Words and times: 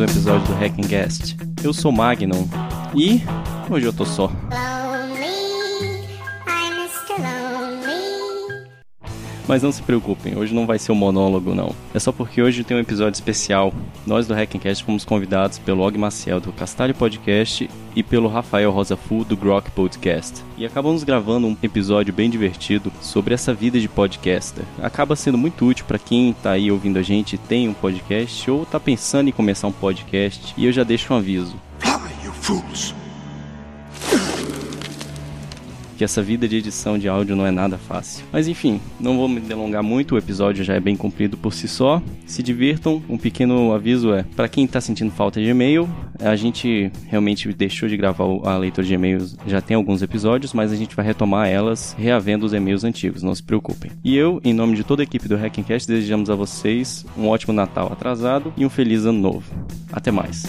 um 0.00 0.04
episódio 0.04 0.46
do 0.46 0.54
Hack 0.54 0.74
Guest. 0.86 1.36
Eu 1.62 1.74
sou 1.74 1.92
Magnum 1.92 2.48
e 2.94 3.22
hoje 3.68 3.86
eu 3.86 3.92
tô 3.92 4.06
só. 4.06 4.30
Mas 9.50 9.64
não 9.64 9.72
se 9.72 9.82
preocupem, 9.82 10.38
hoje 10.38 10.54
não 10.54 10.64
vai 10.64 10.78
ser 10.78 10.92
um 10.92 10.94
monólogo 10.94 11.56
não. 11.56 11.74
É 11.92 11.98
só 11.98 12.12
porque 12.12 12.40
hoje 12.40 12.62
tem 12.62 12.76
um 12.76 12.80
episódio 12.80 13.16
especial. 13.16 13.74
Nós 14.06 14.28
do 14.28 14.32
Hackencast 14.32 14.84
fomos 14.84 15.04
convidados 15.04 15.58
pelo 15.58 15.82
Og 15.82 15.98
Maciel 15.98 16.38
do 16.38 16.52
Castalho 16.52 16.94
Podcast 16.94 17.68
e 17.96 18.00
pelo 18.00 18.28
Rafael 18.28 18.70
Rosafu 18.70 19.24
do 19.24 19.36
Grok 19.36 19.68
Podcast. 19.72 20.44
E 20.56 20.64
acabamos 20.64 21.02
gravando 21.02 21.48
um 21.48 21.56
episódio 21.64 22.14
bem 22.14 22.30
divertido 22.30 22.92
sobre 23.00 23.34
essa 23.34 23.52
vida 23.52 23.80
de 23.80 23.88
podcaster. 23.88 24.62
Acaba 24.80 25.16
sendo 25.16 25.36
muito 25.36 25.66
útil 25.66 25.84
para 25.84 25.98
quem 25.98 26.32
tá 26.32 26.52
aí 26.52 26.70
ouvindo 26.70 27.00
a 27.00 27.02
gente 27.02 27.36
tem 27.36 27.68
um 27.68 27.74
podcast 27.74 28.48
ou 28.48 28.64
tá 28.64 28.78
pensando 28.78 29.30
em 29.30 29.32
começar 29.32 29.66
um 29.66 29.72
podcast. 29.72 30.54
E 30.56 30.64
eu 30.64 30.70
já 30.70 30.84
deixo 30.84 31.12
um 31.12 31.16
aviso. 31.16 31.56
Fly, 31.80 32.24
you 32.24 32.32
fools! 32.32 32.99
Que 36.00 36.04
essa 36.04 36.22
vida 36.22 36.48
de 36.48 36.56
edição 36.56 36.98
de 36.98 37.10
áudio 37.10 37.36
não 37.36 37.46
é 37.46 37.50
nada 37.50 37.76
fácil. 37.76 38.24
Mas 38.32 38.48
enfim, 38.48 38.80
não 38.98 39.18
vou 39.18 39.28
me 39.28 39.38
delongar 39.38 39.82
muito, 39.82 40.14
o 40.14 40.18
episódio 40.18 40.64
já 40.64 40.72
é 40.72 40.80
bem 40.80 40.96
comprido 40.96 41.36
por 41.36 41.52
si 41.52 41.68
só. 41.68 42.00
Se 42.24 42.42
divirtam, 42.42 43.02
um 43.06 43.18
pequeno 43.18 43.74
aviso 43.74 44.14
é, 44.14 44.22
para 44.34 44.48
quem 44.48 44.64
está 44.64 44.80
sentindo 44.80 45.10
falta 45.10 45.38
de 45.38 45.50
e-mail, 45.50 45.86
a 46.18 46.34
gente 46.36 46.90
realmente 47.06 47.52
deixou 47.52 47.86
de 47.86 47.98
gravar 47.98 48.24
a 48.44 48.56
leitura 48.56 48.86
de 48.86 48.94
e-mails, 48.94 49.36
já 49.46 49.60
tem 49.60 49.74
alguns 49.74 50.00
episódios, 50.00 50.54
mas 50.54 50.72
a 50.72 50.76
gente 50.76 50.96
vai 50.96 51.04
retomar 51.04 51.48
elas 51.48 51.94
reavendo 51.98 52.46
os 52.46 52.54
e-mails 52.54 52.82
antigos, 52.82 53.22
não 53.22 53.34
se 53.34 53.42
preocupem. 53.42 53.90
E 54.02 54.16
eu, 54.16 54.40
em 54.42 54.54
nome 54.54 54.76
de 54.76 54.84
toda 54.84 55.02
a 55.02 55.04
equipe 55.04 55.28
do 55.28 55.36
Hackencast, 55.36 55.86
desejamos 55.86 56.30
a 56.30 56.34
vocês 56.34 57.04
um 57.14 57.28
ótimo 57.28 57.52
Natal 57.52 57.92
atrasado 57.92 58.54
e 58.56 58.64
um 58.64 58.70
feliz 58.70 59.04
ano 59.04 59.20
novo. 59.20 59.44
Até 59.92 60.10
mais. 60.10 60.46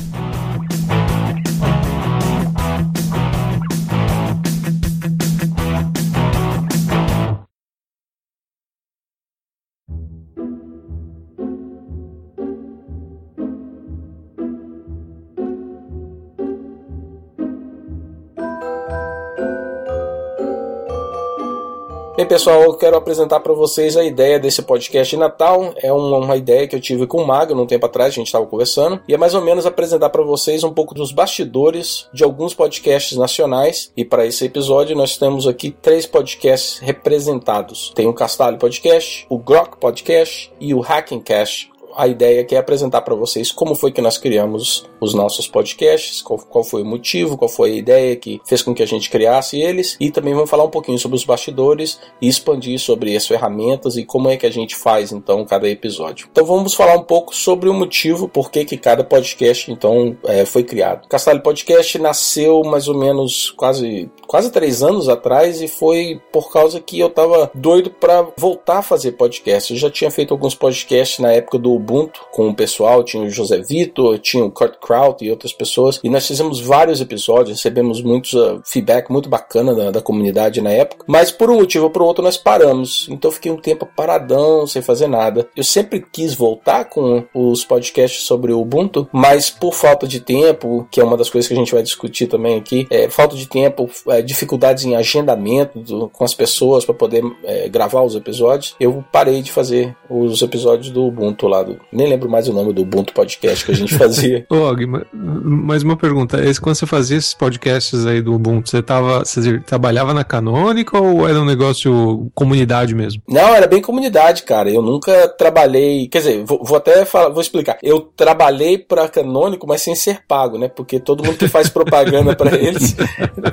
Bem, 22.22 22.27
pessoal, 22.27 22.61
eu 22.61 22.75
quero 22.75 22.95
apresentar 22.95 23.39
para 23.39 23.52
vocês 23.52 23.97
a 23.97 24.03
ideia 24.03 24.39
desse 24.39 24.61
podcast 24.61 25.09
de 25.09 25.19
Natal. 25.19 25.73
É 25.77 25.91
uma, 25.91 26.17
uma, 26.17 26.38
ideia 26.38 26.67
que 26.67 26.75
eu 26.75 26.80
tive 26.80 27.08
com 27.08 27.17
o 27.17 27.25
Mago 27.25 27.59
um 27.59 27.66
tempo 27.66 27.88
atrás, 27.88 28.09
a 28.09 28.16
gente 28.16 28.27
estava 28.27 28.45
conversando, 28.45 29.02
e 29.08 29.14
é 29.16 29.17
mais 29.17 29.33
ou 29.33 29.41
menos 29.41 29.66
apresentar 29.66 30.11
para 30.11 30.22
vocês 30.22 30.64
um 30.64 30.72
pouco 30.72 30.94
dos 30.94 31.11
bastidores 31.11 32.08
de 32.14 32.23
alguns 32.23 32.53
podcasts 32.53 33.17
nacionais. 33.17 33.92
E 33.97 34.05
para 34.05 34.23
esse 34.23 34.45
episódio, 34.45 34.95
nós 34.95 35.17
temos 35.17 35.47
aqui 35.47 35.72
três 35.72 36.05
podcasts 36.05 36.77
representados: 36.77 37.92
tem 37.95 38.05
o 38.05 38.14
Castalho 38.14 38.59
Podcast, 38.59 39.25
o 39.27 39.39
Grok 39.39 39.77
Podcast 39.80 40.53
e 40.59 40.75
o 40.75 40.80
Hacking 40.80 41.22
Cast 41.22 41.70
a 41.95 42.08
ideia 42.08 42.44
que 42.44 42.56
é 42.56 42.58
apresentar 42.58 43.02
para 43.02 43.16
vocês 43.16 43.52
como 43.52 43.75
foi 43.75 43.92
que 43.92 44.02
nós 44.02 44.17
criamos 44.17 44.86
os 45.00 45.14
nossos 45.14 45.47
podcasts, 45.47 46.22
qual, 46.22 46.39
qual, 46.39 46.64
foi 46.64 46.83
o 46.83 46.86
motivo, 46.86 47.38
qual 47.38 47.50
foi 47.50 47.72
a 47.72 47.75
ideia 47.75 48.16
que 48.16 48.42
fez 48.45 48.61
com 48.61 48.73
que 48.73 48.83
a 48.83 48.88
gente 48.88 49.09
criasse 49.09 49.59
eles 49.59 49.98
e 50.00 50.11
também 50.11 50.33
vamos 50.33 50.50
falar 50.50 50.64
um 50.64 50.70
pouquinho 50.70 51.00
sobre 51.00 51.17
os 51.17 51.23
bastidores 51.23 52.00
e 52.22 52.28
expandir 52.28 52.80
sobre 52.80 53.16
as 53.16 53.28
ferramentas 53.28 53.98
e 53.98 54.06
como 54.06 54.30
é 54.30 54.38
que 54.38 54.45
a 54.45 54.52
gente 54.52 54.75
faz 54.75 55.11
então 55.11 55.45
cada 55.45 55.67
episódio. 55.70 56.28
Então 56.31 56.45
vamos 56.45 56.73
falar 56.73 56.95
um 56.95 57.03
pouco 57.03 57.36
sobre 57.36 57.70
o 57.70 57.73
motivo 57.73 58.28
por 58.28 58.52
que, 58.52 58.66
que 58.66 58.78
cada 58.78 59.03
podcast 59.03 59.72
então 59.72 60.16
é, 60.26 60.45
foi 60.45 60.64
criado. 60.64 61.08
Castalho 61.08 61.42
Podcast 61.42 61.98
nasceu 61.99 62.64
mais 62.64 62.87
ou 62.87 62.98
menos 62.98 63.52
quase 63.52 64.10
quase 64.27 64.52
três 64.52 64.82
anos 64.82 65.10
atrás 65.10 65.61
e 65.61 65.67
foi 65.67 66.21
por 66.32 66.52
causa 66.52 66.80
que 66.80 66.99
eu 66.99 67.10
tava 67.10 67.52
doido 67.54 67.89
para 67.92 68.27
voltar 68.37 68.80
a 68.80 68.82
fazer 68.82 69.14
podcast. 69.14 69.73
Eu 69.73 69.80
já 69.80 69.89
tinha 69.89 70.11
feito 70.11 70.33
alguns 70.33 70.55
podcasts 70.55 71.20
na 71.20 71.32
época 71.32 71.58
do 71.58 71.77
Ubuntu 71.81 72.21
com 72.31 72.47
o 72.47 72.55
pessoal, 72.55 73.03
tinha 73.03 73.23
o 73.23 73.30
José 73.30 73.59
Vitor, 73.59 74.19
tinha 74.19 74.45
o 74.45 74.52
Kurt 74.52 74.75
Kraut 74.80 75.25
e 75.25 75.31
outras 75.31 75.52
pessoas, 75.52 75.99
e 76.03 76.09
nós 76.09 76.27
fizemos 76.27 76.61
vários 76.61 77.02
episódios, 77.02 77.58
recebemos 77.58 78.02
muitos 78.02 78.33
uh, 78.33 78.61
feedback 78.64 79.09
muito 79.09 79.27
bacana 79.27 79.73
da, 79.73 79.92
da, 79.92 80.02
comunidade 80.02 80.61
na 80.61 80.69
época, 80.69 81.05
mas 81.08 81.31
por 81.31 81.49
um 81.49 81.55
motivo 81.55 81.86
ou 81.86 81.89
por 81.89 82.02
outro 82.02 82.23
nós 82.23 82.37
paramos, 82.37 83.08
então 83.09 83.31
fiquei 83.31 83.52
um 83.52 83.58
tempo 83.58 83.86
paradão, 83.95 84.65
sem 84.67 84.81
fazer 84.81 85.08
nada. 85.08 85.49
Eu 85.55 85.64
sempre 85.64 86.05
quis 86.11 86.33
voltar 86.33 86.86
com 86.86 87.23
os 87.33 87.65
podcasts 87.65 88.23
sobre 88.23 88.53
o 88.53 88.61
Ubuntu, 88.61 89.08
mas 89.11 89.49
por 89.49 89.73
falta 89.73 90.08
de 90.08 90.19
tempo, 90.19 90.87
que 90.92 91.02
é 91.02 91.03
uma 91.03 91.17
das 91.17 91.30
coisas 91.30 91.48
que 91.48 91.53
a 91.53 91.58
gente 91.58 91.73
vai 91.73 91.83
discutir 91.83 92.27
também 92.27 92.58
aqui, 92.58 92.87
é, 92.89 93.09
falta 93.09 93.36
de 93.36 93.48
tempo, 93.48 93.89
é, 94.08 94.21
dificuldades 94.21 94.86
em 94.86 94.95
agendamento 94.95 95.80
do, 95.80 96.09
com 96.09 96.23
as 96.23 96.33
pessoas 96.33 96.86
para 96.86 96.93
poder 96.93 97.23
é, 97.43 97.67
gravar 97.69 98.02
os 98.03 98.15
episódios, 98.15 98.75
eu 98.80 99.03
parei 99.11 99.42
de 99.42 99.52
fazer 99.52 99.95
os 100.09 100.42
episódios 100.42 100.89
do 100.89 101.05
Ubuntu 101.05 101.48
lá, 101.48 101.63
do, 101.63 101.70
nem 101.92 102.08
lembro 102.08 102.30
mais 102.30 102.48
o 102.48 102.54
nome 102.54 102.73
do 102.73 102.82
Ubuntu 102.82 103.14
Podcast 103.14 103.65
que 103.65 103.71
a 103.71 103.76
gente 103.76 103.95
fazia. 103.95 104.45
Ô, 104.49 104.71
Og, 104.71 104.86
mais 105.14 105.83
uma 105.83 105.98
pergunta. 105.98 106.37
Quando 106.61 106.76
você 106.76 106.86
fazia 106.86 107.17
esses 107.17 107.33
podcasts 107.33 108.05
aí 108.05 108.21
do 108.21 108.33
Ubuntu, 108.33 108.70
você, 108.70 108.82
tava, 108.82 109.20
você 109.20 109.59
trabalhava 109.59 110.14
na 110.14 110.23
Canônica 110.23 110.98
ou 110.98 111.27
era 111.27 111.39
um 111.39 111.45
negócio 111.45 112.31
comunidade 112.33 112.95
mesmo? 112.95 113.21
Não, 113.27 113.54
era 113.55 113.67
bem 113.67 113.81
comunidade, 113.81 114.43
cara. 114.43 114.70
Eu 114.70 114.81
nunca 114.81 115.27
trabalhei. 115.30 116.08
Quer 116.08 116.20
dizer, 116.20 116.43
vou, 116.45 116.64
vou 116.64 116.77
até 116.77 117.05
falar, 117.05 117.30
vou 117.30 117.42
explicar. 117.42 117.77
Eu 117.81 117.99
trabalhei 118.02 118.77
pra 118.77 119.10
Canônico, 119.10 119.67
mas 119.67 119.81
sem 119.81 119.95
ser 119.95 120.21
pago, 120.27 120.58
né? 120.58 120.67
Porque 120.67 120.99
todo 120.99 121.23
mundo 121.23 121.37
que 121.37 121.48
faz 121.48 121.70
propaganda 121.70 122.36
para 122.36 122.55
eles. 122.61 122.95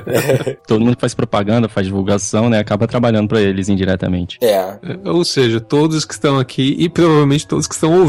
todo 0.67 0.79
mundo 0.79 0.95
que 0.95 1.01
faz 1.01 1.13
propaganda, 1.13 1.67
faz 1.67 1.87
divulgação, 1.87 2.49
né? 2.49 2.59
Acaba 2.59 2.87
trabalhando 2.87 3.27
para 3.27 3.41
eles 3.41 3.69
indiretamente. 3.69 4.37
É. 4.41 4.53
é. 4.53 4.77
Ou 5.05 5.25
seja, 5.25 5.59
todos 5.59 6.05
que 6.05 6.13
estão 6.13 6.37
aqui 6.37 6.75
e 6.77 6.89
provavelmente 6.89 7.47
todos 7.47 7.67
que 7.67 7.73
estão 7.73 7.99
ouvindo 7.99 8.08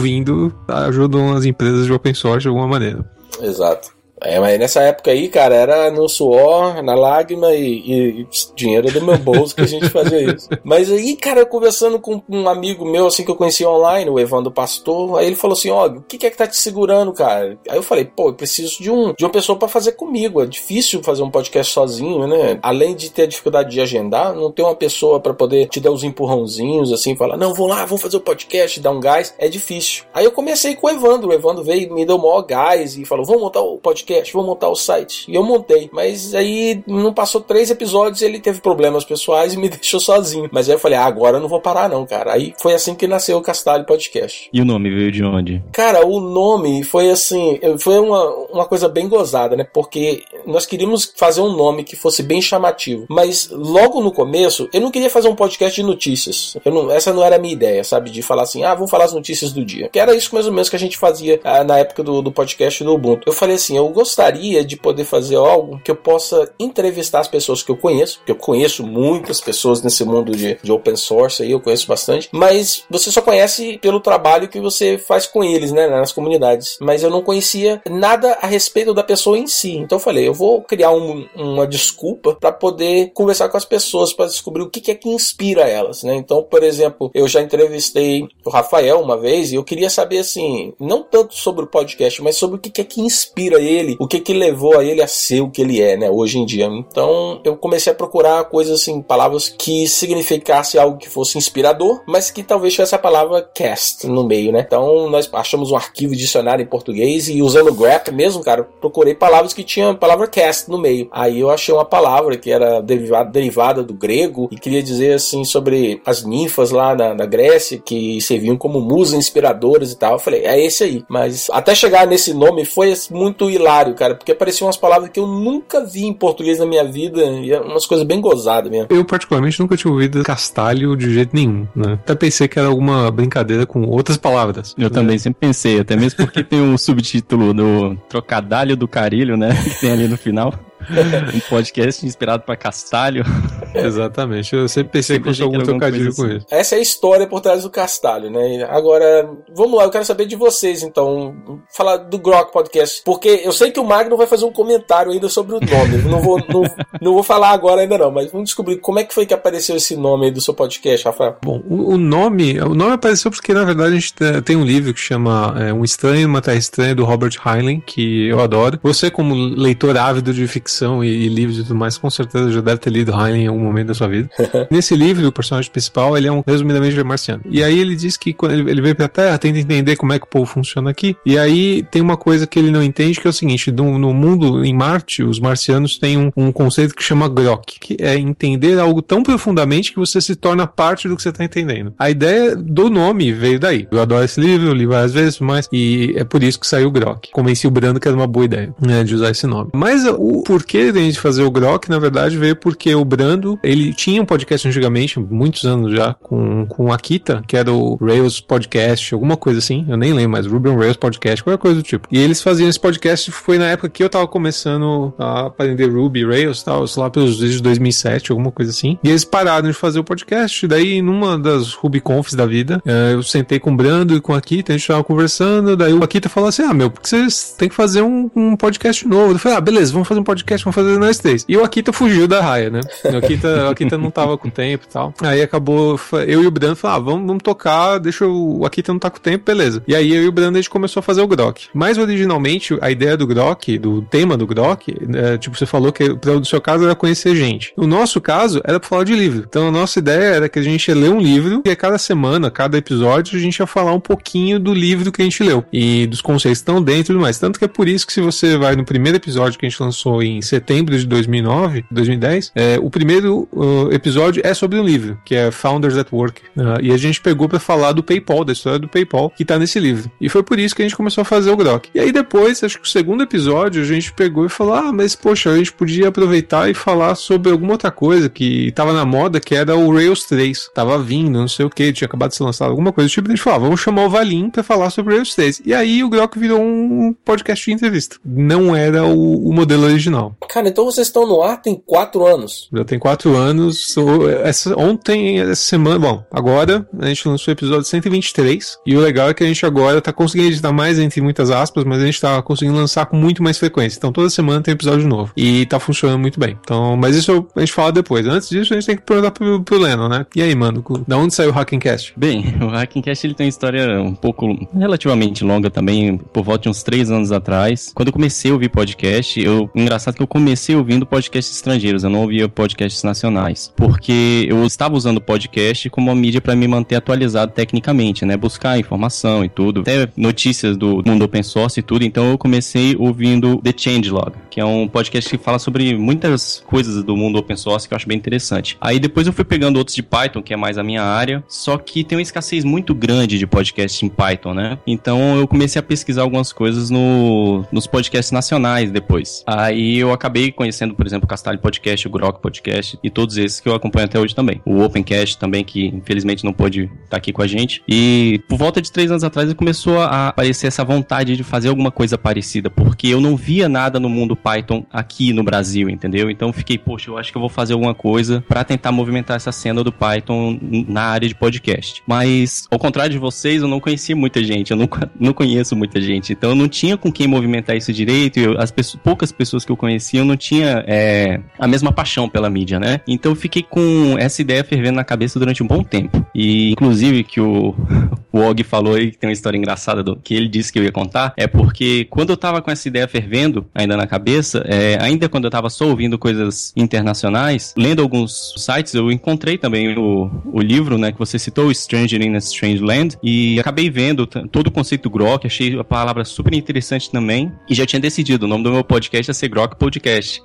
ajudam 0.69 1.33
as 1.34 1.44
empresas 1.44 1.87
de 1.87 1.93
open 1.93 2.15
source 2.15 2.43
de 2.43 2.49
alguma 2.49 2.66
maneira. 2.66 3.05
Exato. 3.41 4.00
É, 4.22 4.38
mas 4.38 4.58
nessa 4.58 4.82
época 4.82 5.10
aí, 5.10 5.28
cara, 5.28 5.54
era 5.54 5.91
no 5.91 6.08
suor, 6.08 6.82
na 6.82 6.94
lágrima 6.94 7.54
e, 7.54 8.20
e, 8.20 8.28
dinheiro 8.54 8.92
do 8.92 9.03
meu 9.03 9.16
bolso 9.19 9.54
que 9.54 9.62
a 9.62 9.66
gente 9.66 9.88
fazia 9.88 10.20
isso. 10.20 10.48
Mas 10.62 10.91
aí, 10.91 11.16
cara, 11.16 11.47
conversando 11.47 11.98
com 11.98 12.22
um 12.28 12.48
amigo 12.48 12.84
meu, 12.84 13.06
assim, 13.06 13.25
que 13.25 13.31
eu 13.31 13.36
conheci 13.36 13.64
online, 13.64 14.10
o 14.10 14.19
Evandro 14.19 14.50
Pastor, 14.50 15.19
aí 15.19 15.26
ele 15.26 15.36
falou 15.36 15.56
assim: 15.56 15.70
ó, 15.70 15.86
o 15.86 16.03
que, 16.03 16.19
que 16.19 16.26
é 16.26 16.31
que 16.31 16.36
tá 16.36 16.47
te 16.47 16.56
segurando, 16.56 17.12
cara? 17.12 17.58
Aí 17.69 17.76
eu 17.76 17.82
falei: 17.82 18.04
pô, 18.04 18.28
eu 18.28 18.34
preciso 18.34 18.82
de, 18.82 18.91
um, 18.91 19.14
de 19.14 19.25
uma 19.25 19.31
pessoa 19.31 19.58
para 19.58 19.69
fazer 19.69 19.92
comigo. 19.92 20.42
É 20.42 20.47
difícil 20.47 21.02
fazer 21.02 21.22
um 21.22 21.31
podcast 21.31 21.72
sozinho, 21.72 22.26
né? 22.26 22.58
Além 22.62 22.94
de 22.94 23.10
ter 23.10 23.22
a 23.22 23.26
dificuldade 23.26 23.70
de 23.70 23.81
agendar, 23.81 24.34
não 24.34 24.52
ter 24.52 24.62
uma 24.62 24.76
pessoa 24.76 25.19
para 25.19 25.32
poder 25.32 25.66
te 25.69 25.81
dar 25.81 25.91
os 25.91 26.04
empurrãozinhos, 26.04 26.92
assim, 26.92 27.16
falar: 27.16 27.37
não, 27.37 27.54
vou 27.54 27.66
lá, 27.66 27.84
vou 27.87 27.98
fazer 27.98 28.19
o 28.19 28.20
podcast, 28.20 28.81
dar 28.81 28.91
um 28.91 29.00
gás. 29.00 29.34
É 29.38 29.48
difícil. 29.48 30.04
Aí 30.12 30.25
eu 30.25 30.32
comecei 30.32 30.76
com 30.76 30.87
o 30.87 30.91
Evandro. 30.91 31.31
O 31.31 31.32
Evandro 31.32 31.64
veio, 31.64 31.92
me 31.92 32.04
deu 32.04 32.16
o 32.16 32.22
maior 32.22 32.42
gás 32.42 32.97
e 32.97 33.04
falou: 33.04 33.25
vamos 33.25 33.42
montar 33.42 33.60
o 33.60 33.78
podcast 33.78 34.09
podcast, 34.10 34.32
vou 34.32 34.44
montar 34.44 34.69
o 34.69 34.75
site. 34.75 35.31
E 35.31 35.34
eu 35.34 35.43
montei. 35.43 35.88
Mas 35.93 36.34
aí 36.34 36.82
não 36.87 37.15
passou 37.15 37.41
três 37.41 37.71
episódios, 37.71 38.22
ele 38.22 38.41
teve 38.41 38.60
problemas 38.60 39.04
pessoais 39.04 39.54
e 39.54 39.56
me 39.56 39.69
deixou 39.71 40.00
sozinho. 40.00 40.48
Mas 40.53 40.69
aí 40.69 40.75
eu 40.75 40.78
falei, 40.78 40.98
ah, 40.98 41.04
agora 41.04 41.37
eu 41.37 41.41
não 41.41 41.48
vou 41.48 41.60
parar 41.60 41.88
não, 41.88 42.04
cara. 42.04 42.32
Aí 42.32 42.54
foi 42.60 42.75
assim 42.75 42.94
que 42.94 43.06
nasceu 43.06 43.38
o 43.38 43.43
Castalho 43.43 43.84
Podcast. 43.84 44.50
E 44.53 44.60
o 44.60 44.65
nome 44.65 44.91
veio 44.91 45.12
de 45.12 45.25
onde? 45.25 45.62
Cara, 45.72 46.04
o 46.04 46.20
nome 46.20 46.82
foi 46.82 47.10
assim, 47.10 47.59
foi 47.78 47.99
uma, 47.99 48.25
uma 48.53 48.66
coisa 48.66 48.88
bem 48.88 49.09
gozada, 49.09 49.56
né? 49.56 49.65
Porque 49.65 50.22
nós 50.47 50.66
queríamos 50.66 51.12
fazer 51.16 51.41
um 51.41 51.54
nome 51.54 51.84
que 51.84 51.97
fosse 51.97 52.22
bem 52.22 52.43
chamativo. 52.43 53.06
Mas 53.09 53.49
logo 53.50 54.00
no 54.00 54.12
começo, 54.12 54.69
eu 54.72 54.81
não 54.81 54.91
queria 54.91 55.10
fazer 55.10 55.28
um 55.28 55.37
podcast 55.37 55.81
de 55.81 55.87
notícias. 55.87 56.56
Não, 56.65 56.91
essa 56.91 57.12
não 57.12 57.25
era 57.25 57.37
a 57.37 57.38
minha 57.38 57.53
ideia, 57.53 57.84
sabe? 57.84 58.11
De 58.11 58.23
falar 58.23 58.43
assim, 58.43 58.64
ah, 58.64 58.75
vamos 58.75 58.90
falar 58.90 59.05
as 59.05 59.12
notícias 59.12 59.52
do 59.52 59.64
dia. 59.64 59.88
Que 59.88 59.99
era 59.99 60.14
isso 60.14 60.35
mais 60.35 60.46
ou 60.46 60.52
menos 60.52 60.69
que 60.69 60.76
a 60.76 60.79
gente 60.79 60.96
fazia 60.96 61.40
ah, 61.44 61.62
na 61.62 61.79
época 61.79 62.02
do, 62.02 62.23
do 62.23 62.32
podcast 62.32 62.82
do 62.82 62.93
Ubuntu. 62.93 63.25
Eu 63.26 63.32
falei 63.32 63.56
assim, 63.56 63.76
eu 63.76 63.90
gostaria 64.00 64.64
de 64.64 64.79
poder 64.79 65.05
fazer 65.05 65.37
algo 65.37 65.79
que 65.85 65.91
eu 65.91 65.97
possa 65.97 66.50
entrevistar 66.58 67.20
as 67.20 67.29
pessoas 67.29 67.62
que 67.62 67.70
eu 67.70 67.76
conheço, 67.76 68.23
que 68.25 68.32
eu 68.32 68.37
conheço 68.37 68.82
muitas 68.82 69.43
pessoas 69.43 69.82
nesse 69.82 70.05
mundo 70.05 70.32
de, 70.32 70.58
de 70.62 70.73
open 70.73 70.97
source 70.97 71.43
aí, 71.43 71.50
eu 71.50 71.61
conheço 71.61 71.87
bastante, 71.87 72.31
mas 72.32 72.85
você 72.88 73.11
só 73.11 73.20
conhece 73.20 73.79
pelo 73.82 74.00
trabalho 74.00 74.49
que 74.49 74.58
você 74.58 74.97
faz 74.97 75.26
com 75.26 75.44
eles, 75.44 75.70
né, 75.70 75.87
nas 75.87 76.12
comunidades. 76.12 76.79
Mas 76.81 77.02
eu 77.02 77.11
não 77.11 77.23
conhecia 77.23 77.82
nada 77.88 78.38
a 78.41 78.47
respeito 78.47 78.94
da 78.94 79.02
pessoa 79.02 79.37
em 79.37 79.47
si. 79.47 79.76
Então 79.76 79.97
eu 79.97 80.02
falei, 80.02 80.26
eu 80.26 80.32
vou 80.32 80.62
criar 80.62 80.93
um, 80.93 81.26
uma 81.37 81.67
desculpa 81.67 82.35
para 82.35 82.52
poder 82.52 83.12
conversar 83.12 83.50
com 83.50 83.58
as 83.58 83.67
pessoas 83.67 84.14
para 84.14 84.26
descobrir 84.26 84.62
o 84.62 84.70
que, 84.70 84.91
é 84.91 84.94
que 84.94 85.11
inspira 85.11 85.69
elas, 85.69 86.02
né? 86.02 86.14
Então, 86.14 86.43
por 86.43 86.62
exemplo, 86.62 87.11
eu 87.12 87.29
já 87.29 87.43
entrevistei 87.43 88.26
o 88.44 88.50
Rafael 88.50 89.00
uma 89.00 89.19
vez 89.19 89.52
e 89.52 89.56
eu 89.56 89.64
queria 89.64 89.91
saber 89.91 90.20
assim, 90.20 90.73
não 90.81 91.02
tanto 91.02 91.35
sobre 91.35 91.64
o 91.64 91.69
podcast, 91.69 92.23
mas 92.23 92.37
sobre 92.37 92.56
o 92.56 92.58
que 92.58 92.81
é 92.81 92.85
que 92.85 93.02
inspira 93.02 93.61
ele 93.61 93.89
dele, 93.90 93.96
o 93.98 94.06
que 94.06 94.20
que 94.20 94.32
levou 94.32 94.78
a 94.78 94.84
ele 94.84 95.02
a 95.02 95.06
ser 95.06 95.40
o 95.40 95.50
que 95.50 95.62
ele 95.62 95.81
é, 95.81 95.96
né, 95.96 96.10
hoje 96.10 96.38
em 96.38 96.46
dia. 96.46 96.66
Então, 96.66 97.40
eu 97.44 97.56
comecei 97.56 97.92
a 97.92 97.96
procurar 97.96 98.44
coisas 98.44 98.81
assim, 98.81 99.02
palavras 99.02 99.48
que 99.48 99.87
significasse 99.88 100.78
algo 100.78 100.98
que 100.98 101.08
fosse 101.08 101.38
inspirador, 101.38 102.02
mas 102.06 102.31
que 102.31 102.42
talvez 102.42 102.75
tivesse 102.75 102.94
a 102.94 102.98
palavra 102.98 103.42
cast 103.54 104.06
no 104.06 104.25
meio, 104.25 104.52
né? 104.52 104.64
Então, 104.66 105.08
nós 105.08 105.28
achamos 105.32 105.70
um 105.70 105.76
arquivo 105.76 106.14
dicionário 106.14 106.62
em 106.62 106.66
português 106.66 107.28
e 107.28 107.42
usando 107.42 107.69
o 107.69 107.75
grep 107.75 108.10
mesmo, 108.10 108.42
cara, 108.42 108.64
procurei 108.81 109.14
palavras 109.14 109.52
que 109.52 109.64
tinham 109.64 109.90
a 109.90 109.94
palavra 109.94 110.26
cast 110.26 110.70
no 110.70 110.78
meio. 110.78 111.08
Aí 111.10 111.40
eu 111.40 111.50
achei 111.50 111.75
uma 111.75 111.84
palavra 111.84 112.37
que 112.37 112.50
era 112.50 112.81
derivada, 112.81 113.31
derivada 113.31 113.82
do 113.82 113.94
grego 113.94 114.48
e 114.50 114.56
queria 114.56 114.82
dizer 114.82 115.14
assim 115.14 115.44
sobre 115.44 116.00
as 116.04 116.25
ninfas 116.25 116.70
lá 116.70 116.94
na, 116.94 117.14
na 117.14 117.26
Grécia 117.26 117.78
que 117.78 118.20
serviam 118.20 118.56
como 118.56 118.81
musas 118.81 119.14
inspiradoras 119.14 119.92
e 119.92 119.96
tal. 119.96 120.14
Eu 120.14 120.19
falei, 120.19 120.44
é 120.44 120.64
esse 120.64 120.84
aí. 120.84 121.04
Mas 121.08 121.48
até 121.50 121.75
chegar 121.75 122.06
nesse 122.06 122.34
nome 122.34 122.64
foi 122.64 122.92
muito 123.10 123.50
hilário, 123.50 123.80
cara, 123.94 124.15
porque 124.15 124.32
apareciam 124.32 124.67
umas 124.67 124.77
palavras 124.77 125.11
que 125.11 125.19
eu 125.19 125.27
nunca 125.27 125.85
vi 125.85 126.05
em 126.05 126.12
português 126.12 126.59
na 126.59 126.67
minha 126.67 126.85
vida 126.85 127.23
e 127.23 127.53
é 127.53 127.61
umas 127.61 127.87
coisas 127.87 128.06
bem 128.06 128.21
gozadas 128.21 128.71
mesmo. 128.71 128.88
Eu, 128.91 129.05
particularmente, 129.05 129.61
nunca 129.61 129.77
tinha 129.77 129.93
ouvido 129.93 130.23
castalho 130.23 130.97
de 130.97 131.12
jeito 131.12 131.35
nenhum, 131.35 131.67
né? 131.75 131.94
Até 131.94 132.15
pensei 132.15 132.49
que 132.49 132.59
era 132.59 132.69
alguma 132.69 133.11
brincadeira 133.11 133.67
com 133.67 133.82
outras 133.85 134.17
palavras. 134.17 134.75
Eu 134.77 134.85
né? 134.85 134.91
também 134.91 135.19
sempre 135.19 135.41
pensei, 135.41 135.81
até 135.81 135.97
mesmo 135.97 136.25
porque 136.25 136.44
tem 136.44 136.61
um 136.61 136.77
subtítulo 136.79 137.53
do 137.53 137.97
Trocadalho 138.09 138.77
do 138.77 138.87
Carilho, 138.87 139.37
né? 139.37 139.50
Que 139.71 139.81
tem 139.81 139.93
ali 139.93 140.09
no 140.09 140.17
final. 140.17 140.53
um 141.34 141.40
podcast 141.48 142.04
inspirado 142.04 142.42
para 142.44 142.56
Castalho. 142.56 143.25
Exatamente. 143.75 144.54
Eu 144.54 144.69
sempre 144.69 144.92
pensei 144.92 145.16
sempre 145.16 145.31
que 145.31 145.37
fosse 145.37 145.42
algum 145.42 145.62
trocadilho 145.62 146.14
com 146.14 146.25
assim. 146.25 146.37
isso. 146.37 146.46
Essa 146.50 146.75
é 146.75 146.78
a 146.78 146.82
história 146.82 147.26
por 147.26 147.40
trás 147.40 147.62
do 147.62 147.70
Castalho, 147.70 148.31
né? 148.31 148.64
Agora, 148.69 149.31
vamos 149.54 149.78
lá, 149.78 149.84
eu 149.84 149.90
quero 149.90 150.04
saber 150.04 150.26
de 150.26 150.37
vocês, 150.37 150.82
então. 150.82 151.60
Falar 151.75 151.98
do 151.98 152.19
Grok 152.19 152.52
Podcast. 152.52 153.02
Porque 153.04 153.42
eu 153.44 153.52
sei 153.52 153.70
que 153.70 153.81
o 153.81 153.84
Magno 153.84 154.16
vai 154.16 154.26
fazer 154.26 154.44
um 154.44 154.52
comentário 154.52 155.12
ainda 155.12 155.28
sobre 155.28 155.54
o 155.54 155.60
nome. 155.60 155.98
não, 156.08 156.20
vou, 156.20 156.38
não, 156.48 156.62
não 157.00 157.14
vou 157.14 157.22
falar 157.22 157.50
agora 157.50 157.82
ainda 157.82 157.98
não, 157.98 158.10
mas 158.10 158.31
vamos 158.31 158.48
descobrir 158.48 158.78
como 158.78 158.98
é 158.98 159.04
que 159.04 159.14
foi 159.14 159.26
que 159.26 159.34
apareceu 159.34 159.76
esse 159.76 159.96
nome 159.96 160.26
aí 160.26 160.31
do 160.31 160.40
seu 160.40 160.54
podcast, 160.54 161.06
Rafael. 161.06 161.37
Bom, 161.42 161.62
o, 161.69 161.94
o 161.94 161.98
nome, 161.98 162.60
o 162.60 162.75
nome 162.75 162.92
apareceu 162.92 163.31
porque, 163.31 163.54
na 163.54 163.64
verdade, 163.64 163.92
a 163.92 163.98
gente 163.98 164.14
tem 164.44 164.56
um 164.56 164.64
livro 164.64 164.92
que 164.92 165.00
chama 165.00 165.54
é, 165.58 165.72
Um 165.72 165.84
Estranho, 165.84 166.28
Uma 166.28 166.40
Terra 166.40 166.58
Estranha, 166.58 166.94
do 166.94 167.04
Robert 167.04 167.32
Heinlein, 167.44 167.81
que 167.81 168.28
eu 168.28 168.40
adoro. 168.40 168.78
Você, 168.82 169.10
como 169.10 169.34
leitor 169.34 169.96
ávido 169.96 170.32
de 170.32 170.46
ficção, 170.46 170.80
ficção 170.81 171.05
e, 171.05 171.09
e, 171.09 171.29
livros 171.29 171.59
e 171.59 171.62
tudo 171.62 171.75
mais, 171.75 171.99
com 171.99 172.09
certeza 172.09 172.50
já 172.50 172.61
deve 172.61 172.79
ter 172.79 172.91
lido 172.91 173.12
Heinlein 173.12 173.44
em 173.44 173.47
algum 173.47 173.61
momento 173.61 173.88
da 173.88 173.94
sua 173.94 174.09
vida. 174.09 174.31
Nesse 174.71 174.97
livro, 174.97 175.27
o 175.27 175.32
personagem 175.32 175.71
principal, 175.71 176.17
ele 176.17 176.27
é 176.27 176.32
um 176.32 176.43
resumidamente 176.47 177.03
marciano. 177.05 177.43
E 177.49 177.62
aí 177.62 177.79
ele 177.79 177.94
diz 177.94 178.17
que 178.17 178.32
quando 178.32 178.53
ele, 178.53 178.71
ele 178.71 178.81
veio 178.81 178.97
pra 178.97 179.09
Terra, 179.09 179.38
tenta 179.38 179.59
entender 179.59 179.97
como 179.97 180.12
é 180.12 180.19
que 180.19 180.25
o 180.25 180.29
povo 180.29 180.47
funciona 180.47 180.91
aqui. 180.91 181.17
E 181.25 181.38
aí 181.38 181.82
tem 181.91 182.00
uma 182.00 182.17
coisa 182.17 182.47
que 182.47 182.59
ele 182.59 182.71
não 182.71 182.82
entende, 182.82 183.21
que 183.21 183.27
é 183.27 183.31
o 183.31 183.32
seguinte, 183.32 183.71
no, 183.71 183.99
no 183.99 184.15
mundo, 184.15 184.65
em 184.65 184.75
Marte, 184.75 185.23
os 185.23 185.38
marcianos 185.38 185.99
têm 185.99 186.17
um, 186.17 186.31
um, 186.37 186.53
conceito 186.53 186.94
que 186.94 187.03
chama 187.03 187.29
grok, 187.29 187.79
que 187.79 187.97
é 188.00 188.17
entender 188.17 188.79
algo 188.79 189.03
tão 189.03 189.23
profundamente 189.23 189.93
que 189.93 189.99
você 189.99 190.21
se 190.21 190.35
torna 190.35 190.67
parte 190.67 191.09
do 191.09 191.17
que 191.17 191.23
você 191.23 191.31
está 191.31 191.44
entendendo. 191.44 191.93
A 191.99 192.11
ideia 192.11 192.56
do 192.56 192.88
nome 192.88 193.33
veio 193.33 193.59
daí. 193.59 193.87
Eu 193.91 194.00
adoro 194.00 194.25
esse 194.25 194.41
livro, 194.41 194.73
li 194.73 194.87
várias 194.87 195.12
vezes, 195.12 195.41
mas 195.41 195.69
e 195.73 196.15
é 196.17 196.25
por 196.25 196.43
isso 196.43 196.59
que 196.59 196.67
saiu 196.67 196.91
grok. 196.91 197.31
Convenci 197.33 197.67
o 197.67 197.71
Brando 197.71 198.00
que 198.00 198.09
era 198.09 198.17
uma 198.17 198.26
boa 198.26 198.44
ideia, 198.44 198.75
né, 198.81 199.05
de 199.05 199.15
usar 199.15 199.31
esse 199.31 199.47
nome. 199.47 199.71
Mas 199.73 200.05
o 200.06 200.43
por 200.43 200.60
porquê 200.61 200.93
de 200.93 200.99
a 200.99 201.03
gente 201.03 201.19
fazer 201.19 201.43
o 201.43 201.51
Grok, 201.51 201.89
na 201.89 201.99
verdade, 201.99 202.37
veio 202.37 202.55
porque 202.55 202.95
o 202.95 203.05
Brando, 203.05 203.59
ele 203.62 203.95
tinha 203.95 204.21
um 204.21 204.27
podcast 204.27 204.69
antigamente, 204.69 205.19
muitos 205.19 205.65
anos 205.65 205.93
já, 205.93 206.15
com, 206.15 206.67
com 206.67 206.87
o 206.87 206.93
Akita, 206.93 207.43
que 207.47 207.57
era 207.57 207.73
o 207.73 207.97
Rails 207.97 208.41
Podcast, 208.41 209.15
alguma 209.15 209.37
coisa 209.37 209.59
assim, 209.59 209.87
eu 209.89 209.97
nem 209.97 210.12
lembro 210.12 210.33
mais, 210.33 210.47
Ruby 210.47 210.69
on 210.69 210.77
Rails 210.77 210.97
Podcast, 210.97 211.43
qualquer 211.43 211.61
coisa 211.61 211.77
do 211.77 211.83
tipo. 211.83 212.07
E 212.12 212.19
eles 212.19 212.43
faziam 212.43 212.69
esse 212.69 212.79
podcast, 212.79 213.31
foi 213.31 213.59
na 213.59 213.69
época 213.69 213.89
que 213.89 214.05
eu 214.05 214.09
tava 214.09 214.27
começando 214.29 215.15
a 215.19 215.47
aprender 215.47 215.87
Ruby, 215.87 216.27
Rails 216.27 216.61
e 216.61 216.65
tal, 216.65 216.87
sei 216.87 217.03
lá, 217.03 217.11
pelos 217.11 217.39
desde 217.39 217.62
2007, 217.62 218.31
alguma 218.31 218.53
coisa 218.53 218.71
assim. 218.71 218.99
E 219.03 219.09
eles 219.09 219.25
pararam 219.25 219.69
de 219.69 219.75
fazer 219.75 219.99
o 219.99 220.05
podcast, 220.05 220.67
daí 220.67 221.01
numa 221.01 221.39
das 221.39 221.73
RubyConfs 221.73 222.35
da 222.35 222.45
vida, 222.45 222.83
eh, 222.85 223.15
eu 223.15 223.23
sentei 223.23 223.59
com 223.59 223.73
o 223.73 223.77
Brando 223.77 224.15
e 224.15 224.21
com 224.21 224.33
o 224.33 224.37
Akita, 224.37 224.73
a 224.73 224.77
gente 224.77 224.87
tava 224.87 225.03
conversando, 225.03 225.75
daí 225.75 225.95
o 225.95 226.05
Akita 226.05 226.29
falou 226.29 226.49
assim, 226.51 226.62
ah, 226.62 226.75
meu, 226.75 226.91
porque 226.91 227.09
vocês 227.09 227.55
têm 227.57 227.69
que 227.69 227.75
fazer 227.75 228.03
um, 228.03 228.31
um 228.37 228.57
podcast 228.57 229.07
novo. 229.09 229.33
Eu 229.33 229.39
falei, 229.39 229.57
ah, 229.57 229.61
beleza, 229.61 229.93
vamos 229.93 230.07
fazer 230.07 230.21
um 230.21 230.25
podcast 230.25 230.50
podcast, 230.50 230.64
vamos 230.64 230.75
fazer 230.75 230.99
nós 230.99 231.19
três. 231.19 231.44
E 231.49 231.56
o 231.56 231.64
Akita 231.64 231.93
fugiu 231.93 232.26
da 232.26 232.41
raia, 232.41 232.70
né? 232.70 232.81
O 233.05 233.17
Akita, 233.17 233.67
o 233.67 233.70
Akita 233.70 233.97
não 233.97 234.11
tava 234.11 234.37
com 234.37 234.50
tempo 234.50 234.85
e 234.88 234.93
tal. 234.93 235.14
Aí 235.23 235.43
acabou, 235.43 235.99
eu 236.26 236.43
e 236.43 236.47
o 236.47 236.50
Brando 236.50 236.76
falaram, 236.76 237.00
ah, 237.00 237.05
vamos, 237.05 237.26
vamos 237.26 237.43
tocar, 237.43 237.99
deixa 237.99 238.26
o, 238.26 238.61
o 238.61 238.67
Akita 238.67 238.93
não 238.93 238.99
tá 238.99 239.11
com 239.11 239.19
tempo, 239.19 239.44
beleza. 239.44 239.82
E 239.87 239.94
aí 239.94 240.12
eu 240.14 240.25
e 240.25 240.29
o 240.29 240.32
Brando 240.32 240.58
a 240.58 240.61
gente 240.61 240.70
começou 240.70 241.00
a 241.00 241.02
fazer 241.02 241.20
o 241.20 241.26
Grok. 241.26 241.69
Mas 241.73 241.99
originalmente, 241.99 242.76
a 242.81 242.91
ideia 242.91 243.17
do 243.17 243.26
Grok, 243.26 243.79
do 243.79 244.02
tema 244.02 244.37
do 244.37 244.47
Grok, 244.47 244.94
é, 245.14 245.38
tipo, 245.38 245.56
você 245.56 245.67
falou 245.67 245.93
que 245.93 246.14
para 246.14 246.32
o 246.32 246.44
seu 246.44 246.61
caso 246.61 246.85
era 246.85 246.94
conhecer 246.94 247.35
gente. 247.37 247.73
No 247.76 247.87
nosso 247.87 248.20
caso, 248.20 248.61
era 248.64 248.81
pra 248.81 248.88
falar 248.88 249.05
de 249.05 249.14
livro. 249.14 249.44
Então 249.49 249.69
a 249.69 249.70
nossa 249.70 249.99
ideia 249.99 250.35
era 250.35 250.49
que 250.49 250.58
a 250.58 250.62
gente 250.62 250.88
ia 250.88 250.94
ler 250.94 251.11
um 251.11 251.20
livro 251.20 251.62
e 251.64 251.70
a 251.70 251.76
cada 251.76 251.99
semana, 251.99 252.50
cada 252.50 252.76
episódio, 252.76 253.37
a 253.37 253.41
gente 253.41 253.58
ia 253.58 253.67
falar 253.67 253.93
um 253.93 254.00
pouquinho 254.00 254.58
do 254.58 254.75
livro 254.75 255.12
que 255.12 255.23
a 255.23 255.25
gente 255.25 255.43
leu 255.43 255.64
e 255.73 256.06
dos 256.06 256.20
conceitos 256.20 256.61
que 256.61 256.62
estão 256.62 256.82
dentro 256.82 257.00
e 257.00 257.05
tudo 257.05 257.20
mais. 257.20 257.38
Tanto 257.38 257.58
que 257.58 257.64
é 257.64 257.69
por 257.69 257.88
isso 257.88 258.06
que 258.06 258.12
se 258.12 258.20
você 258.20 258.56
vai 258.56 258.75
no 258.75 258.85
primeiro 258.85 259.17
episódio 259.17 259.58
que 259.58 259.67
a 259.67 259.69
gente 259.69 259.82
lançou 259.82 260.23
em 260.23 260.39
setembro 260.42 260.96
de 260.96 261.06
2009, 261.06 261.84
2010, 261.90 262.52
é, 262.54 262.78
o 262.81 262.90
primeiro 262.90 263.48
uh, 263.52 263.92
episódio 263.92 264.42
é 264.44 264.54
sobre 264.54 264.78
um 264.78 264.84
livro, 264.84 265.19
que 265.25 265.34
é 265.34 265.50
Founders 265.50 265.96
at 265.96 266.08
Work. 266.12 266.42
Uh, 266.56 266.81
e 266.82 266.92
a 266.92 266.96
gente 266.96 267.20
pegou 267.20 267.48
para 267.48 267.58
falar 267.58 267.92
do 267.92 268.02
PayPal, 268.02 268.44
da 268.44 268.52
história 268.52 268.78
do 268.78 268.88
PayPal, 268.88 269.31
que 269.31 269.44
tá 269.44 269.58
nesse 269.58 269.78
livro. 269.78 270.10
E 270.20 270.28
foi 270.28 270.42
por 270.42 270.58
isso 270.58 270.75
que 270.75 270.82
a 270.82 270.84
gente 270.84 270.96
começou 270.96 271.22
a 271.22 271.25
fazer 271.25 271.50
o 271.50 271.56
Grok. 271.56 271.88
E 271.94 272.00
aí 272.00 272.12
depois, 272.12 272.62
acho 272.62 272.78
que 272.78 272.87
o 272.87 272.90
segundo 272.90 273.22
episódio, 273.22 273.82
a 273.82 273.84
gente 273.84 274.12
pegou 274.12 274.44
e 274.44 274.48
falou: 274.48 274.75
ah, 274.75 274.92
mas 274.92 275.14
poxa, 275.14 275.50
a 275.50 275.56
gente 275.56 275.72
podia 275.72 276.08
aproveitar 276.08 276.70
e 276.70 276.75
falar 276.75 277.14
sobre 277.14 277.50
alguma 277.50 277.72
outra 277.72 277.90
coisa 277.90 278.28
que 278.28 278.72
tava 278.72 278.92
na 278.92 279.04
moda, 279.04 279.40
que 279.40 279.54
era 279.54 279.76
o 279.76 279.92
Rails 279.92 280.25
3. 280.25 280.70
Tava 280.75 280.98
vindo, 280.98 281.38
não 281.38 281.48
sei 281.48 281.66
o 281.66 281.70
que, 281.70 281.92
tinha 281.92 282.06
acabado 282.06 282.31
de 282.31 282.37
ser 282.37 282.44
lançado, 282.44 282.70
alguma 282.70 282.92
coisa 282.92 283.08
do 283.08 283.12
tipo. 283.12 283.28
A 283.28 283.31
gente 283.31 283.42
falou: 283.42 283.58
ah, 283.58 283.62
vamos 283.62 283.81
chamar 283.81 284.04
o 284.04 284.10
Valim 284.10 284.50
para 284.50 284.62
falar 284.62 284.90
sobre 284.90 285.12
o 285.12 285.16
Rails 285.16 285.34
3. 285.34 285.62
E 285.64 285.75
aí 285.75 286.02
o 286.02 286.08
Grok 286.08 286.38
virou 286.38 286.60
um 286.60 287.14
podcast 287.25 287.64
de 287.64 287.72
entrevista. 287.72 288.16
Não 288.25 288.75
era 288.75 289.04
o, 289.04 289.48
o 289.48 289.52
modelo 289.52 289.84
original. 289.84 290.30
Cara, 290.49 290.69
então 290.69 290.85
vocês 290.85 291.06
estão 291.06 291.27
no 291.27 291.43
ar 291.43 291.61
tem 291.61 291.75
quatro 291.75 292.27
anos. 292.27 292.69
Já 292.73 292.85
tem 292.85 292.99
quatro 292.99 293.37
anos. 293.37 293.94
Essa, 294.43 294.79
ontem, 294.79 295.41
essa 295.41 295.55
semana, 295.55 295.99
bom, 295.99 296.25
agora 296.31 296.87
a 296.99 297.06
gente 297.06 297.29
lançou 297.29 297.53
o 297.53 297.55
episódio 297.55 297.85
123. 297.85 298.79
E 298.87 298.97
o 298.97 299.00
legal 299.00 299.31
é 299.31 299.35
que 299.35 299.44
a 299.44 299.47
gente 299.47 299.65
agora 299.65 300.00
tá 300.00 300.12
conseguindo 300.12 300.49
editar 300.49 300.73
mais, 300.73 300.99
entre 300.99 301.21
muitas 301.21 301.50
aspas, 301.50 301.85
mas 301.85 302.03
a 302.03 302.06
gente 302.06 302.21
tá 302.21 302.41
conseguindo 302.43 302.77
lançar 302.77 303.06
com 303.06 303.17
muito 303.17 303.43
mais 303.43 303.59
frequência. 303.59 303.99
Então 303.99 304.12
toda 304.12 304.31
semana 304.31 304.62
tem 304.62 304.73
episódio 304.73 305.06
novo. 305.06 305.32
E 305.37 305.67
tá 305.67 305.79
funcionando 305.79 306.19
muito 306.19 306.38
bem. 306.38 306.59
Então, 306.61 306.97
mas 306.97 307.17
isso 307.17 307.47
a 307.55 307.61
gente 307.61 307.73
fala 307.73 307.93
depois. 307.93 308.26
Antes 308.26 308.49
disso, 308.49 308.73
a 308.73 308.76
gente 308.76 308.87
tem 308.87 308.97
que 308.97 309.03
perguntar 309.03 309.31
pro, 309.31 309.62
pro 309.62 309.79
Leno, 309.79 310.09
né? 310.09 310.26
E 310.35 310.43
aí, 310.43 310.55
mano, 310.55 310.85
da 311.06 311.17
onde 311.17 311.35
saiu 311.35 311.50
o 311.50 311.53
Hackencast? 311.53 312.15
Bem, 312.17 312.55
o 312.61 312.69
Hackencast 312.69 313.26
ele 313.26 313.35
tem 313.35 313.47
uma 313.47 313.50
história 313.50 314.00
um 314.00 314.14
pouco 314.14 314.47
relativamente 314.75 315.45
longa 315.45 315.71
também, 315.71 316.16
por 316.16 316.45
volta 316.45 316.64
de 316.64 316.69
uns 316.69 316.83
três 316.83 317.11
anos 317.11 317.33
atrás. 317.33 317.93
Quando 317.95 318.09
eu 318.09 318.12
comecei 318.12 318.50
a 318.50 318.54
ouvir 318.54 318.69
podcast, 318.69 319.40
eu 319.40 319.71
engraçado 319.75 320.14
que 320.14 320.20
eu 320.23 320.27
comecei 320.27 320.77
ouvindo 320.77 321.07
podcasts 321.07 321.57
estrangeiros, 321.57 322.05
eu 322.05 322.11
não 322.11 322.23
ouvia 322.23 322.49
podcasts 322.49 323.03
nacionais, 323.03 323.73
porque 323.75 324.47
eu 324.49 324.65
estava 324.65 324.95
usando 324.95 325.21
podcast 325.21 325.89
como 325.89 326.11
uma 326.11 326.15
mídia 326.15 326.41
para 326.41 326.55
me 326.55 326.69
manter 326.69 326.97
atualizado 326.97 327.53
tecnicamente, 327.53 328.25
né? 328.25 328.37
Buscar 328.37 328.79
informação 328.79 329.45
e 329.45 329.49
tudo, 329.49 329.81
até 329.81 330.09
notícias 330.17 330.77
do 330.77 331.03
mundo 331.07 331.25
open 331.25 331.43
source 331.43 331.81
e 331.81 331.83
tudo. 331.83 332.05
Então 332.05 332.31
eu 332.31 332.39
comecei 332.39 332.95
ouvindo 332.99 333.59
The 333.62 333.73
Changelog, 333.77 334.33
que 334.50 334.61
é 334.61 334.65
um 334.65 334.87
podcast 334.87 335.31
que 335.31 335.43
fala 335.43 335.59
sobre 335.59 335.97
muitas 335.97 336.62
coisas 336.67 337.03
do 337.03 337.17
mundo 337.17 337.39
open 337.39 337.57
source 337.57 337.89
que 337.89 337.95
eu 337.95 337.97
acho 337.97 338.07
bem 338.07 338.19
interessante. 338.19 338.77
Aí 338.81 338.99
depois 338.99 339.27
eu 339.27 339.33
fui 339.33 339.45
pegando 339.45 339.77
outros 339.77 339.95
de 339.95 340.03
Python, 340.03 340.43
que 340.43 340.53
é 340.53 340.57
mais 340.57 340.77
a 340.77 340.83
minha 340.83 341.03
área, 341.03 341.43
só 341.49 341.79
que 341.79 342.05
tem 342.05 342.17
uma 342.19 342.23
escassez 342.23 342.65
muito 342.65 342.95
grande 342.95 343.39
de 343.39 343.47
podcast 343.47 344.05
em 344.05 344.09
Python, 344.09 344.55
né? 344.55 344.79
Então 344.87 345.37
eu 345.37 345.49
comecei 345.49 345.81
a 345.81 345.83
pesquisar 345.83 346.23
algumas 346.23 346.53
coisas 346.53 346.91
no, 346.91 347.65
nos 347.73 347.87
podcasts 347.87 348.33
nacionais 348.33 348.91
depois. 348.91 349.43
Aí 349.47 349.99
eu 349.99 350.10
acabei 350.12 350.52
conhecendo 350.52 350.95
por 350.95 351.07
exemplo, 351.07 351.25
o 351.25 351.29
Castalho 351.29 351.59
Podcast, 351.59 352.07
o 352.07 352.11
Grok 352.11 352.40
Podcast 352.40 352.99
e 353.02 353.11
todos 353.11 353.37
esses 353.37 353.61
que 353.61 353.69
eu 353.69 353.75
acompanho 353.75 354.07
até 354.07 354.19
hoje 354.19 354.35
também. 354.35 354.61
O 354.64 354.83
Opencast 354.83 355.38
também, 355.38 355.64
que 355.64 355.87
infelizmente 355.87 356.45
não 356.45 356.52
pôde 356.52 356.83
estar 356.83 356.97
tá 357.11 357.17
aqui 357.17 357.33
com 357.33 357.43
a 357.43 357.47
gente. 357.47 357.83
E 357.88 358.40
por 358.49 358.59
volta 358.59 358.83
de 358.83 358.93
três 358.93 359.11
anos 359.11 359.25
atrás 359.25 359.52
começou 359.55 360.00
a 360.00 360.29
aparecer 360.29 360.67
essa 360.67 360.85
vontade 360.85 361.37
de 361.37 361.43
fazer 361.43 361.69
alguma 361.69 361.90
coisa 361.90 362.17
parecida, 362.19 362.71
porque 362.71 363.09
eu 363.09 363.21
não 363.21 363.37
via 363.37 363.69
nada 363.69 363.99
no 363.99 364.09
mundo 364.09 364.37
Python 364.37 364.85
aqui 364.93 365.33
no 365.33 365.43
Brasil, 365.43 365.88
entendeu? 365.88 366.31
Então 366.31 366.52
fiquei, 366.52 366.79
poxa, 366.79 367.11
eu 367.11 367.19
acho 367.19 367.33
que 367.33 367.38
eu 367.38 367.40
vou 367.40 367.49
fazer 367.49 367.73
alguma 367.73 367.95
coisa 367.95 368.45
para 368.47 368.62
tentar 368.64 368.93
movimentar 368.93 369.37
essa 369.37 369.52
cena 369.52 369.83
do 369.83 369.93
Python 369.93 370.59
na 370.87 371.05
área 371.05 371.29
de 371.29 371.35
podcast. 371.35 372.02
Mas, 372.07 372.67
ao 372.71 372.79
contrário 372.79 373.12
de 373.12 373.19
vocês, 373.19 373.62
eu 373.62 373.69
não 373.69 373.81
conhecia 373.81 374.14
muita 374.14 374.43
gente, 374.43 374.71
eu 374.71 374.76
não, 374.76 374.88
não 375.19 375.33
conheço 375.33 375.75
muita 375.75 376.00
gente, 376.00 376.33
então 376.33 376.50
eu 376.50 376.57
não 376.57 376.69
tinha 376.69 376.97
com 376.97 377.11
quem 377.11 377.26
movimentar 377.26 377.76
isso 377.76 377.93
direito, 377.93 378.38
eu, 378.38 378.61
as 378.61 378.71
pessoas, 378.71 379.02
poucas 379.02 379.33
pessoas 379.33 379.64
que 379.64 379.73
eu 379.73 379.76
conhecia, 379.76 380.00
eu 380.16 380.25
não 380.25 380.37
tinha 380.37 380.85
é, 380.87 381.40
a 381.59 381.66
mesma 381.66 381.92
paixão 381.92 382.28
pela 382.28 382.49
mídia, 382.50 382.78
né? 382.78 383.00
Então 383.07 383.33
eu 383.33 383.37
fiquei 383.37 383.62
com 383.62 384.16
essa 384.19 384.40
ideia 384.40 384.64
fervendo 384.64 384.97
na 384.97 385.04
cabeça 385.04 385.38
durante 385.38 385.62
um 385.62 385.66
bom 385.66 385.83
tempo. 385.83 386.25
E 386.35 386.73
inclusive 386.73 387.25
que 387.25 387.40
o 387.40 387.75
o 388.33 388.40
Og 388.40 388.62
falou 388.62 388.95
aí 388.95 389.11
que 389.11 389.19
tem 389.19 389.28
uma 389.28 389.33
história 389.33 389.59
engraçada 389.59 390.02
do 390.02 390.16
que 390.16 390.35
ele 390.35 390.49
disse 390.49 390.73
que 390.73 390.78
eu 390.78 390.85
ia 390.85 390.92
contar, 390.92 391.33
é 391.37 391.47
porque 391.47 392.07
quando 392.11 392.30
eu 392.30 392.37
tava 392.37 392.62
com 392.62 392.71
essa 392.71 392.87
ideia 392.88 393.07
fervendo 393.09 393.66
ainda 393.75 393.97
na 393.97 394.07
cabeça, 394.07 394.64
é, 394.66 394.99
ainda 395.00 395.28
quando 395.28 395.45
eu 395.45 395.50
tava 395.50 395.69
só 395.69 395.87
ouvindo 395.88 396.19
coisas 396.19 396.73
internacionais, 396.76 397.75
lendo 397.76 398.02
alguns 398.02 398.54
sites, 398.57 398.95
eu 398.95 399.11
encontrei 399.11 399.59
também 399.59 399.97
o, 399.97 400.30
o 400.52 400.61
livro, 400.61 400.97
né, 400.97 401.12
que 401.12 401.19
você 401.19 401.38
citou, 401.38 401.73
Stranger 401.75 402.23
in 402.23 402.35
a 402.35 402.38
Strange 402.38 402.83
Land, 402.83 403.19
e 403.23 403.59
acabei 403.59 403.90
vendo 403.90 404.26
todo 404.26 404.69
o 404.69 404.71
conceito 404.71 405.11
Grok, 405.11 405.47
achei 405.47 405.78
a 405.78 405.85
palavra 405.85 406.25
super 406.25 406.54
interessante 406.54 407.11
também, 407.11 407.52
e 407.69 407.75
já 407.75 407.85
tinha 407.85 408.00
decidido, 408.00 408.47
o 408.47 408.49
nome 408.49 408.64
do 408.64 408.73
meu 408.73 408.85
podcast 408.85 409.30
ia 409.30 409.35
ser 409.35 409.49
Grok. 409.49 409.76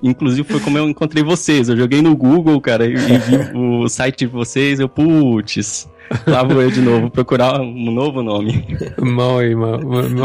Inclusive 0.02 0.48
foi 0.48 0.60
como 0.60 0.78
eu 0.78 0.90
encontrei 0.90 1.24
vocês, 1.24 1.70
eu 1.70 1.78
joguei 1.78 2.02
no 2.02 2.16
Google, 2.16 2.60
cara, 2.62 2.86
e 2.86 2.96
vi 2.96 3.58
o 3.58 3.88
site 3.88 4.20
de 4.20 4.28
vocês, 4.28 4.80
eu, 4.80 4.90
putz, 4.90 5.88
Lá 6.28 6.44
vou 6.44 6.62
eu 6.62 6.72
de 6.72 6.82
novo, 6.82 7.10
procurar 7.10 7.60
um 7.60 7.92
novo 7.92 8.22
nome. 8.22 8.66
Mal 9.02 9.40
aí, 9.40 9.56
mal, 9.56 9.80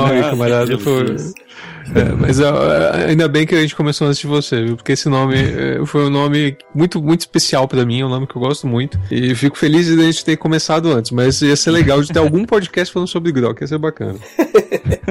aí, 0.06 0.20
camarada. 0.22 0.76
É, 1.94 2.04
mas 2.12 2.40
ainda 2.40 3.26
bem 3.26 3.46
que 3.46 3.54
a 3.54 3.60
gente 3.60 3.74
começou 3.74 4.06
antes 4.06 4.20
de 4.20 4.26
você, 4.26 4.62
viu? 4.62 4.76
Porque 4.76 4.92
esse 4.92 5.08
nome 5.08 5.36
uh, 5.36 5.86
foi 5.86 6.06
um 6.06 6.10
nome 6.10 6.56
muito, 6.74 7.02
muito 7.02 7.20
especial 7.20 7.66
para 7.66 7.84
mim, 7.84 8.00
é 8.00 8.06
um 8.06 8.08
nome 8.08 8.26
que 8.26 8.36
eu 8.36 8.40
gosto 8.40 8.66
muito. 8.66 8.98
E 9.10 9.34
fico 9.34 9.58
feliz 9.58 9.86
de 9.86 10.00
a 10.00 10.04
gente 10.04 10.24
ter 10.24 10.36
começado 10.36 10.90
antes, 10.92 11.10
mas 11.10 11.42
ia 11.42 11.56
ser 11.56 11.70
legal 11.70 12.00
de 12.00 12.08
ter 12.08 12.18
algum 12.18 12.44
podcast 12.44 12.92
falando 12.92 13.08
sobre 13.08 13.32
Grok, 13.32 13.60
ia 13.60 13.66
ser 13.66 13.78
bacana. 13.78 14.18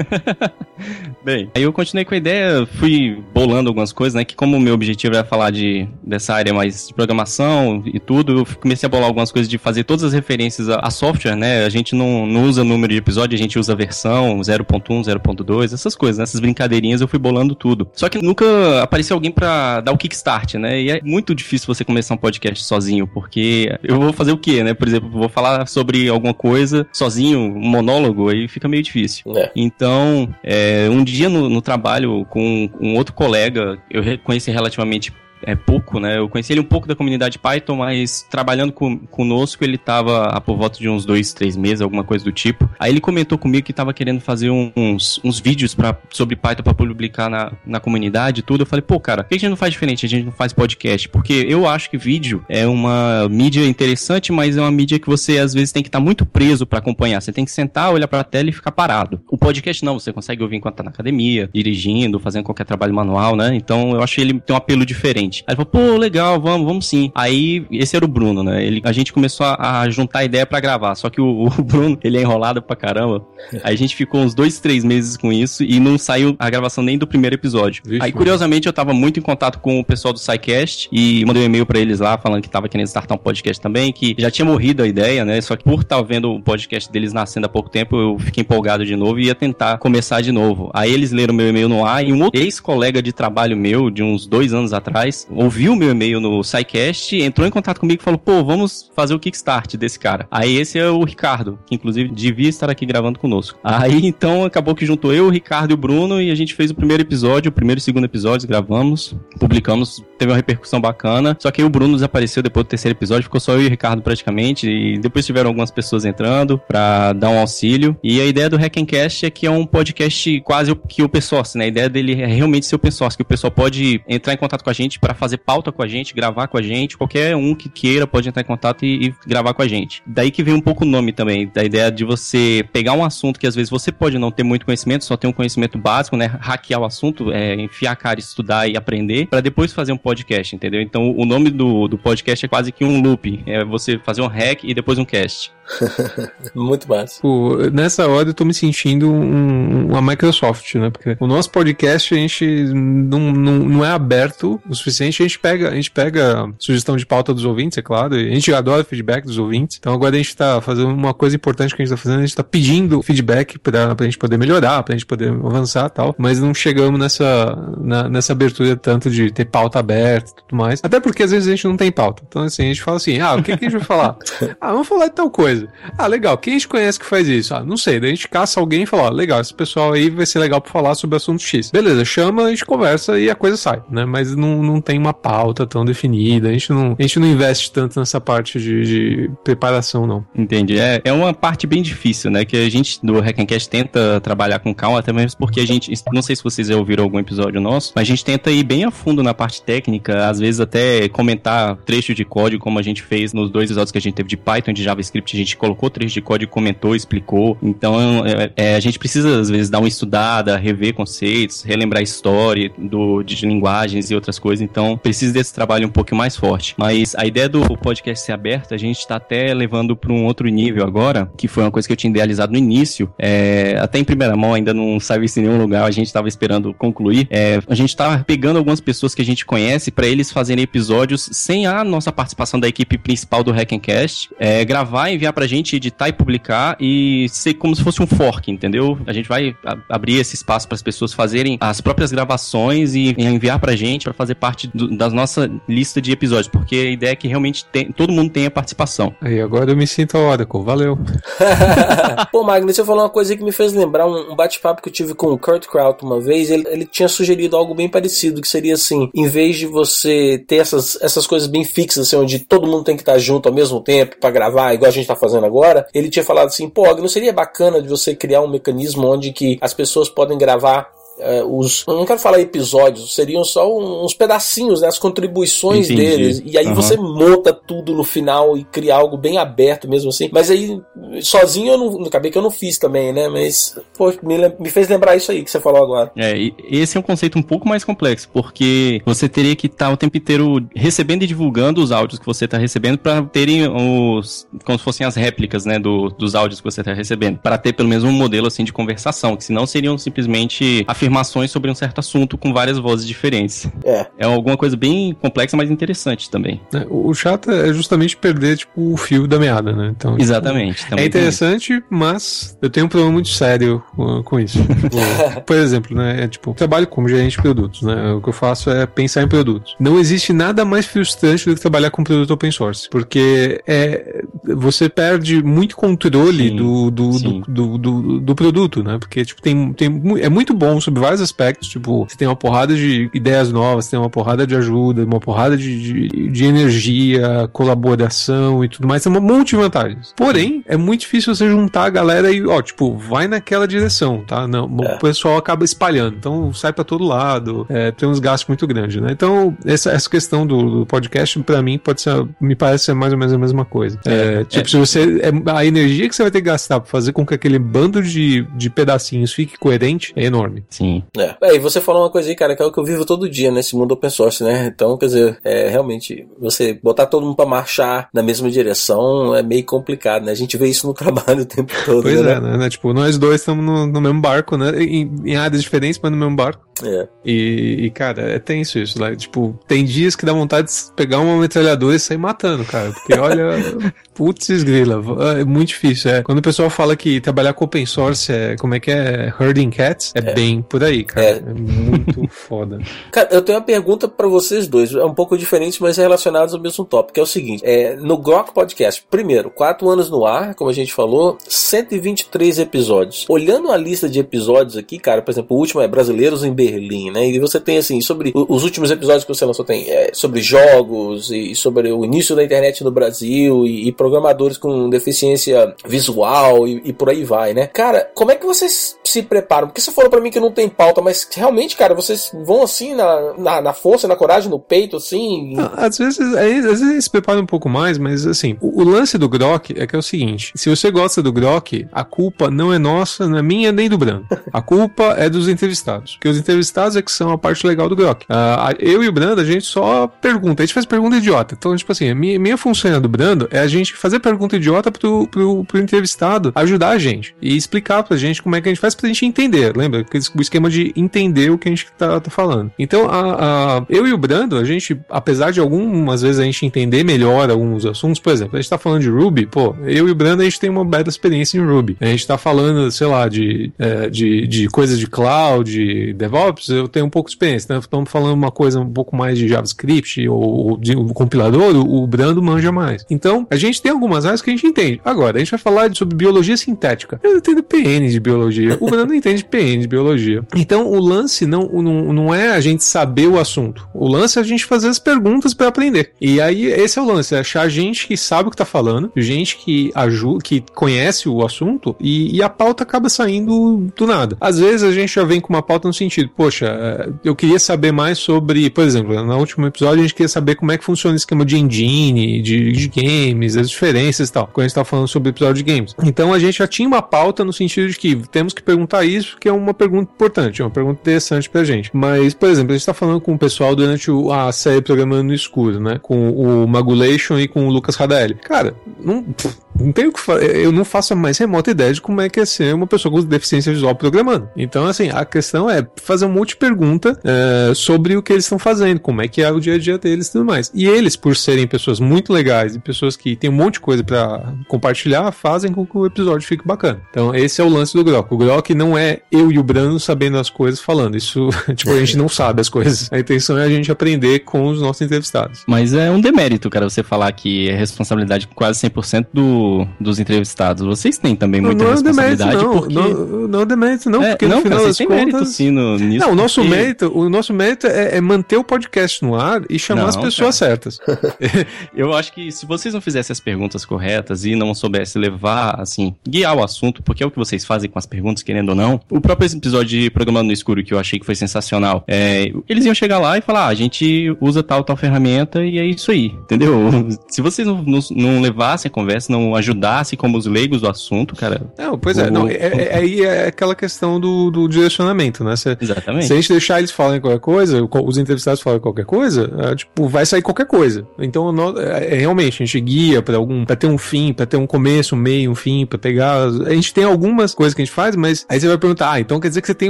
bem, 1.23 1.51
aí 1.53 1.63
eu 1.63 1.73
continuei 1.73 2.05
com 2.05 2.13
a 2.13 2.17
ideia, 2.17 2.65
fui 2.65 3.21
bolando 3.33 3.69
algumas 3.69 3.91
coisas, 3.91 4.13
né? 4.13 4.23
Que 4.23 4.35
como 4.35 4.55
o 4.55 4.59
meu 4.59 4.73
objetivo 4.73 5.15
era 5.15 5.25
falar 5.25 5.51
de, 5.51 5.87
dessa 6.01 6.33
área 6.33 6.53
mais 6.53 6.87
de 6.87 6.93
programação 6.93 7.83
e 7.85 7.99
tudo, 7.99 8.39
eu 8.39 8.47
comecei 8.61 8.87
a 8.87 8.89
bolar 8.89 9.07
algumas 9.07 9.31
coisas 9.31 9.49
de 9.49 9.57
fazer 9.57 9.83
todas 9.83 10.03
as 10.03 10.13
referências 10.13 10.58
a, 10.67 10.79
a 10.79 10.89
software, 10.89 11.35
né? 11.35 11.65
A 11.65 11.69
gente 11.69 11.95
não, 11.95 12.25
não 12.25 12.45
usa 12.45 12.63
número 12.63 12.91
de 12.91 12.99
episódio, 12.99 13.35
a 13.35 13.37
gente 13.37 13.57
usa 13.59 13.75
versão 13.75 14.39
0.1, 14.39 15.03
0.2, 15.03 15.73
essas 15.73 15.95
coisas, 15.95 16.17
né? 16.17 16.23
Essas 16.23 16.39
brincadeirinhas 16.39 17.01
eu 17.01 17.07
fui 17.07 17.19
bolando 17.19 17.55
tudo. 17.55 17.87
Só 17.93 18.09
que 18.09 18.21
nunca 18.21 18.81
apareceu 18.81 19.15
alguém 19.15 19.31
para 19.31 19.81
dar 19.81 19.91
o 19.91 19.97
kickstart, 19.97 20.55
né? 20.55 20.81
E 20.81 20.89
é 20.89 21.01
muito 21.03 21.35
difícil 21.35 21.67
você 21.67 21.85
começar 21.85 22.15
um 22.15 22.17
podcast 22.17 22.63
sozinho, 22.63 23.07
porque 23.07 23.77
eu 23.83 23.99
vou 23.99 24.11
fazer 24.11 24.31
o 24.31 24.37
quê, 24.37 24.63
né? 24.63 24.73
Por 24.73 24.87
exemplo, 24.87 25.09
vou 25.09 25.29
falar 25.29 25.67
sobre 25.67 26.09
alguma 26.09 26.33
coisa 26.33 26.87
sozinho, 26.91 27.39
um 27.39 27.69
monólogo, 27.69 28.29
aí 28.29 28.47
fica 28.47 28.67
meio 28.67 28.83
difícil. 28.83 29.31
É. 29.37 29.51
Então, 29.55 30.33
é, 30.43 30.89
um 30.89 31.03
dia 31.03 31.29
no, 31.29 31.49
no 31.49 31.61
trabalho 31.61 32.25
com 32.29 32.69
um 32.79 32.95
outro 32.95 33.13
colega, 33.13 33.77
eu 33.89 34.03
conheci 34.19 34.51
relativamente 34.51 35.13
é 35.43 35.55
pouco, 35.55 35.99
né? 35.99 36.17
Eu 36.17 36.29
conheci 36.29 36.53
ele 36.53 36.61
um 36.61 36.65
pouco 36.65 36.87
da 36.87 36.95
comunidade 36.95 37.39
Python, 37.39 37.75
mas 37.75 38.25
trabalhando 38.29 38.71
com, 38.71 38.97
conosco 38.97 39.63
ele 39.63 39.75
estava 39.75 40.39
por 40.41 40.57
volta 40.57 40.79
de 40.79 40.89
uns 40.89 41.05
dois, 41.05 41.33
três 41.33 41.55
meses, 41.55 41.81
alguma 41.81 42.03
coisa 42.03 42.23
do 42.23 42.31
tipo. 42.31 42.69
Aí 42.79 42.91
ele 42.91 42.99
comentou 42.99 43.37
comigo 43.37 43.65
que 43.65 43.71
estava 43.71 43.93
querendo 43.93 44.19
fazer 44.21 44.49
uns, 44.49 45.19
uns 45.23 45.39
vídeos 45.39 45.73
pra, 45.73 45.97
sobre 46.09 46.35
Python 46.35 46.63
para 46.63 46.73
publicar 46.73 47.29
na, 47.29 47.51
na 47.65 47.79
comunidade 47.79 48.39
e 48.39 48.43
tudo. 48.43 48.61
Eu 48.61 48.65
falei, 48.65 48.81
pô, 48.81 48.99
cara, 48.99 49.23
por 49.23 49.29
que 49.29 49.35
a 49.35 49.37
gente 49.37 49.49
não 49.49 49.57
faz 49.57 49.71
diferente? 49.71 50.05
A 50.05 50.09
gente 50.09 50.25
não 50.25 50.31
faz 50.31 50.53
podcast? 50.53 51.07
Porque 51.09 51.45
eu 51.47 51.67
acho 51.67 51.89
que 51.89 51.97
vídeo 51.97 52.43
é 52.49 52.67
uma 52.67 53.27
mídia 53.29 53.65
interessante, 53.65 54.31
mas 54.31 54.57
é 54.57 54.61
uma 54.61 54.71
mídia 54.71 54.99
que 54.99 55.07
você 55.07 55.37
às 55.37 55.53
vezes 55.53 55.71
tem 55.71 55.83
que 55.83 55.89
estar 55.89 55.99
tá 55.99 56.03
muito 56.03 56.25
preso 56.25 56.65
para 56.65 56.79
acompanhar. 56.79 57.21
Você 57.21 57.31
tem 57.31 57.45
que 57.45 57.51
sentar, 57.51 57.91
olhar 57.91 58.07
para 58.07 58.21
a 58.21 58.23
tela 58.23 58.49
e 58.49 58.53
ficar 58.53 58.71
parado. 58.71 59.21
O 59.29 59.37
podcast 59.37 59.83
não, 59.83 59.99
você 59.99 60.11
consegue 60.11 60.43
ouvir 60.43 60.57
enquanto 60.57 60.75
tá 60.75 60.83
na 60.83 60.89
academia, 60.89 61.49
dirigindo, 61.53 62.19
fazendo 62.19 62.43
qualquer 62.43 62.65
trabalho 62.65 62.93
manual, 62.93 63.35
né? 63.35 63.55
Então 63.55 63.91
eu 63.91 64.03
acho 64.03 64.15
que 64.15 64.21
ele 64.21 64.39
tem 64.39 64.53
um 64.53 64.57
apelo 64.57 64.85
diferente. 64.85 65.28
Aí 65.47 65.55
ele 65.55 65.65
falou, 65.65 65.65
pô, 65.65 65.97
legal, 65.97 66.39
vamos, 66.39 66.67
vamos 66.67 66.87
sim. 66.87 67.11
Aí, 67.15 67.65
esse 67.71 67.95
era 67.95 68.05
o 68.05 68.07
Bruno, 68.07 68.43
né? 68.43 68.63
Ele, 68.63 68.81
a 68.83 68.91
gente 68.91 69.13
começou 69.13 69.45
a, 69.45 69.81
a 69.81 69.89
juntar 69.89 70.23
ideia 70.23 70.45
para 70.45 70.59
gravar. 70.59 70.95
Só 70.95 71.09
que 71.09 71.21
o, 71.21 71.45
o, 71.57 71.63
Bruno, 71.63 71.97
ele 72.03 72.17
é 72.17 72.21
enrolado 72.21 72.61
pra 72.61 72.75
caramba. 72.75 73.25
Aí 73.63 73.73
a 73.73 73.77
gente 73.77 73.95
ficou 73.95 74.21
uns 74.21 74.33
dois, 74.33 74.59
três 74.59 74.83
meses 74.83 75.15
com 75.17 75.31
isso 75.31 75.63
e 75.63 75.79
não 75.79 75.97
saiu 75.97 76.35
a 76.39 76.49
gravação 76.49 76.83
nem 76.83 76.97
do 76.97 77.07
primeiro 77.07 77.35
episódio. 77.35 77.83
Vixe, 77.85 78.03
Aí, 78.03 78.11
curiosamente, 78.11 78.67
eu 78.67 78.73
tava 78.73 78.93
muito 78.93 79.19
em 79.19 79.23
contato 79.23 79.59
com 79.59 79.79
o 79.79 79.83
pessoal 79.83 80.13
do 80.13 80.19
SciCast 80.19 80.89
e 80.91 81.23
mandei 81.25 81.43
um 81.43 81.45
e-mail 81.45 81.65
para 81.65 81.79
eles 81.79 81.99
lá 81.99 82.17
falando 82.17 82.41
que 82.41 82.49
tava 82.49 82.67
querendo 82.67 82.87
startar 82.87 83.17
um 83.17 83.21
podcast 83.21 83.61
também, 83.61 83.91
que 83.91 84.15
já 84.17 84.31
tinha 84.31 84.45
morrido 84.45 84.83
a 84.83 84.87
ideia, 84.87 85.23
né? 85.23 85.39
Só 85.41 85.55
que 85.55 85.63
por 85.63 85.81
estar 85.81 85.97
tá 85.97 86.01
vendo 86.01 86.31
o 86.33 86.41
podcast 86.41 86.91
deles 86.91 87.13
nascendo 87.13 87.45
há 87.45 87.49
pouco 87.49 87.69
tempo, 87.69 87.95
eu 87.95 88.19
fiquei 88.19 88.41
empolgado 88.41 88.85
de 88.85 88.95
novo 88.95 89.19
e 89.19 89.25
ia 89.25 89.35
tentar 89.35 89.77
começar 89.77 90.21
de 90.21 90.31
novo. 90.31 90.69
Aí 90.73 90.93
eles 90.93 91.11
leram 91.11 91.33
meu 91.33 91.47
e-mail 91.49 91.69
no 91.69 91.85
ar 91.85 92.05
e 92.05 92.11
um 92.11 92.23
outro 92.23 92.39
ex-colega 92.39 93.01
de 93.01 93.11
trabalho 93.11 93.55
meu, 93.55 93.89
de 93.89 94.03
uns 94.03 94.27
dois 94.27 94.53
anos 94.53 94.73
atrás, 94.73 95.18
ouviu 95.29 95.75
meu 95.75 95.91
e-mail 95.91 96.19
no 96.19 96.43
SciCast, 96.43 97.15
entrou 97.15 97.47
em 97.47 97.51
contato 97.51 97.79
comigo 97.79 98.01
e 98.01 98.03
falou: 98.03 98.19
pô, 98.19 98.43
vamos 98.43 98.89
fazer 98.95 99.13
o 99.13 99.19
Kickstart 99.19 99.75
desse 99.75 99.99
cara. 99.99 100.27
Aí 100.29 100.57
esse 100.57 100.77
é 100.77 100.89
o 100.89 101.03
Ricardo, 101.03 101.59
que 101.65 101.75
inclusive 101.75 102.09
devia 102.09 102.49
estar 102.49 102.69
aqui 102.69 102.85
gravando 102.85 103.19
conosco. 103.19 103.59
Aí 103.63 104.05
então 104.07 104.43
acabou 104.43 104.75
que 104.75 104.85
juntou 104.85 105.13
eu, 105.13 105.27
o 105.27 105.29
Ricardo 105.29 105.71
e 105.71 105.73
o 105.73 105.77
Bruno 105.77 106.21
e 106.21 106.31
a 106.31 106.35
gente 106.35 106.53
fez 106.53 106.71
o 106.71 106.75
primeiro 106.75 107.01
episódio, 107.01 107.49
o 107.49 107.51
primeiro 107.51 107.79
e 107.79 107.81
segundo 107.81 108.05
episódio, 108.05 108.47
gravamos, 108.47 109.15
publicamos, 109.39 110.03
teve 110.17 110.31
uma 110.31 110.37
repercussão 110.37 110.79
bacana. 110.79 111.35
Só 111.39 111.51
que 111.51 111.61
aí 111.61 111.67
o 111.67 111.69
Bruno 111.69 111.93
desapareceu 111.93 112.43
depois 112.43 112.65
do 112.65 112.69
terceiro 112.69 112.97
episódio, 112.97 113.23
ficou 113.23 113.39
só 113.39 113.53
eu 113.53 113.63
e 113.63 113.67
o 113.67 113.69
Ricardo 113.69 114.01
praticamente. 114.01 114.69
E 114.69 114.97
depois 114.99 115.25
tiveram 115.25 115.49
algumas 115.49 115.71
pessoas 115.71 116.05
entrando 116.05 116.59
pra 116.67 117.13
dar 117.13 117.29
um 117.29 117.39
auxílio. 117.39 117.97
E 118.03 118.19
a 118.19 118.25
ideia 118.25 118.49
do 118.49 118.57
Hackencast 118.57 119.25
é 119.25 119.29
que 119.29 119.45
é 119.45 119.51
um 119.51 119.65
podcast 119.65 120.41
quase 120.41 120.75
que 120.87 121.03
open 121.03 121.21
source, 121.21 121.57
né? 121.57 121.65
A 121.65 121.67
ideia 121.67 121.89
dele 121.89 122.21
é 122.21 122.25
realmente 122.25 122.65
ser 122.65 122.75
open 122.75 122.91
source, 122.91 123.17
que 123.17 123.23
o 123.23 123.25
pessoal 123.25 123.51
pode 123.51 124.01
entrar 124.07 124.33
em 124.33 124.37
contato 124.37 124.63
com 124.63 124.69
a 124.69 124.73
gente 124.73 124.99
para 124.99 125.08
fazer 125.13 125.37
pauta 125.37 125.71
com 125.71 125.81
a 125.81 125.87
gente, 125.87 126.13
gravar 126.13 126.47
com 126.47 126.57
a 126.57 126.61
gente. 126.61 126.97
Qualquer 126.97 127.35
um 127.35 127.55
que 127.55 127.69
queira 127.69 128.07
pode 128.07 128.27
entrar 128.29 128.41
em 128.41 128.45
contato 128.45 128.85
e, 128.85 129.07
e, 129.07 129.13
gravar 129.27 129.53
com 129.53 129.61
a 129.61 129.67
gente. 129.67 130.01
Daí 130.05 130.31
que 130.31 130.43
vem 130.43 130.53
um 130.53 130.61
pouco 130.61 130.83
o 130.83 130.87
nome 130.87 131.11
também, 131.11 131.47
da 131.53 131.63
ideia 131.63 131.91
de 131.91 132.03
você 132.03 132.65
pegar 132.71 132.93
um 132.93 133.03
assunto 133.03 133.39
que 133.39 133.47
às 133.47 133.55
vezes 133.55 133.69
você 133.69 133.91
pode 133.91 134.17
não 134.17 134.31
ter 134.31 134.43
muito 134.43 134.65
conhecimento, 134.65 135.05
só 135.05 135.17
ter 135.17 135.27
um 135.27 135.33
conhecimento 135.33 135.77
básico, 135.77 136.15
né? 136.15 136.25
Hackear 136.39 136.81
o 136.81 136.85
assunto, 136.85 137.31
é, 137.31 137.55
enfiar 137.55 137.91
a 137.91 137.95
cara, 137.95 138.19
estudar 138.19 138.67
e 138.67 138.77
aprender, 138.77 139.27
para 139.27 139.41
depois 139.41 139.73
fazer 139.73 139.91
um 139.91 139.97
podcast, 139.97 140.55
entendeu? 140.55 140.81
Então 140.81 141.15
o 141.15 141.25
nome 141.25 141.49
do, 141.49 141.87
do 141.87 141.97
podcast 141.97 142.45
é 142.45 142.49
quase 142.49 142.71
que 142.71 142.83
um 142.83 143.01
loop. 143.01 143.43
É 143.45 143.63
você 143.63 143.99
fazer 143.99 144.21
um 144.21 144.27
hack 144.27 144.63
e 144.63 144.73
depois 144.73 144.97
um 144.97 145.05
cast. 145.05 145.51
Muito 146.55 146.87
massa. 146.87 147.21
Pô, 147.21 147.57
nessa 147.71 148.07
hora 148.07 148.29
eu 148.29 148.33
tô 148.33 148.43
me 148.43 148.53
sentindo 148.53 149.11
um, 149.11 149.87
uma 149.87 150.01
Microsoft, 150.01 150.75
né? 150.75 150.89
Porque 150.89 151.15
o 151.19 151.27
nosso 151.27 151.49
podcast 151.51 152.13
a 152.13 152.17
gente 152.17 152.45
não, 152.73 153.31
não, 153.31 153.59
não 153.59 153.85
é 153.85 153.89
aberto 153.89 154.61
o 154.67 154.75
suficiente. 154.75 154.98
A 155.03 155.05
gente 155.05 155.39
pega, 155.39 155.69
a 155.69 155.75
gente 155.75 155.91
pega 155.91 156.51
sugestão 156.57 156.95
de 156.95 157.05
pauta 157.05 157.33
dos 157.33 157.45
ouvintes, 157.45 157.77
é 157.77 157.81
claro. 157.81 158.15
A 158.15 158.19
gente 158.19 158.53
adora 158.53 158.83
feedback 158.83 159.25
dos 159.25 159.37
ouvintes. 159.37 159.77
Então 159.79 159.93
agora 159.93 160.15
a 160.15 160.17
gente 160.17 160.35
tá 160.35 160.61
fazendo 160.61 160.89
uma 160.89 161.13
coisa 161.13 161.35
importante 161.35 161.75
que 161.75 161.81
a 161.81 161.85
gente 161.85 161.93
tá 161.93 161.97
fazendo. 161.97 162.19
A 162.19 162.25
gente 162.25 162.35
tá 162.35 162.43
pedindo 162.43 163.01
feedback 163.01 163.57
pra, 163.59 163.95
pra 163.95 164.05
gente 164.05 164.17
poder 164.17 164.37
melhorar, 164.37 164.83
pra 164.83 164.93
gente 164.93 165.05
poder 165.05 165.29
avançar 165.29 165.87
e 165.87 165.89
tal. 165.89 166.15
Mas 166.17 166.39
não 166.39 166.53
chegamos 166.53 166.99
nessa, 166.99 167.55
na, 167.79 168.09
nessa 168.09 168.33
abertura 168.33 168.75
tanto 168.75 169.09
de 169.09 169.31
ter 169.31 169.45
pauta 169.45 169.79
aberta 169.79 170.31
e 170.31 170.35
tudo 170.35 170.57
mais. 170.57 170.81
Até 170.83 170.99
porque 170.99 171.23
às 171.23 171.31
vezes 171.31 171.47
a 171.47 171.51
gente 171.51 171.67
não 171.67 171.77
tem 171.77 171.91
pauta. 171.91 172.23
Então 172.27 172.43
assim, 172.43 172.63
a 172.63 172.67
gente 172.67 172.81
fala 172.81 172.97
assim, 172.97 173.19
ah, 173.19 173.35
o 173.35 173.43
que, 173.43 173.55
que 173.57 173.65
a 173.65 173.69
gente 173.69 173.77
vai 173.77 173.85
falar? 173.85 174.17
ah, 174.59 174.71
vamos 174.71 174.87
falar 174.87 175.07
de 175.07 175.15
tal 175.15 175.29
coisa. 175.29 175.67
Ah, 175.97 176.07
legal. 176.07 176.37
Quem 176.37 176.53
a 176.53 176.57
gente 176.57 176.67
conhece 176.67 176.99
que 176.99 177.05
faz 177.05 177.27
isso? 177.27 177.53
Ah, 177.53 177.63
não 177.63 177.77
sei. 177.77 177.99
Daí 177.99 178.11
a 178.11 178.13
gente 178.13 178.27
caça 178.27 178.59
alguém 178.59 178.83
e 178.83 178.85
fala, 178.85 179.03
ó, 179.03 179.09
legal, 179.09 179.39
esse 179.39 179.53
pessoal 179.53 179.93
aí 179.93 180.09
vai 180.09 180.25
ser 180.25 180.39
legal 180.39 180.61
pra 180.61 180.71
falar 180.71 180.95
sobre 180.95 181.15
o 181.15 181.17
assunto 181.17 181.41
X. 181.41 181.71
Beleza, 181.71 182.03
chama, 182.05 182.43
a 182.43 182.49
gente 182.49 182.65
conversa 182.65 183.19
e 183.19 183.29
a 183.29 183.35
coisa 183.35 183.57
sai, 183.57 183.81
né? 183.89 184.05
Mas 184.05 184.35
não, 184.35 184.61
não 184.61 184.81
tem 184.89 184.97
uma 184.97 185.13
pauta 185.13 185.67
tão 185.67 185.85
definida. 185.85 186.49
A 186.49 186.51
gente 186.51 186.71
não, 186.71 186.95
a 186.97 187.01
gente 187.03 187.19
não 187.19 187.27
investe 187.27 187.71
tanto 187.71 187.99
nessa 187.99 188.19
parte 188.19 188.59
de, 188.59 188.83
de 188.83 189.31
preparação, 189.43 190.07
não. 190.07 190.25
Entendi. 190.35 190.79
É, 190.79 190.99
é 191.05 191.13
uma 191.13 191.31
parte 191.31 191.67
bem 191.67 191.83
difícil, 191.83 192.31
né? 192.31 192.43
Que 192.43 192.57
a 192.57 192.69
gente 192.71 192.99
do 193.03 193.19
Hackencast 193.19 193.69
tenta 193.69 194.19
trabalhar 194.19 194.57
com 194.57 194.73
calma, 194.73 194.97
até 194.97 195.13
mesmo 195.13 195.37
porque 195.37 195.59
a 195.59 195.67
gente, 195.67 195.91
não 196.11 196.23
sei 196.23 196.35
se 196.35 196.43
vocês 196.43 196.69
já 196.69 196.75
ouviram 196.75 197.03
algum 197.03 197.19
episódio 197.19 197.61
nosso, 197.61 197.93
mas 197.95 198.01
a 198.01 198.05
gente 198.05 198.25
tenta 198.25 198.49
ir 198.49 198.63
bem 198.63 198.83
a 198.83 198.89
fundo 198.89 199.21
na 199.21 199.31
parte 199.31 199.61
técnica, 199.61 200.27
às 200.27 200.39
vezes 200.39 200.59
até 200.59 201.07
comentar 201.09 201.75
trechos 201.85 202.15
de 202.15 202.25
código, 202.25 202.63
como 202.63 202.79
a 202.79 202.81
gente 202.81 203.03
fez 203.03 203.31
nos 203.31 203.51
dois 203.51 203.69
episódios 203.69 203.91
que 203.91 203.99
a 203.99 204.01
gente 204.01 204.15
teve 204.15 204.27
de 204.27 204.37
Python, 204.37 204.73
de 204.73 204.81
JavaScript, 204.81 205.35
a 205.35 205.39
gente 205.39 205.55
colocou 205.55 205.91
trecho 205.91 206.15
de 206.15 206.21
código, 206.21 206.51
comentou, 206.51 206.95
explicou. 206.95 207.55
Então, 207.61 208.25
é, 208.25 208.51
é, 208.55 208.75
a 208.75 208.79
gente 208.79 208.97
precisa, 208.97 209.39
às 209.39 209.51
vezes, 209.51 209.69
dar 209.69 209.77
uma 209.77 209.87
estudada, 209.87 210.57
rever 210.57 210.95
conceitos, 210.95 211.61
relembrar 211.61 211.99
a 211.99 212.03
história 212.03 212.71
do, 212.75 213.21
de 213.21 213.45
linguagens 213.45 214.09
e 214.09 214.15
outras 214.15 214.39
coisas. 214.39 214.63
Então, 214.63 214.78
precisa 214.97 215.33
desse 215.33 215.53
trabalho 215.53 215.87
um 215.87 215.91
pouco 215.91 216.15
mais 216.15 216.35
forte. 216.35 216.75
Mas 216.77 217.15
a 217.15 217.25
ideia 217.25 217.49
do 217.49 217.61
podcast 217.77 218.25
ser 218.25 218.31
aberto, 218.31 218.73
a 218.73 218.77
gente 218.77 218.99
está 218.99 219.17
até 219.17 219.53
levando 219.53 219.95
para 219.95 220.11
um 220.11 220.25
outro 220.25 220.47
nível 220.47 220.85
agora, 220.85 221.29
que 221.37 221.47
foi 221.47 221.63
uma 221.63 221.71
coisa 221.71 221.87
que 221.87 221.91
eu 221.91 221.97
tinha 221.97 222.09
idealizado 222.09 222.51
no 222.51 222.57
início. 222.57 223.11
É, 223.17 223.77
até 223.79 223.99
em 223.99 224.03
primeira 224.03 224.35
mão, 224.35 224.53
ainda 224.53 224.73
não 224.73 224.99
saiu 224.99 225.23
isso 225.23 225.39
em 225.39 225.43
nenhum 225.43 225.57
lugar, 225.57 225.83
a 225.83 225.91
gente 225.91 226.07
estava 226.07 226.27
esperando 226.27 226.73
concluir. 226.73 227.27
É, 227.29 227.59
a 227.67 227.75
gente 227.75 227.89
está 227.89 228.19
pegando 228.19 228.57
algumas 228.57 228.79
pessoas 228.79 229.13
que 229.13 229.21
a 229.21 229.25
gente 229.25 229.45
conhece 229.45 229.91
para 229.91 230.07
eles 230.07 230.31
fazerem 230.31 230.63
episódios 230.63 231.29
sem 231.31 231.65
a 231.65 231.83
nossa 231.83 232.11
participação 232.11 232.59
da 232.59 232.67
equipe 232.67 232.97
principal 232.97 233.43
do 233.43 233.51
Hackencast, 233.51 234.29
é, 234.39 234.63
gravar 234.65 235.09
enviar 235.11 235.33
pra 235.33 235.47
gente 235.47 235.75
editar 235.75 236.09
e 236.09 236.13
publicar 236.13 236.77
e 236.79 237.27
ser 237.29 237.53
como 237.55 237.75
se 237.75 237.83
fosse 237.83 238.01
um 238.01 238.07
fork, 238.07 238.51
entendeu? 238.51 238.97
A 239.05 239.13
gente 239.13 239.27
vai 239.27 239.55
abrir 239.87 240.15
esse 240.15 240.35
espaço 240.35 240.67
para 240.67 240.75
as 240.75 240.81
pessoas 240.81 241.13
fazerem 241.13 241.57
as 241.59 241.81
próprias 241.81 242.11
gravações 242.11 242.95
e 242.95 243.15
enviar 243.17 243.59
pra 243.59 243.75
gente 243.75 244.03
para 244.03 244.13
fazer 244.13 244.35
parte 244.35 244.58
parte 244.59 244.67
do, 244.73 244.95
da 244.97 245.09
nossa 245.09 245.49
lista 245.67 246.01
de 246.01 246.11
episódios, 246.11 246.47
porque 246.47 246.75
a 246.75 246.91
ideia 246.91 247.11
é 247.11 247.15
que 247.15 247.27
realmente 247.27 247.63
tem, 247.65 247.91
todo 247.91 248.11
mundo 248.11 248.31
tenha 248.31 248.51
participação. 248.51 249.15
Aí 249.21 249.39
agora 249.39 249.71
eu 249.71 249.77
me 249.77 249.87
sinto 249.87 250.17
a 250.17 250.19
Oracle, 250.19 250.63
valeu. 250.63 250.97
Pô, 252.31 252.43
Magno, 252.43 252.73
você 252.73 252.83
falou 252.83 253.03
uma 253.03 253.09
coisa 253.09 253.35
que 253.35 253.43
me 253.43 253.51
fez 253.51 253.71
lembrar 253.71 254.07
um, 254.07 254.35
bate-papo 254.35 254.81
que 254.81 254.89
eu 254.89 254.93
tive 254.93 255.13
com 255.13 255.27
o 255.27 255.37
Kurt 255.37 255.67
Kraut 255.67 256.03
uma 256.03 256.19
vez. 256.19 256.49
Ele, 256.49 256.67
ele 256.67 256.85
tinha 256.85 257.07
sugerido 257.07 257.55
algo 257.55 257.73
bem 257.73 257.87
parecido, 257.87 258.41
que 258.41 258.47
seria 258.47 258.73
assim: 258.73 259.09
em 259.13 259.27
vez 259.27 259.57
de 259.57 259.65
você 259.65 260.43
ter 260.47 260.57
essas, 260.57 260.97
essas 261.01 261.25
coisas 261.25 261.47
bem 261.47 261.63
fixas, 261.63 262.07
assim, 262.07 262.15
onde 262.15 262.39
todo 262.39 262.67
mundo 262.67 262.83
tem 262.83 262.95
que 262.95 263.01
estar 263.01 263.17
junto 263.19 263.47
ao 263.47 263.55
mesmo 263.55 263.79
tempo 263.81 264.17
para 264.19 264.31
gravar, 264.31 264.73
igual 264.73 264.89
a 264.89 264.93
gente 264.93 265.07
tá 265.07 265.15
fazendo 265.15 265.45
agora, 265.45 265.87
ele 265.93 266.09
tinha 266.09 266.23
falado 266.23 266.47
assim: 266.47 266.67
pô, 266.69 266.93
não 266.95 267.07
seria 267.07 267.31
bacana 267.31 267.81
de 267.81 267.87
você 267.87 268.15
criar 268.15 268.41
um 268.41 268.49
mecanismo 268.49 269.07
onde 269.07 269.31
que 269.31 269.57
as 269.61 269.73
pessoas 269.73 270.09
podem 270.09 270.37
gravar 270.37 270.98
é, 271.19 271.43
os. 271.43 271.83
Eu 271.87 271.95
não 271.95 272.05
quero 272.05 272.19
falar 272.19 272.39
episódios, 272.39 273.13
seriam 273.13 273.43
só 273.43 273.69
uns 273.77 274.13
pedacinhos, 274.13 274.81
né? 274.81 274.87
As 274.87 274.97
contribuições 274.97 275.89
Entendi. 275.89 276.01
deles. 276.01 276.41
E 276.45 276.57
aí 276.57 276.65
uhum. 276.65 276.75
você 276.75 276.95
monta 276.95 277.53
tudo 277.53 277.93
no 277.93 278.03
final 278.03 278.57
e 278.57 278.63
cria 278.63 278.95
algo 278.95 279.17
bem 279.17 279.37
aberto 279.37 279.87
mesmo 279.87 280.09
assim. 280.09 280.29
Mas 280.31 280.49
aí, 280.49 280.79
sozinho 281.21 281.73
eu 281.73 281.77
não. 281.77 282.05
Acabei 282.05 282.31
que 282.31 282.37
eu 282.37 282.41
não 282.41 282.51
fiz 282.51 282.77
também, 282.77 283.11
né? 283.11 283.27
Mas, 283.27 283.75
pô, 283.97 284.13
me, 284.23 284.37
me 284.59 284.69
fez 284.69 284.87
lembrar 284.87 285.15
isso 285.15 285.31
aí 285.31 285.43
que 285.43 285.51
você 285.51 285.59
falou 285.59 285.83
agora. 285.83 286.11
É, 286.15 286.33
esse 286.69 286.97
é 286.97 286.99
um 286.99 287.03
conceito 287.03 287.37
um 287.37 287.43
pouco 287.43 287.67
mais 287.67 287.83
complexo, 287.83 288.29
porque 288.33 289.01
você 289.05 289.27
teria 289.27 289.55
que 289.55 289.67
estar 289.67 289.91
o 289.91 289.97
tempo 289.97 290.17
inteiro 290.17 290.65
recebendo 290.75 291.23
e 291.23 291.27
divulgando 291.27 291.81
os 291.81 291.91
áudios 291.91 292.19
que 292.19 292.25
você 292.25 292.45
está 292.45 292.57
recebendo 292.57 292.97
para 292.97 293.21
terem 293.23 293.67
os. 293.67 294.47
como 294.65 294.77
se 294.77 294.83
fossem 294.83 295.05
as 295.05 295.15
réplicas, 295.15 295.65
né? 295.65 295.77
Do, 295.77 296.09
dos 296.09 296.33
áudios 296.33 296.61
que 296.61 296.65
você 296.65 296.81
está 296.81 296.93
recebendo. 296.93 297.37
Para 297.39 297.57
ter 297.57 297.73
pelo 297.73 297.89
menos 297.89 298.03
um 298.03 298.11
modelo 298.11 298.47
assim 298.47 298.63
de 298.63 298.71
conversação, 298.71 299.35
que 299.35 299.43
senão 299.43 299.65
seriam 299.65 299.97
simplesmente 299.97 300.83
afirmações 300.87 301.08
afirmações 301.09 301.51
sobre 301.51 301.71
um 301.71 301.75
certo 301.75 301.99
assunto 301.99 302.37
com 302.37 302.53
várias 302.53 302.77
vozes 302.77 303.05
diferentes. 303.05 303.67
É. 303.83 304.05
É 304.17 304.25
alguma 304.25 304.55
coisa 304.55 304.77
bem 304.77 305.13
complexa, 305.19 305.57
mas 305.57 305.71
interessante 305.71 306.29
também. 306.29 306.61
É, 306.73 306.85
o 306.89 307.13
chato 307.13 307.51
é 307.51 307.73
justamente 307.73 308.15
perder, 308.15 308.57
tipo, 308.57 308.93
o 308.93 308.97
fio 308.97 309.27
da 309.27 309.39
meada, 309.39 309.73
né? 309.73 309.93
Então, 309.95 310.11
tipo, 310.11 310.23
Exatamente. 310.23 310.85
é 310.95 311.05
interessante, 311.05 311.83
mas 311.89 312.57
eu 312.61 312.69
tenho 312.69 312.85
um 312.85 312.89
problema 312.89 313.13
muito 313.13 313.29
sério 313.29 313.83
com 314.23 314.39
isso. 314.39 314.59
Tipo, 314.89 315.41
por 315.41 315.55
exemplo, 315.55 315.95
né? 315.95 316.23
É, 316.23 316.27
tipo, 316.27 316.53
trabalho 316.53 316.87
como 316.87 317.07
gerente 317.07 317.31
de 317.31 317.41
produtos, 317.41 317.81
né? 317.81 318.13
O 318.13 318.21
que 318.21 318.29
eu 318.29 318.33
faço 318.33 318.69
é 318.69 318.85
pensar 318.85 319.23
em 319.23 319.27
produtos. 319.27 319.75
Não 319.79 319.99
existe 319.99 320.33
nada 320.33 320.65
mais 320.65 320.85
frustrante 320.85 321.45
do 321.45 321.55
que 321.55 321.61
trabalhar 321.61 321.91
com 321.91 322.03
produto 322.03 322.31
open 322.31 322.51
source, 322.51 322.87
porque 322.89 323.61
é, 323.67 324.23
você 324.43 324.89
perde 324.89 325.43
muito 325.43 325.75
controle 325.75 326.49
sim, 326.49 326.55
do, 326.55 326.91
do, 326.91 327.13
sim. 327.13 327.43
Do, 327.47 327.77
do, 327.77 328.19
do, 328.19 328.35
produto, 328.35 328.83
né? 328.83 328.97
Porque, 328.99 329.23
tipo, 329.23 329.41
tem, 329.41 329.73
tem, 329.73 330.01
é 330.21 330.29
muito 330.29 330.53
bom 330.53 330.79
sobre 330.81 330.98
vários 330.99 331.21
aspectos. 331.21 331.67
Tipo, 331.67 332.05
você 332.07 332.15
tem 332.15 332.27
uma 332.27 332.35
porrada 332.35 332.75
de 332.75 333.09
ideias 333.13 333.51
novas, 333.51 333.87
tem 333.87 333.97
uma 333.97 334.09
porrada 334.09 334.45
de 334.45 334.55
ajuda, 334.55 335.03
uma 335.03 335.19
porrada 335.19 335.57
de, 335.57 336.07
de, 336.07 336.29
de 336.29 336.45
energia, 336.45 337.49
colaboração 337.51 338.63
e 338.63 338.69
tudo 338.69 338.87
mais. 338.87 339.03
Tem 339.03 339.11
um 339.11 339.19
monte 339.19 339.49
de 339.49 339.55
vantagens. 339.55 340.13
Porém, 340.15 340.63
é 340.67 340.77
muito 340.77 341.01
difícil 341.01 341.33
você 341.33 341.47
juntar 341.47 341.85
a 341.85 341.89
galera 341.89 342.31
e, 342.31 342.45
ó, 342.45 342.61
tipo, 342.61 342.95
vai 342.95 343.27
naquela 343.27 343.67
direção, 343.67 344.23
tá? 344.25 344.47
Não, 344.47 344.69
é. 344.83 344.95
O 344.95 344.99
pessoal 344.99 345.37
acaba 345.37 345.63
espalhando. 345.65 346.17
Então, 346.17 346.53
sai 346.53 346.73
para 346.73 346.83
todo 346.83 347.03
lado. 347.03 347.65
É, 347.69 347.91
tem 347.91 348.07
uns 348.07 348.19
gastos 348.19 348.47
muito 348.47 348.65
grandes, 348.67 349.01
né? 349.01 349.09
Então, 349.11 349.55
essa, 349.65 349.91
essa 349.91 350.09
questão 350.09 350.45
do, 350.45 350.79
do 350.79 350.85
podcast, 350.85 351.39
para 351.39 351.61
mim, 351.61 351.77
pode 351.77 352.01
ser, 352.01 352.27
me 352.39 352.55
parece 352.55 352.85
ser 352.85 352.93
mais 352.93 353.13
ou 353.13 353.19
menos 353.19 353.33
a 353.33 353.37
mesma 353.37 353.65
coisa. 353.65 353.99
É, 354.05 354.41
é 354.41 354.43
tipo, 354.43 354.65
é. 354.65 354.69
se 354.69 354.77
você. 354.77 355.21
É, 355.21 355.51
a 355.51 355.65
energia 355.65 356.07
que 356.07 356.15
você 356.15 356.23
vai 356.23 356.31
ter 356.31 356.41
que 356.41 356.47
gastar 356.47 356.79
pra 356.79 356.89
fazer 356.89 357.13
com 357.13 357.25
que 357.25 357.33
aquele 357.33 357.59
bando 357.59 358.01
de, 358.01 358.43
de 358.55 358.69
pedacinhos 358.69 359.33
fique 359.33 359.57
coerente 359.57 360.13
é 360.15 360.25
enorme. 360.25 360.63
Sim. 360.69 360.88
Sim. 360.89 361.03
É. 361.17 361.35
é. 361.43 361.55
E 361.55 361.59
você 361.59 361.79
falou 361.79 362.03
uma 362.03 362.09
coisa 362.09 362.29
aí, 362.29 362.35
cara, 362.35 362.55
que 362.55 362.61
é 362.61 362.65
o 362.65 362.71
que 362.71 362.79
eu 362.79 362.83
vivo 362.83 363.05
todo 363.05 363.29
dia 363.29 363.51
nesse 363.51 363.75
mundo 363.75 363.93
open 363.93 364.09
source, 364.09 364.43
né? 364.43 364.67
Então, 364.67 364.97
quer 364.97 365.07
dizer, 365.07 365.39
é, 365.43 365.69
realmente, 365.69 366.27
você 366.39 366.73
botar 366.73 367.05
todo 367.05 367.25
mundo 367.25 367.35
pra 367.35 367.45
marchar 367.45 368.09
na 368.13 368.23
mesma 368.23 368.49
direção 368.49 369.35
é 369.35 369.43
meio 369.43 369.63
complicado, 369.63 370.25
né? 370.25 370.31
A 370.31 370.35
gente 370.35 370.57
vê 370.57 370.67
isso 370.67 370.87
no 370.87 370.93
trabalho 370.95 371.41
o 371.41 371.45
tempo 371.45 371.73
todo. 371.85 372.03
Pois 372.03 372.21
né? 372.21 372.33
é, 372.33 372.39
né? 372.39 372.57
né? 372.57 372.69
Tipo, 372.69 372.93
nós 372.93 373.17
dois 373.17 373.41
estamos 373.41 373.63
no, 373.63 373.85
no, 373.85 374.01
mesmo 374.01 374.21
barco, 374.21 374.57
né? 374.57 374.71
Em, 374.81 375.11
em, 375.25 375.35
áreas 375.35 375.61
diferentes, 375.61 375.99
mas 376.01 376.11
no 376.11 376.17
mesmo 376.17 376.35
barco. 376.35 376.67
É. 376.83 377.07
E, 377.25 377.85
e, 377.85 377.89
cara, 377.89 378.21
é 378.21 378.39
tenso 378.39 378.79
isso, 378.79 378.99
né? 378.99 379.15
Tipo, 379.15 379.57
tem 379.67 379.83
dias 379.83 380.15
que 380.15 380.25
dá 380.25 380.31
vontade 380.31 380.67
de 380.67 380.93
pegar 380.95 381.19
uma 381.19 381.37
metralhadora 381.37 381.95
e 381.95 381.99
sair 381.99 382.17
matando, 382.17 382.63
cara. 382.63 382.91
Porque 382.91 383.13
olha, 383.13 383.49
putz, 384.15 384.63
grila, 384.63 385.01
é 385.37 385.43
muito 385.43 385.69
difícil. 385.69 386.11
É. 386.11 386.23
Quando 386.23 386.39
o 386.39 386.41
pessoal 386.41 386.69
fala 386.69 386.95
que 386.95 387.19
trabalhar 387.19 387.53
com 387.53 387.65
open 387.65 387.85
source 387.85 388.31
é, 388.31 388.55
como 388.57 388.75
é 388.75 388.79
que 388.79 388.91
é? 388.91 389.33
Herding 389.39 389.69
cats, 389.69 390.13
é, 390.15 390.19
é. 390.19 390.33
bem 390.33 390.61
por 390.61 390.78
aí, 390.85 391.03
cara. 391.03 391.27
É, 391.27 391.31
é 391.37 391.53
muito 391.53 392.27
foda. 392.29 392.79
Cara, 393.11 393.29
eu 393.31 393.41
tenho 393.41 393.57
uma 393.57 393.63
pergunta 393.63 394.07
para 394.07 394.27
vocês 394.27 394.67
dois. 394.67 394.93
É 394.93 395.03
um 395.03 395.13
pouco 395.13 395.37
diferente, 395.37 395.81
mas 395.81 395.97
é 395.97 396.01
relacionado 396.01 396.53
ao 396.53 396.61
mesmo 396.61 396.85
tópico. 396.85 397.13
Que 397.13 397.19
é 397.19 397.23
o 397.23 397.27
seguinte: 397.27 397.63
é, 397.65 397.95
no 397.95 398.17
Grok 398.17 398.53
Podcast, 398.53 399.03
primeiro, 399.09 399.49
quatro 399.49 399.89
anos 399.89 400.09
no 400.09 400.25
ar, 400.25 400.55
como 400.55 400.69
a 400.69 400.73
gente 400.73 400.93
falou, 400.93 401.37
123 401.47 402.59
episódios. 402.59 403.25
Olhando 403.29 403.71
a 403.71 403.77
lista 403.77 404.09
de 404.09 404.19
episódios 404.19 404.77
aqui, 404.77 404.97
cara, 404.97 405.21
por 405.21 405.31
exemplo, 405.31 405.55
o 405.55 405.59
último 405.59 405.81
é 405.81 405.87
Brasileiros 405.87 406.43
em 406.43 406.53
Berlim, 406.53 407.11
né? 407.11 407.27
E 407.27 407.39
você 407.39 407.59
tem 407.59 407.77
assim, 407.77 408.01
sobre 408.01 408.31
os 408.35 408.63
últimos 408.63 408.91
episódios 408.91 409.23
que 409.23 409.33
você 409.33 409.45
lançou, 409.45 409.65
tem 409.65 409.89
é, 409.89 410.11
sobre 410.13 410.41
jogos 410.41 411.31
e 411.31 411.55
sobre 411.55 411.91
o 411.91 412.03
início 412.05 412.35
da 412.35 412.43
internet 412.43 412.83
no 412.83 412.91
Brasil 412.91 413.65
e, 413.65 413.87
e 413.87 413.91
programadores 413.91 414.57
com 414.57 414.89
deficiência 414.89 415.75
visual 415.85 416.67
e, 416.67 416.81
e, 416.85 416.93
por 416.93 417.09
aí 417.09 417.23
vai, 417.23 417.53
né? 417.53 417.67
Cara, 417.67 418.09
como 418.13 418.31
é 418.31 418.35
que 418.35 418.45
vocês 418.45 418.97
se 419.03 419.21
preparam? 419.21 419.67
Porque 419.67 419.81
você 419.81 419.91
falou 419.91 420.09
para 420.09 420.21
mim 420.21 420.29
que 420.29 420.39
não 420.39 420.51
tem 420.59 420.67
pauta, 420.67 421.01
mas 421.01 421.25
realmente, 421.33 421.77
cara, 421.77 421.93
vocês 421.93 422.31
vão 422.45 422.63
assim 422.63 422.93
na, 422.93 423.33
na, 423.37 423.61
na 423.61 423.73
força, 423.73 424.09
na 424.09 424.15
coragem, 424.17 424.49
no 424.49 424.59
peito, 424.59 424.97
assim? 424.97 425.55
às 425.77 425.97
vezes, 425.97 426.33
é, 426.35 426.57
às 426.57 426.81
vezes 426.81 427.05
se 427.05 427.09
prepara 427.09 427.39
um 427.39 427.45
pouco 427.45 427.69
mais, 427.69 427.97
mas 427.97 428.27
assim, 428.27 428.57
o, 428.59 428.81
o, 428.81 428.83
lance 428.83 429.17
do 429.17 429.29
Grok 429.29 429.73
é 429.77 429.87
que 429.87 429.95
é 429.95 429.99
o 429.99 430.01
seguinte: 430.01 430.51
se 430.55 430.69
você 430.69 430.91
gosta 430.91 431.23
do 431.23 431.31
Grok, 431.31 431.87
a 431.93 432.03
culpa 432.03 432.51
não 432.51 432.73
é 432.73 432.77
nossa, 432.77 433.25
não 433.25 433.37
é 433.37 433.41
minha 433.41 433.71
nem 433.71 433.87
do 433.87 433.97
Branco. 433.97 434.27
A 434.51 434.61
culpa 434.61 435.15
é 435.17 435.29
dos 435.29 435.47
entrevistados. 435.47 436.13
Porque 436.15 436.27
os 436.27 436.37
entrevistados 436.37 436.97
é 436.97 437.01
que 437.01 437.11
são 437.11 437.31
a 437.31 437.37
parte 437.37 437.65
legal 437.65 437.87
do 437.87 437.95
Grok. 437.95 438.25
Uh, 438.25 438.75
eu 438.79 439.01
e 439.03 439.07
o 439.07 439.11
Brando, 439.11 439.39
a 439.39 439.45
gente 439.45 439.65
só 439.65 440.07
pergunta, 440.07 440.61
a 440.61 440.65
gente 440.65 440.73
faz 440.73 440.85
pergunta 440.85 441.15
idiota. 441.15 441.55
Então, 441.57 441.75
tipo 441.75 441.91
assim, 441.91 442.09
a 442.09 442.15
minha, 442.15 442.37
minha 442.37 442.57
função 442.57 442.99
do 442.99 443.07
Brando 443.07 443.47
é 443.51 443.59
a 443.59 443.67
gente 443.67 443.93
fazer 443.93 444.19
pergunta 444.19 444.57
idiota 444.57 444.91
pro, 444.91 445.27
pro, 445.27 445.63
pro 445.63 445.79
entrevistado 445.79 446.51
ajudar 446.55 446.89
a 446.89 446.97
gente 446.97 447.33
e 447.41 447.55
explicar 447.55 448.03
pra 448.03 448.17
gente 448.17 448.41
como 448.41 448.55
é 448.55 448.61
que 448.61 448.67
a 448.67 448.71
gente 448.71 448.81
faz 448.81 448.95
pra 448.95 449.07
gente 449.07 449.25
entender. 449.25 449.75
Lembra? 449.77 450.01
O 450.01 450.05
esquema 450.49 450.69
de 450.69 450.91
entender 450.95 451.51
o 451.51 451.57
que 451.57 451.67
a 451.67 451.71
gente 451.71 451.87
tá, 451.97 452.19
tá 452.19 452.29
falando. 452.29 452.71
Então, 452.77 453.09
a, 453.09 453.77
a, 453.77 453.85
eu 453.89 454.07
e 454.07 454.13
o 454.13 454.17
Brando, 454.17 454.57
a 454.57 454.63
gente, 454.63 454.99
apesar 455.09 455.51
de 455.51 455.59
algumas 455.59 456.21
vezes 456.21 456.39
a 456.39 456.43
gente 456.43 456.65
entender 456.65 457.03
melhor 457.03 457.49
alguns 457.49 457.85
assuntos, 457.85 458.19
por 458.19 458.33
exemplo, 458.33 458.57
a 458.57 458.61
gente 458.61 458.69
tá 458.69 458.77
falando 458.77 459.01
de 459.01 459.09
Ruby, 459.09 459.45
pô, 459.45 459.75
eu 459.85 460.07
e 460.07 460.11
o 460.11 460.15
Brando 460.15 460.41
a 460.41 460.45
gente 460.45 460.59
tem 460.59 460.69
uma 460.69 460.83
bela 460.83 461.07
experiência 461.07 461.57
em 461.57 461.65
Ruby. 461.65 461.97
A 461.99 462.05
gente 462.05 462.27
tá 462.27 462.37
falando, 462.37 462.91
sei 462.91 463.07
lá, 463.07 463.27
de, 463.27 463.71
é, 463.77 464.09
de, 464.09 464.47
de 464.47 464.67
coisas 464.67 464.99
de 464.99 465.07
cloud, 465.07 465.69
de 465.69 466.13
DevOps, 466.13 466.69
eu 466.69 466.87
tenho 466.87 467.05
um 467.05 467.09
pouco 467.09 467.29
de 467.29 467.35
experiência. 467.35 467.73
Né? 467.73 467.79
Estamos 467.79 468.09
falando 468.09 468.33
uma 468.33 468.51
coisa 468.51 468.79
um 468.79 468.91
pouco 468.91 469.15
mais 469.15 469.37
de 469.37 469.47
JavaScript 469.47 470.27
ou, 470.27 470.77
de 470.77 470.95
um 470.95 471.09
compilador, 471.09 471.75
o, 471.75 472.03
o 472.03 472.07
Brando 472.07 472.41
manja 472.41 472.71
mais. 472.71 473.05
Então, 473.09 473.47
a 473.49 473.55
gente 473.55 473.81
tem 473.81 473.91
algumas 473.91 474.25
áreas 474.25 474.41
que 474.41 474.49
a 474.49 474.53
gente 474.53 474.65
entende. 474.65 475.01
Agora, 475.05 475.37
a 475.37 475.39
gente 475.39 475.51
vai 475.51 475.59
falar 475.59 475.93
sobre 475.95 476.15
biologia 476.15 476.57
sintética. 476.57 477.19
Eu 477.23 477.37
entendo 477.37 477.63
PN 477.63 478.09
de 478.09 478.19
biologia. 478.19 478.77
O 478.79 478.89
Brando 478.89 479.13
entende 479.13 479.43
PN 479.43 479.81
de 479.81 479.87
biologia. 479.87 480.38
Então, 480.55 480.87
o 480.87 480.99
lance 480.99 481.45
não, 481.45 481.67
não, 481.67 482.13
não 482.13 482.35
é 482.35 482.49
a 482.49 482.59
gente 482.59 482.83
saber 482.83 483.27
o 483.27 483.39
assunto. 483.39 483.87
O 483.93 484.07
lance 484.07 484.37
é 484.37 484.41
a 484.41 484.45
gente 484.45 484.65
fazer 484.65 484.87
as 484.87 484.99
perguntas 484.99 485.53
para 485.53 485.67
aprender. 485.67 486.11
E 486.19 486.41
aí, 486.41 486.65
esse 486.65 486.99
é 486.99 487.01
o 487.01 487.05
lance, 487.05 487.35
é 487.35 487.39
achar 487.39 487.67
gente 487.69 488.07
que 488.07 488.17
sabe 488.17 488.47
o 488.47 488.51
que 488.51 488.57
tá 488.57 488.65
falando, 488.65 489.11
gente 489.15 489.57
que 489.57 489.91
ajuda, 489.95 490.43
que 490.43 490.63
conhece 490.73 491.27
o 491.27 491.45
assunto 491.45 491.95
e, 491.99 492.35
e, 492.35 492.43
a 492.43 492.49
pauta 492.49 492.83
acaba 492.83 493.09
saindo 493.09 493.91
do 493.95 494.07
nada. 494.07 494.37
Às 494.39 494.59
vezes 494.59 494.83
a 494.83 494.91
gente 494.91 495.13
já 495.13 495.23
vem 495.23 495.39
com 495.39 495.51
uma 495.53 495.61
pauta 495.61 495.87
no 495.87 495.93
sentido, 495.93 496.29
poxa, 496.35 496.65
é, 496.67 497.09
eu 497.23 497.35
queria 497.35 497.59
saber 497.59 497.91
mais 497.91 498.17
sobre, 498.17 498.69
por 498.69 498.83
exemplo, 498.83 499.21
no 499.23 499.37
último 499.37 499.67
episódio 499.67 499.99
a 499.99 500.01
gente 500.03 500.13
queria 500.13 500.29
saber 500.29 500.55
como 500.55 500.71
é 500.71 500.77
que 500.77 500.83
funciona 500.83 501.13
o 501.13 501.17
esquema 501.17 501.45
de 501.45 501.57
engine, 501.57 502.41
de, 502.41 502.71
de 502.71 502.87
games, 502.87 503.57
as 503.57 503.69
diferenças 503.69 504.29
e 504.29 504.31
tal, 504.31 504.47
quando 504.47 504.65
a 504.65 504.67
gente 504.67 504.75
tá 504.75 504.85
falando 504.85 505.07
sobre 505.07 505.29
episódio 505.29 505.63
de 505.63 505.71
games. 505.71 505.95
Então 506.03 506.33
a 506.33 506.39
gente 506.39 506.57
já 506.57 506.67
tinha 506.67 506.87
uma 506.87 507.01
pauta 507.01 507.43
no 507.43 507.53
sentido 507.53 507.89
de 507.89 507.97
que 507.97 508.15
temos 508.29 508.53
que 508.53 508.61
perguntar 508.61 509.03
isso, 509.03 509.37
que 509.39 509.47
é 509.47 509.51
uma 509.51 509.73
pergunta 509.73 510.11
importante, 510.29 510.61
é 510.61 510.65
uma 510.65 510.71
pergunta 510.71 511.01
interessante 511.01 511.49
pra 511.49 511.63
gente. 511.63 511.89
Mas, 511.93 512.33
por 512.33 512.49
exemplo, 512.49 512.71
a 512.71 512.77
gente 512.77 512.85
tá 512.85 512.93
falando 512.93 513.19
com 513.19 513.33
o 513.33 513.37
pessoal 513.37 513.75
durante 513.75 514.09
a 514.31 514.51
série 514.51 514.81
Programando 514.81 515.23
no 515.23 515.33
Escuro, 515.33 515.79
né? 515.79 515.99
Com 516.01 516.29
o 516.31 516.67
Magulation 516.67 517.37
e 517.37 517.47
com 517.47 517.67
o 517.67 517.71
Lucas 517.71 517.95
Radelli. 517.95 518.35
Cara, 518.35 518.75
não. 518.99 519.23
Pff, 519.23 519.57
não 519.79 519.91
tenho 519.91 520.11
que 520.11 520.19
eu 520.29 520.71
não 520.71 520.83
faço 520.83 521.13
a 521.13 521.15
mais 521.15 521.37
remota 521.37 521.71
ideia 521.71 521.93
de 521.93 522.01
como 522.01 522.21
é 522.21 522.29
que 522.29 522.39
é 522.39 522.45
ser 522.45 522.73
uma 522.73 522.87
pessoa 522.87 523.11
com 523.11 523.21
deficiência 523.21 523.71
visual 523.71 523.95
programando. 523.95 524.49
Então, 524.55 524.85
assim, 524.85 525.09
a 525.09 525.25
questão 525.25 525.69
é 525.69 525.85
fazer 525.97 526.25
um 526.25 526.31
monte 526.31 526.49
de 526.49 526.57
pergunta 526.57 527.19
é, 527.23 527.73
sobre 527.73 528.15
o 528.15 528.21
que 528.21 528.33
eles 528.33 528.45
estão 528.45 528.59
fazendo, 528.59 528.99
como 528.99 529.21
é 529.21 529.27
que 529.27 529.41
é 529.41 529.51
o 529.51 529.59
dia 529.59 529.75
a 529.75 529.77
dia 529.77 529.97
deles 529.97 530.27
e 530.27 530.31
tudo 530.33 530.45
mais. 530.45 530.71
E 530.73 530.85
eles, 530.85 531.15
por 531.15 531.35
serem 531.35 531.67
pessoas 531.67 531.99
muito 531.99 532.33
legais 532.33 532.75
e 532.75 532.79
pessoas 532.79 533.15
que 533.15 533.35
têm 533.35 533.49
um 533.49 533.53
monte 533.53 533.75
de 533.75 533.79
coisa 533.79 534.03
para 534.03 534.53
compartilhar, 534.67 535.31
fazem 535.31 535.71
com 535.71 535.85
que 535.85 535.97
o 535.97 536.05
episódio 536.05 536.47
fique 536.47 536.67
bacana. 536.67 537.01
Então, 537.09 537.33
esse 537.33 537.61
é 537.61 537.63
o 537.63 537.69
lance 537.69 537.93
do 537.93 538.03
Grok. 538.03 538.33
O 538.33 538.37
Grok 538.37 538.73
não 538.73 538.97
é 538.97 539.19
eu 539.31 539.51
e 539.51 539.59
o 539.59 539.63
Brano 539.63 539.99
sabendo 539.99 540.37
as 540.37 540.49
coisas 540.49 540.79
falando. 540.79 541.15
Isso, 541.15 541.49
tipo, 541.75 541.91
a 541.91 541.99
gente 541.99 542.17
não 542.17 542.27
sabe 542.27 542.61
as 542.61 542.69
coisas. 542.69 543.11
A 543.11 543.19
intenção 543.19 543.57
é 543.57 543.63
a 543.63 543.69
gente 543.69 543.91
aprender 543.91 544.39
com 544.39 544.67
os 544.67 544.81
nossos 544.81 545.01
entrevistados. 545.01 545.63
Mas 545.67 545.93
é 545.93 546.11
um 546.11 546.19
demérito, 546.19 546.69
cara, 546.69 546.89
você 546.89 547.03
falar 547.03 547.31
que 547.31 547.69
é 547.69 547.75
responsabilidade 547.75 548.47
quase 548.47 548.79
100% 548.87 549.27
do, 549.33 549.68
dos 549.99 550.19
entrevistados. 550.19 550.85
Vocês 550.85 551.17
têm 551.17 551.35
também 551.35 551.61
muita 551.61 551.83
não, 551.83 551.85
não 551.85 551.91
responsabilidade. 551.91 552.55
É 552.55 552.57
demérito, 552.57 552.73
não, 552.73 552.79
porque... 552.79 552.93
não, 552.93 553.47
não 553.47 553.61
é 553.61 553.65
demérito, 553.65 554.09
não, 554.09 554.23
é, 554.23 554.29
porque 554.31 554.47
não, 554.47 554.57
no 554.57 554.61
final 554.63 554.77
cara, 554.77 554.87
das 554.89 554.97
tem 554.97 555.07
contas... 555.07 555.25
mérito 555.25 555.45
sim 555.45 555.71
no, 555.71 555.97
nisso. 555.97 556.25
Não, 556.25 556.33
o 556.33 556.35
nosso 556.35 556.61
porque... 556.61 556.75
mérito, 556.75 557.11
o 557.17 557.29
nosso 557.29 557.53
mérito 557.53 557.87
é, 557.87 558.17
é, 558.17 558.21
manter 558.21 558.57
o 558.57 558.63
podcast 558.63 559.23
no 559.23 559.35
ar 559.35 559.61
e 559.69 559.77
chamar 559.77 560.09
as 560.09 560.15
pessoas 560.15 560.59
cara. 560.59 560.71
certas. 560.71 560.99
Eu 561.95 562.13
acho 562.13 562.33
que 562.33 562.51
se 562.51 562.65
vocês 562.65 562.93
não 562.93 563.01
fizessem 563.01 563.33
as 563.33 563.39
perguntas 563.39 563.85
corretas 563.85 564.45
e 564.45 564.55
não 564.55 564.73
soubessem 564.73 565.21
levar, 565.21 565.79
assim, 565.79 566.15
guiar 566.27 566.55
o 566.55 566.63
assunto, 566.63 567.01
porque 567.03 567.23
é 567.23 567.25
o 567.25 567.31
que 567.31 567.37
vocês 567.37 567.65
fazem 567.65 567.89
com 567.89 567.99
as 567.99 568.05
perguntas, 568.05 568.43
querendo 568.43 568.69
ou 568.69 568.75
não, 568.75 568.99
o 569.09 569.21
próprio 569.21 569.49
episódio 569.51 569.99
de 569.99 570.09
Programando 570.09 570.47
no 570.47 570.53
Escuro, 570.53 570.83
que 570.83 570.93
eu 570.93 570.99
achei 570.99 571.19
que 571.19 571.25
foi 571.25 571.35
sensacional, 571.35 572.03
é, 572.07 572.51
eles 572.67 572.85
iam 572.85 572.93
chegar 572.93 573.19
lá 573.19 573.37
e 573.37 573.41
falar, 573.41 573.65
ah, 573.65 573.67
a 573.67 573.73
gente 573.73 574.35
usa 574.39 574.63
tal, 574.63 574.83
tal 574.83 574.95
ferramenta 574.95 575.63
e 575.63 575.77
é 575.77 575.85
isso 575.85 576.11
aí, 576.11 576.27
entendeu? 576.27 577.07
Se 577.27 577.41
vocês 577.41 577.67
não, 577.67 577.81
não, 577.83 577.99
não 578.11 578.41
levassem 578.41 578.89
a 578.89 578.91
conversa, 578.91 579.31
não 579.31 579.55
ajudassem 579.59 580.17
como 580.17 580.37
os 580.37 580.45
leigos 580.45 580.81
do 580.81 580.89
assunto, 580.89 581.35
cara... 581.35 581.61
Não, 581.77 581.97
pois 581.97 582.17
é, 582.17 582.29
não, 582.29 582.47
é, 582.47 582.53
é, 582.53 582.95
aí 582.97 583.21
é, 583.21 583.43
é, 583.43 583.47
aquela 583.47 583.75
questão 583.75 584.19
do, 584.19 584.49
do 584.49 584.67
direcionamento, 584.67 585.43
né? 585.43 585.55
Se, 585.55 585.77
Exatamente. 585.79 586.27
Se 586.27 586.33
a 586.33 586.35
gente 586.35 586.49
deixar 586.49 586.79
eles 586.79 586.91
falarem 586.91 587.21
qualquer 587.21 587.39
coisa, 587.39 587.87
os 588.03 588.17
entrevistados 588.17 588.61
falarem 588.61 588.81
qualquer 588.81 589.05
coisa, 589.05 589.51
é, 589.59 589.75
tipo, 589.75 590.07
vai 590.07 590.25
sair 590.25 590.41
qualquer 590.41 590.65
coisa. 590.65 591.05
Então, 591.19 591.51
nós, 591.51 591.77
é, 591.77 592.15
realmente, 592.15 592.63
a 592.63 592.65
gente 592.65 592.79
guia 592.81 593.21
para 593.21 593.37
algum, 593.37 593.65
para 593.65 593.75
ter 593.75 593.87
um 593.87 593.97
fim, 593.97 594.33
para 594.33 594.45
ter 594.45 594.57
um 594.57 594.67
começo, 594.67 595.15
um 595.15 595.19
meio, 595.19 595.51
um 595.51 595.55
fim, 595.55 595.85
para 595.85 595.97
pegar... 595.97 596.47
A 596.65 596.73
gente 596.73 596.93
tem 596.93 597.03
algumas 597.03 597.53
coisas 597.53 597.73
que 597.73 597.81
a 597.81 597.85
gente 597.85 597.93
faz, 597.93 598.15
mas 598.15 598.45
aí 598.49 598.59
você 598.59 598.67
vai 598.67 598.77
perguntar, 598.77 599.11
ah, 599.11 599.19
então 599.19 599.39
quer 599.39 599.49
dizer 599.49 599.61
que 599.61 599.67
você 599.67 599.75
tem 599.75 599.89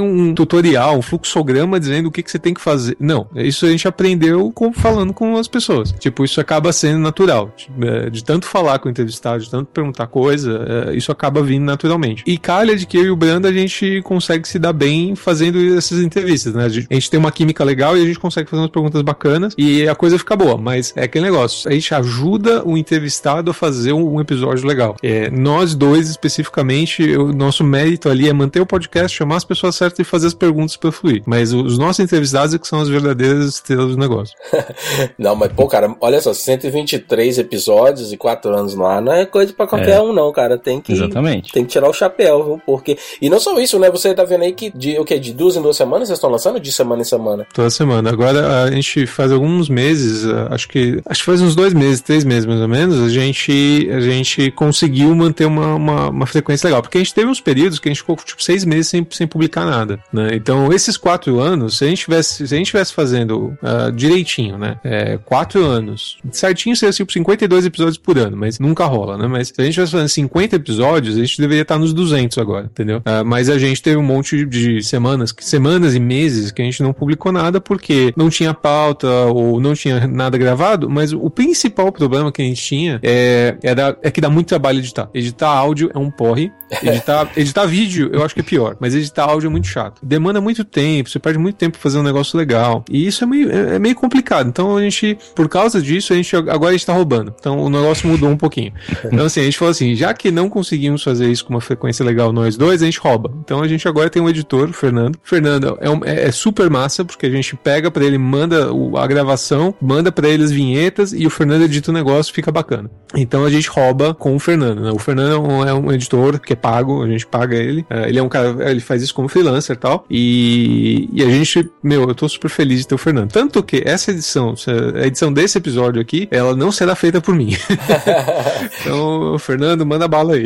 um 0.00 0.34
tutorial, 0.34 0.98
um 0.98 1.02
fluxograma 1.02 1.78
dizendo 1.78 2.06
o 2.06 2.10
que, 2.10 2.22
que 2.22 2.30
você 2.30 2.38
tem 2.38 2.54
que 2.54 2.60
fazer. 2.60 2.96
Não, 2.98 3.26
isso 3.34 3.66
a 3.66 3.70
gente 3.70 3.86
aprendeu 3.86 4.50
com, 4.52 4.72
falando 4.72 5.12
com 5.12 5.36
as 5.36 5.48
pessoas. 5.48 5.92
Tipo, 5.98 6.24
isso 6.24 6.40
acaba 6.40 6.72
sendo 6.72 6.98
natural. 6.98 7.52
De, 7.56 8.10
de 8.10 8.24
tanto 8.24 8.46
falar 8.46 8.78
com 8.78 8.88
o 8.88 8.90
entrevistado, 8.90 9.49
tanto 9.50 9.66
perguntar 9.66 10.06
coisa, 10.06 10.88
é, 10.90 10.96
isso 10.96 11.10
acaba 11.10 11.42
vindo 11.42 11.64
naturalmente. 11.64 12.22
E 12.26 12.38
calha 12.38 12.76
de 12.76 12.86
que 12.86 12.96
eu 12.96 13.04
e 13.04 13.10
o 13.10 13.16
Brando 13.16 13.46
a 13.46 13.52
gente 13.52 14.00
consegue 14.02 14.46
se 14.48 14.58
dar 14.58 14.72
bem 14.72 15.14
fazendo 15.14 15.76
essas 15.76 16.00
entrevistas, 16.00 16.54
né? 16.54 16.64
A 16.64 16.68
gente 16.68 17.10
tem 17.10 17.18
uma 17.18 17.32
química 17.32 17.64
legal 17.64 17.96
e 17.96 18.02
a 18.02 18.06
gente 18.06 18.18
consegue 18.18 18.48
fazer 18.48 18.62
umas 18.62 18.70
perguntas 18.70 19.02
bacanas 19.02 19.54
e 19.56 19.88
a 19.88 19.94
coisa 19.94 20.18
fica 20.18 20.36
boa. 20.36 20.56
Mas 20.56 20.92
é 20.96 21.04
aquele 21.04 21.24
negócio, 21.24 21.68
a 21.68 21.72
gente 21.72 21.94
ajuda 21.94 22.66
o 22.66 22.76
entrevistado 22.76 23.50
a 23.50 23.54
fazer 23.54 23.92
um 23.92 24.20
episódio 24.20 24.66
legal. 24.66 24.96
É, 25.02 25.30
nós 25.30 25.74
dois, 25.74 26.08
especificamente, 26.08 27.16
o 27.16 27.32
nosso 27.32 27.64
mérito 27.64 28.08
ali 28.08 28.28
é 28.28 28.32
manter 28.32 28.60
o 28.60 28.66
podcast, 28.66 29.16
chamar 29.16 29.36
as 29.36 29.44
pessoas 29.44 29.74
certas 29.76 29.98
e 30.00 30.04
fazer 30.04 30.28
as 30.28 30.34
perguntas 30.34 30.76
para 30.76 30.92
fluir. 30.92 31.22
Mas 31.26 31.52
os 31.52 31.78
nossos 31.78 32.00
entrevistados 32.00 32.54
é 32.54 32.58
que 32.58 32.66
são 32.66 32.80
as 32.80 32.88
verdadeiras 32.88 33.46
estrelas 33.46 33.92
do 33.92 33.96
negócio. 33.96 34.34
não, 35.18 35.34
mas 35.34 35.52
pô, 35.52 35.66
cara, 35.66 35.94
olha 36.00 36.20
só, 36.20 36.32
123 36.32 37.38
episódios 37.38 38.12
e 38.12 38.16
4 38.16 38.54
anos 38.54 38.74
no 38.74 39.00
não 39.00 39.12
é 39.12 39.26
coisa 39.26 39.39
para 39.46 39.66
qualquer 39.66 39.96
é. 39.96 40.00
um, 40.00 40.12
não, 40.12 40.32
cara. 40.32 40.58
Tem 40.58 40.80
que, 40.80 40.92
Exatamente. 40.92 41.52
tem 41.52 41.64
que 41.64 41.70
tirar 41.70 41.88
o 41.88 41.92
chapéu, 41.92 42.44
viu? 42.44 42.62
Porque. 42.64 42.96
E 43.20 43.28
não 43.28 43.40
só 43.40 43.58
isso, 43.60 43.78
né? 43.78 43.90
Você 43.90 44.14
tá 44.14 44.24
vendo 44.24 44.42
aí 44.42 44.52
que 44.52 44.70
de, 44.70 44.98
o 44.98 45.04
que, 45.04 45.18
de 45.18 45.32
duas 45.32 45.56
em 45.56 45.62
duas 45.62 45.76
semanas 45.76 46.08
vocês 46.08 46.18
estão 46.18 46.30
lançando? 46.30 46.60
De 46.60 46.72
semana 46.72 47.02
em 47.02 47.04
semana? 47.04 47.46
Toda 47.52 47.70
semana. 47.70 48.10
Agora 48.10 48.64
a 48.64 48.70
gente 48.70 49.06
faz 49.06 49.32
alguns 49.32 49.68
meses, 49.68 50.24
acho 50.50 50.68
que. 50.68 51.00
Acho 51.06 51.20
que 51.20 51.26
faz 51.26 51.40
uns 51.40 51.54
dois 51.54 51.74
meses, 51.74 52.00
três 52.00 52.24
meses 52.24 52.46
mais 52.46 52.60
ou 52.60 52.68
menos, 52.68 53.00
a 53.00 53.08
gente, 53.08 53.88
a 53.92 54.00
gente 54.00 54.50
conseguiu 54.52 55.14
manter 55.14 55.46
uma, 55.46 55.74
uma, 55.74 56.10
uma 56.10 56.26
frequência 56.26 56.66
legal. 56.66 56.82
Porque 56.82 56.98
a 56.98 57.00
gente 57.00 57.14
teve 57.14 57.28
uns 57.28 57.40
períodos 57.40 57.78
que 57.78 57.88
a 57.88 57.90
gente 57.90 58.00
ficou 58.00 58.16
tipo 58.16 58.42
seis 58.42 58.64
meses 58.64 58.88
sem, 58.88 59.06
sem 59.10 59.26
publicar 59.26 59.64
nada. 59.64 59.98
Né? 60.12 60.30
Então, 60.34 60.72
esses 60.72 60.96
quatro 60.96 61.40
anos, 61.40 61.78
se 61.78 61.84
a 61.84 61.88
gente 61.88 62.04
tivesse, 62.04 62.46
se 62.46 62.54
a 62.54 62.58
gente 62.58 62.66
tivesse 62.66 62.92
fazendo 62.92 63.56
uh, 63.62 63.92
direitinho, 63.92 64.58
né? 64.58 64.78
É, 64.84 65.18
quatro 65.24 65.64
anos, 65.64 66.18
certinho 66.30 66.76
seria 66.76 66.92
tipo 66.92 67.12
52 67.12 67.66
episódios 67.66 67.98
por 67.98 68.18
ano, 68.18 68.36
mas 68.36 68.58
nunca 68.58 68.84
rola, 68.84 69.16
né? 69.16 69.26
Mas 69.30 69.48
se 69.48 69.54
a 69.58 69.64
gente 69.64 69.74
tivesse 69.74 69.92
fazendo 69.92 70.08
50 70.08 70.56
episódios, 70.56 71.16
a 71.16 71.20
gente 71.20 71.40
deveria 71.40 71.62
estar 71.62 71.78
nos 71.78 71.92
200 71.92 72.38
agora, 72.38 72.66
entendeu? 72.66 72.98
Uh, 72.98 73.24
mas 73.24 73.48
a 73.48 73.58
gente 73.58 73.82
teve 73.82 73.96
um 73.96 74.02
monte 74.02 74.44
de 74.44 74.82
semanas, 74.82 75.34
semanas 75.40 75.94
e 75.94 76.00
meses 76.00 76.50
que 76.50 76.60
a 76.60 76.64
gente 76.64 76.82
não 76.82 76.92
publicou 76.92 77.32
nada 77.32 77.60
porque 77.60 78.12
não 78.16 78.28
tinha 78.28 78.52
pauta 78.52 79.08
ou 79.26 79.60
não 79.60 79.74
tinha 79.74 80.06
nada 80.06 80.36
gravado, 80.36 80.88
mas 80.88 81.12
o 81.12 81.30
principal 81.30 81.92
problema 81.92 82.30
que 82.30 82.42
a 82.42 82.44
gente 82.44 82.62
tinha 82.62 83.00
é, 83.02 83.56
era, 83.62 83.96
é 84.02 84.10
que 84.10 84.20
dá 84.20 84.28
muito 84.28 84.48
trabalho 84.48 84.78
editar. 84.78 85.08
Editar 85.14 85.48
áudio 85.48 85.90
é 85.94 85.98
um 85.98 86.10
porre, 86.10 86.52
editar, 86.82 87.30
editar 87.36 87.66
vídeo 87.66 88.10
eu 88.12 88.24
acho 88.24 88.34
que 88.34 88.40
é 88.40 88.44
pior, 88.44 88.76
mas 88.80 88.94
editar 88.94 89.24
áudio 89.24 89.48
é 89.48 89.50
muito 89.50 89.66
chato. 89.66 90.04
Demanda 90.04 90.40
muito 90.40 90.64
tempo, 90.64 91.08
você 91.08 91.18
perde 91.18 91.38
muito 91.38 91.56
tempo 91.56 91.72
pra 91.72 91.82
fazer 91.82 91.98
um 91.98 92.02
negócio 92.02 92.38
legal. 92.38 92.84
E 92.90 93.06
isso 93.06 93.24
é 93.24 93.26
meio, 93.26 93.50
é, 93.50 93.76
é 93.76 93.78
meio 93.78 93.94
complicado. 93.94 94.48
Então 94.48 94.76
a 94.76 94.82
gente, 94.82 95.16
por 95.34 95.48
causa 95.48 95.80
disso, 95.80 96.12
a 96.12 96.16
gente 96.16 96.34
agora 96.34 96.70
a 96.70 96.72
gente 96.72 96.86
tá 96.86 96.92
roubando. 96.92 97.34
Então 97.38 97.58
o 97.58 97.70
negócio 97.70 98.08
mudou 98.08 98.28
um 98.28 98.36
pouquinho. 98.36 98.72
Então 99.20 99.26
assim, 99.26 99.40
a 99.40 99.44
gente 99.44 99.58
falou 99.58 99.70
assim, 99.70 99.94
já 99.94 100.14
que 100.14 100.30
não 100.30 100.48
conseguimos 100.48 101.02
fazer 101.02 101.30
isso 101.30 101.44
com 101.44 101.52
uma 101.52 101.60
frequência 101.60 102.02
legal 102.02 102.32
nós 102.32 102.56
dois, 102.56 102.80
a 102.82 102.86
gente 102.86 102.98
rouba. 102.98 103.30
Então 103.44 103.62
a 103.62 103.68
gente 103.68 103.86
agora 103.86 104.08
tem 104.08 104.22
um 104.22 104.30
editor, 104.30 104.70
o 104.70 104.72
Fernando. 104.72 105.18
Fernando 105.22 105.76
é, 105.78 105.90
um, 105.90 106.00
é, 106.06 106.28
é 106.28 106.32
super 106.32 106.70
massa, 106.70 107.04
porque 107.04 107.26
a 107.26 107.30
gente 107.30 107.54
pega 107.54 107.90
para 107.90 108.02
ele, 108.02 108.16
manda 108.16 108.72
o, 108.72 108.96
a 108.96 109.06
gravação, 109.06 109.74
manda 109.78 110.10
para 110.10 110.26
ele 110.26 110.42
as 110.42 110.50
vinhetas 110.50 111.12
e 111.12 111.26
o 111.26 111.30
Fernando 111.30 111.64
edita 111.64 111.90
o 111.90 111.94
negócio, 111.94 112.32
fica 112.32 112.50
bacana. 112.50 112.90
Então 113.14 113.44
a 113.44 113.50
gente 113.50 113.68
rouba 113.68 114.14
com 114.14 114.34
o 114.34 114.38
Fernando, 114.38 114.80
né? 114.80 114.90
O 114.90 114.98
Fernando 114.98 115.34
é 115.66 115.74
um, 115.74 115.90
é 115.90 115.94
editor 115.94 116.40
que 116.40 116.54
é 116.54 116.56
pago, 116.56 117.02
a 117.02 117.06
gente 117.06 117.26
paga 117.26 117.56
ele. 117.56 117.84
É, 117.90 118.08
ele 118.08 118.18
é 118.18 118.22
um 118.22 118.28
cara, 118.28 118.70
ele 118.70 118.80
faz 118.80 119.02
isso 119.02 119.14
como 119.14 119.28
freelancer 119.28 119.76
e 119.76 119.78
tal. 119.78 120.06
E 120.08 121.10
a 121.18 121.28
gente, 121.28 121.68
meu, 121.82 122.08
eu 122.08 122.14
tô 122.14 122.26
super 122.26 122.48
feliz 122.48 122.78
de 122.78 122.88
ter 122.88 122.94
o 122.94 122.98
Fernando. 122.98 123.30
Tanto 123.30 123.62
que 123.62 123.82
essa 123.84 124.12
edição, 124.12 124.54
a 124.94 125.06
edição 125.06 125.30
desse 125.30 125.58
episódio 125.58 126.00
aqui, 126.00 126.26
ela 126.30 126.56
não 126.56 126.72
será 126.72 126.94
feita 126.94 127.20
por 127.20 127.34
mim. 127.34 127.50
então, 128.80 129.09
Fernando, 129.38 129.86
manda 129.86 130.08
bala 130.08 130.34
aí. 130.34 130.44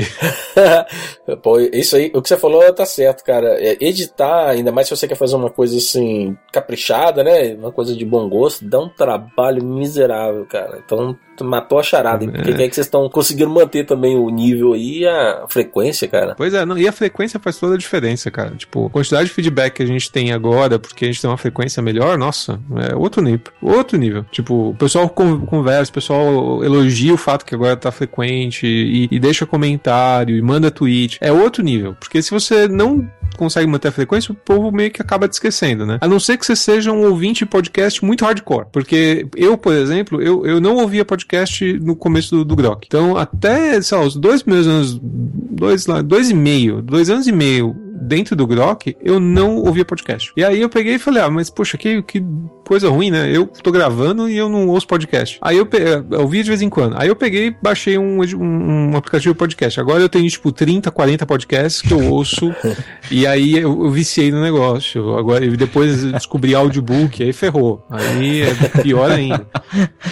Pô, 1.43 1.59
isso 1.59 1.97
aí, 1.97 2.11
o 2.15 2.23
que 2.23 2.29
você 2.29 2.37
falou 2.37 2.73
tá 2.73 2.87
certo, 2.87 3.25
cara. 3.25 3.57
É, 3.61 3.77
editar, 3.81 4.51
ainda 4.51 4.71
mais 4.73 4.89
se 4.89 4.97
você 4.97 5.09
quer 5.09 5.17
fazer 5.17 5.37
uma 5.37 5.51
coisa 5.51 5.77
assim, 5.77 6.37
caprichada, 6.53 7.23
né? 7.25 7.55
Uma 7.55 7.73
coisa 7.73 7.95
de 7.95 8.05
bom 8.05 8.29
gosto, 8.29 8.65
dá 8.65 8.79
um 8.81 8.89
trabalho 8.89 9.65
miserável, 9.65 10.47
cara. 10.47 10.83
Então, 10.85 11.17
matou 11.43 11.79
a 11.79 11.83
charada. 11.83 12.25
É. 12.25 12.29
Porque 12.29 12.51
é 12.51 12.69
que 12.69 12.75
vocês 12.75 12.87
estão 12.87 13.09
conseguindo 13.09 13.51
manter 13.51 13.85
também 13.85 14.17
o 14.17 14.29
nível 14.29 14.75
aí 14.75 15.01
e 15.01 15.07
a 15.07 15.47
frequência, 15.49 16.07
cara. 16.07 16.35
Pois 16.37 16.55
é, 16.55 16.65
não, 16.65 16.79
e 16.79 16.87
a 16.87 16.93
frequência 16.93 17.41
faz 17.41 17.59
toda 17.59 17.75
a 17.75 17.79
diferença, 17.79 18.31
cara. 18.31 18.53
Tipo, 18.57 18.87
a 18.87 18.91
quantidade 18.91 19.29
de 19.29 19.35
feedback 19.35 19.75
que 19.75 19.83
a 19.83 19.87
gente 19.87 20.11
tem 20.11 20.33
agora, 20.33 20.79
porque 20.79 21.05
a 21.05 21.09
gente 21.09 21.21
tem 21.21 21.31
uma 21.31 21.39
frequência 21.39 21.83
melhor, 21.83 22.17
nossa, 22.19 22.61
é 22.89 22.95
outro 22.95 23.23
nível. 23.23 23.41
Outro 23.61 23.99
nível. 23.99 24.25
Tipo, 24.31 24.71
o 24.71 24.75
pessoal 24.75 25.09
conversa, 25.09 25.91
o 25.91 25.95
pessoal 25.95 26.65
elogia 26.65 27.15
o 27.15 27.17
fato 27.17 27.45
que 27.45 27.55
agora 27.55 27.77
tá 27.77 27.91
frequente 27.91 28.67
e, 28.67 29.09
e 29.11 29.19
deixa 29.19 29.47
comentário 29.47 30.37
e 30.37 30.43
manda 30.43 30.71
tweet. 30.71 31.19
É 31.21 31.33
outro 31.33 31.63
nível. 31.63 31.97
Porque 31.99 32.23
se 32.23 32.31
você 32.31 32.69
não 32.69 33.09
consegue 33.37 33.67
manter 33.67 33.89
a 33.89 33.93
frequência, 33.93 34.33
o 34.33 34.35
povo 34.35 34.71
meio 34.71 34.91
que 34.91 35.03
acaba 35.03 35.29
te 35.29 35.33
esquecendo, 35.33 35.85
né? 35.85 35.99
A 36.01 36.09
não 36.09 36.21
ser 36.21 36.37
que 36.37 36.47
você 36.47 36.57
seja 36.57 36.93
um 36.93 37.05
ouvinte 37.05 37.45
de 37.45 37.47
podcast 37.47 38.05
muito 38.05 38.25
hardcore. 38.25 38.67
Porque 38.73 39.27
eu, 39.37 39.59
por 39.59 39.75
exemplo, 39.75 40.23
eu, 40.23 40.47
eu 40.47 40.61
não 40.61 40.77
ouvia 40.77 41.05
podcast 41.05 41.24
no 41.81 41.97
começo 41.97 42.37
do, 42.37 42.45
do 42.45 42.57
Grok. 42.57 42.87
Então, 42.87 43.17
até, 43.17 43.81
sei 43.81 43.99
lá, 43.99 44.05
os 44.05 44.17
dois 44.17 44.43
primeiros 44.43 44.69
anos, 44.69 45.01
dois, 45.03 45.87
lá, 45.87 46.03
dois 46.03 46.31
e 46.31 46.35
meio, 46.35 46.83
dois 46.83 47.11
anos 47.11 47.27
e 47.27 47.33
meio 47.33 47.84
dentro 47.95 48.35
do 48.35 48.47
Grok, 48.47 48.97
eu 49.01 49.21
não 49.21 49.57
ouvia 49.57 49.85
podcast. 49.85 50.33
E 50.37 50.45
aí 50.45 50.61
eu 50.61 50.69
peguei 50.69 50.95
e 50.95 50.99
falei, 50.99 51.23
ah, 51.23 51.31
mas 51.31 51.49
poxa, 51.49 51.79
que, 51.79 52.03
que 52.03 52.23
coisa 52.67 52.89
ruim, 52.89 53.11
né? 53.11 53.31
Eu 53.31 53.47
tô 53.47 53.71
gravando 53.71 54.29
e 54.29 54.37
eu 54.37 54.49
não 54.49 54.69
ouço 54.69 54.87
podcast. 54.87 55.39
Aí 55.41 55.57
eu, 55.57 55.69
eu 56.11 56.21
ouvia 56.21 56.43
de 56.43 56.49
vez 56.49 56.63
em 56.63 56.69
quando. 56.69 56.97
Aí 56.99 57.09
eu 57.09 57.17
peguei 57.17 57.49
e 57.49 57.51
baixei 57.51 57.97
um, 57.99 58.21
um, 58.21 58.91
um, 58.91 58.97
aplicativo 58.97 59.35
de 59.35 59.39
podcast. 59.39 59.79
Agora 59.79 60.01
eu 60.01 60.09
tenho, 60.09 60.29
tipo, 60.29 60.51
30, 60.51 60.91
40 60.91 61.27
podcasts 61.27 61.83
que 61.83 61.93
eu 61.93 62.11
ouço. 62.11 62.53
e 63.11 63.27
aí 63.27 63.57
eu, 63.57 63.85
eu, 63.85 63.91
viciei 63.91 64.33
no 64.33 64.41
negócio. 64.41 65.17
Agora, 65.17 65.45
e 65.45 65.57
depois 65.57 66.05
descobri 66.05 66.55
audiobook, 66.55 67.23
aí 67.23 67.33
ferrou. 67.33 67.87
Aí 67.91 68.43
é 68.43 68.83
pior 68.83 69.11
ainda. 69.11 69.47